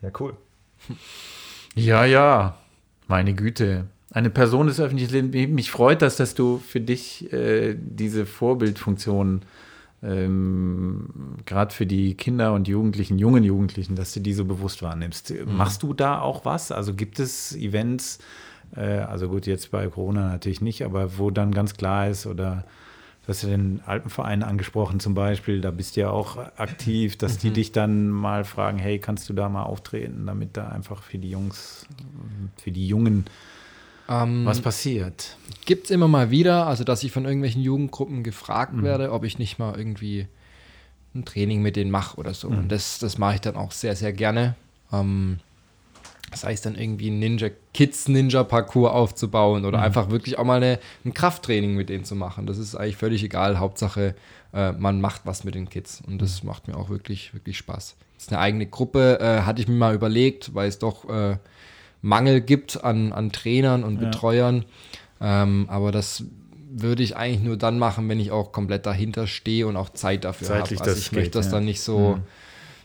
Ja, 0.00 0.08
cool. 0.20 0.32
Ja, 1.74 2.04
ja. 2.06 2.56
Meine 3.08 3.34
Güte. 3.34 3.84
Eine 4.16 4.30
Person 4.30 4.66
des 4.66 4.80
öffentlichen 4.80 5.30
Lebens. 5.30 5.54
Mich 5.54 5.70
freut 5.70 6.00
das, 6.00 6.16
dass 6.16 6.34
du 6.34 6.56
für 6.56 6.80
dich 6.80 7.30
äh, 7.34 7.76
diese 7.78 8.24
Vorbildfunktion 8.24 9.42
ähm, 10.02 11.36
gerade 11.44 11.74
für 11.74 11.84
die 11.84 12.14
Kinder 12.14 12.54
und 12.54 12.66
Jugendlichen, 12.66 13.18
jungen 13.18 13.44
Jugendlichen, 13.44 13.94
dass 13.94 14.14
du 14.14 14.20
die 14.20 14.32
so 14.32 14.46
bewusst 14.46 14.82
wahrnimmst. 14.82 15.34
Machst 15.44 15.82
du 15.82 15.92
da 15.92 16.18
auch 16.18 16.46
was? 16.46 16.72
Also 16.72 16.94
gibt 16.94 17.18
es 17.18 17.54
Events, 17.56 18.18
äh, 18.74 19.00
also 19.00 19.28
gut, 19.28 19.46
jetzt 19.46 19.70
bei 19.70 19.86
Corona 19.88 20.30
natürlich 20.30 20.62
nicht, 20.62 20.82
aber 20.82 21.18
wo 21.18 21.30
dann 21.30 21.52
ganz 21.52 21.74
klar 21.74 22.08
ist 22.08 22.26
oder 22.26 22.64
Du 23.26 23.30
hast 23.30 23.42
ja 23.42 23.48
den 23.48 23.82
Alpenverein 23.84 24.44
angesprochen 24.44 25.00
zum 25.00 25.14
Beispiel, 25.14 25.60
da 25.60 25.72
bist 25.72 25.96
du 25.96 26.02
ja 26.02 26.10
auch 26.10 26.36
aktiv, 26.36 27.18
dass 27.18 27.38
die 27.38 27.50
dich 27.50 27.72
dann 27.72 28.08
mal 28.08 28.44
fragen, 28.44 28.78
hey, 28.78 29.00
kannst 29.00 29.28
du 29.28 29.32
da 29.32 29.48
mal 29.48 29.64
auftreten, 29.64 30.26
damit 30.26 30.56
da 30.56 30.68
einfach 30.68 31.02
für 31.02 31.18
die 31.18 31.30
Jungs, 31.30 31.86
für 32.62 32.70
die 32.70 32.86
Jungen 32.86 33.26
Ähm, 34.08 34.44
was 34.44 34.60
passiert. 34.60 35.36
Gibt 35.64 35.86
es 35.86 35.90
immer 35.90 36.06
mal 36.08 36.30
wieder, 36.30 36.66
also 36.66 36.84
dass 36.84 37.02
ich 37.02 37.10
von 37.12 37.24
irgendwelchen 37.24 37.62
Jugendgruppen 37.62 38.22
gefragt 38.22 38.74
Mhm. 38.74 38.82
werde, 38.82 39.12
ob 39.12 39.24
ich 39.24 39.38
nicht 39.38 39.58
mal 39.58 39.76
irgendwie 39.76 40.26
ein 41.14 41.24
Training 41.24 41.62
mit 41.62 41.76
denen 41.76 41.90
mache 41.90 42.16
oder 42.18 42.34
so. 42.34 42.50
Mhm. 42.50 42.58
Und 42.58 42.68
das, 42.72 42.98
das 42.98 43.18
mache 43.18 43.36
ich 43.36 43.40
dann 43.40 43.56
auch 43.56 43.72
sehr, 43.72 43.96
sehr 43.96 44.12
gerne. 44.12 44.54
Ähm, 44.92 45.38
das 46.30 46.44
heißt 46.44 46.66
dann 46.66 46.74
irgendwie 46.74 47.06
einen 47.08 47.20
Ninja 47.20 47.48
Kids 47.72 48.08
Ninja 48.08 48.42
Parcours 48.44 48.92
aufzubauen 48.92 49.62
Mhm. 49.62 49.68
oder 49.68 49.82
einfach 49.82 50.10
wirklich 50.10 50.38
auch 50.38 50.44
mal 50.44 50.56
eine, 50.56 50.78
ein 51.04 51.14
Krafttraining 51.14 51.74
mit 51.74 51.88
denen 51.88 52.04
zu 52.04 52.14
machen. 52.14 52.46
Das 52.46 52.58
ist 52.58 52.74
eigentlich 52.74 52.96
völlig 52.96 53.22
egal. 53.24 53.58
Hauptsache, 53.58 54.14
äh, 54.52 54.72
man 54.72 55.00
macht 55.00 55.22
was 55.24 55.44
mit 55.44 55.54
den 55.54 55.68
Kids. 55.68 56.02
Und 56.06 56.20
das 56.20 56.42
Mhm. 56.42 56.48
macht 56.48 56.68
mir 56.68 56.76
auch 56.76 56.90
wirklich, 56.90 57.32
wirklich 57.34 57.56
Spaß. 57.58 57.96
Das 58.16 58.24
ist 58.24 58.32
eine 58.32 58.40
eigene 58.40 58.66
Gruppe, 58.66 59.18
äh, 59.20 59.42
hatte 59.42 59.60
ich 59.62 59.68
mir 59.68 59.74
mal 59.74 59.94
überlegt, 59.94 60.54
weil 60.54 60.68
es 60.68 60.78
doch 60.78 61.08
äh, 61.08 61.36
Mangel 62.06 62.40
gibt 62.40 62.84
an, 62.84 63.12
an 63.12 63.32
Trainern 63.32 63.82
und 63.82 63.98
Betreuern. 63.98 64.64
Ähm, 65.20 65.66
aber 65.68 65.90
das 65.90 66.24
würde 66.70 67.02
ich 67.02 67.16
eigentlich 67.16 67.42
nur 67.42 67.56
dann 67.56 67.78
machen, 67.78 68.08
wenn 68.08 68.20
ich 68.20 68.30
auch 68.30 68.52
komplett 68.52 68.86
dahinter 68.86 69.26
stehe 69.26 69.66
und 69.66 69.76
auch 69.76 69.90
Zeit 69.90 70.24
dafür 70.24 70.50
habe. 70.50 70.60
Also 70.62 70.92
ich 70.92 71.10
geht, 71.10 71.18
möchte 71.18 71.38
das 71.38 71.46
ja. 71.46 71.52
dann 71.52 71.64
nicht 71.64 71.80
so 71.80 72.20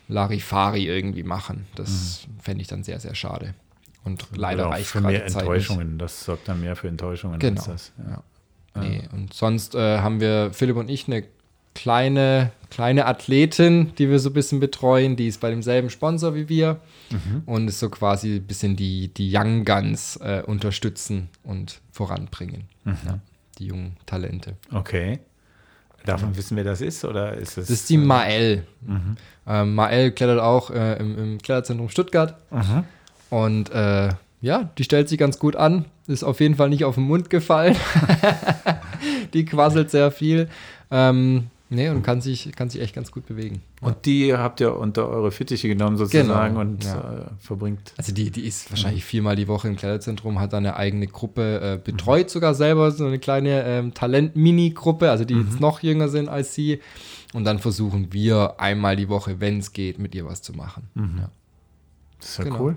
Larifari 0.08 0.86
irgendwie 0.86 1.22
machen. 1.22 1.66
Das 1.76 2.26
fände 2.40 2.62
ich 2.62 2.68
dann 2.68 2.82
sehr, 2.82 2.98
sehr 2.98 3.14
schade. 3.14 3.54
Und 4.02 4.26
leider 4.34 4.62
Oder 4.62 4.68
auch 4.68 4.72
reicht 4.72 4.88
für 4.88 5.00
gerade 5.00 5.18
mehr 5.18 5.26
Zeit 5.28 5.42
Enttäuschungen. 5.42 5.98
Das 5.98 6.24
sorgt 6.24 6.48
dann 6.48 6.60
mehr 6.60 6.74
für 6.74 6.88
Enttäuschungen 6.88 7.38
Genau. 7.38 7.60
als 7.60 7.66
das. 7.68 7.92
Ja. 7.98 8.82
nicht. 8.82 9.02
Nee, 9.02 9.08
und 9.12 9.32
sonst 9.32 9.76
äh, 9.76 9.98
haben 9.98 10.20
wir, 10.20 10.50
Philipp 10.52 10.76
und 10.76 10.90
ich, 10.90 11.06
eine 11.06 11.22
kleine, 11.74 12.52
kleine 12.70 13.06
Athletin, 13.06 13.92
die 13.96 14.08
wir 14.10 14.18
so 14.18 14.30
ein 14.30 14.34
bisschen 14.34 14.60
betreuen. 14.60 15.16
Die 15.16 15.28
ist 15.28 15.40
bei 15.40 15.50
demselben 15.50 15.90
Sponsor 15.90 16.34
wie 16.34 16.48
wir 16.48 16.80
und 17.46 17.68
ist 17.68 17.80
so 17.80 17.88
quasi 17.90 18.36
ein 18.36 18.46
bisschen 18.46 18.76
die, 18.76 19.08
die 19.08 19.30
Young 19.34 19.64
Guns 19.64 20.16
äh, 20.16 20.42
unterstützen 20.46 21.28
und 21.42 21.80
voranbringen. 21.90 22.64
Ja, 22.84 23.18
die 23.58 23.66
jungen 23.66 23.96
Talente. 24.06 24.56
Okay. 24.72 25.20
Man 26.06 26.36
wissen, 26.36 26.56
wer 26.56 26.64
das 26.64 26.80
ist? 26.80 27.04
Oder 27.04 27.34
ist 27.34 27.50
es, 27.58 27.68
Das 27.68 27.70
ist 27.70 27.90
die 27.90 27.96
Mael. 27.98 28.66
Ähm, 29.46 29.74
Mael 29.74 30.10
klettert 30.10 30.40
auch 30.40 30.70
äh, 30.70 30.96
im, 30.98 31.16
im 31.16 31.38
Kletterzentrum 31.38 31.88
Stuttgart. 31.88 32.36
Und 33.30 33.70
äh, 33.70 34.08
ja, 34.40 34.70
die 34.76 34.84
stellt 34.84 35.08
sich 35.08 35.18
ganz 35.18 35.38
gut 35.38 35.54
an. 35.54 35.84
Ist 36.08 36.24
auf 36.24 36.40
jeden 36.40 36.56
Fall 36.56 36.68
nicht 36.70 36.84
auf 36.84 36.96
den 36.96 37.04
Mund 37.04 37.30
gefallen. 37.30 37.76
die 39.32 39.44
quasselt 39.44 39.90
sehr 39.90 40.10
viel. 40.10 40.48
Ähm, 40.90 41.46
nee, 41.72 41.88
und 41.88 42.02
kann 42.02 42.20
sich, 42.20 42.52
kann 42.54 42.70
sich 42.70 42.80
echt 42.80 42.94
ganz 42.94 43.10
gut 43.10 43.26
bewegen. 43.26 43.62
Und 43.80 44.06
die 44.06 44.32
habt 44.34 44.60
ihr 44.60 44.76
unter 44.76 45.08
eure 45.08 45.32
Fittiche 45.32 45.66
genommen 45.68 45.96
sozusagen 45.96 46.54
Genau, 46.54 46.60
und 46.60 46.84
ja. 46.84 47.22
äh, 47.22 47.24
verbringt. 47.40 47.92
Also 47.96 48.12
die, 48.12 48.30
die 48.30 48.42
ist 48.46 48.70
wahrscheinlich 48.70 49.04
viermal 49.04 49.34
die 49.36 49.48
Woche 49.48 49.68
im 49.68 49.76
Kletterzentrum, 49.76 50.38
hat 50.38 50.52
da 50.52 50.58
eine 50.58 50.76
eigene 50.76 51.06
Gruppe, 51.06 51.60
äh, 51.60 51.78
betreut 51.82 52.30
sogar 52.30 52.54
selber 52.54 52.90
so 52.92 53.06
eine 53.06 53.18
kleine 53.18 53.64
ähm, 53.64 53.94
Talent-Mini-Gruppe, 53.94 55.10
also 55.10 55.24
die 55.24 55.34
jetzt 55.34 55.58
noch 55.60 55.82
jünger 55.82 56.08
sind 56.08 56.28
als 56.28 56.54
sie. 56.54 56.80
Und 57.32 57.44
dann 57.44 57.58
versuchen 57.58 58.12
wir 58.12 58.60
einmal 58.60 58.94
die 58.96 59.08
Woche, 59.08 59.40
wenn 59.40 59.58
es 59.58 59.72
geht, 59.72 59.98
mit 59.98 60.14
ihr 60.14 60.26
was 60.26 60.42
zu 60.42 60.52
machen. 60.52 60.88
Ja. 60.94 61.30
Das 62.20 62.28
ist 62.30 62.38
ja 62.38 62.44
Genau. 62.44 62.60
cool. 62.60 62.76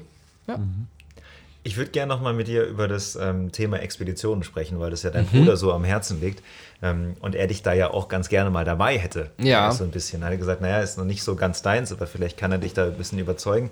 Ich 1.68 1.78
würde 1.78 1.90
gerne 1.90 2.14
nochmal 2.14 2.34
mit 2.34 2.48
dir 2.48 2.64
über 2.64 2.88
das 2.88 3.16
ähm, 3.16 3.52
Thema 3.52 3.80
Expeditionen 3.80 4.44
sprechen, 4.44 4.80
weil 4.80 4.92
das 4.92 5.02
ja 5.02 5.10
dein 5.10 5.26
Bruder 5.26 5.58
so 5.58 5.74
am 5.74 5.84
Herzen 5.84 6.22
liegt 6.22 6.44
ähm, 6.84 7.16
und 7.22 7.34
er 7.34 7.48
dich 7.48 7.64
da 7.64 7.74
ja 7.74 7.90
auch 7.90 8.08
ganz 8.08 8.30
gerne 8.30 8.52
mal 8.52 8.66
dabei 8.66 9.00
hätte. 9.00 9.32
Ja. 9.40 9.72
So 9.72 9.84
ein 9.84 9.90
bisschen. 9.90 10.22
Er 10.22 10.30
hat 10.30 10.38
gesagt, 10.38 10.62
naja, 10.62 10.80
ist 10.82 11.00
noch 11.00 11.06
nicht 11.06 11.24
so 11.24 11.36
ganz 11.36 11.64
deins, 11.64 11.92
aber 11.92 12.06
vielleicht 12.06 12.38
kann 12.38 12.52
er 12.52 12.60
dich 12.60 12.76
da 12.76 12.86
ein 12.86 12.94
bisschen 12.94 13.18
überzeugen. 13.18 13.72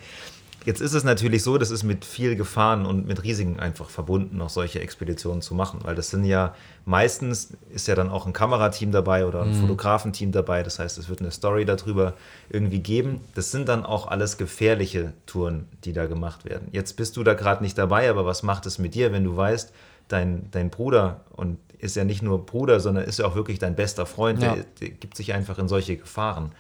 Jetzt 0.66 0.80
ist 0.82 0.94
es 0.94 1.04
natürlich 1.04 1.44
so, 1.44 1.58
das 1.58 1.72
ist 1.72 1.84
mit 1.84 2.06
viel 2.06 2.36
Gefahren 2.36 2.86
und 2.86 3.06
mit 3.06 3.24
Risiken 3.24 3.60
einfach 3.60 3.90
verbunden, 3.90 4.38
noch 4.38 4.50
solche 4.50 4.80
Expeditionen 4.80 5.42
zu 5.42 5.56
machen, 5.56 5.82
weil 5.84 5.96
das 5.96 6.10
sind 6.10 6.24
ja 6.26 6.56
meistens 6.86 7.50
ist 7.74 7.88
ja 7.88 7.96
dann 7.96 8.10
auch 8.10 8.26
ein 8.26 8.34
Kamerateam 8.34 8.92
dabei 8.92 9.26
oder 9.26 9.42
ein 9.44 9.54
Fotografenteam 9.54 10.32
dabei. 10.32 10.64
Das 10.64 10.80
heißt, 10.80 10.98
es 10.98 11.10
wird 11.10 11.22
eine 11.22 11.32
Story 11.32 11.66
darüber 11.66 12.14
irgendwie 12.50 12.80
geben. 12.80 13.22
Das 13.36 13.52
sind 13.52 13.68
dann 13.70 13.86
auch 13.86 14.08
alles 14.08 14.38
gefährliche 14.38 15.14
Touren, 15.26 15.68
die 15.84 15.94
da 15.94 16.06
gemacht 16.06 16.46
werden. 16.46 16.68
Jetzt 16.72 16.96
bist 16.98 17.18
du 17.18 17.24
da 17.24 17.34
gerade 17.34 17.64
nicht 17.64 17.78
dabei, 17.78 18.10
aber 18.10 18.26
was 18.26 18.44
macht 18.44 18.66
es 18.66 18.80
mit 18.80 18.96
dir, 18.96 19.12
wenn 19.12 19.24
du 19.24 19.36
weißt, 19.36 19.74
dein, 20.08 20.48
dein 20.52 20.70
Bruder 20.70 21.22
und 21.32 21.58
ist 21.80 21.96
ja 21.96 22.04
nicht 22.06 22.22
nur 22.22 22.46
Bruder, 22.46 22.80
sondern 22.80 23.04
ist 23.04 23.20
ja 23.20 23.26
auch 23.26 23.36
wirklich 23.36 23.60
dein 23.60 23.76
bester 23.76 24.06
Freund, 24.06 24.42
Ja. 24.42 24.56
der, 24.56 24.66
der 24.80 24.90
gibt 24.90 25.18
sich 25.18 25.34
einfach 25.34 25.58
in 25.60 25.68
solche 25.68 25.98
Gefahren 25.98 26.52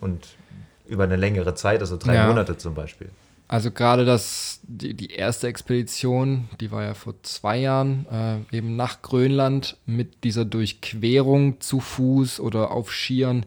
und 0.00 0.28
über 0.86 1.04
eine 1.04 1.16
längere 1.16 1.54
Zeit, 1.54 1.80
also 1.80 1.96
drei 1.96 2.14
Ja. 2.14 2.26
Monate 2.26 2.56
zum 2.56 2.74
Beispiel. 2.74 3.08
Also 3.52 3.70
gerade 3.70 4.06
das, 4.06 4.60
die, 4.62 4.94
die 4.94 5.10
erste 5.10 5.46
Expedition, 5.46 6.48
die 6.58 6.70
war 6.70 6.84
ja 6.84 6.94
vor 6.94 7.22
zwei 7.22 7.58
Jahren, 7.58 8.06
äh, 8.10 8.56
eben 8.56 8.76
nach 8.76 9.02
Grönland 9.02 9.76
mit 9.84 10.24
dieser 10.24 10.46
Durchquerung 10.46 11.60
zu 11.60 11.78
Fuß 11.78 12.40
oder 12.40 12.70
auf 12.70 12.90
Skiern. 12.90 13.44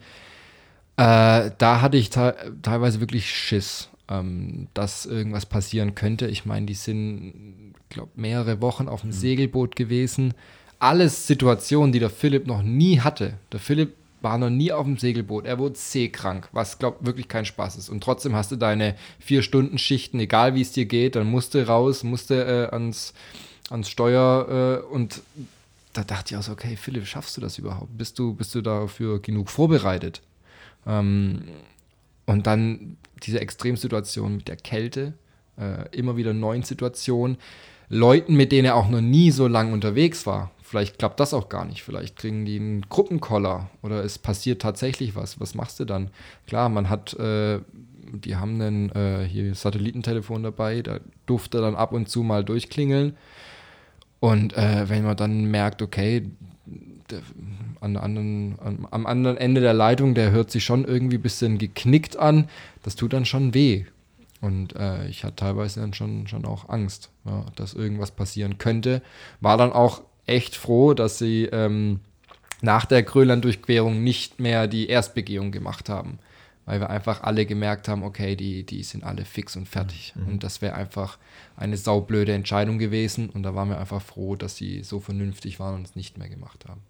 Äh, 0.96 1.50
da 1.58 1.82
hatte 1.82 1.98
ich 1.98 2.12
te 2.12 2.36
teilweise 2.62 3.00
wirklich 3.00 3.28
Schiss, 3.36 3.90
ähm, 4.08 4.68
dass 4.76 5.08
irgendwas 5.08 5.48
passieren 5.48 5.96
könnte. 5.96 6.28
Ich 6.28 6.46
meine, 6.46 6.68
die 6.68 6.76
sind, 6.76 7.74
glaube 7.90 8.12
mehrere 8.14 8.62
Wochen 8.62 8.88
auf 8.88 9.02
dem 9.02 9.12
Segelboot 9.12 9.76
gewesen. 9.76 10.36
Alles 10.78 11.26
Situationen, 11.26 11.92
die 11.92 12.00
der 12.00 12.12
Philipp 12.12 12.46
noch 12.46 12.62
nie 12.62 13.00
hatte. 13.00 13.40
Der 13.52 13.60
Philipp 13.60 13.96
war 14.26 14.40
noch 14.40 14.50
nie 14.50 14.72
auf 14.72 14.86
dem 14.86 14.98
Segelboot. 14.98 15.46
Er 15.46 15.60
wurde 15.60 15.78
seekrank, 15.78 16.50
was, 16.52 16.80
glaube 16.80 17.06
wirklich 17.06 17.28
kein 17.28 17.46
Spaß 17.46 17.78
ist. 17.78 17.90
Und 17.90 18.04
trotzdem 18.04 18.36
hast 18.36 18.52
du 18.52 18.56
deine 18.56 18.96
vier 19.20 19.44
Stunden 19.44 19.78
Schichten, 19.78 20.20
egal 20.20 20.56
wie 20.56 20.62
es 20.62 20.72
dir 20.72 20.88
geht, 20.88 21.16
dann 21.16 21.30
musst 21.30 21.54
du 21.54 21.66
raus, 21.66 22.04
musst 22.04 22.32
du 22.32 22.34
äh, 22.34 22.74
ans, 22.74 23.14
ans 23.70 23.88
Steuer 23.88 24.82
äh, 24.90 24.94
und 24.94 25.22
da 25.94 26.04
dachte 26.04 26.34
ich 26.34 26.38
auch 26.40 26.42
so, 26.42 26.54
okay, 26.54 26.76
Philipp, 26.76 27.06
schaffst 27.06 27.38
du 27.38 27.42
das 27.42 27.60
überhaupt? 27.60 27.96
Bist 28.00 28.18
du, 28.18 28.34
bist 28.34 28.56
du 28.56 28.62
dafür 28.62 29.22
genug 29.22 29.52
vorbereitet? 29.52 30.24
Ähm, 30.88 31.44
und 32.26 32.48
dann 32.48 32.98
diese 33.22 33.40
Extremsituation 33.40 34.38
mit 34.38 34.48
der 34.48 34.58
Kälte, 34.58 35.14
äh, 35.60 35.88
immer 35.96 36.18
wieder 36.18 36.34
neuen 36.34 36.64
Situationen, 36.64 37.38
Leuten, 37.90 38.36
mit 38.36 38.52
denen 38.52 38.66
er 38.66 38.76
auch 38.76 38.90
noch 38.90 39.02
nie 39.02 39.30
so 39.30 39.48
lang 39.48 39.72
unterwegs 39.72 40.26
war. 40.26 40.50
Vielleicht 40.76 41.00
klappt 41.00 41.22
das 41.22 41.34
auch 41.34 41.48
gar 41.48 41.64
nicht. 41.64 41.84
Vielleicht 41.84 42.18
kriegen 42.18 42.44
die 42.44 42.60
einen 42.60 42.82
Gruppenkoller 42.90 43.70
oder 43.82 44.04
es 44.04 44.20
passiert 44.20 44.62
tatsächlich 44.62 45.16
was. 45.16 45.40
Was 45.40 45.56
machst 45.56 45.80
du 45.80 45.86
dann? 45.86 46.10
Klar, 46.48 46.68
man 46.68 46.90
hat, 46.90 47.14
äh, 47.14 47.62
die 48.12 48.36
haben 48.36 48.60
ein 48.60 48.92
äh, 48.92 49.24
hier 49.24 49.56
Satellitentelefon 49.56 50.44
dabei, 50.44 50.82
da 50.82 51.00
durfte 51.28 51.62
dann 51.62 51.76
ab 51.76 51.94
und 51.94 52.10
zu 52.10 52.24
mal 52.24 52.44
durchklingeln. 52.44 53.16
Und 54.20 54.58
äh, 54.58 54.90
wenn 54.90 55.06
man 55.06 55.16
dann 55.16 55.46
merkt, 55.46 55.82
okay, 55.82 56.30
der, 57.10 57.22
an 57.80 57.94
der 57.94 58.04
anderen, 58.04 58.60
am, 58.60 58.86
am 58.92 59.06
anderen 59.06 59.38
Ende 59.38 59.62
der 59.62 59.74
Leitung, 59.74 60.14
der 60.14 60.32
hört 60.32 60.52
sich 60.52 60.66
schon 60.66 60.84
irgendwie 60.84 61.16
ein 61.16 61.22
bisschen 61.24 61.58
geknickt 61.58 62.18
an, 62.18 62.50
das 62.84 62.98
tut 62.98 63.14
dann 63.14 63.24
schon 63.24 63.54
weh. 63.54 63.86
Und 64.42 64.76
äh, 64.76 65.08
ich 65.08 65.24
hatte 65.24 65.38
teilweise 65.38 65.80
dann 65.80 65.94
schon, 65.94 66.28
schon 66.28 66.44
auch 66.44 66.68
Angst, 66.68 67.12
ja, 67.24 67.46
dass 67.56 67.74
irgendwas 67.76 68.12
passieren 68.12 68.58
könnte. 68.58 69.02
War 69.40 69.56
dann 69.56 69.72
auch 69.72 70.02
echt 70.26 70.56
froh, 70.56 70.94
dass 70.94 71.18
sie 71.18 71.46
ähm, 71.46 72.00
nach 72.62 72.86
der 72.86 73.04
Grönland-Durchquerung 73.04 74.04
nicht 74.04 74.40
mehr 74.40 74.68
die 74.68 74.88
Erstbegehung 74.88 75.52
gemacht 75.52 75.90
haben. 75.90 76.20
Weil 76.68 76.80
wir 76.80 76.90
einfach 76.90 77.22
alle 77.22 77.46
gemerkt 77.46 77.88
haben, 77.88 78.02
okay, 78.02 78.36
die, 78.36 78.64
die 78.66 78.82
sind 78.82 79.04
alle 79.04 79.24
fix 79.24 79.56
und 79.56 79.68
fertig. 79.68 80.14
Und 80.28 80.44
das 80.44 80.64
wäre 80.64 80.74
einfach 80.74 81.20
eine 81.56 81.78
saublöde 81.78 82.34
Entscheidung 82.34 82.80
gewesen. 82.80 83.30
Und 83.30 83.44
da 83.44 83.54
waren 83.54 83.70
wir 83.70 83.80
einfach 83.80 84.02
froh, 84.02 84.36
dass 84.36 84.58
sie 84.58 84.82
so 84.82 85.00
vernünftig 85.00 85.60
waren 85.60 85.76
und 85.76 85.86
es 85.86 85.96
nicht 85.96 86.18
mehr 86.18 86.28
gemacht 86.28 86.66
haben. 86.68 86.82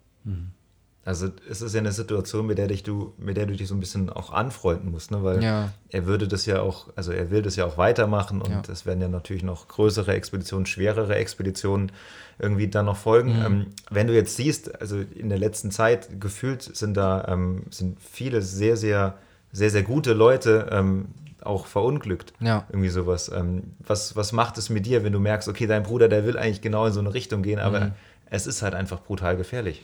Also 1.06 1.28
es 1.50 1.62
ist 1.62 1.74
ja 1.76 1.80
eine 1.80 1.92
Situation, 1.92 2.48
mit 2.48 2.58
der 2.58 2.68
dich 2.68 2.82
du, 2.82 3.14
mit 3.18 3.38
der 3.38 3.46
du 3.46 3.54
dich 3.56 3.68
so 3.68 3.76
ein 3.76 3.80
bisschen 3.80 4.10
auch 4.10 4.34
anfreunden 4.34 4.90
musst, 4.90 5.12
ne? 5.12 5.24
Weil 5.24 5.44
Ja. 5.44 5.72
er 5.90 6.06
würde 6.08 6.28
das 6.28 6.48
ja 6.48 6.62
auch, 6.62 6.88
also 6.96 7.12
er 7.12 7.30
will 7.30 7.44
das 7.44 7.56
ja 7.56 7.66
auch 7.66 7.78
weitermachen 7.78 8.42
und 8.42 8.50
Ja. 8.68 8.74
es 8.74 8.88
werden 8.88 9.02
ja 9.02 9.08
natürlich 9.08 9.44
noch 9.44 9.68
größere 9.68 10.14
Expeditionen, 10.14 10.66
schwerere 10.66 11.16
Expeditionen 11.16 11.92
irgendwie 12.40 12.68
dann 12.68 12.86
noch 12.88 12.98
folgen. 12.98 13.36
Mhm. 13.38 13.46
Ähm, 13.46 13.66
wenn 13.92 14.08
du 14.08 14.14
jetzt 14.16 14.36
siehst, 14.36 14.82
also 14.82 14.98
in 14.98 15.30
der 15.30 15.38
letzten 15.38 15.70
Zeit 15.70 16.20
gefühlt 16.20 16.64
sind 16.64 16.98
da 16.98 17.26
ähm, 17.28 17.66
sind 17.70 18.00
viele 18.02 18.42
sehr, 18.42 18.76
sehr, 18.76 19.14
sehr, 19.52 19.70
sehr 19.70 19.84
gute 19.84 20.14
Leute 20.14 20.70
ähm, 20.72 21.06
auch 21.44 21.68
verunglückt. 21.68 22.34
Ja. 22.40 22.66
Irgendwie 22.70 22.90
sowas. 22.90 23.30
Ähm, 23.34 23.76
was, 23.86 24.16
was 24.16 24.32
macht 24.32 24.58
es 24.58 24.72
mit 24.72 24.88
dir, 24.88 25.04
wenn 25.04 25.14
du 25.14 25.20
merkst, 25.20 25.48
okay, 25.50 25.68
dein 25.68 25.84
Bruder, 25.84 26.10
der 26.10 26.26
will 26.26 26.36
eigentlich 26.36 26.62
genau 26.62 26.88
in 26.88 26.94
so 26.94 27.00
eine 27.00 27.14
Richtung 27.14 27.44
gehen, 27.44 27.60
aber 27.60 27.80
Mhm. 27.80 27.92
es 28.26 28.48
ist 28.48 28.64
halt 28.64 28.74
einfach 28.74 29.04
brutal 29.04 29.38
gefährlich. 29.38 29.84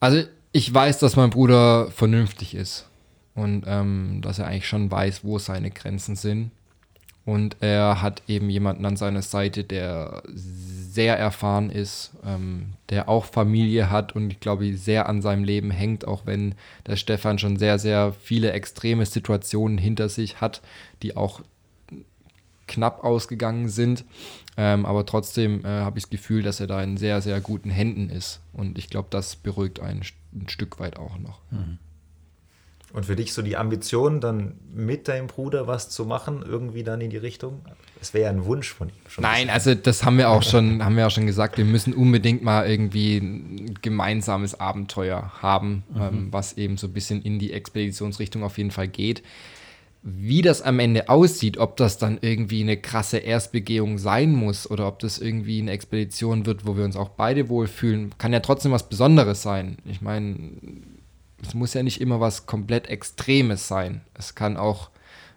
Also 0.00 0.22
ich 0.52 0.72
weiß, 0.72 0.98
dass 0.98 1.16
mein 1.16 1.30
Bruder 1.30 1.90
vernünftig 1.90 2.54
ist 2.54 2.86
und 3.34 3.64
ähm, 3.66 4.20
dass 4.22 4.38
er 4.38 4.46
eigentlich 4.46 4.68
schon 4.68 4.90
weiß, 4.90 5.24
wo 5.24 5.38
seine 5.38 5.70
Grenzen 5.70 6.16
sind. 6.16 6.50
Und 7.24 7.56
er 7.60 8.00
hat 8.00 8.22
eben 8.26 8.48
jemanden 8.48 8.86
an 8.86 8.96
seiner 8.96 9.20
Seite, 9.20 9.62
der 9.62 10.22
sehr 10.32 11.18
erfahren 11.18 11.68
ist, 11.68 12.12
ähm, 12.24 12.72
der 12.88 13.10
auch 13.10 13.26
Familie 13.26 13.90
hat 13.90 14.16
und 14.16 14.30
ich 14.30 14.40
glaube, 14.40 14.74
sehr 14.78 15.10
an 15.10 15.20
seinem 15.20 15.44
Leben 15.44 15.70
hängt, 15.70 16.08
auch 16.08 16.24
wenn 16.24 16.54
der 16.86 16.96
Stefan 16.96 17.38
schon 17.38 17.58
sehr, 17.58 17.78
sehr 17.78 18.14
viele 18.18 18.52
extreme 18.52 19.04
Situationen 19.04 19.76
hinter 19.76 20.08
sich 20.08 20.40
hat, 20.40 20.62
die 21.02 21.18
auch 21.18 21.42
knapp 22.68 23.02
ausgegangen 23.02 23.68
sind. 23.68 24.04
Ähm, 24.56 24.86
aber 24.86 25.06
trotzdem 25.06 25.64
äh, 25.64 25.68
habe 25.68 25.98
ich 25.98 26.04
das 26.04 26.10
Gefühl, 26.10 26.42
dass 26.42 26.60
er 26.60 26.66
da 26.66 26.82
in 26.82 26.96
sehr, 26.96 27.20
sehr 27.22 27.40
guten 27.40 27.70
Händen 27.70 28.10
ist. 28.10 28.40
Und 28.52 28.78
ich 28.78 28.88
glaube, 28.90 29.08
das 29.10 29.36
beruhigt 29.36 29.80
einen 29.80 30.02
ein 30.34 30.48
Stück 30.48 30.78
weit 30.78 30.98
auch 30.98 31.18
noch. 31.18 31.40
Und 32.92 33.04
für 33.04 33.16
dich 33.16 33.34
so 33.34 33.42
die 33.42 33.56
Ambition, 33.56 34.20
dann 34.20 34.54
mit 34.74 35.08
deinem 35.08 35.26
Bruder 35.26 35.66
was 35.66 35.90
zu 35.90 36.06
machen, 36.06 36.42
irgendwie 36.46 36.82
dann 36.82 37.00
in 37.02 37.10
die 37.10 37.18
Richtung? 37.18 37.60
Es 38.00 38.14
wäre 38.14 38.24
ja 38.24 38.30
ein 38.30 38.46
Wunsch 38.46 38.72
von 38.72 38.88
ihm. 38.88 38.94
Schon 39.08 39.22
Nein, 39.22 39.50
also 39.50 39.74
das 39.74 40.04
haben 40.04 40.16
wir 40.16 40.30
auch 40.30 40.42
schon, 40.42 40.82
haben 40.84 40.96
wir 40.96 41.06
auch 41.06 41.10
schon 41.10 41.26
gesagt. 41.26 41.58
Wir 41.58 41.66
müssen 41.66 41.92
unbedingt 41.92 42.42
mal 42.42 42.68
irgendwie 42.68 43.18
ein 43.18 43.78
gemeinsames 43.82 44.58
Abenteuer 44.58 45.32
haben, 45.42 45.84
ähm, 45.98 46.28
was 46.30 46.54
eben 46.54 46.78
so 46.78 46.86
ein 46.86 46.94
bisschen 46.94 47.20
in 47.20 47.38
die 47.38 47.52
Expeditionsrichtung 47.52 48.42
auf 48.42 48.56
jeden 48.56 48.70
Fall 48.70 48.88
geht. 48.88 49.22
Wie 50.10 50.40
das 50.42 50.62
am 50.62 50.78
Ende 50.78 51.08
aussieht, 51.08 51.58
ob 51.58 51.76
das 51.76 51.98
dann 51.98 52.18
irgendwie 52.22 52.62
eine 52.62 52.76
krasse 52.78 53.18
Erstbegehung 53.18 53.98
sein 53.98 54.32
muss 54.32 54.70
oder 54.70 54.86
ob 54.88 54.98
das 55.00 55.18
irgendwie 55.18 55.60
eine 55.60 55.72
Expedition 55.72 56.46
wird, 56.46 56.66
wo 56.66 56.76
wir 56.76 56.84
uns 56.84 56.96
auch 56.96 57.10
beide 57.10 57.48
wohlfühlen, 57.48 58.12
kann 58.16 58.32
ja 58.32 58.40
trotzdem 58.40 58.72
was 58.72 58.88
Besonderes 58.88 59.42
sein. 59.42 59.76
Ich 59.84 60.00
meine, 60.00 60.36
es 61.42 61.52
muss 61.54 61.74
ja 61.74 61.82
nicht 61.82 62.00
immer 62.00 62.20
was 62.20 62.46
komplett 62.46 62.86
Extremes 62.88 63.68
sein. 63.68 64.00
Es 64.14 64.34
kann 64.34 64.56
auch 64.56 64.90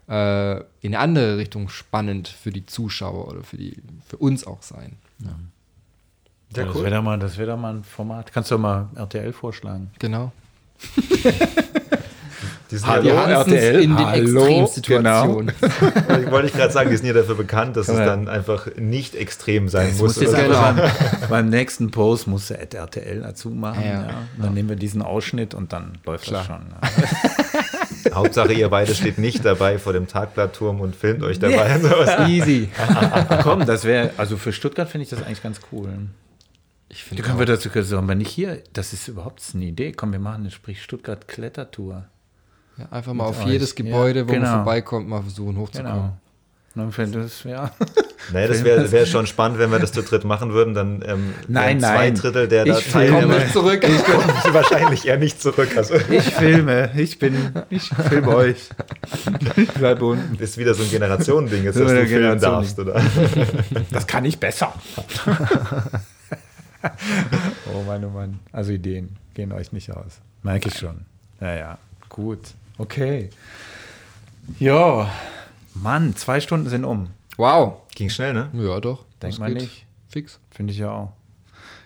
äh, 0.08 0.58
in 0.60 0.64
eine 0.96 1.00
andere 1.00 1.38
Richtung 1.38 1.68
spannend 1.70 2.28
für 2.28 2.52
die 2.52 2.66
Zuschauer 2.66 3.28
oder 3.28 3.44
für, 3.44 3.58
die, 3.58 3.78
für 4.08 4.18
uns 4.18 4.48
auch 4.48 4.62
sein. 4.62 4.94
Ja, 5.20 5.36
das 6.54 6.76
wäre 6.76 6.96
doch, 6.96 7.04
mal- 7.04 7.20
das 7.20 7.36
doch 7.38 7.58
mal 7.58 7.76
ein 7.76 7.84
Format. 7.84 8.32
Kannst 8.32 8.52
du 8.52 8.58
mal 8.58 8.90
RTL 8.96 9.34
vorschlagen. 9.34 9.92
Genau. 10.00 10.32
Die 12.72 12.78
sind 12.78 12.88
Hallo, 12.88 13.08
ja, 13.10 13.26
RTL, 13.42 13.82
in 13.82 13.98
den 13.98 14.06
hallo, 14.08 14.46
Extremsituationen. 14.46 15.52
ich 16.26 16.32
wollte 16.32 16.48
ich 16.48 16.54
gerade 16.54 16.72
sagen, 16.72 16.90
die 16.90 16.96
sind 16.96 17.06
ja 17.08 17.14
dafür 17.14 17.36
bekannt, 17.36 17.76
dass 17.76 17.90
es 17.90 17.98
Ja. 18.00 18.06
dann 18.06 18.30
einfach 18.30 18.68
nicht 18.78 19.14
extrem 19.16 19.68
sein 19.68 19.88
Jetzt 19.88 20.00
muss. 20.00 20.16
musst 20.16 20.22
du 20.22 20.22
jetzt 20.22 20.34
oder 20.34 20.44
Genau. 20.48 20.62
beim, 20.62 21.30
beim 21.30 21.50
nächsten 21.50 21.92
Post 21.92 22.28
musst 22.28 22.50
du 22.50 22.54
at 22.60 22.74
RTL 22.74 23.20
dazu 23.22 23.50
machen. 23.50 23.84
Ja. 23.84 24.02
Ja. 24.04 24.10
Dann 24.42 24.54
nehmen 24.54 24.70
wir 24.70 24.78
diesen 24.78 25.02
Ausschnitt 25.02 25.54
und 25.54 25.74
dann 25.74 25.98
läuft 26.06 26.24
Klar. 26.26 26.46
das 26.48 26.48
schon. 26.48 26.66
Ja. 28.10 28.16
Hauptsache, 28.16 28.54
ihr 28.54 28.70
beide 28.70 28.96
steht 28.96 29.18
nicht 29.18 29.44
dabei 29.46 29.78
vor 29.78 29.92
dem 29.94 30.08
Tagblattturm 30.08 30.80
und 30.80 30.96
filmt 30.96 31.24
euch 31.24 31.40
dabei. 31.40 31.78
sowas. 31.80 32.10
Easy. 32.30 32.70
Komm, 33.44 33.66
das 33.66 33.84
wäre, 33.84 34.12
also 34.18 34.38
für 34.38 34.54
Stuttgart 34.54 34.88
finde 34.90 35.04
ich 35.04 35.10
das 35.10 35.22
eigentlich 35.24 35.44
ganz 35.44 35.60
cool. 35.72 35.90
Ich 36.90 37.00
Die 37.00 37.04
finde 37.04 37.24
können 37.24 37.40
wir 37.40 37.46
dazu 37.46 37.70
sagen, 37.74 38.04
aber 38.04 38.16
nicht 38.16 38.30
hier. 38.32 38.64
Das 38.74 38.94
ist 38.94 39.08
überhaupt 39.08 39.42
eine 39.54 39.66
Idee. 39.66 39.92
Komm, 39.92 40.12
wir 40.14 40.20
machen 40.20 40.42
eine 40.42 40.52
Sprich 40.52 40.82
Stuttgart 40.82 41.28
Klettertour. 41.28 42.06
Ja, 42.82 42.88
einfach 42.92 43.14
mal 43.14 43.26
auf 43.26 43.42
euch. 43.42 43.48
jedes 43.52 43.70
Ja, 43.72 43.84
Gebäude, 43.84 44.28
wo 44.28 44.32
genau. 44.34 44.46
man 44.48 44.56
vorbeikommt, 44.56 45.08
mal 45.10 45.22
versuchen 45.22 45.58
hochzukommen. 45.58 45.94
Genau. 45.94 46.18
Das, 46.74 47.44
ja. 47.44 47.72
Naja, 48.32 48.48
das 48.48 48.64
wäre 48.64 48.90
wär 48.92 49.06
schon 49.08 49.26
spannend, 49.28 49.58
wenn 49.58 49.72
wir 49.72 49.80
das 49.80 49.92
zu 49.92 50.04
dritt 50.04 50.24
machen 50.24 50.54
würden. 50.54 50.74
Dann 50.76 51.04
ähm, 51.06 51.34
Nein, 51.48 51.82
wären 51.82 51.92
zwei 51.96 51.96
nein. 52.12 52.16
Drittel 52.16 52.48
der 52.48 52.66
da 52.66 52.78
Ich 52.78 52.86
filme. 52.86 53.08
Komm 53.08 53.20
Teilnehmer 53.20 53.40
nicht 53.44 53.52
zurück. 53.52 53.82
kommen 53.82 54.54
wahrscheinlich 54.54 55.06
eher 55.08 55.18
nicht 55.18 55.42
zurück. 55.42 55.76
Also 55.76 55.96
Ich 55.96 56.24
filme, 56.36 56.92
ich 56.96 57.18
bin, 57.20 57.36
ich 57.70 57.90
filme 57.90 58.28
euch. 58.36 58.70
Ich 59.58 59.72
bleibe 59.74 60.06
unten. 60.06 60.42
ist 60.42 60.58
wieder 60.58 60.74
so 60.76 60.84
ein 60.84 60.90
Generationending, 60.92 61.66
dass 61.66 61.76
du 61.76 61.86
filmen 61.88 62.08
Generation- 62.08 62.40
darfst, 62.52 62.80
oder? 62.80 63.02
Das 63.92 64.06
kann 64.08 64.24
ich 64.24 64.40
besser. 64.40 64.72
oh 67.74 67.82
Mann, 67.86 68.06
oh 68.06 68.10
Mann. 68.10 68.40
Also 68.52 68.72
Ideen 68.72 69.18
gehen 69.34 69.52
euch 69.52 69.72
nicht 69.72 69.92
aus. 69.92 70.20
Merke 70.44 70.70
ich 70.70 70.78
schon. 70.78 71.06
Ja, 71.40 71.56
ja. 71.56 71.78
Gut. 72.08 72.40
Okay. 72.82 73.30
Ja. 74.58 75.12
Mann, 75.76 76.16
zwei 76.16 76.42
Stunden 76.42 76.68
sind 76.68 76.84
um. 76.84 77.10
Wow. 77.38 77.76
Ging 77.94 78.10
schnell, 78.10 78.34
ne? 78.34 78.50
Ja, 78.54 78.80
doch. 78.80 79.06
Denk 79.22 79.34
Das 79.34 79.40
mal 79.40 79.54
geht 79.54 79.62
nicht. 79.62 79.86
Fix. 80.10 80.40
Finde 80.50 80.74
ich 80.74 80.80
ja 80.80 80.90
auch. 80.92 81.12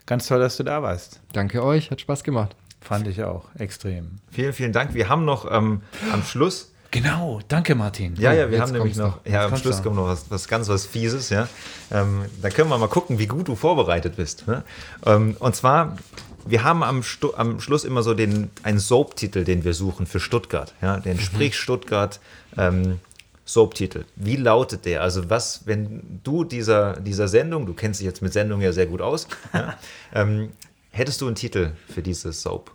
Ganz 0.06 0.26
toll, 0.28 0.40
dass 0.40 0.56
du 0.56 0.64
da 0.64 0.82
warst. 0.82 1.20
Danke 1.34 1.62
euch, 1.64 1.92
hat 1.92 2.00
Spaß 2.00 2.24
gemacht. 2.24 2.56
Fand 2.80 3.08
ich 3.08 3.22
auch. 3.24 3.44
Extrem. 3.60 4.20
Vielen, 4.32 4.54
vielen 4.54 4.72
Dank. 4.72 4.94
Wir 4.94 5.10
haben 5.10 5.26
noch 5.26 5.52
ähm, 5.52 5.82
am 6.14 6.24
Schluss 6.24 6.72
Genau. 6.92 7.42
Danke, 7.50 7.76
Martin. 7.76 8.16
Ja, 8.16 8.32
ja, 8.32 8.50
wir 8.50 8.58
jetzt 8.58 8.62
haben 8.62 8.72
nämlich 8.72 8.96
kommt's 8.96 9.16
noch, 9.26 9.26
ja, 9.30 9.46
am 9.48 9.58
Schluss 9.58 9.78
noch. 9.78 9.84
kommt 9.84 9.96
noch 9.98 10.08
was, 10.08 10.32
was 10.32 10.48
ganz 10.48 10.70
was 10.70 10.86
Fieses, 10.86 11.30
ja. 11.30 11.50
Ähm, 11.92 12.24
da 12.42 12.50
können 12.50 12.70
wir 12.70 12.78
mal 12.78 12.88
gucken, 12.88 13.20
wie 13.20 13.28
gut 13.28 13.50
du 13.50 13.56
vorbereitet 13.58 14.16
bist. 14.16 14.48
Ne? 14.48 14.64
Ähm, 15.06 15.36
und 15.40 15.58
zwar, 15.58 15.98
wir 16.46 16.64
haben 16.64 16.84
am, 16.84 17.04
Stu 17.04 17.34
am 17.36 17.60
Schluss 17.60 17.84
immer 17.84 18.04
so 18.04 18.14
den, 18.14 18.50
einen 18.64 18.80
Soap-Titel, 18.80 19.44
den 19.44 19.64
wir 19.64 19.74
suchen 19.74 20.06
für 20.06 20.20
Stuttgart, 20.20 20.74
ja, 20.82 21.00
den 21.00 21.20
Sprich 21.20 21.58
Stuttgart 21.58 22.20
ähm, 22.58 23.00
Soap-Titel. 23.46 24.06
Wie 24.16 24.36
lautet 24.36 24.86
der? 24.86 25.02
Also 25.02 25.30
was, 25.30 25.66
wenn 25.68 26.20
du 26.24 26.44
dieser, 26.44 27.00
dieser 27.00 27.28
Sendung, 27.28 27.66
du 27.66 27.74
kennst 27.74 28.00
dich 28.00 28.06
jetzt 28.06 28.22
mit 28.22 28.34
Sendungen 28.34 28.64
ja 28.64 28.72
sehr 28.72 28.86
gut 28.88 29.02
aus, 29.02 29.28
ja, 29.54 29.78
ähm, 30.14 30.52
hättest 30.92 31.22
du 31.22 31.28
einen 31.28 31.36
Titel 31.36 31.72
für 31.88 32.02
diese 32.02 32.32
Soap? 32.32 32.72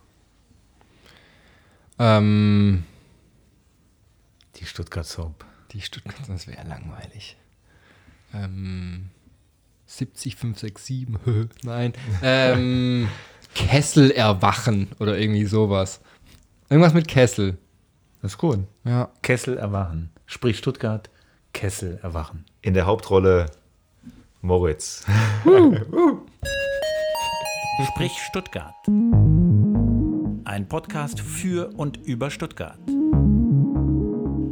Ähm, 1.99 2.85
Die 4.57 4.67
Stuttgart 4.67 5.07
Soap. 5.07 5.45
die 5.73 5.81
Stuttgart, 5.81 6.17
das 6.29 6.47
wäre 6.47 6.67
langweilig. 6.67 7.37
Ähm, 8.33 9.11
70567, 9.87 11.09
nein. 11.65 11.93
Ähm, 12.23 13.09
Kessel 13.55 14.11
erwachen 14.11 14.89
oder 14.99 15.17
irgendwie 15.19 15.45
sowas. 15.45 16.01
Irgendwas 16.69 16.93
mit 16.95 17.07
Kessel. 17.09 17.59
Das 18.23 18.33
ist 18.33 18.39
gut. 18.39 18.61
Ja. 18.85 19.11
Kessel 19.23 19.57
erwachen. 19.59 20.11
Sprich 20.27 20.59
Stuttgart, 20.59 21.09
Kessel 21.53 21.99
erwachen. 22.03 22.45
In 22.63 22.75
der 22.75 22.87
Hauptrolle 22.87 23.47
Moritz. 24.41 25.05
Sprich 27.89 28.13
Stuttgart. 28.29 28.75
Ein 30.45 30.69
Podcast 30.69 31.19
für 31.21 31.71
und 31.77 31.97
über 32.07 32.31
Stuttgart. 32.31 32.79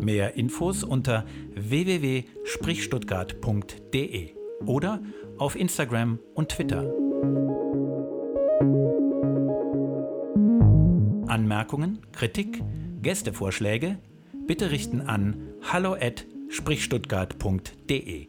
Mehr 0.01 0.35
Infos 0.35 0.83
unter 0.83 1.25
www.sprichstuttgart.de 1.55 4.31
oder 4.65 5.03
auf 5.37 5.55
Instagram 5.57 6.19
und 6.35 6.49
Twitter. 6.49 6.91
Anmerkungen, 11.29 11.99
Kritik, 12.13 12.63
Gästevorschläge 13.03 13.99
bitte 14.47 14.71
richten 14.71 15.03
an 15.03 15.37
hallo@sprichstuttgart.de. 15.63 18.29